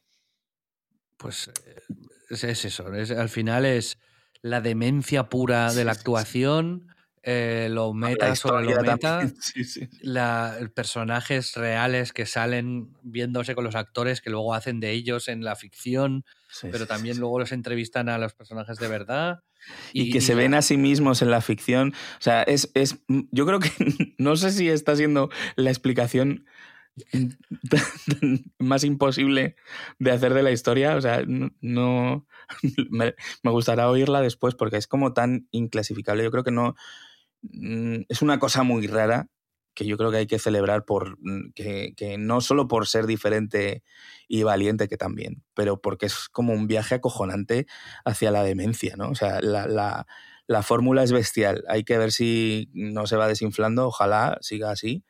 Pues 1.17 1.49
eh, 1.49 1.81
es, 2.29 2.43
es 2.43 2.65
eso. 2.65 2.93
es- 2.93 3.11
al 3.11 3.29
final 3.29 3.65
es 3.65 3.97
la 4.41 4.61
demencia 4.61 5.29
pura 5.29 5.73
de 5.73 5.83
la 5.85 5.91
actuación, 5.93 6.87
eh, 7.23 7.67
lo 7.69 7.93
meta 7.93 8.35
sobre 8.35 8.65
lo 8.65 8.81
meta, 8.81 9.21
La, 10.01 10.57
personajes 10.73 11.53
reales 11.55 12.13
que 12.13 12.25
salen 12.25 12.95
viéndose 13.01 13.55
con 13.55 13.63
los 13.63 13.75
actores 13.75 14.21
que 14.21 14.29
luego 14.29 14.53
hacen 14.53 14.79
de 14.79 14.91
ellos 14.91 15.27
en 15.27 15.43
la 15.43 15.55
ficción, 15.55 16.23
pero 16.61 16.87
también 16.87 17.19
luego 17.19 17.39
los 17.39 17.51
entrevistan 17.51 18.09
a 18.09 18.17
los 18.17 18.33
personajes 18.33 18.77
de 18.77 18.87
verdad. 18.87 19.39
Y, 19.91 20.11
que 20.11 20.21
se 20.21 20.35
ven 20.35 20.53
a 20.53 20.61
sí 20.61 20.77
mismos 20.77 21.21
en 21.21 21.31
la 21.31 21.41
ficción. 21.41 21.93
O 22.19 22.21
sea, 22.21 22.43
es, 22.43 22.71
es 22.73 22.99
yo 23.07 23.45
creo 23.45 23.59
que 23.59 23.69
no 24.17 24.35
sé 24.35 24.51
si 24.51 24.69
está 24.69 24.95
siendo 24.95 25.29
la 25.55 25.69
explicación 25.69 26.45
más 28.59 28.83
imposible 28.83 29.55
de 29.99 30.11
hacer 30.11 30.33
de 30.33 30.43
la 30.43 30.51
historia. 30.51 30.95
O 30.95 31.01
sea, 31.01 31.23
no. 31.27 32.25
Me, 32.89 33.13
me, 33.43 33.51
gustará 33.51 33.89
oírla 33.89 34.21
después 34.21 34.55
porque 34.55 34.77
es 34.77 34.87
como 34.87 35.13
tan 35.13 35.47
inclasificable. 35.51 36.23
Yo 36.23 36.31
creo 36.31 36.43
que 36.43 36.51
no. 36.51 36.75
Mm, 37.41 38.01
es 38.09 38.21
una 38.21 38.39
cosa 38.39 38.63
muy 38.63 38.87
rara 38.87 39.27
que 39.75 39.85
yo 39.85 39.97
creo 39.97 40.11
que 40.11 40.17
hay 40.17 40.27
que 40.27 40.39
celebrar 40.39 40.85
por 40.85 41.17
mm, 41.21 41.53
que, 41.55 41.93
que, 41.95 42.17
no 42.17 42.41
solo 42.41 42.67
por 42.67 42.87
ser 42.87 43.05
diferente 43.07 43.83
y 44.27 44.43
valiente 44.43 44.87
que 44.87 44.97
también, 44.97 45.43
pero 45.53 45.81
porque 45.81 46.07
es 46.07 46.27
como 46.29 46.53
un 46.53 46.67
viaje 46.67 46.95
acojonante 46.95 47.67
hacia 48.05 48.31
la 48.31 48.43
demencia, 48.43 48.95
¿no? 48.97 49.09
O 49.09 49.15
sea, 49.15 49.41
la, 49.41 49.67
la, 49.67 50.05
la 50.47 50.63
fórmula 50.63 51.03
es 51.03 51.11
bestial. 51.11 51.63
Hay 51.69 51.83
que 51.83 51.97
ver 51.97 52.11
si 52.11 52.69
no 52.73 53.07
se 53.07 53.15
va 53.15 53.27
desinflando, 53.27 53.87
ojalá 53.87 54.37
siga 54.41 54.71
así, 54.71 55.03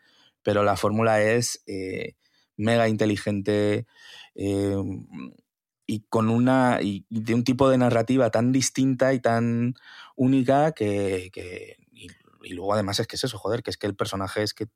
pero 0.43 0.63
la 0.63 0.75
fórmula 0.77 1.21
es 1.21 1.63
eh, 1.65 2.15
mega 2.57 2.87
inteligente 2.89 3.87
eh, 4.35 4.75
y 5.87 6.01
con 6.09 6.29
una 6.29 6.79
y 6.81 7.05
de 7.09 7.33
un 7.33 7.43
tipo 7.43 7.69
de 7.69 7.77
narrativa 7.77 8.29
tan 8.29 8.51
distinta 8.51 9.13
y 9.13 9.19
tan 9.19 9.73
única 10.15 10.73
que, 10.73 11.29
que 11.33 11.77
y, 12.41 12.53
luego 12.53 12.73
además 12.73 12.99
es 12.99 13.07
que 13.07 13.15
es 13.15 13.23
eso, 13.23 13.37
joder, 13.37 13.63
que 13.63 13.71
es 13.71 13.77
que 13.77 13.87
el 13.87 13.95
personaje 13.95 14.43
es 14.43 14.53
que, 14.53 14.67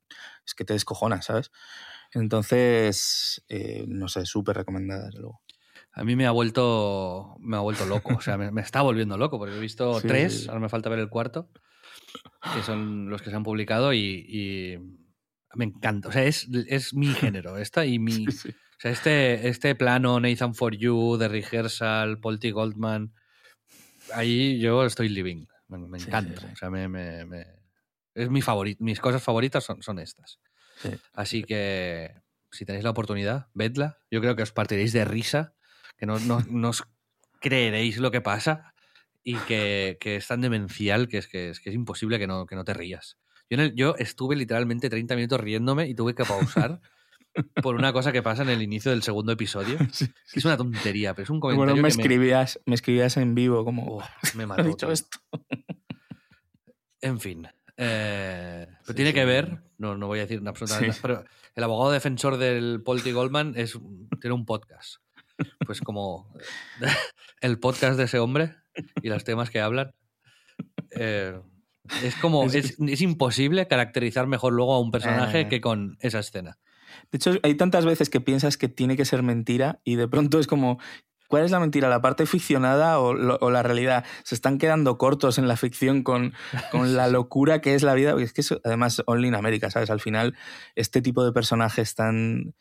es 0.45 0.53
que 0.56 0.65
te 0.65 0.73
descojona, 0.73 1.22
¿sabes? 1.22 1.52
Entonces, 2.11 3.44
eh, 3.49 3.85
no 3.88 4.07
sé, 4.07 4.26
súper 4.26 4.57
recomendada, 4.57 5.06
desde 5.06 5.19
luego. 5.19 5.41
A 5.94 6.03
mí 6.03 6.15
me 6.15 6.26
ha 6.26 6.31
vuelto, 6.31 7.35
me 7.40 7.57
ha 7.57 7.60
vuelto 7.60 7.85
loco, 7.85 8.15
o 8.15 8.22
sea, 8.22 8.38
me, 8.38 8.61
está 8.61 8.81
volviendo 8.81 9.18
loco, 9.18 9.38
porque 9.38 9.56
he 9.56 9.60
visto 9.60 9.99
tres, 10.02 10.48
ahora 10.48 10.60
me 10.60 10.69
falta 10.69 10.90
ver 10.90 10.99
el 10.99 11.10
cuarto, 11.10 11.49
que 12.56 12.64
son 12.64 13.10
los 13.10 13.22
que 13.22 13.30
se 13.30 13.35
han 13.35 13.44
publicado 13.44 13.94
y 13.94 14.80
me 15.56 15.65
encanta. 15.65 16.10
O 16.10 16.11
sea, 16.11 16.23
es, 16.23 16.48
es 16.68 16.94
mi 16.94 17.07
género, 17.14 17.57
esta 17.57 17.85
y 17.85 17.99
mi. 17.99 18.27
O 18.27 18.80
sea, 18.80 18.91
este, 18.91 19.48
este 19.48 19.76
plano 19.76 20.19
Nathan 20.19 20.56
for 20.56 20.76
You, 20.76 21.18
de 21.18 21.27
Rehearsal, 21.27 22.19
T. 22.40 22.52
Goldman. 22.52 23.14
Ahí 24.14 24.60
yo 24.60 24.85
estoy 24.85 25.10
living. 25.10 25.45
Me, 25.77 25.97
encanta. 25.97 26.49
o 26.51 26.55
sea, 26.55 26.69
me, 26.69 26.87
me, 26.87 27.45
es 28.13 28.29
mi 28.29 28.41
favorito. 28.41 28.83
Mis 28.83 28.99
cosas 28.99 29.23
favoritas 29.23 29.63
son, 29.63 29.81
son 29.81 29.99
estas. 29.99 30.39
Así 31.13 31.43
que 31.43 32.13
si 32.51 32.65
tenéis 32.65 32.83
la 32.83 32.91
oportunidad, 32.91 33.47
vedla. 33.53 33.99
Yo 34.11 34.21
creo 34.21 34.35
que 34.35 34.43
os 34.43 34.51
partiréis 34.51 34.93
de 34.93 35.05
risa, 35.05 35.53
que 35.97 36.05
no, 36.05 36.19
no, 36.19 36.41
no 36.49 36.69
os 36.69 36.83
creeréis 37.39 37.97
lo 37.97 38.11
que 38.11 38.21
pasa 38.21 38.73
y 39.23 39.35
que, 39.37 39.97
que, 39.99 40.17
es 40.17 40.27
tan 40.27 40.41
demencial 40.41 41.07
que 41.07 41.17
es 41.17 41.27
que 41.27 41.49
es, 41.49 41.59
que 41.59 41.69
es 41.69 41.75
imposible 41.75 42.19
que 42.19 42.27
no, 42.27 42.45
que 42.45 42.55
no 42.55 42.63
te 42.63 42.73
rías. 42.73 43.17
Yo, 43.75 43.95
estuve 43.97 44.35
literalmente 44.35 44.89
30 44.89 45.15
minutos 45.15 45.39
riéndome 45.39 45.87
y 45.87 45.95
tuve 45.95 46.15
que 46.15 46.25
pausar 46.25 46.81
por 47.61 47.76
una 47.76 47.93
cosa 47.93 48.11
que 48.11 48.22
pasa 48.22 48.43
en 48.43 48.49
el 48.49 48.61
inicio 48.61 48.91
del 48.91 49.03
segundo 49.03 49.31
episodio. 49.31 49.77
Es 50.34 50.45
una 50.45 50.57
tontería, 50.57 51.14
pero 51.14 51.23
es 51.23 51.30
un 51.30 51.39
comentario. 51.39 51.73
Bueno, 51.73 51.81
me, 51.81 51.89
escribías, 51.89 52.60
me... 52.65 52.76
escribías 52.76 53.18
en 53.18 53.35
vivo 53.35 53.64
como. 53.64 54.03
me 54.35 54.45
mató. 54.45 54.64
dicho 54.64 54.91
esto. 54.91 55.19
En 57.01 57.19
fin. 57.19 57.45
Eh, 57.76 58.65
pero 58.85 58.95
tiene 58.95 59.14
que 59.14 59.26
ver, 59.26 59.61
no, 59.77 59.97
no 59.97 60.07
voy 60.07 60.19
a 60.19 60.22
decir 60.22 60.41
absolutamente 60.45 60.88
nada, 60.88 60.99
pero 61.01 61.26
el 61.53 61.64
abogado 61.64 61.91
defensor 61.91 62.38
del 62.38 62.81
T. 63.03 63.11
Goldman 63.11 63.55
es, 63.57 63.77
tiene 64.22 64.34
un 64.34 64.45
podcast. 64.45 65.01
Pues 65.65 65.81
como 65.81 66.34
el 67.41 67.60
podcast 67.60 67.97
de 67.97 68.05
ese 68.05 68.19
hombre 68.19 68.55
y 69.01 69.10
los 69.10 69.26
temas 69.26 69.49
que 69.49 69.60
hablan. 69.60 69.93
Eh, 70.91 71.38
es 72.03 72.15
como, 72.15 72.45
es, 72.45 73.01
imposible 73.01 73.68
caracterizar 73.68 74.27
mejor 74.27 74.53
luego 74.53 74.73
a 74.73 74.80
un 74.80 74.91
personaje 74.91 75.41
eh. 75.41 75.47
que 75.49 75.60
con 75.60 75.97
esa 75.99 76.19
escena. 76.19 76.57
De 77.11 77.17
hecho, 77.17 77.34
hay 77.43 77.55
tantas 77.55 77.85
veces 77.85 78.09
que 78.09 78.21
piensas 78.21 78.57
que 78.57 78.69
tiene 78.69 78.97
que 78.97 79.05
ser 79.05 79.23
mentira 79.23 79.80
y 79.84 79.95
de 79.95 80.07
pronto 80.07 80.39
es 80.39 80.47
como, 80.47 80.80
¿cuál 81.27 81.45
es 81.45 81.51
la 81.51 81.59
mentira? 81.59 81.89
¿La 81.89 82.01
parte 82.01 82.25
ficcionada 82.25 82.99
o, 82.99 83.13
la 83.13 83.63
realidad? 83.63 84.05
Se 84.23 84.35
están 84.35 84.57
quedando 84.57 84.97
cortos 84.97 85.38
en 85.38 85.47
la 85.47 85.57
ficción 85.57 86.03
con, 86.03 86.34
con 86.71 86.95
la 86.95 87.07
locura 87.09 87.61
que 87.61 87.75
es 87.75 87.84
la 87.84 87.93
vida. 87.93 88.15
Es 88.19 88.34
que 88.34 88.41
eso, 88.41 88.61
además, 88.63 89.01
Only 89.05 89.30
in 89.30 89.35
America, 89.35 89.69
¿sabes? 89.71 89.89
Al 89.89 89.99
final, 89.99 90.35
este 90.75 91.01
tipo 91.01 91.23
de 91.25 91.31
personajes 91.31 91.95
tan 91.95 92.53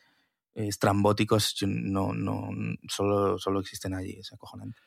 estrambóticos 0.55 1.55
no, 1.67 2.13
no, 2.13 2.49
solo, 2.87 3.37
solo 3.37 3.59
existen 3.59 3.93
allí, 3.93 4.17
es 4.19 4.33
acojonante. 4.33 4.79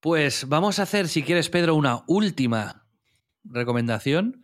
Pues 0.00 0.48
vamos 0.48 0.78
a 0.78 0.82
hacer, 0.82 1.08
si 1.08 1.22
quieres, 1.22 1.48
Pedro, 1.48 1.74
una 1.74 2.02
última 2.06 2.86
recomendación. 3.44 4.43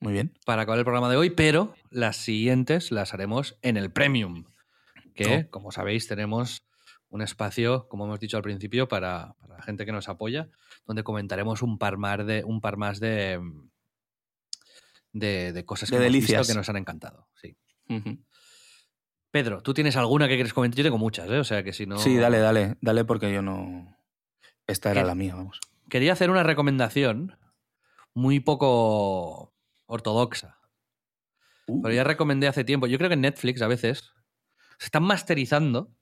Muy 0.00 0.12
bien. 0.12 0.32
Para 0.44 0.62
acabar 0.62 0.78
el 0.78 0.84
programa 0.84 1.10
de 1.10 1.16
hoy, 1.16 1.30
pero 1.30 1.74
las 1.90 2.16
siguientes 2.16 2.92
las 2.92 3.14
haremos 3.14 3.58
en 3.62 3.76
el 3.76 3.90
Premium, 3.90 4.44
que, 5.14 5.46
oh. 5.46 5.50
como 5.50 5.72
sabéis, 5.72 6.06
tenemos 6.06 6.64
un 7.10 7.22
espacio, 7.22 7.88
como 7.88 8.04
hemos 8.04 8.20
dicho 8.20 8.36
al 8.36 8.42
principio, 8.42 8.88
para, 8.88 9.34
la 9.48 9.62
gente 9.62 9.86
que 9.86 9.92
nos 9.92 10.08
apoya, 10.08 10.48
donde 10.86 11.02
comentaremos 11.02 11.62
un 11.62 11.78
par 11.78 11.96
más 11.96 12.24
de, 12.24 12.44
un 12.44 12.60
par 12.60 12.76
más 12.76 13.00
de, 13.00 13.40
de, 15.12 15.64
cosas 15.64 15.90
que, 15.90 15.96
hemos 15.96 16.12
visto 16.12 16.42
que 16.46 16.54
nos 16.54 16.68
han 16.68 16.76
encantado. 16.76 17.28
Sí. 17.40 17.56
Pedro, 19.30 19.62
¿tú 19.62 19.74
tienes 19.74 19.96
alguna 19.96 20.28
que 20.28 20.34
quieres 20.34 20.52
comentar? 20.52 20.78
Yo 20.78 20.84
tengo 20.84 20.98
muchas, 20.98 21.28
¿eh? 21.28 21.38
O 21.38 21.44
sea 21.44 21.62
que 21.62 21.72
si 21.72 21.86
no. 21.86 21.98
Sí, 21.98 22.16
dale, 22.16 22.38
dale, 22.38 22.76
dale, 22.80 23.04
porque 23.04 23.32
yo 23.32 23.42
no. 23.42 23.96
Esta 24.66 24.90
era 24.90 25.04
la 25.04 25.14
mía, 25.14 25.34
vamos. 25.34 25.60
Quería 25.88 26.12
hacer 26.12 26.30
una 26.30 26.42
recomendación 26.42 27.36
muy 28.14 28.40
poco 28.40 29.54
ortodoxa. 29.88 30.58
Pero 31.66 31.92
ya 31.92 32.02
uh. 32.02 32.06
recomendé 32.06 32.46
hace 32.46 32.64
tiempo. 32.64 32.86
Yo 32.86 32.98
creo 32.98 33.10
que 33.10 33.14
en 33.14 33.22
Netflix 33.22 33.60
a 33.60 33.66
veces 33.66 34.12
se 34.78 34.86
están 34.86 35.02
masterizando 35.02 35.92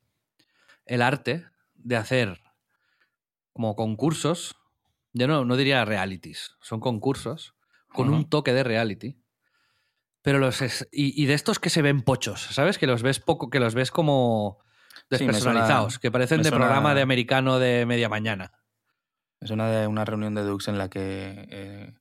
el 0.84 1.00
arte 1.00 1.46
de 1.74 1.96
hacer 1.96 2.42
como 3.52 3.74
concursos. 3.74 4.56
Yo 5.12 5.26
no, 5.26 5.44
no 5.44 5.56
diría 5.56 5.84
realities, 5.84 6.56
son 6.60 6.80
concursos 6.80 7.54
con 7.88 8.10
un 8.10 8.28
toque 8.28 8.52
de 8.52 8.62
reality. 8.62 9.18
Pero 10.20 10.38
los 10.38 10.60
y, 10.90 11.24
de 11.26 11.34
estos 11.34 11.58
que 11.58 11.70
se 11.70 11.82
ven 11.82 12.02
pochos, 12.02 12.40
¿sabes? 12.50 12.78
Que 12.78 12.86
los 12.86 13.02
ves 13.02 13.20
poco, 13.20 13.48
que 13.48 13.60
los 13.60 13.74
ves 13.74 13.90
como 13.90 14.58
despersonalizados, 15.08 15.98
que 15.98 16.10
parecen 16.10 16.42
de 16.42 16.50
programa 16.50 16.94
de 16.94 17.02
americano 17.02 17.58
de 17.58 17.86
media 17.86 18.08
mañana. 18.08 18.52
Es 19.40 19.50
una 19.50 19.70
de 19.70 19.86
una 19.86 20.04
reunión 20.04 20.34
de 20.34 20.42
Dux 20.42 20.68
en 20.68 20.78
la 20.78 20.90
que 20.90 21.46
eh, 21.48 21.94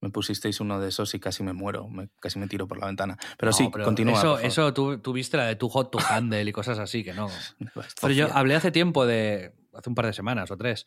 me 0.00 0.10
pusisteis 0.10 0.60
uno 0.60 0.80
de 0.80 0.88
esos 0.88 1.14
y 1.14 1.20
casi 1.20 1.42
me 1.42 1.52
muero, 1.52 1.88
casi 2.20 2.38
me 2.38 2.48
tiro 2.48 2.66
por 2.66 2.78
la 2.78 2.86
ventana. 2.86 3.18
Pero 3.38 3.52
sí, 3.52 3.70
continúa. 3.70 4.18
Eso, 4.18 4.38
eso 4.38 4.72
tú, 4.72 5.12
viste 5.12 5.36
la 5.36 5.46
de 5.46 5.56
tu 5.56 5.68
hot 5.68 5.90
to 5.90 5.98
handle 6.08 6.42
y 6.42 6.52
cosas 6.52 6.78
así, 6.78 7.04
que 7.04 7.12
no. 7.12 7.28
pero 8.00 8.12
yo 8.14 8.32
hablé 8.32 8.54
hace 8.54 8.70
tiempo 8.70 9.06
de, 9.06 9.54
hace 9.74 9.88
un 9.88 9.94
par 9.94 10.06
de 10.06 10.12
semanas 10.12 10.50
o 10.50 10.56
tres, 10.56 10.86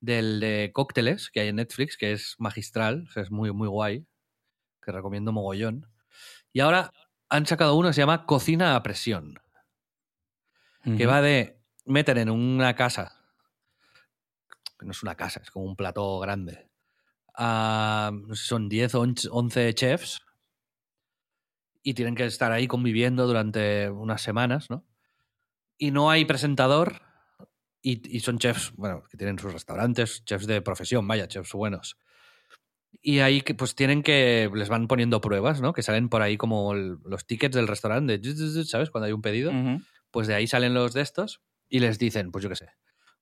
del 0.00 0.40
de 0.40 0.70
cócteles 0.74 1.30
que 1.30 1.40
hay 1.40 1.48
en 1.48 1.56
Netflix, 1.56 1.96
que 1.96 2.12
es 2.12 2.36
magistral, 2.38 3.08
es 3.16 3.30
muy, 3.30 3.52
muy 3.52 3.68
guay, 3.68 4.06
que 4.82 4.92
recomiendo 4.92 5.32
mogollón. 5.32 5.86
Y 6.52 6.60
ahora 6.60 6.92
han 7.28 7.46
sacado 7.46 7.76
uno 7.76 7.88
que 7.88 7.94
se 7.94 8.02
llama 8.02 8.26
Cocina 8.26 8.76
a 8.76 8.82
presión, 8.82 9.40
que 10.96 11.06
va 11.06 11.20
de 11.20 11.60
meter 11.84 12.18
en 12.18 12.30
una 12.30 12.74
casa, 12.74 13.22
que 14.78 14.86
no 14.86 14.92
es 14.92 15.02
una 15.02 15.14
casa, 15.14 15.40
es 15.42 15.50
como 15.50 15.66
un 15.66 15.76
plato 15.76 16.18
grande, 16.20 16.69
no 17.40 18.34
sé, 18.34 18.44
son 18.44 18.68
10 18.68 18.94
o 18.94 19.00
11 19.00 19.74
chefs 19.74 20.20
y 21.82 21.94
tienen 21.94 22.14
que 22.14 22.26
estar 22.26 22.52
ahí 22.52 22.66
conviviendo 22.66 23.26
durante 23.26 23.90
unas 23.90 24.22
semanas, 24.22 24.68
¿no? 24.70 24.86
Y 25.78 25.90
no 25.90 26.10
hay 26.10 26.26
presentador 26.26 27.00
y, 27.82 28.20
son 28.20 28.38
chefs, 28.38 28.72
bueno, 28.76 29.02
que 29.10 29.16
tienen 29.16 29.38
sus 29.38 29.52
restaurantes, 29.52 30.22
chefs 30.24 30.46
de 30.46 30.60
profesión, 30.60 31.08
vaya, 31.08 31.26
chefs 31.28 31.52
buenos. 31.52 31.96
Y 33.00 33.20
ahí 33.20 33.40
pues 33.40 33.74
tienen 33.74 34.02
que, 34.02 34.50
les 34.52 34.68
van 34.68 34.86
poniendo 34.86 35.22
pruebas, 35.22 35.62
¿no? 35.62 35.72
Que 35.72 35.82
salen 35.82 36.10
por 36.10 36.20
ahí 36.20 36.36
como 36.36 36.74
los 36.74 37.26
tickets 37.26 37.56
del 37.56 37.68
restaurante, 37.68 38.20
¿sabes? 38.64 38.90
Cuando 38.90 39.06
hay 39.06 39.12
un 39.12 39.22
pedido, 39.22 39.52
pues 40.10 40.26
de 40.26 40.34
ahí 40.34 40.46
salen 40.46 40.74
los 40.74 40.92
de 40.92 41.00
estos 41.00 41.40
y 41.68 41.78
les 41.78 41.98
dicen, 41.98 42.30
pues 42.30 42.42
yo 42.42 42.50
qué 42.50 42.56
sé, 42.56 42.68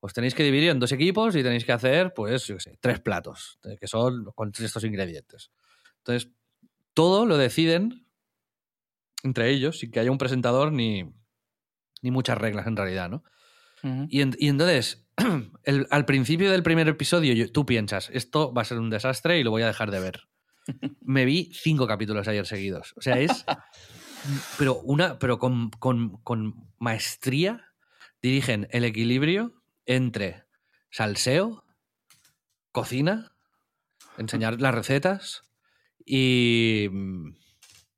os 0.00 0.12
tenéis 0.12 0.34
que 0.34 0.44
dividir 0.44 0.70
en 0.70 0.78
dos 0.78 0.92
equipos 0.92 1.34
y 1.34 1.42
tenéis 1.42 1.64
que 1.64 1.72
hacer, 1.72 2.14
pues, 2.14 2.46
yo 2.46 2.56
qué 2.56 2.60
sé, 2.60 2.78
tres 2.80 3.00
platos, 3.00 3.58
eh, 3.64 3.76
que 3.80 3.86
son 3.86 4.24
con 4.34 4.52
estos 4.58 4.84
ingredientes. 4.84 5.50
Entonces, 5.98 6.30
todo 6.94 7.26
lo 7.26 7.36
deciden 7.36 8.06
entre 9.24 9.50
ellos 9.50 9.80
sin 9.80 9.90
que 9.90 10.00
haya 10.00 10.12
un 10.12 10.18
presentador 10.18 10.72
ni, 10.72 11.04
ni 12.02 12.10
muchas 12.10 12.38
reglas 12.38 12.66
en 12.66 12.76
realidad, 12.76 13.10
¿no? 13.10 13.24
y, 14.08 14.20
entonces, 14.20 15.06
al 15.90 16.04
principio 16.04 16.50
del 16.50 16.62
primer 16.62 16.88
episodio 16.88 17.52
tú 17.52 17.64
piensas, 17.64 18.10
esto 18.12 18.52
va 18.52 18.62
a 18.62 18.64
ser 18.64 18.78
un 18.78 18.90
desastre 18.90 19.38
y 19.38 19.44
lo 19.44 19.50
voy 19.50 19.62
a 19.62 19.68
dejar 19.68 19.90
de 19.90 20.00
ver. 20.00 20.22
Me 21.00 21.24
vi 21.24 21.50
cinco 21.52 21.86
capítulos 21.86 22.26
ayer 22.28 22.46
seguidos. 22.46 22.94
O 22.96 23.00
sea, 23.00 23.18
es. 23.20 23.44
pero 24.58 24.80
una. 24.80 25.18
Pero 25.20 25.38
con, 25.38 25.70
con 25.70 26.54
maestría 26.78 27.72
dirigen 28.20 28.66
el 28.72 28.84
equilibrio 28.84 29.57
entre 29.88 30.44
salseo, 30.90 31.64
cocina, 32.72 33.32
enseñar 34.18 34.60
las 34.60 34.74
recetas 34.74 35.42
y, 36.04 36.88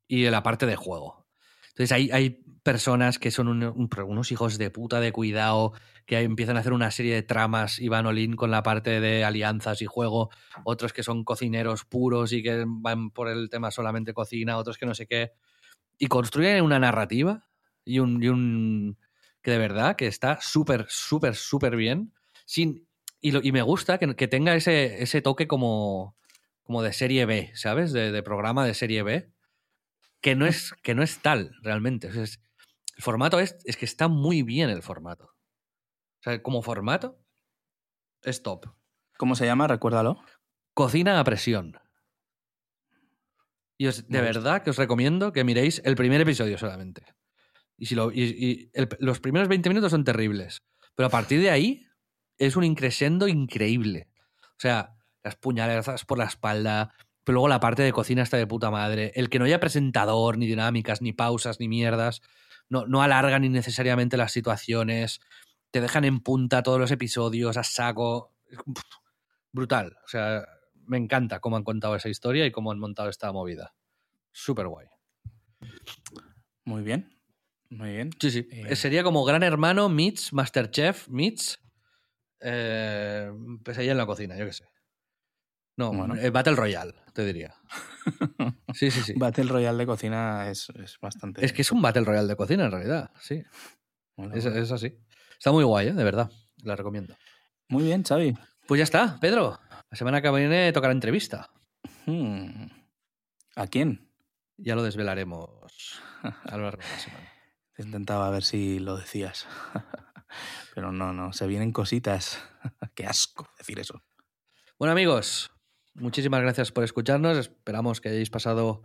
y 0.07 0.31
la 0.31 0.43
parte 0.43 0.67
de 0.67 0.77
juego. 0.77 1.27
Entonces 1.69 1.93
hay, 1.93 2.11
hay 2.13 2.45
personas 2.63 3.19
que 3.19 3.33
son 3.33 3.49
unos 3.49 4.33
hijos 4.33 4.57
de 4.57 4.71
puta 4.71 5.01
de 5.01 5.13
cuidado, 5.13 5.73
que 6.07 6.21
empiezan 6.21 6.57
a 6.57 6.61
hacer 6.61 6.73
una 6.73 6.93
serie 6.93 7.15
de 7.15 7.23
tramas 7.23 7.81
y 7.81 7.89
van 7.89 8.07
olín 8.07 8.37
con 8.37 8.51
la 8.51 8.63
parte 8.63 9.01
de 9.01 9.25
alianzas 9.25 9.83
y 9.83 9.87
juego, 9.87 10.31
otros 10.65 10.93
que 10.93 11.03
son 11.03 11.25
cocineros 11.25 11.85
puros 11.85 12.33
y 12.33 12.43
que 12.43 12.65
van 12.67 13.11
por 13.11 13.29
el 13.29 13.51
tema 13.51 13.71
solamente 13.73 14.15
cocina, 14.15 14.59
otros 14.59 14.79
que 14.79 14.87
no 14.87 14.95
sé 14.95 15.07
qué, 15.07 15.33
y 15.99 16.07
construyen 16.07 16.63
una 16.63 16.79
narrativa 16.79 17.49
y 17.85 17.99
un 17.99 18.97
que 19.43 19.51
de 19.51 19.59
verdad 19.59 19.97
que 19.97 20.07
está 20.07 20.41
súper, 20.41 20.87
súper, 20.89 21.35
súper 21.35 21.77
bien, 21.77 22.13
sin, 22.45 22.87
y, 23.21 23.47
y 23.47 23.53
me 23.53 23.63
gusta 23.63 23.99
que, 23.99 24.15
que 24.17 24.29
tenga 24.29 24.55
ese, 24.55 25.03
ese 25.03 25.23
toque 25.23 25.47
como, 25.47 26.17
como 26.63 26.83
de 26.83 26.93
serie 26.93 27.27
B, 27.27 27.53
¿sabes? 27.55 27.93
De, 27.93 28.13
de 28.13 28.23
programa 28.23 28.65
de 28.65 28.75
serie 28.75 29.03
B, 29.03 29.31
que 30.21 30.35
no 30.35 30.47
es, 30.47 30.73
que 30.83 30.95
no 30.95 31.03
es 31.03 31.21
tal 31.21 31.53
realmente. 31.63 32.09
es, 32.09 32.41
el 32.97 33.03
formato 33.03 33.41
es, 33.41 33.57
es 33.65 33.77
que 33.77 33.87
está 33.87 34.09
muy 34.09 34.43
bien 34.43 34.71
el 34.71 34.83
formato. 34.83 35.25
O 35.25 36.23
sea, 36.23 36.43
como 36.43 36.63
formato, 36.63 37.19
es 38.23 38.43
top. 38.43 38.67
¿Cómo 39.17 39.35
se 39.35 39.47
llama? 39.47 39.67
Recuérdalo. 39.67 40.23
Cocina 40.75 41.19
a 41.19 41.25
presión. 41.25 41.79
Y 43.79 43.87
de 43.87 44.21
verdad 44.21 44.63
que 44.63 44.71
os 44.71 44.77
recomiendo 44.77 45.33
que 45.33 45.43
miréis 45.43 45.81
el 45.87 45.95
primer 45.95 46.21
episodio 46.21 46.59
solamente. 46.59 47.03
Y, 47.81 47.87
si 47.87 47.97
lo, 47.97 48.13
los 49.01 49.19
primeros 49.19 49.49
20 49.49 49.69
minutos 49.69 49.91
son 49.91 50.05
terribles. 50.05 50.63
Pero 50.95 51.09
a 51.09 51.11
partir 51.11 51.41
de 51.41 51.51
ahí 51.51 51.87
es 52.39 52.55
un 52.55 52.63
increscendo 52.63 53.27
increíble. 53.27 54.09
O 54.43 54.61
sea, 54.61 54.95
las 55.25 55.35
puñaladas 55.35 56.05
por 56.05 56.19
la 56.19 56.27
espalda, 56.27 56.95
pero 57.25 57.35
luego 57.35 57.49
la 57.49 57.59
parte 57.59 57.83
de 57.83 57.93
cocina 57.93 58.23
está 58.23 58.37
de 58.37 58.47
puta 58.47 58.71
madre. 58.71 59.11
El 59.17 59.29
que 59.29 59.41
no 59.41 59.47
haya 59.47 59.59
presentador, 59.59 60.39
ni 60.39 60.47
dinámicas, 60.47 61.03
ni 61.03 61.13
pausas, 61.13 61.59
ni 61.59 61.67
mierdas 61.67 62.23
no, 62.71 62.87
no 62.87 63.03
alargan 63.03 63.45
innecesariamente 63.45 64.17
las 64.17 64.33
situaciones, 64.33 65.21
te 65.71 65.81
dejan 65.81 66.05
en 66.05 66.21
punta 66.21 66.63
todos 66.63 66.81
los 66.81 66.91
episodios, 66.91 67.57
a 67.57 67.65
saco. 67.65 68.33
brutal. 69.53 69.99
O 70.05 70.09
sea, 70.09 70.47
me 70.87 70.97
encanta 70.97 71.41
cómo 71.41 71.57
han 71.57 71.65
contado 71.65 71.97
esa 71.97 72.09
historia 72.09 72.47
y 72.47 72.53
cómo 72.53 72.73
han 72.73 72.79
montado 72.79 73.11
esta 73.11 73.31
movida. 73.33 73.75
Súper 74.33 74.69
guay. 74.69 74.87
Muy 76.65 76.83
bien. 76.83 77.20
Muy 77.71 77.91
bien. 77.91 78.11
Sí, 78.21 78.31
sí. 78.31 78.49
Eh, 78.51 78.77
Sería 78.77 79.03
como 79.03 79.25
Gran 79.25 79.43
Hermano 79.43 79.89
meets 79.89 80.33
Masterchef 80.33 81.09
meets 81.09 81.61
eh, 82.41 83.31
Pesadilla 83.65 83.93
en 83.93 83.99
la 83.99 84.07
cocina, 84.07 84.37
yo 84.37 84.45
qué 84.47 84.53
sé. 84.53 84.65
No, 85.77 85.93
bueno. 85.93 86.15
Eh, 86.17 86.31
Battle 86.31 86.57
Royale, 86.57 86.95
te 87.15 87.25
diría. 87.25 87.55
Sí, 88.73 88.91
sí, 88.91 89.03
sí. 89.03 89.13
Battle 89.15 89.45
Royale 89.45 89.77
de 89.77 89.87
cocina 89.87 90.49
es, 90.49 90.73
bastante. 91.03 91.45
Es 91.45 91.53
que 91.53 91.63
es 91.63 91.71
un 91.71 91.83
Battle 91.83 92.05
Royale 92.05 92.29
de 92.29 92.37
cocina, 92.37 92.65
en 92.65 92.71
realidad, 92.71 93.11
sí. 93.21 93.43
es, 94.33 94.73
así. 94.73 94.97
Está 95.33 95.53
muy 95.53 95.65
guay, 95.65 95.89
¿eh? 95.89 95.93
de 95.93 96.05
verdad. 96.05 96.31
La 96.63 96.77
recomiendo. 96.77 97.15
Muy 97.69 97.85
bien, 97.85 98.03
Xavi. 98.03 98.35
Pues 98.67 98.79
ya 98.79 98.85
está, 98.85 99.19
Pedro. 99.21 99.59
La 99.91 99.97
semana 99.97 100.23
que 100.23 100.31
viene 100.31 100.73
tocará 100.73 100.93
entrevista. 100.93 101.51
Hmm. 102.07 102.69
¿A 103.57 103.67
quién? 103.67 104.09
Ya 104.57 104.77
lo 104.77 104.83
desvelaremos 104.83 106.01
a 106.23 106.57
lo 106.57 106.65
largo 106.65 106.83
de 106.83 106.89
la 106.89 106.99
semana. 106.99 107.30
Intentaba 107.81 108.31
ver 108.31 108.45
si 108.45 108.79
lo 108.79 108.97
decías. 108.97 109.47
Pero 110.75 110.93
no, 110.93 111.13
no, 111.13 111.33
se 111.33 111.47
vienen 111.47 111.73
cositas. 111.73 112.43
Qué 112.95 113.07
asco 113.07 113.49
decir 113.59 113.81
eso. 113.81 114.03
Bueno, 114.79 114.93
amigos, 114.93 115.51
Muchísimas 115.95 116.41
gracias 116.41 116.73
por 116.73 116.85
escucharnos. 116.85 117.37
Esperamos 117.37 118.01
que 118.01 118.09
hayáis 118.09 118.31
pasado 118.31 118.83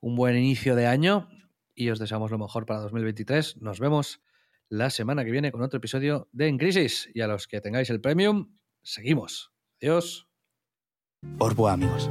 un 0.00 0.16
buen 0.16 0.36
inicio 0.36 0.74
de 0.74 0.86
año 0.86 1.28
y 1.74 1.90
os 1.90 1.98
deseamos 1.98 2.30
lo 2.30 2.38
mejor 2.38 2.66
para 2.66 2.80
2023. 2.80 3.58
Nos 3.58 3.80
vemos 3.80 4.20
la 4.68 4.90
semana 4.90 5.24
que 5.24 5.30
viene 5.30 5.52
con 5.52 5.62
otro 5.62 5.78
episodio 5.78 6.28
de 6.32 6.48
En 6.48 6.58
Crisis. 6.58 7.08
Y 7.14 7.20
a 7.20 7.26
los 7.26 7.46
que 7.46 7.60
tengáis 7.60 7.90
el 7.90 8.00
premium, 8.00 8.56
seguimos. 8.82 9.52
Adiós. 9.80 10.28
Orboa, 11.38 11.72
amigos. 11.72 12.10